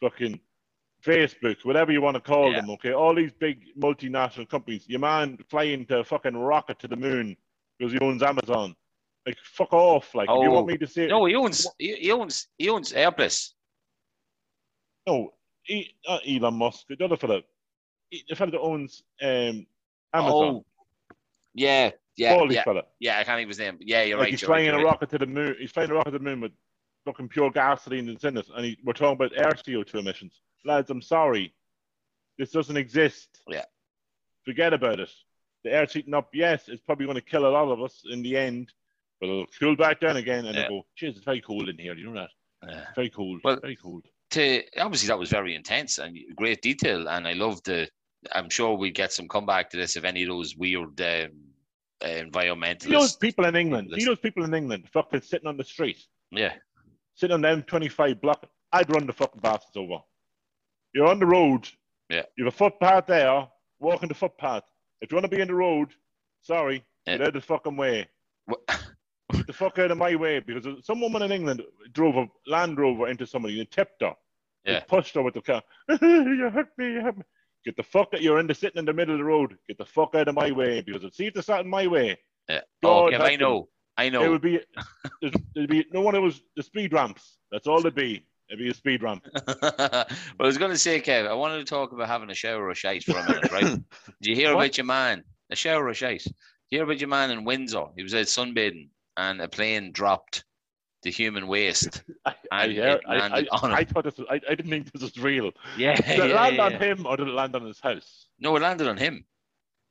fucking 0.00 0.40
Facebook, 1.04 1.64
whatever 1.64 1.92
you 1.92 2.00
want 2.02 2.14
to 2.16 2.20
call 2.20 2.50
Yeah. 2.52 2.60
them, 2.60 2.70
okay? 2.70 2.92
All 2.92 3.14
these 3.14 3.32
big 3.32 3.64
multinational 3.78 4.48
companies. 4.48 4.88
Your 4.88 5.00
man 5.00 5.38
flying 5.48 5.86
to 5.86 6.00
a 6.00 6.04
fucking 6.04 6.36
rocket 6.36 6.78
to 6.80 6.88
the 6.88 6.96
moon 6.96 7.36
because 7.78 7.92
he 7.92 7.98
owns 8.00 8.22
Amazon. 8.22 8.74
Like, 9.26 9.36
fuck 9.44 9.72
off. 9.72 10.14
Like, 10.14 10.28
if 10.28 10.34
you 10.42 10.48
Oh, 10.48 10.52
want 10.54 10.66
me 10.68 10.78
to 10.78 10.86
say 10.86 11.06
No, 11.06 11.24
he 11.26 11.34
owns 11.34 11.66
he, 11.78 11.94
he 11.96 12.10
owns 12.12 12.48
he 12.56 12.68
owns 12.68 12.92
Airbus. 12.92 13.52
No, 15.06 15.32
E- 15.68 15.90
not 16.06 16.22
Elon 16.26 16.54
Musk, 16.54 16.86
the 16.88 17.04
other 17.04 17.16
fella, 17.16 17.42
E- 18.10 18.22
the 18.28 18.34
fella 18.34 18.50
that 18.52 18.60
owns 18.60 19.02
um, 19.22 19.66
Amazon, 20.14 20.32
Oh, 20.32 20.64
yeah, 21.54 21.90
yeah, 22.16 22.42
yeah, 22.48 22.62
fella. 22.64 22.82
yeah. 23.00 23.18
I 23.18 23.24
can't 23.24 23.38
think 23.38 23.46
of 23.46 23.50
his 23.50 23.58
name. 23.58 23.76
Yeah, 23.80 24.02
you're 24.02 24.16
like 24.16 24.24
right. 24.26 24.30
he's 24.32 24.40
you're 24.42 24.46
flying 24.48 24.66
right, 24.70 24.74
a 24.74 24.76
right. 24.78 24.84
rocket 24.84 25.10
to 25.10 25.18
the 25.18 25.26
moon. 25.26 25.56
He's 25.60 25.70
flying 25.70 25.90
a 25.90 25.94
rocket 25.94 26.12
to 26.12 26.18
the 26.18 26.24
moon 26.24 26.40
with 26.40 26.52
fucking 27.04 27.28
pure 27.28 27.50
gasoline 27.50 28.06
that's 28.06 28.24
in 28.24 28.36
it, 28.36 28.46
and 28.54 28.64
he, 28.64 28.78
we're 28.84 28.92
talking 28.92 29.14
about 29.14 29.36
air 29.36 29.52
CO2 29.52 29.94
emissions. 29.96 30.40
Lads, 30.64 30.90
I'm 30.90 31.02
sorry, 31.02 31.54
this 32.38 32.50
doesn't 32.50 32.76
exist. 32.76 33.40
Yeah. 33.48 33.64
forget 34.44 34.72
about 34.72 35.00
it. 35.00 35.10
The 35.64 35.72
air 35.72 35.86
heating 35.86 36.14
up. 36.14 36.28
Yes, 36.32 36.68
it's 36.68 36.82
probably 36.82 37.06
going 37.06 37.16
to 37.16 37.20
kill 37.22 37.46
a 37.46 37.48
lot 37.48 37.68
of 37.70 37.82
us 37.82 38.02
in 38.10 38.22
the 38.22 38.36
end, 38.36 38.72
but 39.20 39.28
it'll 39.28 39.46
cool 39.58 39.76
back 39.76 40.00
down 40.00 40.16
again, 40.16 40.46
and 40.46 40.54
Yeah. 40.56 40.64
it'll 40.66 40.80
go. 40.82 40.86
Jeez, 41.00 41.16
it's 41.16 41.24
very 41.24 41.40
cold 41.40 41.68
in 41.68 41.78
here. 41.78 41.94
You 41.94 42.06
know 42.10 42.14
that? 42.14 42.30
Yeah. 42.68 42.84
Very 42.94 43.10
cold. 43.10 43.40
Well- 43.44 43.60
very 43.60 43.76
cold. 43.76 44.04
to 44.30 44.62
obviously 44.78 45.06
that 45.08 45.18
was 45.18 45.30
very 45.30 45.54
intense 45.54 45.96
and 45.96 46.18
great 46.36 46.60
detail 46.60 47.08
and 47.08 47.26
i 47.26 47.32
love 47.32 47.62
the 47.62 47.88
i'm 48.34 48.50
sure 48.50 48.74
we 48.76 48.90
get 48.90 49.10
some 49.10 49.26
comeback 49.26 49.70
to 49.70 49.78
this 49.78 49.96
if 49.96 50.04
any 50.04 50.22
of 50.22 50.28
those 50.28 50.54
weird 50.54 51.00
um, 51.00 51.30
uh, 52.04 52.06
environmentalists 52.06 53.18
people 53.18 53.46
in 53.46 53.56
England. 53.56 53.88
Those 53.90 54.18
people 54.18 54.44
in 54.44 54.52
England, 54.52 54.86
fucking 54.92 55.22
sitting 55.22 55.48
on 55.48 55.56
the 55.56 55.64
street. 55.64 56.00
yeah 56.30 56.52
sitting 57.18 57.34
on 57.34 57.40
the 57.40 57.48
M25 57.48 58.20
block, 58.20 58.46
I'd 58.72 58.90
run 58.94 59.06
the 59.06 59.12
fucking 59.12 59.40
bastards 59.40 59.76
over. 59.76 59.98
You're 60.94 61.08
on 61.08 61.18
the 61.18 61.26
road. 61.26 61.68
Yeah. 62.08 62.22
You 62.36 62.44
have 62.44 62.54
a 62.54 62.56
footpath 62.56 63.06
there. 63.06 63.46
Walk 63.80 64.02
on 64.02 64.08
the 64.08 64.14
footpath. 64.14 64.62
If 65.00 65.10
you 65.10 65.16
want 65.16 65.28
to 65.28 65.36
be 65.36 65.42
in 65.42 65.48
the 65.48 65.54
road, 65.54 65.90
sorry, 66.42 66.84
Yeah. 67.06 67.14
get 67.14 67.20
out 67.22 67.28
of 67.28 67.34
the 67.34 67.40
fucking 67.40 67.76
way. 67.76 68.06
Get 69.32 69.46
the 69.46 69.52
fuck 69.52 69.78
out 69.78 69.90
of 69.90 69.98
my 69.98 70.14
way 70.14 70.38
because 70.38 70.66
some 70.86 71.00
woman 71.00 71.22
in 71.22 71.32
England 71.32 71.62
drove 71.92 72.16
a 72.16 72.26
Land 72.46 72.78
Rover 72.78 73.08
into 73.08 73.26
somebody 73.26 73.58
and 73.60 73.70
tipped 73.70 74.00
her. 74.02 74.14
Yeah. 74.64 74.80
pushed 74.80 75.14
her 75.14 75.22
with 75.22 75.34
the 75.34 75.42
car. 75.42 75.62
you 75.88 76.50
hurt 76.50 76.70
me. 76.78 76.92
You 76.92 77.00
hurt 77.02 77.18
me. 77.18 77.24
Get 77.64 77.76
the 77.76 77.82
fuck 77.82 78.14
out. 78.14 78.22
You're 78.22 78.38
in 78.38 78.46
the 78.46 78.54
sitting 78.54 78.78
in 78.78 78.84
the 78.84 78.92
middle 78.92 79.14
of 79.14 79.18
the 79.18 79.24
road. 79.24 79.58
Get 79.66 79.78
the 79.78 79.84
fuck 79.84 80.14
out 80.14 80.28
of 80.28 80.34
my 80.34 80.52
way 80.52 80.82
because 80.82 81.04
if 81.04 81.14
see 81.14 81.26
if 81.26 81.34
they 81.34 81.42
sat 81.42 81.60
in 81.60 81.68
my 81.68 81.86
way, 81.86 82.16
yeah 82.48 82.60
God 82.82 83.14
oh, 83.14 83.18
i 83.18 83.36
know 83.36 83.68
i 83.98 84.08
There 84.08 84.20
know 84.22 84.30
would 84.30 84.40
be 84.40 84.60
there's, 85.20 85.34
there'd 85.54 85.68
be 85.68 85.84
no 85.92 86.00
one 86.00 86.14
that 86.14 86.20
was 86.22 86.40
the 86.56 86.62
speed 86.62 86.92
ramps. 86.94 87.36
That's 87.52 87.66
all 87.66 87.80
it'd 87.80 87.94
be. 87.94 88.24
It'd 88.48 88.58
be 88.58 88.70
a 88.70 88.74
speed 88.74 89.02
ramp. 89.02 89.26
well, 89.46 89.60
I 89.68 90.06
was 90.38 90.56
going 90.56 90.70
to 90.70 90.78
say, 90.78 91.00
Kev, 91.02 91.26
I 91.28 91.34
wanted 91.34 91.58
to 91.58 91.64
talk 91.66 91.92
about 91.92 92.08
having 92.08 92.30
a 92.30 92.34
shower 92.34 92.70
of 92.70 92.78
shite 92.78 93.04
for 93.04 93.18
a 93.18 93.28
minute, 93.28 93.52
right? 93.52 93.62
Did 94.22 94.30
you 94.30 94.34
hear 94.34 94.54
What? 94.54 94.62
about 94.64 94.78
your 94.78 94.86
man? 94.86 95.22
A 95.50 95.56
shower 95.56 95.86
of 95.88 95.96
shite. 95.98 96.22
Did 96.24 96.32
you 96.70 96.78
hear 96.78 96.84
about 96.84 97.00
your 97.00 97.08
man 97.10 97.30
in 97.30 97.44
Windsor? 97.44 97.84
He 97.96 98.02
was 98.02 98.14
out 98.14 98.24
sunbathing 98.26 98.88
and 99.18 99.40
a 99.42 99.48
plane 99.48 99.92
dropped 99.92 100.44
the 101.02 101.10
human 101.10 101.46
waste. 101.46 102.02
I, 102.24 102.34
I, 102.50 102.64
And 102.64 102.72
hear- 102.72 103.00
I, 103.06 103.16
I, 103.16 103.46
I 103.80 103.84
thought 103.84 104.04
this 104.04 104.16
was, 104.16 104.26
I, 104.30 104.36
I 104.48 104.54
didn't 104.54 104.70
think 104.70 104.92
this 104.92 105.02
was 105.02 105.18
real. 105.18 105.50
Yeah, 105.76 105.96
Did 105.96 106.20
it 106.20 106.28
yeah, 106.30 106.34
land 106.40 106.60
on 106.60 106.72
yeah. 106.72 106.78
him 106.78 107.06
or 107.06 107.16
did 107.18 107.28
it 107.28 107.34
land 107.34 107.54
on 107.54 107.66
his 107.66 107.80
house? 107.80 108.28
No, 108.38 108.56
it 108.56 108.62
landed 108.62 108.86
on 108.88 108.96
him. 108.96 109.24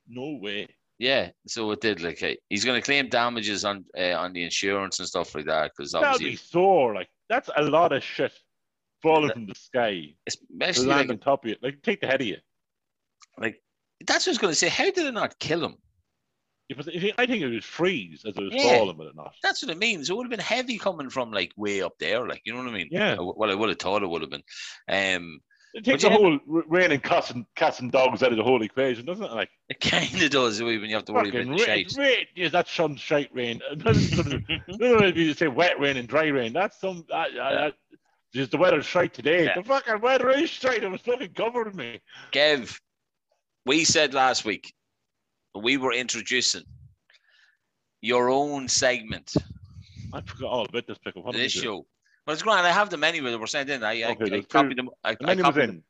No 0.08 0.40
way. 0.42 0.68
Yeah, 1.00 1.30
so 1.46 1.70
it 1.72 1.82
did. 1.82 2.02
Like 2.02 2.24
uh, 2.24 2.34
he's 2.50 2.66
going 2.66 2.80
to 2.80 2.86
claim 2.86 3.08
damages 3.10 3.64
on 3.66 3.86
uh, 3.98 4.14
on 4.14 4.34
the 4.34 4.44
insurance 4.44 5.00
and 5.00 5.08
stuff 5.08 5.36
like 5.36 5.46
that 5.46 5.72
because 5.76 5.92
That'd 5.92 6.08
obviously, 6.08 6.32
be 6.32 6.36
sore. 6.38 6.96
Like 6.96 7.10
that's 7.30 7.50
a 7.56 7.64
lot 7.64 7.92
of 7.92 8.04
shit 8.04 8.34
falling 9.04 9.32
from 9.32 9.46
the 9.46 9.54
sky 9.54 10.16
especially 10.26 10.88
land 10.88 11.10
like, 11.10 11.18
on 11.18 11.20
top 11.20 11.44
of 11.46 11.50
you. 11.50 11.56
Like 11.62 11.82
take 11.84 12.02
the 12.02 12.08
head 12.08 12.22
of 12.22 12.28
you. 12.28 12.38
like 13.38 13.62
that's 14.08 14.26
what 14.26 14.32
I 14.32 14.34
was 14.34 14.38
going 14.40 14.52
to 14.52 14.56
say. 14.60 14.70
How 14.70 14.86
did 14.86 15.06
it 15.06 15.14
not 15.14 15.38
kill 15.40 15.64
him? 15.64 15.76
If 16.70 16.86
it, 16.88 17.16
I 17.18 17.26
think 17.26 17.42
it 17.42 17.48
was 17.48 17.64
freeze 17.64 18.24
as 18.28 18.36
it 18.36 18.44
was 18.44 18.54
Yeah. 18.54 18.78
falling, 18.78 18.98
but 18.98 19.08
it 19.08 19.16
not. 19.16 19.34
That's 19.42 19.64
what 19.64 19.72
it 19.72 19.78
means. 19.78 20.10
It 20.10 20.18
would 20.18 20.26
have 20.26 20.32
been 20.32 20.40
heavy 20.40 20.78
coming 20.78 21.10
from 21.10 21.32
like 21.32 21.52
way 21.56 21.82
up 21.82 21.94
there, 22.00 22.28
like 22.28 22.42
you 22.44 22.54
know 22.54 22.60
what 22.60 22.70
I 22.70 22.74
mean? 22.74 22.90
Yeah. 22.92 23.16
Well, 23.20 23.50
I 23.50 23.56
would 23.56 23.70
have 23.70 23.80
thought 23.80 24.04
it 24.04 24.10
would 24.10 24.22
have 24.22 24.32
been. 24.32 24.44
Um, 24.90 25.40
It 25.78 25.86
takes 25.86 26.04
But 26.04 26.10
the 26.10 26.16
whole 26.16 26.34
r- 26.34 26.64
raining 26.68 27.00
cats 27.02 27.30
and 27.30 27.46
cats 27.54 27.80
and 27.82 27.92
dogs 27.92 28.24
out 28.24 28.32
of 28.32 28.38
the 28.38 28.44
whole 28.44 28.64
equation, 28.64 29.06
doesn't 29.06 29.24
it? 29.24 29.32
Like 29.32 29.52
it 29.70 29.80
kind 29.80 30.24
of 30.24 30.32
does 30.32 30.60
when 30.60 30.82
you 30.82 30.96
have 30.96 31.06
to 31.06 31.14
worry 31.14 31.30
about 31.30 31.46
rain, 31.48 31.58
shite. 31.60 31.94
rain. 31.96 32.26
Yeah, 32.36 32.50
that's 32.50 32.72
some 32.74 32.96
shite 32.96 33.30
rain. 33.32 33.62
That's 33.76 34.16
some- 34.16 34.44
No, 34.68 34.98
no, 34.98 35.06
if 35.06 35.16
you 35.16 35.36
say 35.36 35.48
wet 35.48 35.80
rain 35.80 35.98
and 35.98 36.08
dry 36.08 36.30
rain, 36.30 36.52
that's 36.52 36.82
some. 36.82 37.06
That, 37.10 37.28
that, 37.36 37.52
that, 37.52 37.74
just 38.34 38.50
the 38.50 38.58
weather's 38.58 38.88
shite 38.88 39.14
today. 39.14 39.46
Yeah. 39.46 39.54
The 39.56 39.64
fucking 39.64 40.02
weather 40.02 40.32
is 40.32 40.50
shite. 40.50 40.82
It 40.82 40.90
was 40.90 41.02
fucking 41.02 41.34
covering 41.34 41.76
me. 41.76 42.02
Kev, 42.32 42.80
we 43.68 43.84
said 43.84 44.16
last 44.16 44.46
week 44.46 44.74
we 45.56 45.78
were 45.78 45.94
introducing 45.94 46.64
your 48.02 48.32
own 48.32 48.68
segment 48.68 49.36
I 50.14 50.22
forgot 50.22 50.50
all 50.50 50.66
about 50.66 50.88
this 50.88 50.98
pickle. 50.98 51.22
What 51.24 51.36
this 51.36 51.52
show. 51.52 51.86
But 52.28 52.34
it's 52.34 52.42
grand. 52.44 52.68
I 52.68 52.72
have 52.72 52.90
them 52.90 53.06
anyway. 53.06 53.32
They 53.32 53.38
were 53.38 53.48
sent 53.48 53.70
in. 53.70 53.86
I, 53.86 54.02
I, 54.04 54.12
Okay, 54.12 54.26
I 54.26 54.30
there's 54.30 54.46
copied 54.48 54.78
them. 54.78 54.90
I, 55.04 55.14
The 55.14 55.24
I 55.24 55.26
menu 55.28 55.44
copied 55.44 55.70
them. 55.70 55.84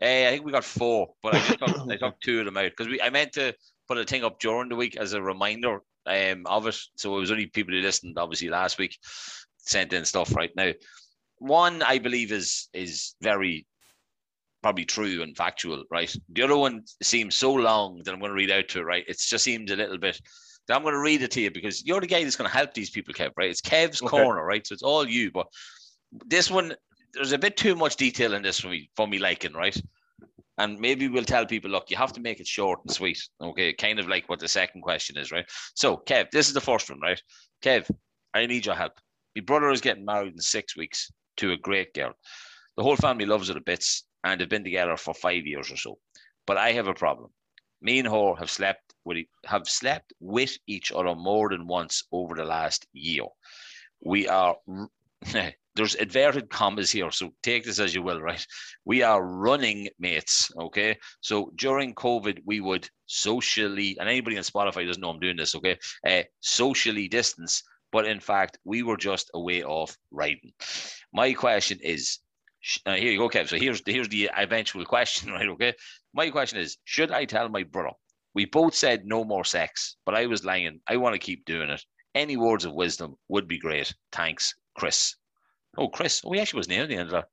in. 0.00 0.06
Eh, 0.06 0.28
I 0.28 0.30
think 0.30 0.44
we 0.46 0.52
got 0.52 0.64
four, 0.64 1.14
but 1.20 1.34
I 1.34 1.40
took, 1.40 1.90
I 1.90 1.96
took 1.96 2.20
two 2.20 2.38
of 2.38 2.44
them 2.46 2.56
out 2.56 2.70
because 2.70 2.86
we 2.86 3.02
I 3.02 3.10
meant 3.10 3.32
to 3.32 3.54
put 3.88 3.98
a 3.98 4.04
thing 4.04 4.22
up 4.24 4.38
during 4.38 4.68
the 4.68 4.76
week 4.76 4.96
as 4.96 5.12
a 5.14 5.20
reminder 5.20 5.80
um, 6.06 6.46
of 6.46 6.68
it. 6.68 6.78
So 6.94 7.16
it 7.16 7.20
was 7.20 7.32
only 7.32 7.46
people 7.46 7.74
who 7.74 7.80
listened, 7.80 8.16
obviously, 8.18 8.48
last 8.48 8.78
week 8.78 8.96
sent 9.58 9.92
in 9.92 10.04
stuff 10.04 10.34
right 10.34 10.52
now. 10.54 10.70
One 11.38 11.82
I 11.82 11.98
believe 11.98 12.30
is 12.30 12.68
is 12.72 13.16
very 13.20 13.66
probably 14.62 14.84
true 14.84 15.22
and 15.22 15.36
factual, 15.36 15.82
right? 15.90 16.14
The 16.28 16.42
other 16.42 16.56
one 16.56 16.84
seems 17.02 17.34
so 17.34 17.52
long 17.52 18.00
that 18.04 18.12
I'm 18.12 18.20
going 18.20 18.30
to 18.30 18.36
read 18.36 18.52
out 18.52 18.68
to 18.68 18.78
it, 18.78 18.84
right? 18.84 19.04
It 19.08 19.18
just 19.18 19.42
seems 19.42 19.72
a 19.72 19.76
little 19.76 19.98
bit. 19.98 20.20
I'm 20.68 20.82
going 20.82 20.94
to 20.94 21.00
read 21.00 21.22
it 21.22 21.32
to 21.32 21.40
you 21.40 21.50
because 21.50 21.84
you're 21.84 22.00
the 22.00 22.06
guy 22.06 22.22
that's 22.22 22.36
going 22.36 22.48
to 22.48 22.56
help 22.56 22.74
these 22.74 22.90
people, 22.90 23.12
Kev, 23.12 23.32
right? 23.36 23.50
It's 23.50 23.60
Kev's 23.60 24.00
Okay. 24.02 24.16
Korner, 24.16 24.46
right? 24.46 24.64
So 24.64 24.72
it's 24.72 24.84
all 24.84 25.04
you, 25.08 25.32
but 25.32 25.48
this 26.26 26.50
one 26.50 26.74
there's 27.12 27.32
a 27.32 27.38
bit 27.38 27.56
too 27.56 27.74
much 27.74 27.96
detail 27.96 28.34
in 28.34 28.42
this 28.42 28.60
for 28.60 28.68
me 28.68 28.90
for 28.96 29.06
me 29.06 29.18
liking, 29.18 29.52
right? 29.52 29.80
And 30.58 30.78
maybe 30.78 31.08
we'll 31.08 31.24
tell 31.24 31.46
people, 31.46 31.70
look, 31.70 31.90
you 31.90 31.96
have 31.96 32.12
to 32.12 32.20
make 32.20 32.38
it 32.38 32.46
short 32.46 32.80
and 32.84 32.92
sweet. 32.92 33.18
Okay, 33.40 33.72
kind 33.72 33.98
of 33.98 34.08
like 34.08 34.28
what 34.28 34.40
the 34.40 34.48
second 34.48 34.82
question 34.82 35.16
is, 35.16 35.32
right? 35.32 35.46
So, 35.74 35.96
Kev, 36.06 36.30
this 36.30 36.48
is 36.48 36.54
the 36.54 36.60
first 36.60 36.90
one, 36.90 37.00
right? 37.00 37.20
Kev, 37.62 37.90
I 38.34 38.46
need 38.46 38.66
your 38.66 38.74
help. 38.74 38.92
My 39.34 39.42
brother 39.42 39.70
is 39.70 39.80
getting 39.80 40.04
married 40.04 40.34
in 40.34 40.40
six 40.40 40.76
weeks 40.76 41.10
to 41.38 41.52
a 41.52 41.56
great 41.56 41.94
girl. 41.94 42.12
The 42.76 42.82
whole 42.82 42.96
family 42.96 43.24
loves 43.26 43.48
her 43.48 43.54
to 43.54 43.60
bits, 43.60 44.04
and 44.24 44.40
they've 44.40 44.48
been 44.48 44.64
together 44.64 44.96
for 44.96 45.14
five 45.14 45.46
years 45.46 45.70
or 45.72 45.76
so. 45.76 45.98
But 46.46 46.58
I 46.58 46.72
have 46.72 46.88
a 46.88 46.94
problem. 46.94 47.30
Me 47.80 47.98
and 47.98 48.08
her 48.08 48.34
have 48.34 48.50
slept 48.50 48.94
with 49.04 49.24
have 49.46 49.66
slept 49.66 50.12
with 50.20 50.58
each 50.66 50.92
other 50.92 51.14
more 51.14 51.48
than 51.48 51.66
once 51.66 52.04
over 52.12 52.34
the 52.34 52.44
last 52.44 52.86
year. 52.92 53.24
We 54.02 54.28
are 54.28 54.56
there's 55.80 55.94
inverted 55.94 56.50
commas 56.50 56.90
here, 56.90 57.10
so 57.10 57.30
take 57.42 57.64
this 57.64 57.78
as 57.78 57.94
you 57.94 58.02
will, 58.02 58.20
right? 58.20 58.46
We 58.84 59.02
are 59.02 59.24
running 59.24 59.88
mates, 59.98 60.50
okay? 60.60 60.98
So 61.22 61.52
during 61.56 61.94
COVID, 61.94 62.40
we 62.44 62.60
would 62.60 62.86
socially, 63.06 63.96
and 63.98 64.06
anybody 64.06 64.36
on 64.36 64.42
Spotify 64.42 64.86
doesn't 64.86 65.00
know 65.00 65.08
I'm 65.08 65.20
doing 65.20 65.38
this, 65.38 65.54
okay? 65.54 65.78
Uh, 66.06 66.24
socially 66.40 67.08
distance, 67.08 67.62
but 67.92 68.04
in 68.04 68.20
fact, 68.20 68.58
we 68.62 68.82
were 68.82 68.98
just 68.98 69.30
a 69.32 69.40
way 69.40 69.62
off 69.62 69.96
riding. 70.10 70.52
My 71.14 71.32
question 71.32 71.78
is, 71.82 72.18
uh, 72.84 72.96
here 72.96 73.10
you 73.10 73.16
go, 73.16 73.30
Kev. 73.30 73.48
So 73.48 73.56
here's 73.56 73.80
here's 73.86 74.10
the 74.10 74.30
eventual 74.36 74.84
question, 74.84 75.32
right? 75.32 75.48
Okay. 75.48 75.72
My 76.12 76.28
question 76.28 76.58
is, 76.58 76.76
should 76.84 77.10
I 77.10 77.24
tell 77.24 77.48
my 77.48 77.62
brother? 77.62 77.96
We 78.34 78.44
both 78.44 78.74
said 78.74 79.06
no 79.06 79.24
more 79.24 79.44
sex, 79.46 79.96
but 80.04 80.14
I 80.14 80.26
was 80.26 80.44
lying. 80.44 80.80
I 80.86 80.98
want 80.98 81.14
to 81.14 81.18
keep 81.18 81.46
doing 81.46 81.70
it. 81.70 81.82
Any 82.14 82.36
words 82.36 82.66
of 82.66 82.74
wisdom 82.74 83.14
would 83.28 83.48
be 83.48 83.58
great. 83.58 83.94
Thanks, 84.12 84.54
Chris. 84.76 85.14
Oh, 85.76 85.88
Chris. 85.88 86.22
Oh, 86.24 86.32
he 86.32 86.40
actually 86.40 86.58
was 86.58 86.68
named 86.68 86.82
at 86.84 86.88
the 86.88 86.96
end 86.96 87.08
of 87.08 87.12
that. 87.12 87.28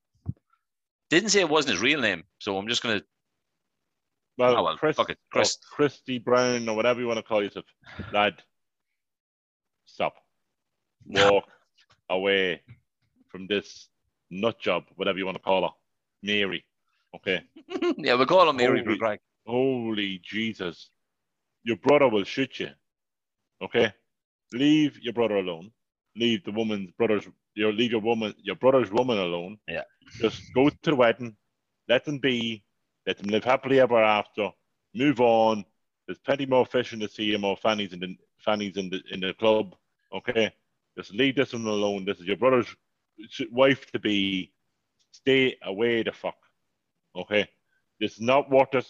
Didn't 1.10 1.30
say 1.30 1.40
it 1.40 1.50
wasn't 1.50 1.74
his 1.74 1.82
real 1.82 2.02
name, 2.02 2.24
so 2.40 2.58
I'm 2.58 2.68
just 2.68 2.84
gonna. 2.84 3.02
Well, 4.38 4.58
Oh, 4.58 4.64
well, 4.64 4.78
Chris, 4.78 4.96
fuck 4.98 5.10
it, 5.10 5.18
oh, 5.20 5.28
Chris. 5.32 5.56
or 5.58 5.76
Christy 5.76 6.20
Brown 6.20 6.70
or 6.70 6.76
whatever 6.76 7.00
you 7.00 7.08
want 7.08 7.18
to 7.18 7.24
call 7.24 7.42
yourself, 7.44 7.66
lad, 8.14 8.36
stop. 9.86 10.16
Walk 11.06 11.46
away 12.10 12.62
from 13.30 13.48
this 13.48 13.90
nut 14.30 14.60
job, 14.60 14.84
whatever 14.96 15.18
you 15.18 15.26
want 15.26 15.38
to 15.38 15.44
call 15.44 15.64
her, 15.64 15.70
Mary. 16.22 16.66
Okay. 17.16 17.42
yeah, 17.98 18.14
we'll 18.14 18.26
call 18.28 18.48
him 18.50 18.58
Mary 18.58 18.84
Holy- 18.84 19.00
McGregor. 19.00 19.18
Holy 19.48 20.20
Jesus. 20.24 20.90
Your 21.64 21.78
brother 21.78 22.08
will 22.10 22.24
shoot 22.26 22.60
you. 22.60 22.70
Okay? 23.64 23.92
Leave 24.54 25.00
your 25.02 25.14
brother 25.14 25.38
alone. 25.38 25.72
Leave 26.18 26.44
the 26.44 26.52
woman's 26.52 26.92
brother's 26.92 27.28
your 27.56 27.72
leave 27.74 27.92
your 27.92 28.02
woman 28.02 28.34
your 28.42 28.56
brother's 28.56 28.92
woman 28.92 29.18
alone. 29.18 29.58
Yeah. 29.68 29.84
Just 30.20 30.42
go 30.54 30.70
to 30.70 30.78
the 30.84 30.96
wedding, 30.96 31.36
let 31.88 32.06
them 32.06 32.18
be, 32.20 32.64
let 33.06 33.18
them 33.18 33.28
live 33.28 33.44
happily 33.44 33.80
ever 33.80 34.02
after, 34.02 34.50
move 34.96 35.20
on. 35.22 35.66
There's 36.08 36.20
plenty 36.20 36.46
more 36.46 36.66
fish 36.66 36.94
in 36.94 37.00
the 37.00 37.10
sea 37.10 37.34
and 37.34 37.42
more 37.42 37.58
fannies 37.58 37.94
in 37.94 38.00
the 38.00 38.16
fannies 38.40 38.78
in 38.78 38.90
the 38.90 39.02
in 39.12 39.20
the 39.20 39.34
club. 39.34 39.76
Okay? 40.14 40.52
Just 40.98 41.14
leave 41.14 41.36
this 41.36 41.54
one 41.54 41.66
alone. 41.66 42.06
This 42.06 42.20
is 42.20 42.26
your 42.26 42.38
brother's 42.38 42.74
wife 43.52 43.92
to 43.92 44.00
be. 44.00 44.52
Stay 45.12 45.58
away 45.64 46.04
the 46.04 46.12
fuck. 46.12 46.38
Okay? 47.16 47.48
It's 48.00 48.20
not 48.20 48.50
worth 48.50 48.74
it 48.74 48.88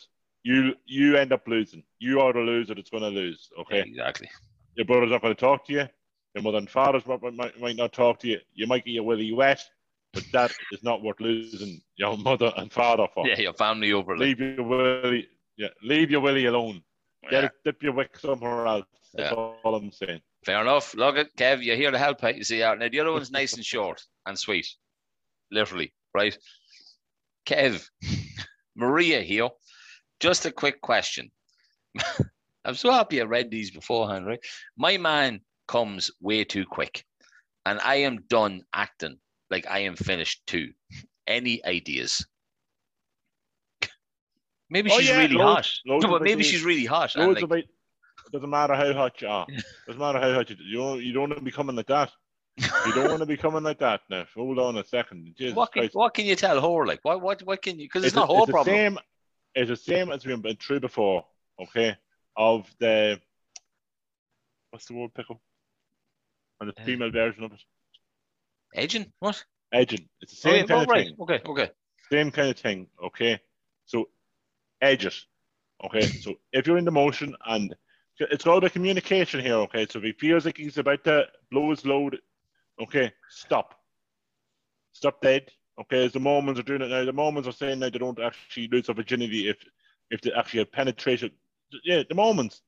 you 0.47 0.73
you 0.85 1.17
end 1.17 1.33
up 1.33 1.45
losing. 1.47 1.83
You 1.99 2.21
are 2.21 2.31
the 2.31 2.39
loser 2.39 2.73
that's 2.73 2.89
going 2.89 3.03
to 3.03 3.09
lose. 3.09 3.49
Okay, 3.59 3.81
Exactly. 3.81 4.29
your 4.75 4.85
brother's 4.85 5.11
not 5.11 5.21
going 5.21 5.35
to 5.35 5.39
talk 5.39 5.65
to 5.67 5.73
you. 5.73 5.87
Your 6.37 6.43
mother 6.43 6.59
and 6.59 6.69
father's 6.69 7.07
might, 7.07 7.59
might, 7.59 7.75
not 7.75 7.93
talk 7.93 8.19
to 8.19 8.27
you. 8.27 8.39
You 8.53 8.67
might 8.67 8.85
get 8.85 8.91
your 8.91 9.03
willy 9.03 9.33
wet, 9.33 9.59
but 10.13 10.23
that 10.33 10.51
is 10.71 10.83
not 10.83 11.01
worth 11.01 11.19
losing 11.19 11.81
your 11.95 12.15
mother 12.15 12.53
and 12.57 12.71
father 12.71 13.07
for. 13.11 13.27
Yeah, 13.27 13.39
your 13.39 13.53
family 13.53 13.91
over. 13.91 14.15
Leave 14.15 14.39
your 14.39 14.61
willy, 14.61 15.27
yeah, 15.57 15.69
leave 15.81 16.11
your 16.11 16.21
willy 16.21 16.45
alone. 16.45 16.83
Get 17.23 17.31
yeah, 17.31 17.45
it, 17.45 17.51
dip 17.65 17.81
your 17.81 17.93
wick 17.93 18.19
somewhere 18.19 18.67
else. 18.67 18.85
That's 19.15 19.31
Yeah. 19.31 19.35
all 19.35 19.73
I'm 19.73 19.91
saying. 19.91 20.21
fair 20.45 20.61
enough. 20.61 20.93
Look 20.93 21.17
at 21.17 21.35
Kev. 21.37 21.63
You're 21.63 21.75
here 21.75 21.89
to 21.89 21.97
help. 21.97 22.23
out. 22.23 22.37
You 22.37 22.43
see 22.43 22.61
out 22.61 22.77
now. 22.77 22.87
The 22.87 22.99
other 22.99 23.13
one's 23.13 23.31
nice 23.31 23.53
and 23.53 23.65
short 23.65 24.05
and 24.27 24.37
sweet, 24.37 24.67
literally, 25.49 25.91
right? 26.13 26.37
Kev, 27.47 27.83
Maria 28.75 29.21
here. 29.21 29.49
Just 30.19 30.45
a 30.45 30.51
quick 30.51 30.81
question. 30.81 31.31
I'm 32.63 32.75
so 32.75 32.91
happy 32.91 33.21
I 33.21 33.23
read 33.23 33.49
these 33.49 33.71
beforehand, 33.71 34.27
right? 34.27 34.39
My 34.77 34.97
man 34.97 35.41
comes 35.67 36.11
way 36.21 36.43
too 36.43 36.65
quick, 36.65 37.03
and 37.65 37.79
I 37.83 37.95
am 37.97 38.23
done 38.29 38.63
acting 38.73 39.17
like 39.49 39.65
I 39.69 39.79
am 39.79 39.95
finished 39.95 40.45
too. 40.47 40.71
Any 41.27 41.63
ideas? 41.65 42.25
Maybe 44.69 44.91
Oh, 44.91 44.97
she's 44.99 45.09
yeah, 45.09 45.17
really 45.19 45.35
loads- 45.35 45.81
hot. 45.85 45.91
loads 45.93 46.03
No, 46.05 46.11
but 46.11 46.21
maybe 46.21 46.33
ideas. 46.41 46.47
she's 46.47 46.63
really 46.63 46.85
hot. 46.85 47.15
Loads 47.15 47.41
like, 47.41 47.63
it. 47.65 47.69
Doesn't 48.33 48.49
matter 48.49 48.75
how 48.75 48.91
hot 48.93 49.21
you 49.21 49.27
are. 49.29 49.47
doesn't 49.85 49.99
matter 50.01 50.19
how 50.19 50.33
hot 50.33 50.49
you 50.49 50.55
you 50.59 50.77
don't 50.77 51.01
you 51.03 51.13
don't 51.13 51.29
want 51.29 51.35
to 51.37 51.41
be 51.41 51.51
coming 51.51 51.75
like 51.77 51.87
that. 51.87 52.11
You 52.57 52.93
don't 52.93 53.07
want 53.09 53.19
to 53.19 53.25
be 53.25 53.37
coming 53.45 53.63
like 53.63 53.79
that. 53.79 54.01
Now, 54.09 54.25
hold 54.35 54.59
on 54.59 54.77
a 54.77 54.83
second. 54.85 55.33
Jesus 55.37 55.55
what 55.55 55.71
can 55.71 55.83
Christ. 55.83 55.95
what 55.95 56.13
can 56.13 56.25
you 56.25 56.35
tell 56.35 56.59
her? 56.59 56.85
Like 56.85 56.99
what 57.03 57.21
what 57.21 57.41
what 57.43 57.61
can 57.61 57.79
you? 57.79 57.85
Because 57.85 58.03
it's, 58.03 58.13
a- 58.13 58.19
not 58.19 58.29
her 58.29 58.45
the 58.45 58.51
problem. 58.51 58.75
same. 58.75 58.99
It's 59.55 59.69
the 59.69 59.75
same 59.77 60.11
as 60.11 60.25
we've 60.25 60.41
been 60.41 60.57
through 60.57 60.81
before. 60.81 61.25
Okay, 61.61 61.95
of 62.35 62.69
the 62.79 63.19
what's 64.71 64.85
the 64.87 64.93
word 64.95 65.13
pickle? 65.13 65.41
And 66.59 66.69
the 66.69 66.81
Uh, 66.81 66.85
female 66.85 67.11
version 67.11 67.43
of 67.43 67.53
it, 67.53 67.61
Edging? 68.75 69.11
What? 69.19 69.43
edging. 69.73 70.07
It's 70.21 70.41
the 70.41 70.49
Oh, 70.49 70.51
same 70.51 70.61
yeah, 70.61 70.63
kind 70.67 70.79
oh, 70.79 70.83
of 70.83 70.89
right. 70.89 71.07
thing. 71.07 71.15
Okay, 71.19 71.41
okay. 71.45 71.71
Same 72.11 72.31
kind 72.31 72.49
of 72.49 72.57
thing. 72.57 72.87
Okay, 73.03 73.39
so 73.85 74.09
edge 74.81 75.05
it. 75.05 75.15
Okay, 75.83 76.01
so 76.23 76.35
if 76.53 76.65
you're 76.67 76.77
in 76.77 76.85
the 76.85 76.91
motion 76.91 77.35
and 77.45 77.75
it's 78.19 78.47
all 78.47 78.57
about 78.57 78.71
communication 78.73 79.39
here. 79.39 79.55
Okay, 79.55 79.85
so 79.89 79.99
if 79.99 80.05
he 80.05 80.11
feels 80.13 80.45
like 80.45 80.57
he's 80.57 80.77
about 80.77 81.03
to 81.03 81.25
blow 81.51 81.69
his 81.69 81.85
load, 81.85 82.19
okay, 82.81 83.11
stop. 83.29 83.75
Stop 84.93 85.21
dead. 85.21 85.51
Okay, 85.79 86.05
as 86.05 86.13
the 86.13 86.19
Mormons 86.19 86.57
are 86.59 86.63
doing 86.63 86.81
it 86.81 86.87
now, 86.89 87.05
the 87.05 87.13
Mormons 87.13 87.47
are 87.47 87.51
saying 87.51 87.79
that 87.81 87.93
they 87.93 87.99
don't 87.99 88.19
actually 88.19 88.67
lose 88.69 88.87
their 88.87 88.95
virginity 88.95 89.47
if 89.49 89.57
if 90.09 90.21
they 90.21 90.31
actually 90.33 90.59
have 90.59 90.71
penetration. 90.71 91.31
Yeah, 91.83 92.03
the 92.07 92.15
Mormons. 92.15 92.61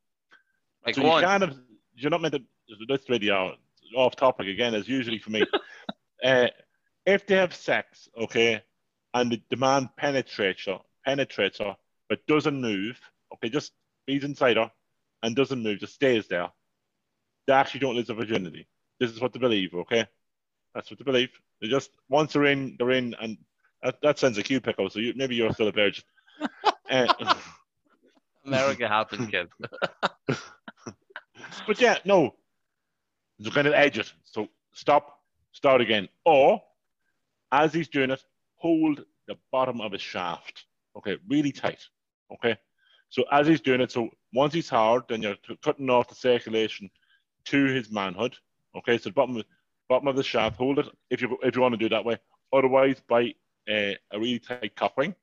Like 0.85 0.95
so 0.95 1.01
you 1.01 1.09
on. 1.09 1.21
can't 1.23 1.41
have, 1.43 1.57
you're 1.95 2.11
not 2.11 2.21
meant 2.21 2.35
to. 2.35 2.41
That's 2.87 3.05
the 3.05 3.13
way 3.13 3.17
they 3.17 3.29
are. 3.29 3.53
Off 3.95 4.15
topic 4.15 4.47
again, 4.47 4.75
as 4.75 4.87
usually 4.87 5.19
for 5.19 5.31
me. 5.31 5.43
uh, 6.23 6.47
if 7.05 7.25
they 7.25 7.35
have 7.35 7.53
sex, 7.53 8.07
okay, 8.17 8.61
and 9.13 9.31
the, 9.31 9.41
the 9.49 9.57
man 9.57 9.89
penetrates 9.97 10.65
her, 10.65 10.79
penetrates 11.05 11.59
her, 11.59 11.75
but 12.07 12.25
doesn't 12.27 12.61
move, 12.61 12.99
okay, 13.33 13.49
just 13.49 13.71
he's 14.05 14.23
inside 14.23 14.57
her 14.57 14.71
and 15.23 15.35
doesn't 15.35 15.63
move, 15.63 15.79
just 15.79 15.95
stays 15.95 16.27
there, 16.27 16.49
they 17.47 17.53
actually 17.53 17.79
don't 17.79 17.95
lose 17.95 18.07
their 18.07 18.15
virginity. 18.15 18.67
This 18.99 19.11
is 19.11 19.21
what 19.21 19.33
they 19.33 19.39
believe, 19.39 19.73
okay? 19.73 20.05
That's 20.75 20.89
what 20.91 20.99
they 20.99 21.05
believe. 21.05 21.29
They 21.61 21.67
just 21.67 21.91
once 22.09 22.33
they're 22.33 22.45
in, 22.45 22.75
they're 22.77 22.91
in, 22.91 23.15
and 23.19 23.37
that, 23.81 23.97
that 24.01 24.19
sends 24.19 24.37
a 24.37 24.43
cue 24.43 24.61
pickle. 24.61 24.89
So 24.89 24.99
you, 24.99 25.13
maybe 25.15 25.35
you're 25.35 25.53
still 25.53 25.67
a 25.67 25.71
virgin. 25.71 26.03
uh, 26.89 27.35
America 28.45 28.87
happened, 28.87 29.31
kid. 29.31 29.47
but 31.67 31.81
yeah, 31.81 31.97
no, 32.05 32.35
they're 33.39 33.53
going 33.53 33.65
to 33.65 33.77
edge 33.77 33.97
it. 33.97 34.11
So 34.23 34.47
stop, 34.73 35.21
start 35.51 35.81
again, 35.81 36.07
or 36.25 36.61
as 37.51 37.73
he's 37.73 37.87
doing 37.87 38.11
it, 38.11 38.23
hold 38.55 39.03
the 39.27 39.35
bottom 39.51 39.81
of 39.81 39.91
his 39.91 40.01
shaft. 40.01 40.65
Okay, 40.97 41.17
really 41.27 41.51
tight. 41.51 41.81
Okay, 42.33 42.57
so 43.09 43.23
as 43.31 43.47
he's 43.47 43.61
doing 43.61 43.81
it, 43.81 43.91
so 43.91 44.09
once 44.33 44.53
he's 44.53 44.69
hard, 44.69 45.03
then 45.09 45.21
you're 45.21 45.35
cutting 45.63 45.89
off 45.89 46.09
the 46.09 46.15
circulation 46.15 46.89
to 47.45 47.65
his 47.65 47.91
manhood. 47.91 48.35
Okay, 48.75 48.97
so 48.97 49.09
bottom 49.11 49.37
of, 49.37 49.45
bottom 49.87 50.07
of 50.07 50.15
the 50.15 50.23
shaft, 50.23 50.57
hold 50.57 50.79
it 50.79 50.87
if 51.09 51.21
you 51.21 51.37
if 51.41 51.55
you 51.55 51.61
want 51.61 51.73
to 51.73 51.77
do 51.77 51.85
it 51.85 51.89
that 51.89 52.05
way. 52.05 52.17
Otherwise, 52.53 53.01
by 53.07 53.33
uh, 53.69 53.93
a 54.11 54.19
really 54.19 54.39
tight 54.39 54.75
cock 54.75 54.93
ring. 54.97 55.15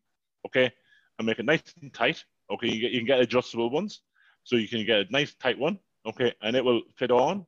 Okay, 0.47 0.73
and 1.19 1.27
make 1.27 1.39
it 1.39 1.45
nice 1.45 1.62
and 1.83 1.93
tight. 1.93 2.25
Okay, 2.51 2.69
you, 2.69 2.81
get, 2.81 2.93
you 2.93 3.01
can 3.01 3.07
get 3.07 3.21
adjustable 3.21 3.71
ones, 3.71 4.01
so 4.45 4.57
you 4.57 4.69
can 4.69 4.85
get 4.85 5.01
a 5.01 5.12
nice 5.12 5.35
tight 5.35 5.59
one. 5.59 5.79
Okay, 6.07 6.33
and 6.43 6.57
it 6.57 6.64
will 6.64 6.83
fit 6.97 7.11
on. 7.11 7.45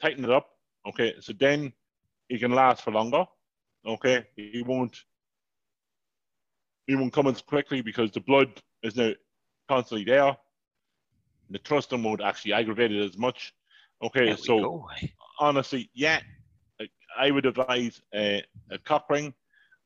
Tighten 0.00 0.24
it 0.24 0.30
up. 0.30 0.50
Okay, 0.86 1.14
so 1.20 1.32
then 1.32 1.72
it 2.28 2.38
can 2.38 2.52
last 2.52 2.82
for 2.82 2.90
longer. 2.90 3.24
Okay, 3.86 4.24
he 4.36 4.62
won't. 4.62 5.04
He 6.86 6.94
won't 6.96 7.12
come 7.12 7.26
as 7.26 7.42
quickly 7.42 7.82
because 7.82 8.10
the 8.12 8.20
blood 8.20 8.48
is 8.82 8.96
now 8.96 9.12
constantly 9.68 10.04
there. 10.04 10.36
The 11.50 11.58
thrusting 11.64 12.02
won't 12.02 12.22
actually 12.22 12.54
aggravate 12.54 12.92
it 12.92 13.04
as 13.04 13.18
much. 13.18 13.54
Okay, 14.02 14.36
so 14.36 14.60
go. 14.60 14.88
honestly, 15.40 15.90
yeah, 15.94 16.20
I 17.18 17.30
would 17.30 17.46
advise 17.46 18.00
uh, 18.14 18.38
a 18.70 18.78
cock 18.84 19.06
ring, 19.10 19.34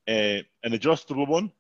uh, 0.09 0.43
an 0.65 0.73
adjustable 0.75 1.27
one 1.27 1.51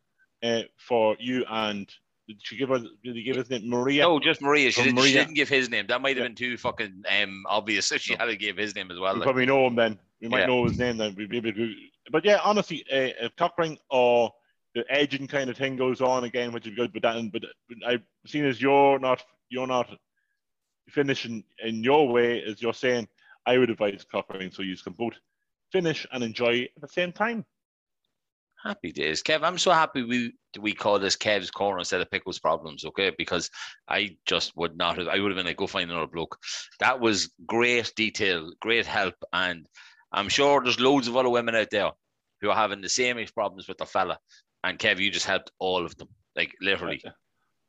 uh, 0.43 0.63
for 0.77 1.17
you 1.19 1.45
and 1.49 1.91
did 2.29 2.39
she 2.43 2.57
give 2.57 2.69
her? 2.69 2.79
Did 2.79 3.17
he 3.17 3.23
give 3.23 3.37
his 3.37 3.51
name 3.51 3.69
Maria? 3.69 4.03
No, 4.03 4.21
just 4.21 4.41
Maria. 4.41 4.71
She, 4.71 4.81
Oh, 4.81 4.85
did, 4.85 4.91
she 4.91 4.95
Maria. 4.95 5.13
didn't 5.13 5.35
give 5.35 5.49
his 5.49 5.69
name. 5.69 5.87
That 5.89 6.01
might 6.01 6.17
have 6.17 6.19
Yeah. 6.25 6.29
been 6.29 6.35
too 6.37 6.57
fucking 6.57 7.03
um, 7.23 7.45
obvious. 7.49 7.87
So 7.87 7.99
she 7.99 8.13
No. 8.15 8.19
had 8.21 8.27
to 8.27 8.37
give 8.37 8.57
his 8.57 8.75
name 8.75 8.91
as 8.91 8.99
well. 8.99 9.15
we 9.15 9.21
like. 9.21 9.27
probably 9.27 9.47
know 9.47 9.67
him 9.67 9.75
then. 9.77 9.99
We 10.21 10.29
might 10.29 10.41
Yeah. 10.41 10.47
know 10.47 10.65
his 10.65 10.79
name 10.79 10.99
then. 10.99 11.15
We'd 11.17 11.31
be 11.31 11.39
able 11.39 11.53
to. 11.53 11.75
But 12.11 12.25
yeah, 12.25 12.39
honestly, 12.45 12.85
a, 12.93 13.13
a 13.27 13.31
cock 13.31 13.59
or 13.91 14.33
the 14.75 14.85
edging 14.89 15.27
kind 15.27 15.51
of 15.51 15.57
thing 15.57 15.77
goes 15.77 16.01
on 16.01 16.25
again, 16.25 16.53
which 16.53 16.67
is 16.67 16.75
good. 16.75 16.93
But 16.93 17.03
that, 17.03 17.31
but 17.33 17.43
I've 17.87 18.03
seen 18.27 18.45
as 18.45 18.61
you're 18.63 18.99
not, 18.99 19.23
you're 19.51 19.67
not 19.67 19.89
finishing 20.89 21.45
in 21.65 21.83
your 21.83 22.09
way, 22.09 22.43
as 22.43 22.61
you're 22.63 22.75
saying. 22.75 23.09
I 23.45 23.59
would 23.59 23.71
advise 23.71 24.05
cock 24.11 24.33
ring 24.33 24.53
so 24.53 24.63
you 24.63 24.77
can 24.77 24.93
both 24.93 25.15
finish 25.73 26.07
and 26.13 26.23
enjoy 26.23 26.63
at 26.63 26.81
the 26.81 26.87
same 26.89 27.11
time. 27.13 27.45
Happy 28.63 28.93
days, 28.93 29.23
Kev. 29.23 29.43
I'm 29.43 29.59
so 29.59 29.73
happy 29.73 30.05
we 30.05 30.35
we 30.61 30.73
call 30.73 30.99
this 30.99 31.17
Kev's 31.17 31.51
Korner 31.51 31.81
instead 31.81 32.01
of 32.01 32.11
Pickles 32.11 32.39
problems, 32.39 32.85
okay? 32.85 33.11
Because 33.19 33.51
I 33.89 34.17
just 34.25 34.57
would 34.57 34.77
not 34.77 34.99
have. 34.99 35.09
I 35.09 35.19
would 35.19 35.33
have 35.33 35.37
been 35.37 35.47
like, 35.47 35.57
go 35.57 35.67
find 35.67 35.91
another 35.91 36.07
bloke. 36.07 36.39
That 36.79 37.01
was 37.01 37.33
great 37.45 37.93
detail, 37.97 38.53
great 38.61 38.87
help, 38.87 39.15
and 39.33 39.67
I'm 40.13 40.29
sure 40.29 40.63
there's 40.63 40.79
loads 40.79 41.09
of 41.09 41.17
other 41.17 41.29
women 41.31 41.57
out 41.57 41.69
there 41.73 41.91
who 42.41 42.51
are 42.51 42.57
having 42.57 42.81
the 42.81 42.89
same 42.89 43.25
problems 43.35 43.67
with 43.67 43.79
the 43.79 43.87
fella. 43.87 44.19
And 44.63 44.79
Kev, 44.79 45.01
you 45.01 45.11
just 45.11 45.27
helped 45.27 45.51
all 45.59 45.85
of 45.85 45.97
them, 45.97 46.09
like 46.37 46.55
literally 46.61 47.03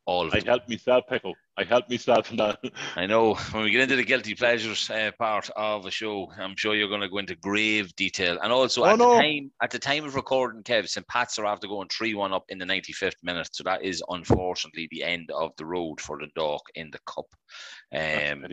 all 0.06 0.30
I 0.34 0.42
helped 0.46 0.68
myself, 0.70 1.06
pickle. 1.08 1.34
I 1.58 1.64
helped 1.64 1.90
myself 1.90 2.30
in 2.32 2.38
that. 2.38 2.60
I 2.96 3.06
know 3.06 3.36
when 3.52 3.64
we 3.64 3.72
get 3.72 3.82
into 3.82 3.96
the 3.96 4.04
guilty 4.04 4.36
pleasures 4.36 4.90
uh, 4.90 5.12
part 5.18 5.50
of 5.56 5.84
the 5.84 5.92
show, 5.92 6.30
I'm 6.38 6.56
sure 6.58 6.76
you're 6.76 6.90
going 6.90 7.02
to 7.02 7.10
go 7.10 7.20
into 7.20 7.36
grave 7.36 7.96
detail. 7.96 8.38
And 8.44 8.52
also 8.52 8.84
Oh, 8.84 8.88
at 8.88 8.98
no. 9.00 9.16
the 9.16 9.22
time 9.22 9.52
at 9.62 9.72
the 9.72 9.80
time 9.80 10.04
of 10.04 10.16
recording, 10.16 10.64
Kev, 10.64 10.90
St. 10.90 11.08
Pats 11.08 11.40
are 11.40 11.46
after 11.46 11.68
going 11.68 11.88
three 11.90 12.16
one 12.16 12.34
up 12.34 12.44
in 12.50 12.58
the 12.58 12.66
95th 12.66 13.14
minute, 13.24 13.50
so 13.52 13.64
that 13.64 13.84
is 13.84 14.04
unfortunately 14.10 14.88
the 14.92 15.04
end 15.04 15.30
of 15.32 15.52
the 15.58 15.66
road 15.66 16.02
for 16.02 16.18
the 16.20 16.28
Dock 16.36 16.64
in 16.76 16.92
the 16.92 17.00
cup. 17.08 17.28
Um, 17.94 18.46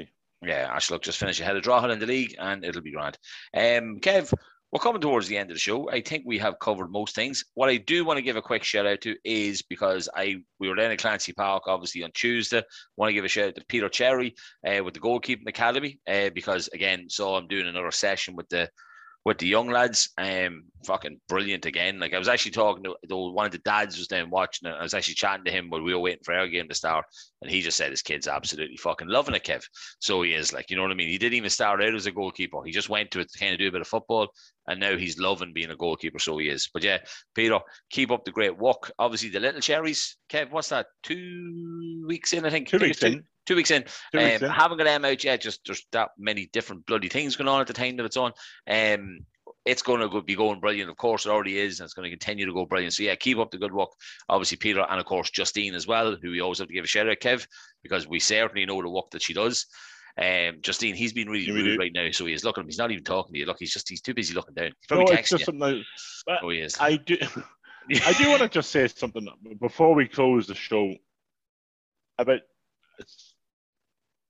yeah, 0.42 0.74
Ashlock 0.74 1.03
just 1.03 1.18
finished 1.18 1.40
ahead 1.40 1.57
of 1.57 1.62
Drogheda 1.62 1.92
in 1.94 1.98
the 1.98 2.07
league, 2.07 2.34
and 2.38 2.64
it'll 2.64 2.80
be 2.82 2.92
grand. 2.92 3.18
Um, 3.55 3.98
Kev, 4.01 4.32
we're 4.73 4.81
coming 4.81 5.01
towards 5.01 5.27
the 5.27 5.37
end 5.37 5.51
of 5.51 5.57
the 5.57 5.61
show. 5.61 5.91
I 5.91 6.01
think 6.01 6.23
we 6.25 6.39
have 6.39 6.59
covered 6.61 6.93
most 6.93 7.14
things. 7.14 7.45
What 7.55 7.68
I 7.68 7.77
do 7.77 8.05
want 8.05 8.18
to 8.18 8.23
give 8.23 8.37
a 8.37 8.43
quick 8.43 8.62
shout 8.62 8.87
out 8.87 9.01
to 9.01 9.16
is 9.25 9.62
because 9.62 10.09
I 10.14 10.37
we 10.61 10.68
were 10.68 10.77
down 10.77 10.93
at 10.93 10.99
Clancy 10.99 11.33
Park 11.33 11.64
obviously 11.66 12.05
on 12.05 12.12
Tuesday. 12.14 12.62
Want 12.97 13.11
to 13.11 13.14
give 13.14 13.25
a 13.25 13.29
shout 13.29 13.49
out 13.49 13.55
to 13.57 13.64
Peter 13.68 13.89
Cherry 13.89 14.35
uh, 14.66 14.85
with 14.85 14.95
the 14.95 15.01
goalkeeping 15.01 15.49
academy 15.49 15.99
uh, 16.09 16.31
because 16.31 16.68
again, 16.68 17.07
so 17.09 17.35
I'm 17.35 17.49
doing 17.49 17.66
another 17.66 17.91
session 17.91 18.37
with 18.37 18.49
the 18.49 18.71
with 19.25 19.39
the 19.39 19.47
young 19.47 19.68
lads. 19.68 20.11
Um, 20.16 20.64
fucking 20.87 21.21
brilliant 21.29 21.66
again. 21.66 21.99
Like 21.99 22.14
I 22.14 22.18
was 22.18 22.29
actually 22.29 22.53
talking 22.53 22.85
to 22.85 23.16
one 23.16 23.47
of 23.47 23.53
the 23.53 23.59
dads 23.59 23.99
was 23.99 24.07
down 24.07 24.31
watching 24.31 24.68
it. 24.68 24.77
I 24.79 24.83
was 24.83 24.95
actually 24.95 25.14
chatting 25.14 25.45
to 25.47 25.51
him 25.51 25.68
while 25.68 25.83
we 25.83 25.93
were 25.93 26.01
waiting 26.01 26.23
for 26.25 26.35
our 26.35 26.47
game 26.47 26.68
to 26.68 26.75
start, 26.75 27.07
and 27.43 27.51
he 27.51 27.62
just 27.62 27.76
said 27.76 27.91
his 27.91 28.03
kid's 28.03 28.28
absolutely 28.28 28.76
fucking 28.76 29.09
loving 29.09 29.34
it, 29.34 29.45
Kev. 29.45 29.64
So 29.99 30.22
he 30.22 30.34
is 30.34 30.53
like, 30.53 30.70
you 30.70 30.76
know 30.76 30.82
what 30.82 30.91
I 30.91 30.95
mean? 30.95 31.09
He 31.09 31.18
didn't 31.18 31.36
even 31.36 31.51
start 31.51 31.82
out 31.82 31.95
as 31.95 32.07
a 32.07 32.12
goalkeeper. 32.12 32.62
He 32.64 32.70
just 32.70 32.88
went 32.88 33.11
to 33.12 33.20
it 33.20 33.30
to 33.32 33.38
kind 33.38 33.53
of 33.53 33.59
do 33.59 33.68
a 33.68 33.72
bit 33.72 33.80
of 33.80 33.88
football, 33.88 34.28
and 34.66 34.78
now 34.78 34.97
he's 34.97 35.18
loving 35.18 35.53
being 35.53 35.70
a 35.70 35.76
goalkeeper. 35.76 36.18
So 36.18 36.36
he 36.38 36.49
is. 36.49 36.68
But 36.72 36.84
yeah, 36.84 36.99
Peter, 37.34 37.59
keep 37.91 38.11
up 38.11 38.24
the 38.24 38.30
great 38.30 38.59
work. 38.59 38.93
Obviously, 38.99 39.30
the 39.30 39.41
little 39.41 39.61
cherries, 39.61 40.16
Kev. 40.30 40.51
What's 40.51 40.68
that? 40.68 40.86
Two 41.03 42.05
weeks 42.07 42.32
in, 42.32 42.45
I 42.45 42.51
think. 42.51 42.68
Two 42.68 42.78
weeks 42.78 43.03
in. 43.03 43.24
Two 43.47 43.57
weeks 43.57 43.70
in. 43.70 43.84
Two 44.12 44.18
weeks 44.18 44.43
um, 44.43 44.49
in. 44.49 44.55
Haven't 44.55 44.78
got 44.78 44.84
them 44.84 45.05
out 45.05 45.24
yet. 45.24 45.41
Just 45.41 45.61
there's 45.64 45.86
that 45.93 46.11
many 46.18 46.51
different 46.53 46.86
bloody 46.86 47.09
things 47.09 47.36
going 47.36 47.49
on 47.49 47.61
at 47.61 47.66
the 47.66 47.72
time 47.72 47.97
that 47.97 48.07
it's 48.07 48.16
on. 48.16 48.32
Um, 48.68 49.20
it's 49.67 49.83
going 49.83 50.01
to 50.01 50.09
go, 50.09 50.21
be 50.21 50.35
going 50.35 50.61
brilliant. 50.61 50.91
Of 50.91 50.97
course, 50.97 51.27
it 51.27 51.31
already 51.31 51.59
is, 51.59 51.81
and 51.81 51.85
it's 51.85 51.95
going 51.95 52.05
to 52.05 52.17
continue 52.17 52.47
to 52.47 52.53
go 52.55 52.65
brilliant. 52.67 52.95
So 52.95 53.03
yeah, 53.03 53.15
keep 53.15 53.39
up 53.39 53.51
the 53.51 53.59
good 53.59 53.73
work. 53.73 53.91
Obviously, 54.29 54.57
Peter, 54.57 54.85
and 54.89 54.99
of 54.99 55.07
course 55.07 55.31
Justine 55.31 55.75
as 55.75 55.87
well, 55.87 56.17
who 56.21 56.31
we 56.31 56.41
always 56.41 56.59
have 56.59 56.69
to 56.69 56.75
give 56.75 56.85
a 56.85 56.89
shout 56.89 57.09
out, 57.09 57.19
Kev, 57.21 57.47
because 57.83 58.09
we 58.09 58.21
certainly 58.21 58.65
know 58.67 58.81
the 58.83 58.89
work 58.89 59.11
that 59.13 59.23
she 59.23 59.35
does. 59.35 59.67
Um, 60.19 60.59
Justine, 60.61 60.95
he's 60.97 61.13
been 61.13 61.29
really 61.29 61.51
rude 61.53 61.79
right 61.79 61.93
now, 61.95 62.11
so 62.11 62.27
he 62.27 62.33
is 62.33 62.45
looking. 62.45 62.65
He's 62.65 62.79
not 62.79 62.91
even 62.91 63.05
talking 63.05 63.33
to 63.35 63.39
you. 63.39 63.47
Look, 63.47 63.59
he's 63.61 63.73
just 63.73 63.89
he's 63.89 64.01
too 64.03 64.15
busy 64.15 64.35
looking 64.35 64.55
down. 64.55 64.67
He's 64.67 64.91
No, 64.91 64.97
probably 64.97 65.15
it's 65.15 65.29
texting 65.29 65.39
just 65.39 65.41
you. 65.41 65.45
something. 65.47 65.85
I, 66.29 66.39
Oh, 66.43 66.49
he 66.51 66.59
is. 66.61 66.77
I 66.81 66.97
do. 66.97 67.17
I 68.05 68.13
do 68.15 68.29
want 68.29 68.43
to 68.43 68.49
just 68.49 68.71
say 68.71 68.87
something 68.89 69.27
before 69.61 69.95
we 69.95 70.07
close 70.07 70.47
the 70.47 70.55
show 70.55 70.95
about 72.19 72.41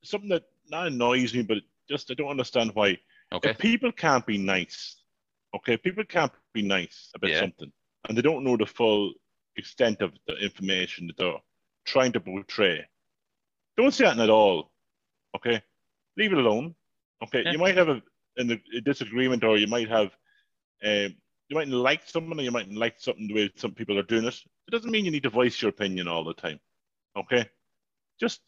something 0.04 0.30
that 0.30 0.44
not 0.70 0.86
annoys 0.86 1.34
me, 1.34 1.42
but 1.42 1.58
just 1.88 2.10
I 2.10 2.14
don't 2.14 2.28
understand 2.28 2.70
why. 2.74 2.98
okay. 3.32 3.50
If 3.50 3.58
people 3.58 3.92
can't 3.92 4.24
be 4.26 4.38
nice, 4.38 4.96
okay, 5.56 5.76
people 5.76 6.04
can't 6.04 6.32
be 6.52 6.62
nice 6.62 7.10
about 7.14 7.30
Yeah. 7.30 7.40
something, 7.40 7.72
and 8.08 8.16
they 8.16 8.22
don't 8.22 8.44
know 8.44 8.56
the 8.56 8.66
full 8.66 9.12
extent 9.56 10.00
of 10.00 10.12
the 10.26 10.36
information 10.36 11.06
that 11.08 11.16
they're 11.16 11.42
trying 11.84 12.12
to 12.12 12.20
portray. 12.20 12.86
Don't 13.76 13.92
say 13.92 14.04
that 14.04 14.18
at 14.18 14.30
all, 14.30 14.72
okay? 15.36 15.62
Leave 16.16 16.32
it 16.32 16.38
alone, 16.38 16.74
okay? 17.24 17.42
Yeah. 17.44 17.52
You 17.52 17.58
might 17.58 17.76
have 17.76 17.88
a, 17.88 18.02
in 18.36 18.52
a, 18.52 18.60
a 18.76 18.80
disagreement, 18.80 19.44
or 19.44 19.58
you 19.58 19.66
might 19.66 19.88
have, 19.88 20.10
um, 20.84 21.16
you 21.48 21.56
might 21.56 21.68
like 21.68 22.02
someone, 22.06 22.38
or 22.38 22.42
you 22.42 22.50
might 22.50 22.70
like 22.70 23.00
something 23.00 23.26
the 23.28 23.34
way 23.34 23.50
some 23.56 23.74
people 23.74 23.98
are 23.98 24.04
doing 24.04 24.24
it. 24.24 24.40
It 24.68 24.70
doesn't 24.70 24.90
mean 24.90 25.04
you 25.04 25.10
need 25.10 25.24
to 25.24 25.30
voice 25.30 25.60
your 25.60 25.70
opinion 25.70 26.08
all 26.08 26.24
the 26.24 26.34
time, 26.34 26.60
okay? 27.16 27.48
Just 28.20 28.40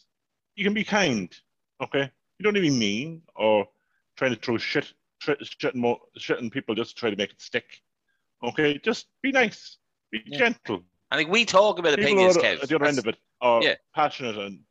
you 0.55 0.65
can 0.65 0.75
be 0.75 0.85
kind, 0.85 1.35
okay? 1.83 2.11
You 2.39 2.45
don't 2.45 2.57
even 2.57 2.79
mean 2.79 3.23
or 3.35 3.67
trying 4.17 4.35
to 4.35 4.41
throw 4.41 4.59
shit, 4.59 4.93
shit, 5.23 5.39
shit, 5.59 5.75
more, 5.75 5.99
shit 6.17 6.41
in 6.41 6.51
people 6.51 6.75
just 6.75 6.91
to 6.91 6.97
try 7.01 7.11
to 7.11 7.17
make 7.17 7.31
it 7.31 7.41
stick. 7.41 7.81
Okay, 8.43 8.79
just 8.79 9.07
be 9.23 9.31
nice, 9.33 9.79
be 10.11 10.21
Yeah. 10.27 10.39
gentle. 10.39 10.85
I 11.11 11.17
think 11.17 11.31
we 11.31 11.45
talk 11.45 11.79
about 11.79 11.97
People 11.97 12.05
opinions, 12.25 12.37
Kev, 12.37 12.63
at 12.63 12.69
the 12.69 12.77
other 12.77 12.87
end 12.87 12.99
of 12.99 13.07
it 13.07 13.17
are 13.41 13.63
Yeah. 13.63 13.77
passionate 13.95 14.37
and 14.39 14.65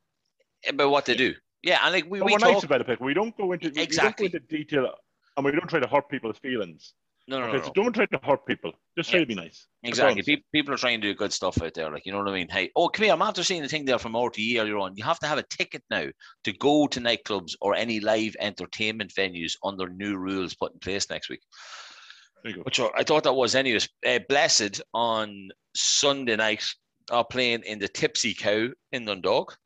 about 0.67 0.89
what 0.91 1.05
they 1.05 1.15
do. 1.15 1.35
Yeah, 1.63 1.79
and 1.83 1.93
like 1.93 2.05
we, 2.09 2.19
but 2.19 2.25
we 2.25 2.33
we're 2.33 2.39
talk. 2.39 2.53
nice 2.53 2.63
about 2.63 2.87
it. 2.89 2.99
We 2.99 3.13
don't 3.13 3.35
go 3.37 3.51
into 3.53 3.67
Exactly. 3.79 4.25
we 4.25 4.29
don't 4.29 4.47
go 4.49 4.53
into 4.55 4.57
detail 4.65 4.95
and 5.37 5.45
we 5.45 5.51
don't 5.51 5.67
try 5.69 5.79
to 5.79 5.87
hurt 5.87 6.09
people's 6.09 6.37
feelings. 6.39 6.93
No, 7.27 7.39
no, 7.39 7.45
Okay, 7.45 7.57
no, 7.57 7.63
so 7.63 7.67
no. 7.75 7.83
don't 7.83 7.93
try 7.93 8.05
to 8.07 8.19
hurt 8.23 8.45
people. 8.45 8.71
Just 8.97 9.09
try 9.09 9.19
Yeah. 9.19 9.23
to 9.23 9.27
be 9.27 9.35
nice. 9.35 9.67
Exactly. 9.83 10.21
Pe- 10.23 10.43
People 10.53 10.73
are 10.73 10.77
trying 10.77 10.99
to 11.01 11.07
do 11.07 11.13
good 11.15 11.31
stuff 11.31 11.61
out 11.61 11.73
there. 11.73 11.89
Like, 11.91 12.05
you 12.05 12.11
know 12.11 12.19
what 12.19 12.27
I 12.27 12.33
mean? 12.33 12.49
Hey, 12.49 12.71
oh, 12.75 12.89
come 12.89 13.05
here. 13.05 13.13
I'm 13.13 13.21
after 13.21 13.43
seeing 13.43 13.61
the 13.61 13.67
thing 13.69 13.85
there 13.85 13.99
from 13.99 14.13
RTE 14.13 14.59
earlier 14.59 14.77
on. 14.77 14.95
You 14.97 15.03
have 15.03 15.19
to 15.19 15.27
have 15.27 15.37
a 15.37 15.43
ticket 15.43 15.83
now 15.89 16.07
to 16.43 16.51
go 16.53 16.87
to 16.87 16.99
nightclubs 16.99 17.53
or 17.61 17.75
any 17.75 17.99
live 17.99 18.35
entertainment 18.39 19.13
venues 19.13 19.53
under 19.63 19.87
new 19.87 20.17
rules 20.17 20.53
put 20.55 20.73
in 20.73 20.79
place 20.79 21.09
next 21.09 21.29
week. 21.29 21.41
There 22.43 22.51
you 22.51 22.57
go. 22.57 22.63
Which 22.63 22.79
are, 22.79 22.91
I 22.97 23.03
thought 23.03 23.23
that 23.23 23.33
was, 23.33 23.55
anyways. 23.55 23.87
Uh, 24.05 24.19
Blessed 24.27 24.81
on 24.93 25.49
Sunday 25.75 26.35
night 26.35 26.65
are 27.11 27.25
playing 27.25 27.63
in 27.63 27.79
the 27.79 27.87
Tipsy 27.87 28.33
Cow 28.33 28.69
in 28.91 29.05
Dundalk. 29.05 29.57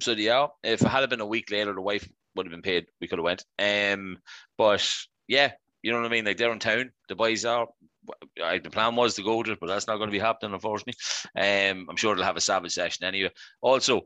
So, 0.00 0.12
yeah, 0.12 0.48
if 0.64 0.82
it 0.82 0.88
had 0.88 1.08
been 1.10 1.20
a 1.20 1.26
week 1.26 1.50
later, 1.50 1.72
the 1.74 1.80
wife 1.80 2.08
would 2.34 2.46
have 2.46 2.50
been 2.52 2.62
paid, 2.62 2.86
we 3.00 3.08
could 3.08 3.18
have 3.18 3.24
went. 3.24 3.44
Um, 3.58 4.18
but 4.56 4.86
yeah, 5.28 5.52
you 5.82 5.92
know 5.92 5.98
what 6.00 6.06
I 6.06 6.10
mean. 6.10 6.24
Like 6.24 6.36
they're 6.36 6.52
in 6.52 6.58
town. 6.58 6.90
The 7.08 7.14
boys 7.16 7.44
are. 7.44 7.66
I, 8.42 8.58
the 8.58 8.70
plan 8.70 8.96
was 8.96 9.14
to 9.14 9.22
go 9.22 9.42
to 9.42 9.52
it, 9.52 9.58
but 9.60 9.66
that's 9.68 9.86
not 9.86 9.96
going 9.98 10.08
to 10.08 10.12
be 10.12 10.18
happening, 10.18 10.54
unfortunately. 10.54 10.94
Um, 11.36 11.86
I'm 11.88 11.96
sure 11.96 12.14
they'll 12.14 12.24
have 12.24 12.36
a 12.36 12.40
savage 12.40 12.72
session 12.72 13.04
anyway. 13.04 13.30
Also, 13.60 14.02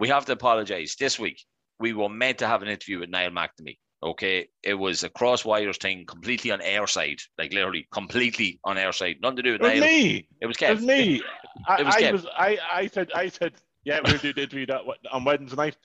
we 0.00 0.08
have 0.08 0.26
to 0.26 0.32
apologise 0.32 0.96
this 0.96 1.18
week. 1.18 1.42
We 1.80 1.92
were 1.92 2.08
meant 2.08 2.38
to 2.38 2.46
have 2.48 2.62
an 2.62 2.68
interview 2.68 2.98
with 2.98 3.10
Niall 3.10 3.30
McNamee. 3.30 3.78
Okay, 4.02 4.48
it 4.62 4.74
was 4.74 5.02
a 5.02 5.08
cross 5.08 5.44
wires 5.44 5.76
thing, 5.78 6.04
completely 6.06 6.50
on 6.52 6.60
air 6.60 6.86
side, 6.86 7.18
like 7.36 7.52
literally 7.52 7.88
completely 7.92 8.60
on 8.64 8.78
air 8.78 8.92
side, 8.92 9.16
nothing 9.20 9.36
to 9.38 9.42
do 9.42 9.52
with 9.52 9.60
Niall. 9.62 9.80
me. 9.80 10.28
It 10.40 10.46
was 10.46 10.56
It 10.60 10.60
Kev. 10.60 10.74
was 10.76 10.84
me. 10.84 11.22
I, 11.66 11.80
It 11.80 11.86
was 11.86 11.96
I 11.96 12.12
was. 12.12 12.26
I, 12.36 12.58
I 12.72 12.86
said. 12.86 13.10
I 13.14 13.28
said. 13.28 13.54
Yeah, 13.84 14.00
we'll 14.04 14.18
do 14.18 14.32
the 14.32 14.42
interview 14.42 14.66
that 14.66 14.82
on 15.10 15.24
Wednesday 15.24 15.56
night. 15.56 15.76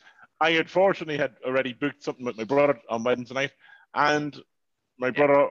I 0.42 0.50
unfortunately 0.52 1.18
had 1.18 1.36
already 1.46 1.74
booked 1.74 2.04
something 2.04 2.26
with 2.26 2.38
my 2.38 2.44
brother 2.44 2.78
on 2.90 3.04
Wednesday 3.04 3.34
night, 3.36 3.52
and 3.96 4.36
my 4.98 5.12
brother 5.12 5.50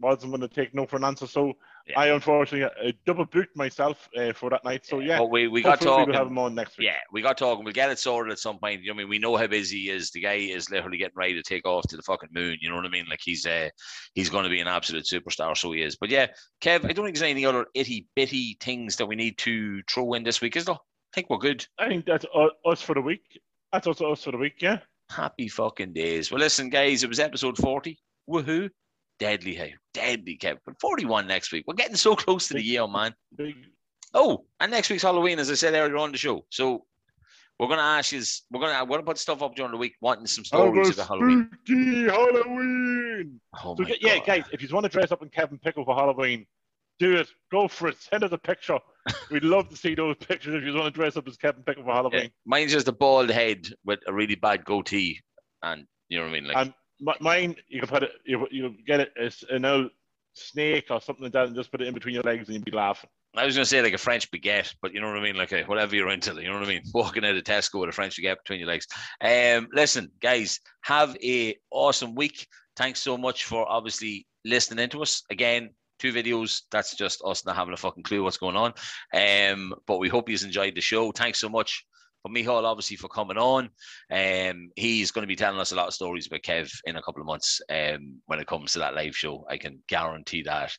wasn't 0.00 0.30
going 0.30 0.40
to 0.40 0.48
take 0.48 0.74
no 0.74 0.86
for 0.86 0.96
an 0.96 1.04
answer. 1.04 1.26
So 1.26 1.54
Yeah. 1.88 1.98
I 2.00 2.06
unfortunately 2.08 2.64
uh, 2.64 2.92
double 3.06 3.24
booked 3.24 3.56
myself 3.56 4.08
uh, 4.16 4.32
for 4.32 4.50
that 4.50 4.64
night. 4.64 4.84
So 4.84 5.00
yeah, 5.00 5.20
we, 5.22 5.48
we 5.48 5.62
got 5.62 5.80
talking. 5.80 6.08
We'll 6.08 6.18
have 6.18 6.28
him 6.28 6.38
on 6.38 6.54
next 6.54 6.78
week. 6.78 6.86
Yeah, 6.86 6.98
we 7.12 7.22
got 7.22 7.38
talking. 7.38 7.64
We'll 7.64 7.72
get 7.72 7.90
it 7.90 7.98
sorted 7.98 8.30
at 8.32 8.38
some 8.38 8.58
point. 8.58 8.82
You 8.82 8.88
know, 8.88 8.94
what 8.94 9.00
I 9.00 9.04
mean, 9.04 9.10
we 9.10 9.18
know 9.18 9.36
how 9.36 9.46
busy 9.46 9.84
he 9.84 9.90
is. 9.90 10.10
The 10.10 10.20
guy 10.20 10.34
is 10.34 10.70
literally 10.70 10.98
getting 10.98 11.16
ready 11.16 11.34
to 11.34 11.42
take 11.42 11.66
off 11.66 11.88
to 11.88 11.96
the 11.96 12.02
fucking 12.02 12.28
moon. 12.32 12.58
You 12.60 12.68
know 12.70 12.76
what 12.76 12.84
I 12.84 12.90
mean? 12.90 13.06
Like 13.08 13.20
he's 13.22 13.46
uh, 13.46 13.70
he's 14.14 14.30
going 14.30 14.44
to 14.44 14.50
be 14.50 14.60
an 14.60 14.68
absolute 14.68 15.06
superstar. 15.06 15.56
So 15.56 15.72
he 15.72 15.82
is. 15.82 15.96
But 15.96 16.10
yeah, 16.10 16.26
Kev, 16.60 16.84
I 16.84 16.92
don't 16.92 17.06
think 17.06 17.16
there's 17.16 17.22
any 17.22 17.46
other 17.46 17.66
itty 17.74 18.06
bitty 18.14 18.58
things 18.60 18.96
that 18.96 19.06
we 19.06 19.16
need 19.16 19.38
to 19.38 19.82
throw 19.90 20.12
in 20.14 20.24
this 20.24 20.40
week, 20.40 20.56
is 20.56 20.66
there? 20.66 20.74
I 20.74 21.14
think 21.14 21.30
we're 21.30 21.38
good. 21.38 21.66
I 21.78 21.88
think 21.88 22.04
that's 22.04 22.26
us 22.66 22.82
for 22.82 22.94
the 22.94 23.00
week. 23.00 23.40
That's 23.72 23.86
us, 23.86 24.00
us 24.00 24.24
for 24.24 24.32
the 24.32 24.38
week. 24.38 24.60
Yeah. 24.60 24.78
Happy 25.10 25.48
fucking 25.48 25.94
days. 25.94 26.30
Well, 26.30 26.40
listen, 26.40 26.68
guys, 26.68 27.02
it 27.02 27.08
was 27.08 27.18
episode 27.18 27.56
40. 27.56 27.98
Woohoo. 28.28 28.68
Deadly, 29.18 29.54
hey, 29.54 29.74
deadly, 29.94 30.36
Kev. 30.36 30.58
But 30.64 30.80
41 30.80 31.26
next 31.26 31.50
week. 31.52 31.64
We're 31.66 31.74
getting 31.74 31.96
so 31.96 32.14
close 32.14 32.46
to 32.48 32.54
the 32.54 32.62
year, 32.62 32.86
man. 32.86 33.14
Oh, 34.14 34.44
and 34.60 34.70
next 34.70 34.90
week's 34.90 35.02
Halloween, 35.02 35.38
as 35.38 35.50
I 35.50 35.54
said 35.54 35.74
earlier 35.74 35.96
on 35.96 36.12
the 36.12 36.18
show. 36.18 36.44
So 36.50 36.84
we're 37.58 37.66
gonna 37.68 37.82
ask 37.82 38.12
you, 38.12 38.22
we're 38.52 38.60
gonna 38.60 38.84
we're 38.84 38.98
gonna 38.98 39.02
put 39.02 39.18
stuff 39.18 39.42
up 39.42 39.56
during 39.56 39.72
the 39.72 39.76
week, 39.78 39.94
wanting 40.00 40.26
some 40.26 40.44
stories 40.44 40.90
about 40.94 41.08
Halloween. 41.08 41.50
Halloween. 41.68 43.40
Oh 43.56 43.74
So 43.76 43.82
my 43.82 43.88
get- 43.88 44.02
yeah, 44.02 44.16
God. 44.18 44.26
guys, 44.26 44.44
if 44.52 44.62
you 44.62 44.68
want 44.72 44.84
to 44.84 44.88
dress 44.90 45.12
up 45.12 45.22
in 45.22 45.28
Kevin 45.30 45.58
Pickle 45.58 45.84
for 45.84 45.94
Halloween, 45.94 46.46
do 46.98 47.16
it. 47.16 47.28
Go 47.50 47.68
for 47.68 47.88
it. 47.88 47.96
Send 48.00 48.24
us 48.24 48.32
a 48.32 48.38
picture. 48.38 48.78
We'd 49.30 49.44
love 49.44 49.68
to 49.70 49.76
see 49.76 49.94
those 49.94 50.16
pictures 50.16 50.54
if 50.54 50.62
you 50.64 50.72
want 50.74 50.84
to 50.86 50.90
dress 50.90 51.16
up 51.16 51.26
as 51.28 51.36
Kevin 51.36 51.62
Pickle 51.62 51.82
for 51.84 51.90
Yeah. 51.90 51.94
Halloween. 51.96 52.30
Mine's 52.46 52.72
just 52.72 52.88
a 52.88 52.92
bald 52.92 53.30
head 53.30 53.68
with 53.84 54.00
a 54.06 54.12
really 54.12 54.34
bad 54.36 54.64
goatee, 54.64 55.20
and 55.62 55.86
you 56.08 56.18
know 56.18 56.24
what 56.24 56.30
I 56.30 56.32
mean. 56.32 56.44
Like, 56.46 56.56
And 56.56 56.74
mine, 57.20 57.56
you 57.68 57.80
can 57.80 57.88
put 57.88 58.02
it, 58.02 58.12
you 58.24 58.46
you 58.50 58.74
get 58.86 59.00
it 59.00 59.12
as 59.20 59.44
an 59.50 59.64
old 59.64 59.90
snake 60.34 60.86
or 60.90 61.00
something 61.00 61.24
like 61.24 61.32
that, 61.32 61.46
and 61.46 61.56
just 61.56 61.70
put 61.70 61.80
it 61.80 61.88
in 61.88 61.94
between 61.94 62.14
your 62.14 62.22
legs, 62.22 62.48
and 62.48 62.54
you'd 62.54 62.64
be 62.64 62.70
laughing. 62.70 63.10
I 63.36 63.44
was 63.44 63.54
gonna 63.54 63.66
say 63.66 63.82
like 63.82 63.92
a 63.92 63.98
French 63.98 64.30
baguette, 64.30 64.74
but 64.80 64.92
you 64.92 65.00
know 65.00 65.08
what 65.08 65.18
I 65.18 65.22
mean. 65.22 65.36
Like 65.36 65.52
a, 65.52 65.62
whatever 65.64 65.94
you're 65.94 66.10
into, 66.10 66.34
you 66.34 66.48
know 66.48 66.54
what 66.54 66.64
I 66.64 66.68
mean. 66.68 66.82
Walking 66.94 67.24
out 67.24 67.36
of 67.36 67.44
Tesco 67.44 67.80
with 67.80 67.90
a 67.90 67.92
French 67.92 68.16
baguette 68.18 68.38
between 68.38 68.60
your 68.60 68.68
legs. 68.68 68.86
Um, 69.20 69.68
listen, 69.72 70.10
guys, 70.20 70.60
have 70.82 71.16
a 71.22 71.56
awesome 71.70 72.14
week. 72.14 72.46
Thanks 72.76 73.00
so 73.00 73.18
much 73.18 73.44
for 73.44 73.68
obviously 73.68 74.26
listening 74.44 74.82
into 74.82 75.02
us 75.02 75.22
again. 75.30 75.70
Two 75.98 76.12
videos. 76.12 76.62
That's 76.70 76.94
just 76.94 77.22
us 77.24 77.44
not 77.44 77.56
having 77.56 77.74
a 77.74 77.76
fucking 77.76 78.04
clue 78.04 78.22
what's 78.22 78.36
going 78.36 78.56
on. 78.56 78.72
Um, 79.12 79.74
but 79.86 79.98
we 79.98 80.08
hope 80.08 80.28
you 80.28 80.38
enjoyed 80.42 80.76
the 80.76 80.80
show. 80.80 81.10
Thanks 81.10 81.40
so 81.40 81.48
much 81.48 81.84
for 82.22 82.30
Michael, 82.30 82.66
obviously, 82.66 82.96
for 82.96 83.08
coming 83.08 83.38
on. 83.38 83.70
Um, 84.10 84.70
he's 84.76 85.10
going 85.10 85.22
to 85.22 85.28
be 85.28 85.36
telling 85.36 85.60
us 85.60 85.72
a 85.72 85.76
lot 85.76 85.88
of 85.88 85.94
stories 85.94 86.26
about 86.26 86.42
Kev 86.42 86.70
in 86.84 86.96
a 86.96 87.02
couple 87.02 87.20
of 87.20 87.26
months. 87.26 87.60
Um, 87.70 88.20
when 88.26 88.40
it 88.40 88.46
comes 88.46 88.72
to 88.72 88.80
that 88.80 88.94
live 88.94 89.16
show, 89.16 89.46
I 89.48 89.56
can 89.56 89.82
guarantee 89.88 90.42
that. 90.42 90.72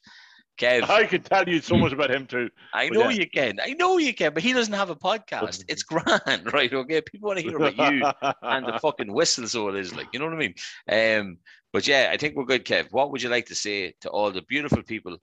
Kev, 0.59 0.89
I 0.89 1.05
can 1.05 1.21
tell 1.21 1.47
you 1.47 1.61
so 1.61 1.77
much 1.77 1.93
about 1.93 2.11
him 2.11 2.27
too. 2.27 2.49
I 2.73 2.89
know 2.89 3.07
yeah. 3.07 3.21
you 3.21 3.29
can. 3.29 3.59
I 3.63 3.73
know 3.73 3.97
you 3.97 4.13
can, 4.13 4.33
but 4.33 4.43
he 4.43 4.51
doesn't 4.51 4.73
have 4.73 4.89
a 4.89 4.95
podcast. 4.95 5.63
It's 5.69 5.83
grand, 5.91 6.53
right? 6.53 6.71
Okay. 6.71 7.01
People 7.01 7.27
want 7.27 7.39
to 7.39 7.45
hear 7.45 7.55
about 7.55 7.77
you 7.77 8.03
and 8.41 8.67
the 8.67 8.77
fucking 8.81 9.11
whistle, 9.11 9.47
so 9.47 9.69
it 9.69 9.75
is 9.77 9.95
like, 9.95 10.07
you 10.11 10.19
know 10.19 10.25
what 10.25 10.35
I 10.35 10.37
mean? 10.37 10.55
Um, 10.91 11.37
but 11.71 11.87
yeah, 11.87 12.09
I 12.11 12.17
think 12.17 12.35
we're 12.35 12.43
good, 12.43 12.65
Kev. 12.65 12.87
What 12.91 13.11
would 13.11 13.21
you 13.21 13.29
like 13.29 13.45
to 13.45 13.55
say 13.55 13.93
to 14.01 14.09
all 14.09 14.31
the 14.31 14.41
beautiful 14.41 14.83
people 14.83 15.17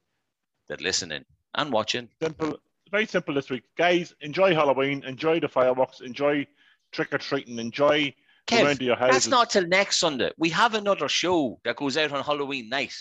that 0.69 0.81
listening 0.81 1.25
and 1.55 1.71
watching? 1.71 2.09
simple, 2.23 2.59
very 2.91 3.07
simple 3.07 3.35
this 3.35 3.51
week, 3.51 3.65
guys. 3.77 4.15
Enjoy 4.21 4.55
Halloween. 4.55 5.05
Enjoy 5.05 5.41
the 5.41 5.49
fireworks. 5.49 6.01
Enjoy 6.01 6.47
trick 6.93 7.13
or 7.13 7.19
treating. 7.19 7.59
Enjoy 7.59 8.15
Kev, 8.47 8.65
around 8.65 8.79
to 8.79 8.85
your 8.85 8.97
houses. 8.97 9.15
That's 9.15 9.27
not 9.29 9.51
till 9.51 9.67
next 9.67 9.99
Sunday. 9.99 10.31
We 10.39 10.51
have 10.51 10.75
another 10.75 11.09
show 11.09 11.59
that 11.65 11.77
goes 11.77 11.97
out 11.97 12.13
on 12.13 12.23
Halloween 12.25 12.69
night. 12.69 12.95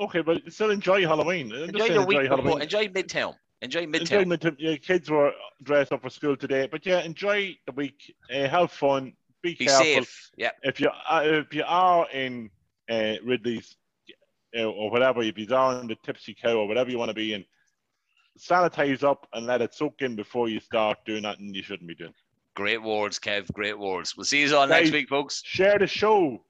okay, 0.00 0.20
but 0.22 0.40
still 0.52 0.70
enjoy 0.70 1.02
Halloween. 1.02 1.52
I'm 1.52 1.70
Enjoy 1.70 1.88
the 1.88 2.02
week 2.04 2.18
enjoy. 2.18 2.36
Halloween. 2.36 2.62
Enjoy 2.62 2.86
Midtown. 2.88 3.34
Enjoy 3.60 3.80
Enjoy 3.80 3.98
Midtown. 3.98 4.26
Midtown. 4.26 4.56
Your 4.58 4.76
kids 4.76 5.10
were 5.10 5.32
dressed 5.64 5.92
up 5.92 6.02
for 6.02 6.10
school 6.10 6.36
today, 6.36 6.68
but 6.70 6.86
yeah, 6.86 7.00
enjoy 7.02 7.56
the 7.66 7.72
week. 7.72 8.14
Uh, 8.32 8.46
have 8.48 8.70
fun. 8.70 9.12
Be, 9.42 9.54
Be 9.54 9.66
careful. 9.66 9.84
safe. 9.84 10.30
Yeah. 10.36 10.50
If 10.62 10.80
you 10.80 10.88
uh, 10.88 11.22
if 11.24 11.52
you 11.54 11.64
are 11.66 12.08
in 12.10 12.50
uh, 12.88 13.14
Ridley's 13.24 13.76
uh, 14.56 14.64
or 14.64 14.90
whatever, 14.90 15.22
if 15.22 15.36
you 15.38 15.52
are 15.54 15.80
in 15.80 15.88
the 15.88 15.96
Tipsy 16.04 16.34
Cow 16.34 16.54
or 16.56 16.68
whatever 16.68 16.90
you 16.90 16.98
want 16.98 17.10
to 17.10 17.14
be 17.14 17.34
in, 17.34 17.44
sanitize 18.38 19.02
up 19.02 19.26
and 19.32 19.46
let 19.46 19.62
it 19.62 19.74
soak 19.74 20.00
in 20.00 20.16
before 20.16 20.48
you 20.48 20.60
start 20.60 20.98
doing 21.04 21.22
that, 21.22 21.38
and 21.38 21.54
you 21.54 21.62
shouldn't 21.62 21.88
be 21.88 21.94
doing. 21.94 22.14
Great 22.54 22.82
words, 22.82 23.18
Kev. 23.18 23.52
Great 23.52 23.78
words. 23.78 24.16
We'll 24.16 24.24
see 24.24 24.42
you 24.42 24.56
all 24.56 24.66
next 24.66 24.90
week, 24.90 25.08
folks. 25.08 25.42
Share 25.44 25.78
the 25.78 25.86
show. 25.86 26.44